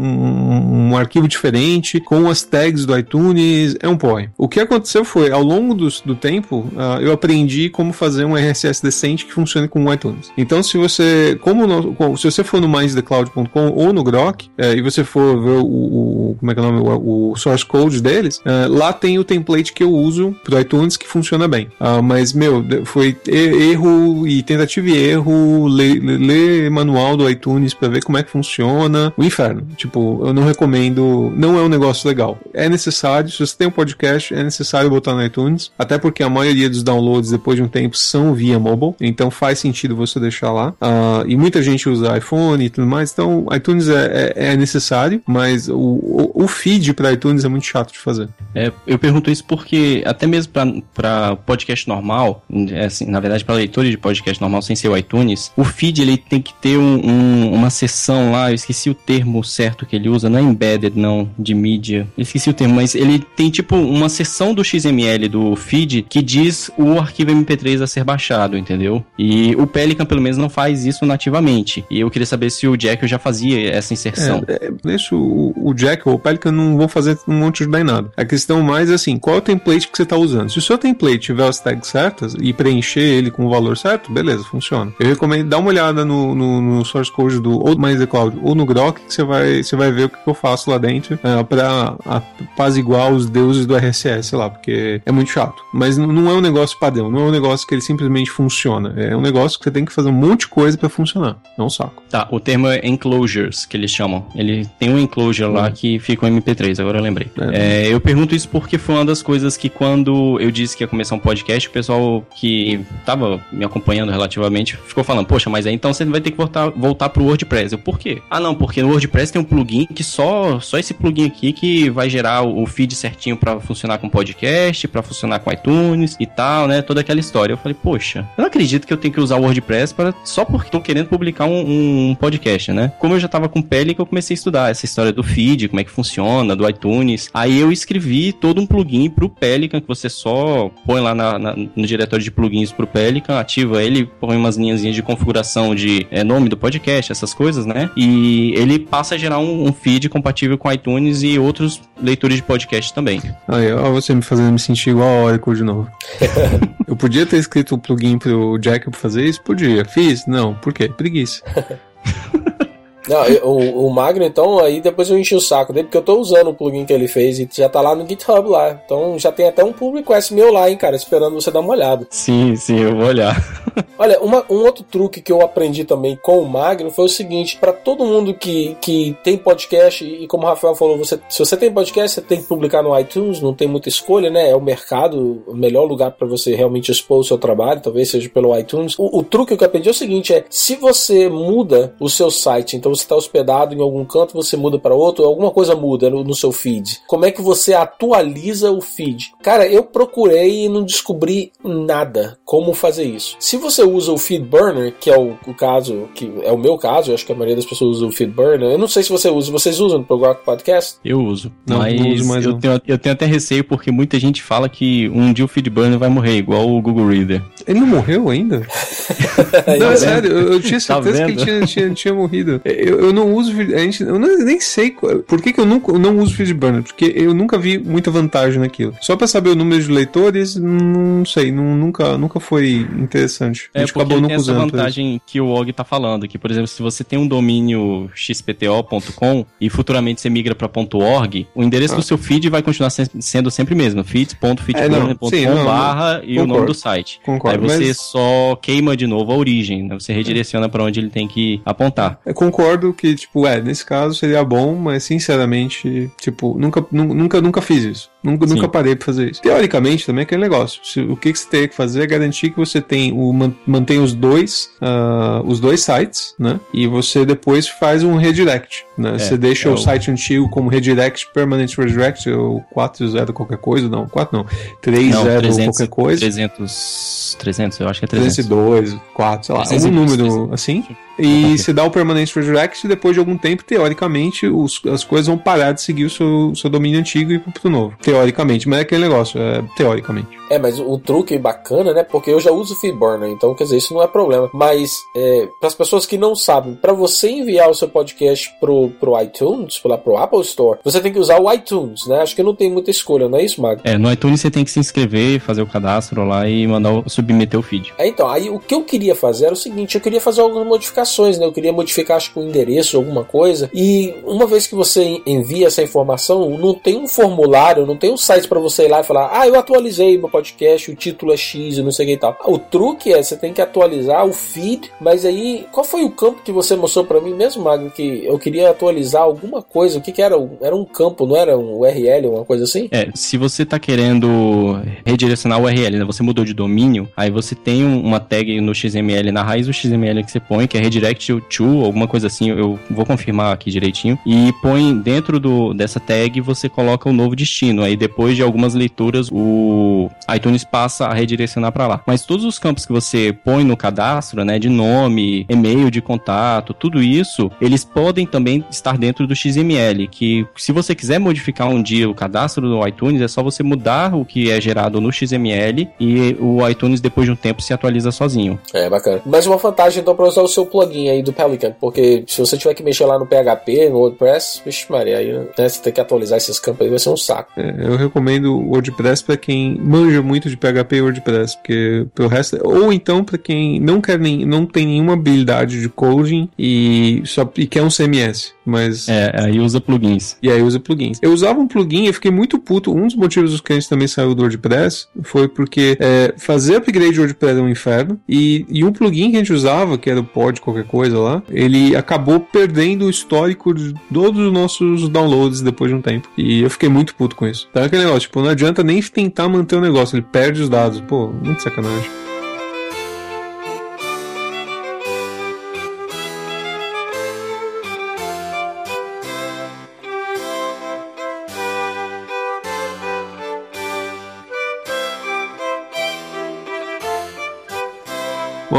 um- 0.91 0.97
arquivo 0.97 1.27
diferente 1.29 2.01
com 2.01 2.29
as 2.29 2.43
tags 2.43 2.85
do 2.85 2.99
iTunes. 2.99 3.77
É 3.81 3.89
um 3.89 3.97
porre. 3.97 4.29
O 4.37 4.49
que 4.49 4.61
aconteceu 4.61 5.05
foi, 5.05 5.31
ao 5.31 5.43
longo 5.43 5.73
do, 5.75 5.89
do 6.05 6.15
tempo, 6.15 6.67
ah, 6.77 6.99
eu 7.01 7.13
aprendi 7.13 7.69
como 7.71 7.93
fazer 7.93 8.25
um 8.25 8.37
RSS 8.37 8.83
decente 8.83 9.25
que 9.25 9.33
funcione 9.33 9.69
com 9.69 9.85
o 9.85 9.93
iTunes. 9.93 10.31
Então, 10.37 10.63
se 10.63 10.77
você, 10.77 11.39
como 11.43 11.67
no- 11.67 11.95
com- 11.95 12.17
se 12.17 12.25
você 12.31 12.43
for 12.45 12.61
no 12.61 12.69
mindsthecloud.com 12.69 13.69
ou 13.71 13.93
no 13.93 14.03
Grok 14.03 14.49
eh, 14.59 14.75
e 14.77 14.83
você 14.83 15.05
for 15.05 15.41
ver 15.43 15.51
o, 15.59 15.65
o- 15.65 16.37
como 16.39 16.51
é 16.51 16.55
que 16.55 16.61
é 16.61 16.63
o 16.63 16.67
nome, 16.73 16.81
o, 16.81 17.31
o 17.33 17.37
source 17.37 17.65
code 17.65 18.01
deles, 18.03 18.41
eh, 18.45 18.67
tem 18.93 19.19
o 19.19 19.25
template 19.25 19.73
que 19.73 19.83
eu 19.83 19.93
uso 19.93 20.35
pro 20.45 20.59
iTunes 20.59 20.97
que 20.97 21.07
funciona 21.07 21.47
bem. 21.47 21.69
Ah, 21.79 22.03
mas 22.03 22.33
meu, 22.33 22.65
foi 22.85 23.17
erro 23.27 24.27
e 24.27 24.43
tentativa 24.43 24.89
e 24.89 24.97
erro, 24.97 25.67
ler 25.67 26.71
manual 26.71 27.17
do 27.17 27.29
iTunes 27.29 27.75
pra 27.75 27.89
ver 27.89 28.03
como 28.03 28.19
é 28.19 28.23
que 28.23 28.31
funciona, 28.31 29.13
o 29.17 29.25
inferno. 29.25 29.67
Tipo, 29.77 30.23
eu 30.27 30.33
não 30.33 30.45
recomendo, 30.45 31.33
não 31.37 31.59
é 31.59 31.63
um 31.63 31.69
negócio 31.69 32.09
legal. 32.09 32.39
É 32.53 32.69
necessário, 32.69 33.31
se 33.31 33.39
você 33.39 33.57
tem 33.57 33.69
um 33.69 33.71
podcast, 33.71 34.35
é 34.35 34.43
necessário 34.43 34.91
botar 34.91 35.15
no 35.15 35.25
iTunes, 35.25 35.71
até 35.79 35.99
porque 35.99 36.23
a 36.23 36.29
maioria 36.29 36.69
dos 36.69 36.83
downloads 36.83 37.31
depois 37.31 37.57
de 37.57 37.63
um 37.63 37.69
tempo 37.69 37.97
são 37.97 38.35
via 38.35 38.59
mobile, 38.59 38.95
então 39.01 39.31
faz 39.31 39.59
sentido 39.59 39.97
você 39.97 40.19
deixar 40.19 40.53
lá. 40.53 40.75
Ah, 40.81 41.25
e 41.27 41.37
muita 41.37 41.63
gente 41.63 41.89
usa 41.89 42.17
iPhone 42.17 42.65
e 42.65 42.71
tudo 42.71 42.87
mais, 42.87 43.13
então 43.13 43.47
iTunes 43.53 43.89
é, 43.89 44.35
é, 44.37 44.53
é 44.53 44.57
necessário, 44.57 45.23
mas 45.27 45.69
o, 45.69 45.77
o, 45.77 46.45
o 46.45 46.49
feed 46.49 46.95
para 46.95 47.13
iTunes 47.13 47.45
é 47.45 47.49
muito 47.49 47.67
chato 47.67 47.93
de 47.93 47.99
fazer. 47.99 48.29
É, 48.55 48.73
eu 48.87 48.99
pergunto 48.99 49.31
isso 49.31 49.45
porque 49.45 50.03
até 50.07 50.27
mesmo 50.27 50.53
para 50.95 51.37
podcast 51.37 51.89
normal, 51.89 52.45
é 52.71 52.87
assim, 52.87 53.07
na 53.07 53.21
verdade 53.21 53.45
para 53.45 53.55
leitores 53.55 53.91
de 53.91 53.99
podcast 53.99 54.41
normal 54.41 54.63
sem 54.63 54.75
ser 54.77 54.89
o 54.89 54.97
iTunes, 54.97 55.53
o 55.57 55.65
feed 55.65 56.03
ele 56.03 56.17
tem 56.17 56.41
que 56.41 56.53
ter 56.55 56.77
um- 56.79 57.01
um- 57.07 57.53
uma 57.53 57.71
seção 57.71 58.33
lá, 58.33 58.51
eu 58.51 58.55
esqueci 58.55 58.91
o 58.91 58.95
termo 58.95 59.43
certo 59.45 59.87
que 59.87 59.97
ele 59.97 60.09
usa, 60.09 60.29
não 60.29 60.39
é 60.39 60.43
embedded 60.43 60.99
não, 60.99 61.31
de 61.39 61.55
mídia, 61.55 62.07
eu 62.17 62.23
esqueci 62.23 62.51
o 62.51 62.55
termo, 62.55 62.75
mas 62.75 62.95
ele 62.95 63.19
tem 63.37 63.51
tipo 63.51 63.77
uma 63.77 64.09
seção 64.09 64.53
do 64.55 64.65
XML 64.65 65.29
do 65.29 65.55
feed 65.57 66.03
que 66.09 66.23
diz 66.23 66.71
o 66.77 66.99
arquivo 66.99 67.31
MP3 67.31 67.83
a 67.83 67.87
ser 67.87 68.05
baixado, 68.05 68.57
entendeu? 68.57 69.05
E 69.19 69.55
o 69.57 69.67
Pelican 69.67 70.05
pelo 70.07 70.21
menos 70.21 70.37
não 70.39 70.49
faz 70.49 70.85
isso 70.85 71.05
nativamente. 71.07 71.85
E 71.91 72.01
eu 72.01 72.11
queria 72.11 72.27
saber 72.27 72.51
se 72.51 72.67
o 72.67 72.77
Jack 72.77 73.07
já 73.07 73.19
fazia 73.19 73.71
essa 73.73 73.93
inserção. 73.93 74.43
É, 74.49 74.71
é, 74.91 74.95
isso, 74.95 75.17
o, 75.17 75.71
o 75.71 75.75
Jack 75.75 76.09
ou 76.09 76.15
o 76.15 76.19
Pelican 76.19 76.51
não 76.53 76.77
vão 76.77 76.89
fazer, 76.89 77.19
não 77.27 77.41
vão 77.41 77.53
te 77.53 77.63
ajudar 77.63 77.81
em 77.81 77.85
nada. 77.85 78.11
A 78.17 78.25
questão 78.25 78.63
mais 78.71 78.91
é 78.91 78.95
assim, 78.95 79.19
qual 79.19 79.37
é 79.37 79.39
o 79.39 79.43
template 79.43 79.89
que 79.89 79.97
você 79.97 80.05
está 80.05 80.17
usando? 80.17 80.51
Se 80.51 80.59
o 80.59 80.63
seu 80.63 80.79
template 80.79 81.19
tiver 81.19 81.47
as 81.47 81.61
tags 81.61 81.89
certas 81.89 82.37
e 82.41 82.53
preencher 82.53 83.01
ele 83.01 83.31
com 83.31 83.47
o 83.47 83.51
valor 83.51 83.77
certo, 83.77 84.13
beleza, 84.13 84.45
funciona. 84.45 84.93
Eu 84.99 85.09
recomendo 85.09 85.49
dar 85.49 85.59
uma 85.59 85.69
olhada 85.69 86.05
no, 86.05 86.35
no, 86.35 86.61
no 86.61 86.85
source 86.85 87.11
code 87.11 87.41
do 87.41 87.59
ou 87.59 87.75
do 87.75 87.99
the 87.99 88.07
Cloud 88.07 88.39
ou 88.43 88.55
no 88.55 88.65
Grok, 88.65 89.01
que 89.01 89.13
você 89.13 89.25
vai, 89.25 89.63
você 89.63 89.77
vai 89.77 89.91
ver 89.91 90.05
o 90.05 90.09
que, 90.09 90.17
eu 90.27 90.35
faço 90.35 90.71
lá 90.71 90.79
dentro 90.79 91.17
uh, 91.17 91.45
para 91.45 91.97
apaziguar 92.05 93.13
os 93.13 93.29
deuses 93.29 93.67
do 93.67 93.77
RSS, 93.77 94.37
lá, 94.37 94.49
porque 94.49 95.03
é 95.05 95.11
muito 95.11 95.31
chato. 95.31 95.63
Mas 95.73 95.99
não 95.99 96.31
é 96.31 96.35
um 96.35 96.41
negócio 96.41 96.79
padrão, 96.79 97.11
não 97.11 97.21
é 97.21 97.25
um 97.25 97.31
negócio 97.31 97.67
que 97.67 97.75
ele 97.75 97.83
simplesmente 97.83 98.31
funciona. 98.31 98.95
É 98.97 99.17
um 99.17 99.21
negócio 99.21 99.59
que 99.59 99.65
você 99.65 99.71
tem 99.71 99.85
que 99.85 99.93
fazer 99.93 100.09
um 100.09 100.13
monte 100.13 100.41
de 100.41 100.49
coisa 100.49 100.79
para 100.79 100.89
funcionar. 100.89 101.37
É 101.59 101.63
um 101.63 101.71
saco. 101.71 102.03
Tá, 102.09 102.29
o 102.31 102.39
termo 102.39 102.69
é 102.69 102.81
enclosures, 102.87 103.67
que 103.67 103.77
eles 103.77 103.91
chamam. 103.91 104.25
Ele 104.35 104.67
tem 104.79 104.93
um 104.93 104.99
enclosure 104.99 105.49
hum. 105.49 105.55
lá 105.55 105.71
que 105.71 105.99
fica 105.99 106.27
um 106.27 106.41
MP3, 106.41 106.79
agora 106.81 106.99
eu 106.99 107.03
lembrei. 107.03 107.29
É. 107.53 107.87
É, 107.89 107.93
eu 107.93 108.01
pergunto 108.01 108.35
isso 108.35 108.49
porque 108.51 108.79
foi 108.79 108.97
uma 108.97 109.05
das 109.05 109.23
coisas 109.23 109.57
que 109.57 109.69
quando 109.69 110.39
eu 110.41 110.51
disse 110.51 110.77
que 110.77 110.85
ia 110.85 110.89
começar 110.89 111.15
um 111.15 111.19
podcast, 111.19 111.69
o 111.69 111.73
pessoal 111.73 112.25
que 112.35 112.81
tava 113.05 113.41
me 113.53 113.65
acompanhando 113.65 114.11
relativamente 114.11 114.77
ficou 114.77 115.05
falando, 115.05 115.27
poxa, 115.27 115.49
mas 115.49 115.67
aí 115.67 115.75
então 115.75 115.93
você 115.93 116.05
vai 116.05 116.21
ter 116.21 116.31
que 116.31 116.37
voltar, 116.37 116.71
voltar 116.71 117.09
pro 117.09 117.25
WordPress. 117.25 117.73
Eu, 117.73 117.79
por 117.79 117.99
quê? 117.99 118.23
Ah, 118.31 118.41
não, 118.41 118.55
porque 118.55 118.83
no 118.83 118.89
WordPress 118.89 119.33
tem 119.33 119.41
um 119.41 119.45
plugin 119.45 119.87
que 119.87 120.03
só, 120.03 120.61
só 120.61 120.79
esse 120.79 120.95
plugin 120.95 121.27
aqui 121.27 121.53
que 121.53 121.89
vai 121.91 122.11
gerar 122.11 122.43
o, 122.43 122.67
feed 122.67 122.95
certinho 122.95 123.37
para 123.37 123.61
funcionar 123.61 123.99
com 123.99 124.09
podcast, 124.09 124.87
para 124.89 125.03
funcionar 125.03 125.41
com 125.41 125.53
iTunes 125.53 126.17
e 126.21 126.27
tal, 126.27 126.69
né? 126.69 126.83
Toda 126.83 127.01
aquela 127.01 127.21
história. 127.21 127.53
Eu 127.53 127.59
falei, 127.59 127.77
poxa, 127.81 128.27
eu 128.37 128.43
não 128.43 128.49
acredito 128.49 128.87
que 128.87 128.93
eu 128.93 128.97
tenho 128.97 129.13
que 129.13 129.21
usar 129.21 129.37
o 129.37 129.43
WordPress 129.43 129.93
para 129.95 130.15
só 130.25 130.45
porque 130.45 130.71
tô 130.71 130.81
querendo 130.81 131.07
publicar 131.07 131.47
um, 131.47 132.11
um, 132.11 132.15
podcast, 132.15 132.73
né? 132.73 132.93
Como 132.99 133.15
eu 133.15 133.21
já 133.21 133.29
tava 133.29 133.49
com 133.49 133.61
pele 133.61 133.95
que 133.95 134.01
eu 134.01 134.07
comecei 134.07 134.35
a 134.35 134.39
estudar 134.39 134.71
essa 134.71 134.85
história 134.85 135.13
do 135.13 135.23
feed, 135.23 135.69
como 135.69 135.81
é 135.81 135.85
que 135.85 135.91
funciona, 135.91 136.55
do 136.55 136.69
iTunes. 136.69 137.29
Aí 137.33 137.59
eu 137.59 137.73
escrevi 137.73 138.33
todo 138.41 138.61
um 138.61 138.67
plugin 138.67 139.11
pro 139.11 139.29
Pelican 139.29 139.81
que 139.81 139.87
você 139.87 140.09
só 140.09 140.71
põe 140.87 141.01
lá 141.01 141.15
na, 141.15 141.39
na, 141.39 141.55
no 141.55 141.87
diretório 141.87 142.25
de 142.25 142.31
plugins 142.31 142.73
pro 142.73 142.87
Pelican, 142.87 143.39
ativa 143.39 143.83
ele, 143.83 144.07
põe 144.21 144.37
umas 144.37 144.57
linhas 144.57 144.81
de 144.81 145.03
configuração 145.03 145.75
de 145.75 146.07
é, 146.11 146.25
nome 146.25 146.49
do 146.49 146.57
podcast, 146.57 147.13
essas 147.13 147.35
coisas, 147.35 147.67
né? 147.67 147.91
E 147.97 148.55
ele 148.57 148.79
passa 148.79 149.15
a 149.15 149.19
gerar 149.19 149.39
um, 149.39 149.69
um 149.69 149.73
feed 149.73 150.09
compatível 150.09 150.57
com 150.57 150.73
iTunes 150.73 151.23
e 151.23 151.39
outros 151.39 151.81
leitores 152.01 152.37
de 152.37 152.43
podcast 152.43 152.95
também. 152.95 153.21
Aí, 153.47 153.73
ó, 153.73 153.91
você 153.91 154.15
me 154.15 154.23
fazendo 154.23 154.53
me 154.53 154.59
sentir 154.59 154.91
igual 154.91 155.09
a 155.09 155.25
Oracle 155.25 155.55
de 155.55 155.63
novo. 155.63 155.91
eu 156.87 156.97
podia 156.97 157.27
ter 157.27 157.37
escrito 157.37 157.73
o 157.73 157.77
um 157.77 157.79
plugin 157.79 158.19
pro 158.19 158.59
Jack 158.59 158.91
pra 158.91 158.99
fazer 158.99 159.25
isso? 159.25 159.43
Podia. 159.43 159.85
Fiz? 159.85 160.27
Não. 160.27 160.55
Por 160.55 160.73
quê? 160.73 160.89
Preguiça. 160.89 161.43
Não, 163.11 163.25
eu, 163.25 163.45
o, 163.45 163.87
o 163.87 163.91
Magno, 163.91 164.25
então, 164.25 164.61
aí 164.61 164.81
depois 164.81 165.11
eu 165.11 165.19
enchi 165.19 165.35
o 165.35 165.41
saco 165.41 165.73
dele, 165.73 165.89
porque 165.89 165.99
eu 165.99 166.03
tô 166.03 166.17
usando 166.17 166.51
o 166.51 166.55
plugin 166.55 166.87
que 166.87 166.93
ele 166.93 167.09
fez 167.09 167.41
e 167.41 167.49
já 167.53 167.69
tá 167.69 167.81
lá 167.81 167.93
no 167.93 168.09
GitHub 168.09 168.49
lá. 168.49 168.81
Então 168.85 169.19
já 169.19 169.33
tem 169.33 169.49
até 169.49 169.65
um 169.65 169.73
pull 169.73 169.95
request 169.95 170.33
meu 170.33 170.53
lá, 170.53 170.71
hein, 170.71 170.77
cara, 170.77 170.95
esperando 170.95 171.35
você 171.35 171.51
dar 171.51 171.59
uma 171.59 171.73
olhada. 171.73 172.07
Sim, 172.09 172.55
sim, 172.55 172.79
eu 172.79 172.95
vou 172.95 173.07
olhar. 173.07 173.37
Olha, 173.99 174.19
uma, 174.21 174.45
um 174.49 174.65
outro 174.65 174.83
truque 174.83 175.21
que 175.21 175.31
eu 175.31 175.43
aprendi 175.43 175.85
também 175.85 176.17
com 176.17 176.39
o 176.39 176.49
Magno 176.49 176.91
foi 176.91 177.05
o 177.05 177.09
seguinte: 177.09 177.57
para 177.59 177.73
todo 177.73 178.05
mundo 178.05 178.33
que, 178.33 178.77
que 178.81 179.17
tem 179.23 179.37
podcast, 179.37 180.05
e 180.05 180.27
como 180.27 180.45
o 180.45 180.47
Rafael 180.47 180.75
falou, 180.75 180.97
você, 180.97 181.19
se 181.29 181.39
você 181.39 181.57
tem 181.57 181.71
podcast, 181.71 182.15
você 182.15 182.23
tem 182.23 182.41
que 182.41 182.47
publicar 182.47 182.83
no 182.83 182.99
iTunes, 182.99 183.41
não 183.41 183.53
tem 183.53 183.69
muita 183.69 183.89
escolha, 183.89 184.31
né? 184.31 184.51
É 184.51 184.57
o 184.57 184.61
mercado, 184.61 185.43
o 185.47 185.55
melhor 185.55 185.85
lugar 185.85 186.13
para 186.13 186.27
você 186.27 186.55
realmente 186.55 186.91
expor 186.91 187.19
o 187.19 187.25
seu 187.25 187.37
trabalho, 187.37 187.81
talvez 187.81 188.11
seja 188.11 188.29
pelo 188.29 188.57
iTunes. 188.59 188.99
O, 188.99 189.19
o 189.19 189.23
truque 189.23 189.57
que 189.57 189.63
eu 189.63 189.67
aprendi 189.67 189.89
é 189.89 189.91
o 189.91 189.95
seguinte: 189.95 190.33
é 190.33 190.45
se 190.49 190.77
você 190.77 191.29
muda 191.29 191.95
o 192.01 192.09
seu 192.09 192.31
site, 192.31 192.77
então 192.77 192.95
você 192.95 193.00
está 193.03 193.17
hospedado 193.17 193.75
em 193.75 193.81
algum 193.81 194.05
canto, 194.05 194.35
você 194.35 194.57
muda 194.57 194.79
para 194.79 194.95
outro, 194.95 195.25
alguma 195.25 195.51
coisa 195.51 195.75
muda 195.75 196.11
no, 196.11 196.25
no, 196.25 196.35
seu 196.35 196.53
feed. 196.53 197.01
Como 197.07 197.25
é 197.25 197.31
que 197.31 197.43
você 197.43 197.75
atualiza 197.75 198.71
o 198.71 198.81
feed? 198.81 199.33
Cara, 199.43 199.67
eu 199.67 199.83
procurei 199.83 200.65
e 200.65 200.69
não 200.69 200.85
descobri 200.85 201.53
nada 201.65 202.39
como 202.45 202.73
fazer 202.75 203.05
isso. 203.05 203.37
Se 203.39 203.57
você 203.57 203.83
usa 203.83 204.13
o 204.13 204.19
FeedBurner, 204.19 204.95
que 204.99 205.11
é 205.11 205.19
o, 205.19 205.37
o 205.47 205.55
caso, 205.55 206.09
que 206.15 206.33
é 206.43 206.53
o 206.53 206.59
meu 206.59 206.77
caso, 206.79 207.11
eu 207.11 207.15
acho 207.15 207.27
que 207.27 207.33
a 207.33 207.35
maioria 207.35 207.57
das 207.57 207.67
pessoas 207.67 207.97
usa 207.97 208.07
o 208.07 208.13
FeedBurner. 208.13 208.71
Eu 208.71 208.79
não 208.79 208.89
sei 208.89 209.03
se 209.03 209.11
você 209.11 209.29
usa, 209.29 209.51
vocês 209.51 209.81
usam 209.81 210.05
no 210.09 210.19
Grok 210.19 210.45
Podcast? 210.45 210.99
Eu 211.05 211.21
uso. 211.21 211.53
Não, 211.67 211.79
mas 211.79 212.01
não 212.01 212.09
uso 212.11 212.29
mais 212.29 212.45
eu, 212.45 212.59
Tenho, 212.59 212.81
eu 212.87 212.99
tenho 212.99 213.13
até 213.13 213.27
receio 213.27 213.65
porque 213.65 213.91
muita 213.91 214.19
gente 214.19 214.43
fala 214.43 214.69
que 214.69 215.09
um 215.11 215.33
dia 215.33 215.45
o 215.45 215.49
FeedBurner 215.49 215.99
vai 215.99 216.09
morrer, 216.09 216.37
igual 216.37 216.69
o 216.69 216.81
Google 216.81 217.09
Reader. 217.09 217.43
Ele 217.67 217.81
não 217.81 217.87
morreu 217.87 218.29
ainda? 218.29 218.61
não, 219.79 219.91
é 219.91 219.97
sério, 219.97 220.31
eu, 220.31 220.53
eu 220.55 220.61
tinha 220.61 220.81
tá 220.81 221.03
certeza 221.03 221.19
tá 221.19 221.25
que 221.25 221.33
ele 221.33 221.45
tinha, 221.45 221.67
tinha, 221.67 221.91
tinha 221.95 222.15
morrido. 222.15 222.61
Eu, 222.81 223.01
eu 223.01 223.13
não 223.13 223.33
uso. 223.35 223.53
A 223.53 223.79
gente, 223.79 224.03
eu 224.03 224.19
não, 224.19 224.39
nem 224.39 224.61
sei 224.61 224.91
por 224.91 225.41
que, 225.41 225.53
que 225.53 225.61
eu, 225.61 225.67
nunca, 225.67 225.93
eu 225.93 225.99
não 225.99 226.19
uso 226.19 226.35
FeedBurner, 226.35 226.83
porque 226.83 227.13
eu 227.15 227.35
nunca 227.35 227.59
vi 227.59 227.79
muita 227.79 228.11
vantagem 228.11 228.61
naquilo. 228.61 228.95
Só 229.01 229.17
para 229.17 229.27
saber 229.27 229.51
o 229.51 229.55
número 229.55 229.83
de 229.83 229.91
leitores, 229.91 230.57
não 230.57 231.25
sei, 231.25 231.53
não, 231.53 231.77
nunca, 231.77 232.17
nunca 232.17 232.41
foi 232.41 232.87
interessante. 232.99 233.71
A 233.75 233.81
gente 233.81 233.91
é 233.91 233.93
porque 233.93 234.13
acabou 234.13 234.29
tem 234.29 234.37
essa 234.37 234.55
vantagem 234.55 235.21
que 235.27 235.41
o 235.41 235.49
Og 235.49 235.73
tá 235.73 235.85
falando, 235.85 236.27
que 236.27 236.39
por 236.39 236.51
exemplo, 236.51 236.69
se 236.69 236.83
você 236.83 237.05
tem 237.05 237.19
um 237.19 237.27
domínio 237.27 238.11
xpto.com 238.15 239.47
e 239.61 239.69
futuramente 239.69 240.21
você 240.21 240.31
migra 240.31 240.55
para 240.55 240.71
.org, 240.95 241.47
o 241.55 241.63
endereço 241.63 241.95
ah. 241.95 241.97
do 241.99 242.03
seu 242.03 242.19
feed 242.19 242.49
vai 242.49 242.63
continuar 242.63 242.91
sendo 242.91 243.51
sempre 243.51 243.75
mesmo, 243.75 244.03
feeds.feedburner.com 244.03 245.35
é, 245.35 245.65
barra 245.65 246.21
e 246.25 246.37
concordo, 246.37 246.43
o 246.43 246.47
nome 246.47 246.67
do 246.67 246.75
site. 246.75 247.21
Concordo, 247.25 247.65
Aí 247.65 247.79
você 247.79 247.89
mas... 247.89 248.01
só 248.01 248.57
queima 248.57 248.97
de 248.97 249.07
novo 249.07 249.33
a 249.33 249.37
origem, 249.37 249.85
né? 249.85 249.95
você 249.99 250.13
redireciona 250.13 250.69
para 250.69 250.83
onde 250.83 251.01
ele 251.01 251.11
tem 251.11 251.27
que 251.29 251.61
apontar. 251.65 252.19
Eu 252.25 252.35
concordo 252.35 252.70
que, 252.93 253.15
tipo, 253.15 253.47
é, 253.47 253.61
nesse 253.61 253.85
caso 253.85 254.15
seria 254.15 254.45
bom, 254.45 254.75
mas 254.75 255.05
sinceramente, 255.05 256.11
tipo, 256.19 256.59
nunca, 256.59 256.85
nunca, 256.91 257.41
nunca 257.41 257.63
fiz 257.63 257.85
isso. 257.85 258.11
Nunca, 258.23 258.47
nunca 258.47 258.69
parei 258.69 258.95
pra 258.95 259.07
fazer 259.07 259.31
isso. 259.31 259.41
Teoricamente, 259.41 260.05
também 260.05 260.23
é 260.23 260.25
aquele 260.25 260.43
negócio. 260.43 260.81
Se, 260.85 261.01
o 261.01 261.17
que, 261.17 261.33
que 261.33 261.39
você 261.39 261.49
tem 261.49 261.69
que 261.69 261.75
fazer 261.75 262.03
é 262.03 262.07
garantir 262.07 262.51
que 262.51 262.57
você 262.57 262.81
tem 262.81 263.13
o, 263.13 263.33
mantém 263.67 263.99
os 263.99 264.13
dois, 264.13 264.71
uh, 264.81 265.47
os 265.47 265.59
dois 265.59 265.83
sites, 265.83 266.35
né? 266.39 266.61
E 266.73 266.87
você 266.87 267.25
depois 267.25 267.67
faz 267.67 268.05
um 268.05 268.17
redirect, 268.17 268.85
né? 268.97 269.15
É, 269.15 269.19
você 269.19 269.39
deixa 269.39 269.69
é 269.69 269.73
o, 269.73 269.75
o 269.75 269.79
site 269.79 270.11
antigo 270.11 270.49
como 270.51 270.69
redirect, 270.69 271.29
permanent 271.33 271.75
redirect, 271.77 272.29
ou 272.29 272.63
4.0 272.77 273.33
qualquer 273.33 273.59
coisa, 273.59 273.89
não, 273.89 274.07
4 274.07 274.37
não, 274.37 274.45
3.0 274.83 275.65
qualquer 275.65 275.89
coisa. 275.89 276.21
300, 276.21 277.37
300, 277.39 277.81
eu 277.81 277.89
acho 277.89 278.01
que 278.01 278.05
é 278.05 278.09
300. 278.09 278.35
302, 278.47 279.01
4, 279.15 279.47
sei 279.47 279.55
lá, 279.55 279.63
algum 279.63 279.91
número 279.91 280.25
300. 280.25 280.53
assim. 280.53 280.85
E 281.19 281.59
se 281.59 281.73
dá 281.73 281.85
o 281.85 281.91
permanent 281.91 282.35
redirect, 282.35 282.89
depois 282.89 283.15
de 283.15 283.21
algum 283.21 283.37
tempo, 283.37 283.63
teoricamente, 283.63 284.47
os, 284.47 284.81
as 284.87 285.05
coisas 285.05 285.27
vão 285.27 285.37
parar 285.37 285.73
de 285.73 285.83
seguir 285.83 286.07
o 286.07 286.11
seu, 286.11 286.55
seu 286.55 286.71
domínio 286.71 286.99
antigo 286.99 287.33
e 287.33 287.35
ir 287.35 287.41
pro 287.41 287.69
novo. 287.69 287.95
Teoricamente, 288.11 288.69
mas 288.69 288.81
é 288.81 288.83
aquele 288.83 289.03
negócio, 289.03 289.41
é 289.41 289.63
teoricamente. 289.77 290.29
É, 290.49 290.59
mas 290.59 290.79
o 290.81 290.99
truque 290.99 291.39
bacana, 291.39 291.93
né? 291.93 292.03
Porque 292.03 292.31
eu 292.31 292.41
já 292.41 292.51
uso 292.51 292.75
Feedburner, 292.75 293.31
então 293.31 293.55
quer 293.55 293.65
dizer, 293.65 293.77
isso 293.77 293.95
não 293.95 294.03
é 294.03 294.09
problema. 294.09 294.51
Mas 294.53 295.03
é, 295.15 295.49
para 295.59 295.69
as 295.69 295.75
pessoas 295.75 296.07
que 296.07 296.19
não 296.19 296.35
sabem, 296.35 296.75
para 296.75 296.93
você 296.93 297.31
enviar 297.31 297.71
o 297.71 297.75
seu 297.75 297.89
podcast 297.89 298.51
pro, 298.59 298.91
pro 298.99 299.21
iTunes, 299.23 299.79
pro, 299.79 299.97
pro 299.99 300.17
Apple 300.17 300.41
Store, 300.41 300.81
você 300.83 301.01
tem 301.01 301.13
que 301.13 301.19
usar 301.19 301.41
o 301.41 301.53
iTunes, 301.53 302.07
né? 302.07 302.21
Acho 302.21 302.35
que 302.35 302.43
não 302.43 302.55
tem 302.55 302.71
muita 302.71 302.91
escolha, 302.91 303.29
não 303.29 303.39
é 303.39 303.45
isso, 303.45 303.63
Mag? 303.63 303.81
É, 303.85 303.97
no 303.97 304.11
iTunes 304.11 304.41
você 304.41 304.51
tem 304.51 304.65
que 304.65 304.71
se 304.71 304.81
inscrever, 304.81 305.41
fazer 305.41 305.63
o 305.63 305.67
cadastro 305.67 306.25
lá 306.25 306.49
e 306.49 306.67
mandar 306.67 307.05
submeter 307.07 307.59
o 307.59 307.63
feed. 307.63 307.93
É, 307.97 308.09
então, 308.09 308.29
aí 308.29 308.51
o 308.51 308.59
que 308.59 308.75
eu 308.75 308.83
queria 308.83 309.15
fazer 309.15 309.47
era 309.47 309.55
o 309.55 309.57
seguinte, 309.57 309.95
eu 309.95 310.01
queria 310.01 310.21
fazer 310.21 310.41
algumas 310.41 310.67
modificações 310.67 310.91
modificações, 310.91 311.39
né? 311.39 311.47
Eu 311.47 311.53
queria 311.53 311.73
modificar, 311.73 312.17
acho 312.17 312.33
que 312.33 312.39
o 312.39 312.43
endereço, 312.43 312.97
alguma 312.97 313.25
coisa. 313.25 313.71
E 313.73 314.15
uma 314.25 314.47
vez 314.47 314.67
que 314.67 314.75
você 314.75 315.21
envia 315.27 315.67
essa 315.67 315.83
informação, 315.83 316.59
não 316.59 316.75
tem 316.75 316.99
um 316.99 317.09
formulário, 317.09 317.87
não 317.87 317.97
tem 318.01 318.11
um 318.13 318.17
site 318.17 318.49
para 318.49 318.59
você 318.59 318.87
ir 318.87 318.89
lá 318.89 319.01
e 319.01 319.05
falar: 319.05 319.31
Ah, 319.33 319.47
eu 319.47 319.59
atualizei 319.59 320.19
meu 320.19 320.29
podcast, 320.29 320.91
o 320.91 320.97
título 320.97 321.33
é 321.33 321.37
X 321.37 321.77
e 321.77 321.83
não 321.83 321.93
sei 321.93 322.07
o 322.07 322.09
que 322.09 322.15
e 322.15 322.19
tal. 322.19 322.37
O 322.47 322.59
truque 322.59 323.13
é 323.13 323.23
você 323.23 323.37
tem 323.37 323.53
que 323.53 323.61
atualizar 323.61 324.27
o 324.27 324.33
feed, 324.33 324.91
mas 325.01 325.25
aí 325.25 325.67
qual 325.71 325.85
foi 325.85 326.05
o 326.05 326.11
campo 326.11 326.43
que 326.43 326.51
você 326.51 326.75
mostrou 326.75 327.05
para 327.05 327.21
mim 327.21 327.35
mesmo, 327.35 327.63
Magno? 327.63 327.91
Que 327.91 328.25
eu 328.25 328.39
queria 328.39 328.71
atualizar 328.71 329.23
alguma 329.23 329.63
coisa. 329.63 329.99
O 329.99 330.01
que, 330.01 330.13
que 330.13 330.23
era? 330.23 330.35
Era 330.61 330.75
um 330.75 330.85
campo, 330.85 331.27
não 331.27 331.37
era 331.37 331.57
um 331.57 331.79
URL, 331.79 332.29
uma 332.29 332.45
coisa 332.45 332.65
assim? 332.65 332.89
É, 332.91 333.09
se 333.15 333.37
você 333.37 333.65
tá 333.65 333.79
querendo 333.79 334.81
redirecionar 335.05 335.61
o 335.61 335.65
URL, 335.65 335.99
né? 335.99 336.05
Você 336.05 336.23
mudou 336.23 336.45
de 336.45 336.55
domínio, 336.55 337.09
aí 337.17 337.31
você 337.31 337.55
tem 337.55 337.85
uma 337.85 338.19
tag 338.19 338.61
no 338.61 338.75
XML 338.75 339.31
na 339.31 339.43
raiz 339.43 339.67
do 339.67 339.73
XML 339.73 340.25
que 340.25 340.31
você 340.31 340.41
põe, 340.41 340.67
que 340.67 340.79
é 340.79 340.81
redirect 340.81 341.41
to, 341.49 341.85
alguma 341.85 342.09
coisa 342.09 342.27
assim, 342.27 342.51
eu 342.51 342.79
vou 342.91 343.05
confirmar 343.05 343.53
aqui 343.53 343.71
direitinho, 343.71 344.19
e 344.25 344.53
põe 344.63 344.97
dentro 344.97 345.39
do, 345.39 345.75
dessa 345.75 346.01
tag, 346.01 346.41
você 346.41 346.69
coloca 346.69 347.09
o 347.09 347.13
novo 347.13 347.37
destino, 347.37 347.83
aí 347.91 347.97
depois 347.97 348.37
de 348.37 348.43
algumas 348.43 348.75
leituras, 348.75 349.29
o 349.31 350.09
iTunes 350.35 350.65
passa 350.65 351.07
a 351.07 351.15
redirecionar 351.15 351.73
para 351.73 351.87
lá. 351.87 352.03
Mas 352.07 352.25
todos 352.25 352.45
os 352.45 352.59
campos 352.59 352.87
que 352.87 352.93
você 352.93 353.33
põe 353.45 353.65
no 353.65 353.77
cadastro, 353.77 354.45
né, 354.45 354.59
de 354.59 354.69
nome, 354.69 355.47
e-mail 355.49 355.91
de 355.91 356.01
contato, 356.01 356.75
tudo 356.75 357.03
isso, 357.03 357.51
eles 357.61 357.85
podem 357.85 358.27
também 358.27 358.65
estar 358.71 358.99
dentro 358.99 359.27
do 359.27 359.35
XML, 359.35 360.09
que 360.09 360.47
se 360.57 360.73
você 360.73 360.95
quiser 360.95 361.19
modificar 361.19 361.69
um 361.69 361.83
dia 361.83 362.09
o 362.09 362.15
cadastro 362.15 362.69
do 362.69 362.87
iTunes, 362.87 363.21
é 363.21 363.29
só 363.29 363.43
você 363.43 363.63
mudar 363.63 364.15
o 364.15 364.25
que 364.25 364.51
é 364.51 364.61
gerado 364.61 365.01
no 365.01 365.13
XML 365.13 365.89
e 365.99 366.37
o 366.41 366.67
iTunes 366.69 367.01
depois 367.01 367.27
de 367.27 367.33
um 367.33 367.37
tempo 367.37 367.63
se 367.63 367.73
atualiza 367.73 368.11
sozinho. 368.11 368.59
É, 368.73 368.89
bacana. 368.89 369.23
Mas 369.25 369.47
uma 369.47 369.57
vantagem 369.57 370.01
então 370.01 370.15
para 370.15 370.27
usar 370.27 370.43
o 370.43 370.49
seu 370.49 370.67
plugin 370.67 370.91
plugin 370.91 371.09
aí 371.09 371.23
do 371.23 371.33
Pelican, 371.33 371.73
porque 371.81 372.25
se 372.27 372.41
você 372.41 372.57
tiver 372.57 372.75
que 372.75 372.83
mexer 372.83 373.07
lá 373.07 373.19
no 373.19 373.27
PHP, 373.27 373.89
no 373.89 373.99
WordPress, 373.99 374.63
vixe 374.65 374.91
Maria, 374.91 375.19
aí 375.19 375.33
né, 375.33 375.69
você 375.69 375.81
tem 375.81 375.93
que 375.93 376.01
atualizar 376.01 376.37
esses 376.37 376.59
campos 376.59 376.83
aí, 376.83 376.89
vai 376.89 376.99
ser 376.99 377.11
um 377.11 377.17
saco. 377.17 377.53
É, 377.57 377.80
eu 377.83 377.97
recomendo 377.97 378.55
o 378.57 378.69
WordPress 378.71 379.23
para 379.25 379.37
quem 379.37 379.79
manja 379.81 380.23
muito 380.23 380.49
de 380.49 380.57
PHP 380.57 380.97
e 380.97 381.03
WordPress, 381.03 381.57
porque 381.57 382.07
pelo 382.15 382.29
resto, 382.29 382.59
ou 382.63 382.93
então 382.93 383.23
para 383.25 383.39
quem 383.39 383.81
não 383.81 384.01
quer 384.01 384.19
nem, 384.19 384.45
não 384.45 384.67
tem 384.67 384.87
nenhuma 384.87 385.15
habilidade 385.15 385.81
de 385.81 385.89
coding 385.89 386.49
e 386.59 387.23
só 387.25 387.51
e 387.57 387.67
quer 387.67 387.83
um 387.83 387.89
CMS, 387.89 388.53
mas 388.65 389.09
É, 389.09 389.33
aí 389.45 389.59
usa 389.61 389.81
plugins. 389.81 390.37
e 390.43 390.51
aí 390.51 390.63
usa 390.63 390.79
plugins. 390.81 391.19
Eu 391.23 391.33
usava 391.33 391.59
um 391.61 391.67
plugin 391.67 392.05
e 392.07 392.13
fiquei 392.13 392.31
muito 392.31 392.59
puto. 392.59 392.95
Um 392.95 393.07
dos 393.07 393.17
motivos 393.17 393.51
dos 393.51 393.61
clientes 393.61 393.89
também 393.89 394.07
saiu 394.09 394.35
do 394.35 394.43
WordPress 394.43 395.07
foi 395.23 395.49
porque 395.49 395.97
é, 396.01 396.35
fazer 396.39 396.77
upgrade 396.77 397.13
de 397.13 397.21
WordPress 397.21 397.59
é 397.59 397.63
um 397.63 397.69
inferno. 397.69 398.21
E, 398.29 398.65
e 398.69 398.85
um 398.85 398.93
plugin 398.93 399.31
que 399.31 399.37
a 399.37 399.41
gente 399.41 399.53
usava, 399.53 399.97
que 399.99 400.11
era 400.11 400.21
o 400.21 400.25
pod 400.25 400.61
qualquer 400.61 400.85
coisa 400.85 401.19
lá, 401.19 401.43
ele 401.51 401.97
acabou 401.97 402.41
perdendo 402.41 403.07
o 403.07 403.11
histórico 403.11 403.75
de 403.75 403.95
todos 404.13 404.41
os 404.41 404.53
nossos 404.53 405.09
downloads 405.09 405.61
depois 405.61 405.91
de 405.91 405.97
um 405.97 406.01
tempo. 406.03 406.29
E 406.37 406.63
eu 406.63 406.71
fiquei 406.71 406.89
muito 406.89 407.15
puto 407.15 407.37
com 407.37 407.47
isso. 407.47 407.69
Tá 407.73 407.85
aquele 407.85 408.05
negócio, 408.05 408.23
tipo, 408.23 408.41
não 408.41 408.49
adianta 408.49 408.83
nem 408.83 409.01
tentar 409.01 409.49
manter 409.49 409.77
o 409.77 409.81
negócio, 409.81 410.17
ele 410.17 410.27
perde 410.31 410.63
os 410.63 410.69
dados. 410.69 411.01
Pô, 411.01 411.29
muito 411.29 411.63
sacanagem. 411.63 412.30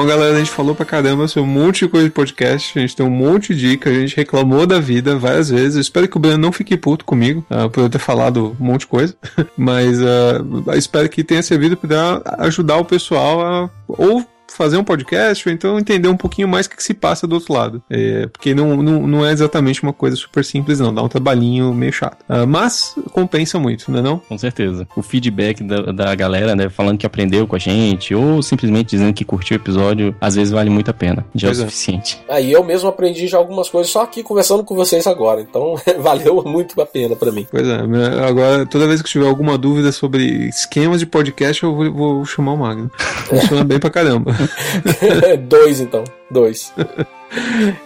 Bom, 0.01 0.07
galera, 0.07 0.35
a 0.35 0.39
gente 0.39 0.49
falou 0.49 0.73
pra 0.73 0.83
caramba 0.83 1.27
sobre 1.27 1.47
um 1.47 1.53
monte 1.53 1.85
de 1.85 1.87
coisa 1.87 2.07
de 2.07 2.11
podcast, 2.11 2.75
a 2.75 2.81
gente 2.81 2.95
tem 2.95 3.05
um 3.05 3.09
monte 3.11 3.53
de 3.53 3.69
dica, 3.69 3.87
a 3.87 3.93
gente 3.93 4.15
reclamou 4.15 4.65
da 4.65 4.79
vida 4.79 5.15
várias 5.15 5.49
vezes. 5.49 5.75
Eu 5.75 5.81
espero 5.81 6.07
que 6.07 6.17
o 6.17 6.19
Breno 6.19 6.39
não 6.39 6.51
fique 6.51 6.75
puto 6.75 7.05
comigo 7.05 7.45
ah, 7.47 7.69
por 7.69 7.81
eu 7.81 7.89
ter 7.89 7.99
falado 7.99 8.57
um 8.59 8.65
monte 8.65 8.79
de 8.79 8.87
coisa, 8.87 9.15
mas 9.55 10.01
ah, 10.01 10.75
espero 10.75 11.07
que 11.07 11.23
tenha 11.23 11.43
servido 11.43 11.77
pra 11.77 12.19
ajudar 12.39 12.77
o 12.77 12.85
pessoal 12.85 13.45
a 13.45 13.69
ou 13.87 14.25
fazer 14.55 14.77
um 14.77 14.83
podcast 14.83 15.47
ou 15.47 15.53
então 15.53 15.79
entender 15.79 16.07
um 16.07 16.17
pouquinho 16.17 16.47
mais 16.47 16.65
o 16.65 16.69
que, 16.69 16.75
que 16.77 16.83
se 16.83 16.93
passa 16.93 17.25
do 17.27 17.33
outro 17.35 17.53
lado. 17.53 17.81
É, 17.89 18.27
porque 18.27 18.53
não, 18.53 18.81
não, 18.81 19.07
não 19.07 19.25
é 19.25 19.31
exatamente 19.31 19.81
uma 19.83 19.93
coisa 19.93 20.15
super 20.15 20.43
simples, 20.43 20.79
não. 20.79 20.93
Dá 20.93 21.01
um 21.01 21.07
trabalhinho 21.07 21.73
meio 21.73 21.91
chato. 21.93 22.17
Ah, 22.27 22.45
mas 22.45 22.95
compensa 23.11 23.59
muito, 23.59 23.91
não 23.91 23.99
é 23.99 24.01
não? 24.01 24.17
Com 24.19 24.37
certeza. 24.37 24.87
O 24.95 25.01
feedback 25.01 25.63
da, 25.63 25.91
da 25.91 26.15
galera, 26.15 26.55
né, 26.55 26.69
falando 26.69 26.97
que 26.97 27.05
aprendeu 27.05 27.47
com 27.47 27.55
a 27.55 27.59
gente, 27.59 28.13
ou 28.13 28.41
simplesmente 28.41 28.89
dizendo 28.91 29.13
que 29.13 29.25
curtiu 29.25 29.57
o 29.57 29.59
episódio, 29.61 30.15
às 30.19 30.35
vezes 30.35 30.51
vale 30.51 30.69
muito 30.69 30.89
a 30.89 30.93
pena. 30.93 31.25
Já 31.35 31.47
é 31.47 31.51
o 31.51 31.53
Pois 31.53 31.59
é. 31.59 31.65
suficiente. 31.65 32.19
Aí 32.29 32.51
eu 32.51 32.63
mesmo 32.63 32.89
aprendi 32.89 33.27
já 33.27 33.37
algumas 33.37 33.69
coisas 33.69 33.91
só 33.91 34.01
aqui 34.03 34.23
conversando 34.23 34.63
com 34.63 34.75
vocês 34.75 35.05
agora, 35.07 35.41
então 35.41 35.75
valeu 35.99 36.43
muito 36.45 36.79
a 36.81 36.85
pena 36.85 37.15
pra 37.15 37.31
mim. 37.31 37.47
Pois 37.49 37.67
é, 37.67 37.85
né, 37.85 38.25
agora 38.27 38.65
toda 38.65 38.87
vez 38.87 39.01
que 39.01 39.09
tiver 39.09 39.27
alguma 39.27 39.57
dúvida 39.57 39.91
sobre 39.91 40.47
esquemas 40.47 40.99
de 40.99 41.05
podcast, 41.05 41.63
eu 41.63 41.75
vou, 41.75 41.91
vou 41.91 42.25
chamar 42.25 42.53
o 42.53 42.57
Magno. 42.57 42.91
Funciona 43.25 43.63
bem 43.63 43.79
pra 43.79 43.89
caramba. 43.89 44.31
Dois 45.47 45.79
então, 45.81 46.03
dois. 46.29 46.73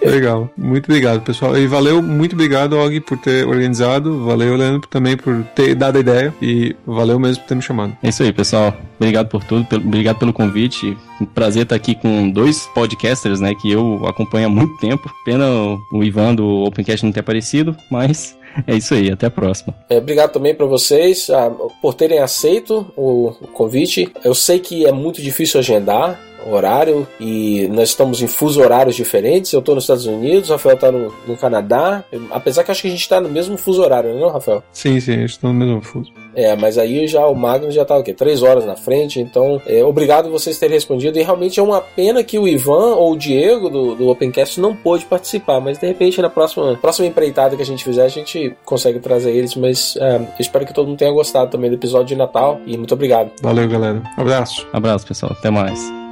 Legal. 0.03 0.49
Muito 0.57 0.86
obrigado, 0.86 1.22
pessoal. 1.22 1.57
E 1.57 1.68
valeu, 1.68 2.02
muito 2.02 2.34
obrigado, 2.34 2.73
Og, 2.77 2.99
por 3.02 3.18
ter 3.18 3.45
organizado. 3.48 4.26
Valeu, 4.26 4.56
Leandro, 4.56 4.88
também 4.90 5.15
por 5.15 5.44
ter 5.56 5.76
dado 5.76 5.98
a 5.98 5.99
ideia. 5.99 6.34
E 6.41 6.76
valeu 6.86 7.19
mesmo 7.19 7.44
por 7.44 7.49
ter 7.49 7.56
me 7.56 7.61
chamado. 7.61 7.95
É 8.02 8.10
isso 8.10 8.23
aí, 8.23 8.34
pessoal. 8.34 8.73
Obrigado 8.99 9.27
por 9.30 9.44
tudo, 9.44 9.68
obrigado 9.76 10.18
pelo 10.18 10.34
convite. 10.34 10.98
Um 11.22 11.26
prazer 11.26 11.64
estar 11.64 11.76
aqui 11.76 11.95
com 11.95 12.30
dois 12.30 12.65
podcasters, 12.73 13.40
né, 13.40 13.53
que 13.56 13.72
eu 13.72 14.02
acompanho 14.07 14.48
há 14.48 14.49
muito 14.49 14.77
tempo. 14.77 15.10
Pena 15.23 15.45
o- 15.49 15.80
o 15.91 16.03
Ivan 16.03 16.34
do 16.36 16.64
Opencast 16.64 17.06
não 17.06 17.11
ter 17.11 17.19
aparecido, 17.19 17.76
mas 17.91 18.36
é 18.68 18.76
isso 18.76 18.94
aí. 18.94 19.11
Até 19.11 19.27
a 19.27 19.32
próxima. 19.32 19.76
É, 19.90 19.98
obrigado 19.98 20.32
também 20.32 20.56
para 20.56 20.65
vocês 20.65 21.30
ah, 21.30 21.52
por 21.82 21.94
terem 21.94 22.19
aceito 22.19 22.86
o, 22.95 23.27
o 23.41 23.48
convite. 23.48 24.11
Eu 24.23 24.34
sei 24.34 24.60
que 24.60 24.86
é 24.86 24.91
muito 24.91 25.22
difícil 25.22 25.60
agendar 25.60 26.19
horário 26.45 27.07
e 27.19 27.67
nós 27.72 27.89
estamos 27.89 28.22
em 28.22 28.27
fuso 28.27 28.61
horários 28.61 28.95
diferentes. 28.95 29.51
Eu 29.53 29.59
estou 29.59 29.76
nos 29.76 29.84
Estados 29.84 30.05
Unidos, 30.05 30.49
o 30.49 30.53
Rafael 30.53 30.76
está 30.76 30.91
no, 30.91 31.13
no 31.27 31.38
Canadá. 31.38 32.03
Apesar 32.31 32.63
que 32.63 32.72
acho 32.72 32.81
que 32.81 32.88
a 32.88 32.91
gente 32.91 33.01
está 33.01 33.19
no 33.19 33.30
mesmo 33.30 33.57
fuso 33.57 33.81
horário, 33.81 34.13
não, 34.17 34.30
é, 34.30 34.31
Rafael? 34.31 34.63
Sim, 34.72 34.99
sim, 34.99 35.13
a 35.13 35.17
gente 35.17 35.39
tá 35.39 35.47
no 35.47 35.53
mesmo 35.53 35.81
fuso. 35.81 36.11
É, 36.35 36.55
mas 36.55 36.77
aí 36.77 37.07
já 37.07 37.26
o 37.26 37.34
Magnus 37.34 37.73
já 37.73 37.85
tá 37.85 37.97
o 37.97 38.03
quê? 38.03 38.13
Três 38.13 38.43
horas 38.43 38.65
na 38.65 38.76
frente, 38.76 39.19
então 39.19 39.61
é, 39.65 39.84
obrigado 39.84 40.30
vocês 40.30 40.59
terem 40.59 40.76
respondido. 40.76 41.17
E 41.17 41.23
realmente 41.23 41.59
é 41.59 41.63
uma 41.63 41.81
pena 41.81 42.23
que 42.23 42.38
o 42.38 42.47
Ivan 42.47 42.95
ou 42.95 43.13
o 43.13 43.17
Diego 43.17 43.69
do, 43.69 43.95
do 43.95 44.09
Opencast 44.09 44.59
não 44.59 44.76
pôde 44.76 45.05
participar, 45.05 45.59
mas 45.59 45.77
de 45.77 45.88
repente 45.88 46.22
na 46.22 46.30
próxima, 46.30 46.76
próxima 46.76 47.07
empreitada 47.07 47.55
que 47.55 47.61
a 47.61 47.65
gente 47.65 47.84
fizer, 47.84 48.03
a 48.03 48.09
gente 48.09 48.55
consegue 48.65 48.99
trazer 48.99 49.31
eles. 49.31 49.55
Mas 49.55 49.95
é, 49.97 50.17
eu 50.17 50.27
espero 50.39 50.65
que 50.65 50.73
todo 50.73 50.88
mundo 50.88 50.97
tenha 50.97 51.11
gostado 51.11 51.49
também 51.49 51.69
do 51.69 51.76
episódio 51.76 52.07
de 52.07 52.15
Natal 52.15 52.59
e 52.65 52.77
muito 52.77 52.93
obrigado. 52.93 53.31
Valeu, 53.41 53.67
galera. 53.67 54.03
Abraço. 54.17 54.67
Abraço, 54.73 55.07
pessoal. 55.07 55.31
Até 55.38 55.49
mais. 55.49 56.05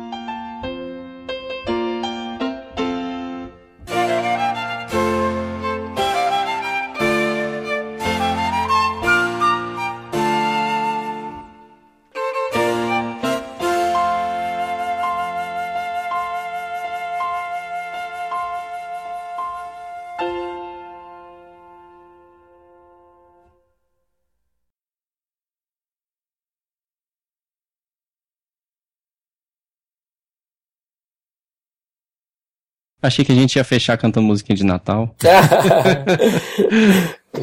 Achei 33.03 33.25
que 33.25 33.31
a 33.31 33.35
gente 33.35 33.55
ia 33.57 33.63
fechar 33.65 33.97
cantando 33.97 34.25
musiquinha 34.27 34.55
de 34.55 34.63
Natal. 34.63 35.13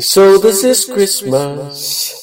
so 0.01 0.41
this 0.41 0.63
is 0.65 0.87
Christmas. 0.87 2.19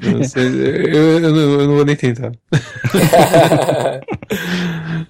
Eu, 0.00 0.12
não 0.12 0.20
eu- 0.42 1.18
eu 1.18 1.30
não- 1.32 1.60
eu 1.60 1.66
não 1.68 1.74
vou 1.76 1.84
nem 1.84 1.96
tentar. 1.96 2.32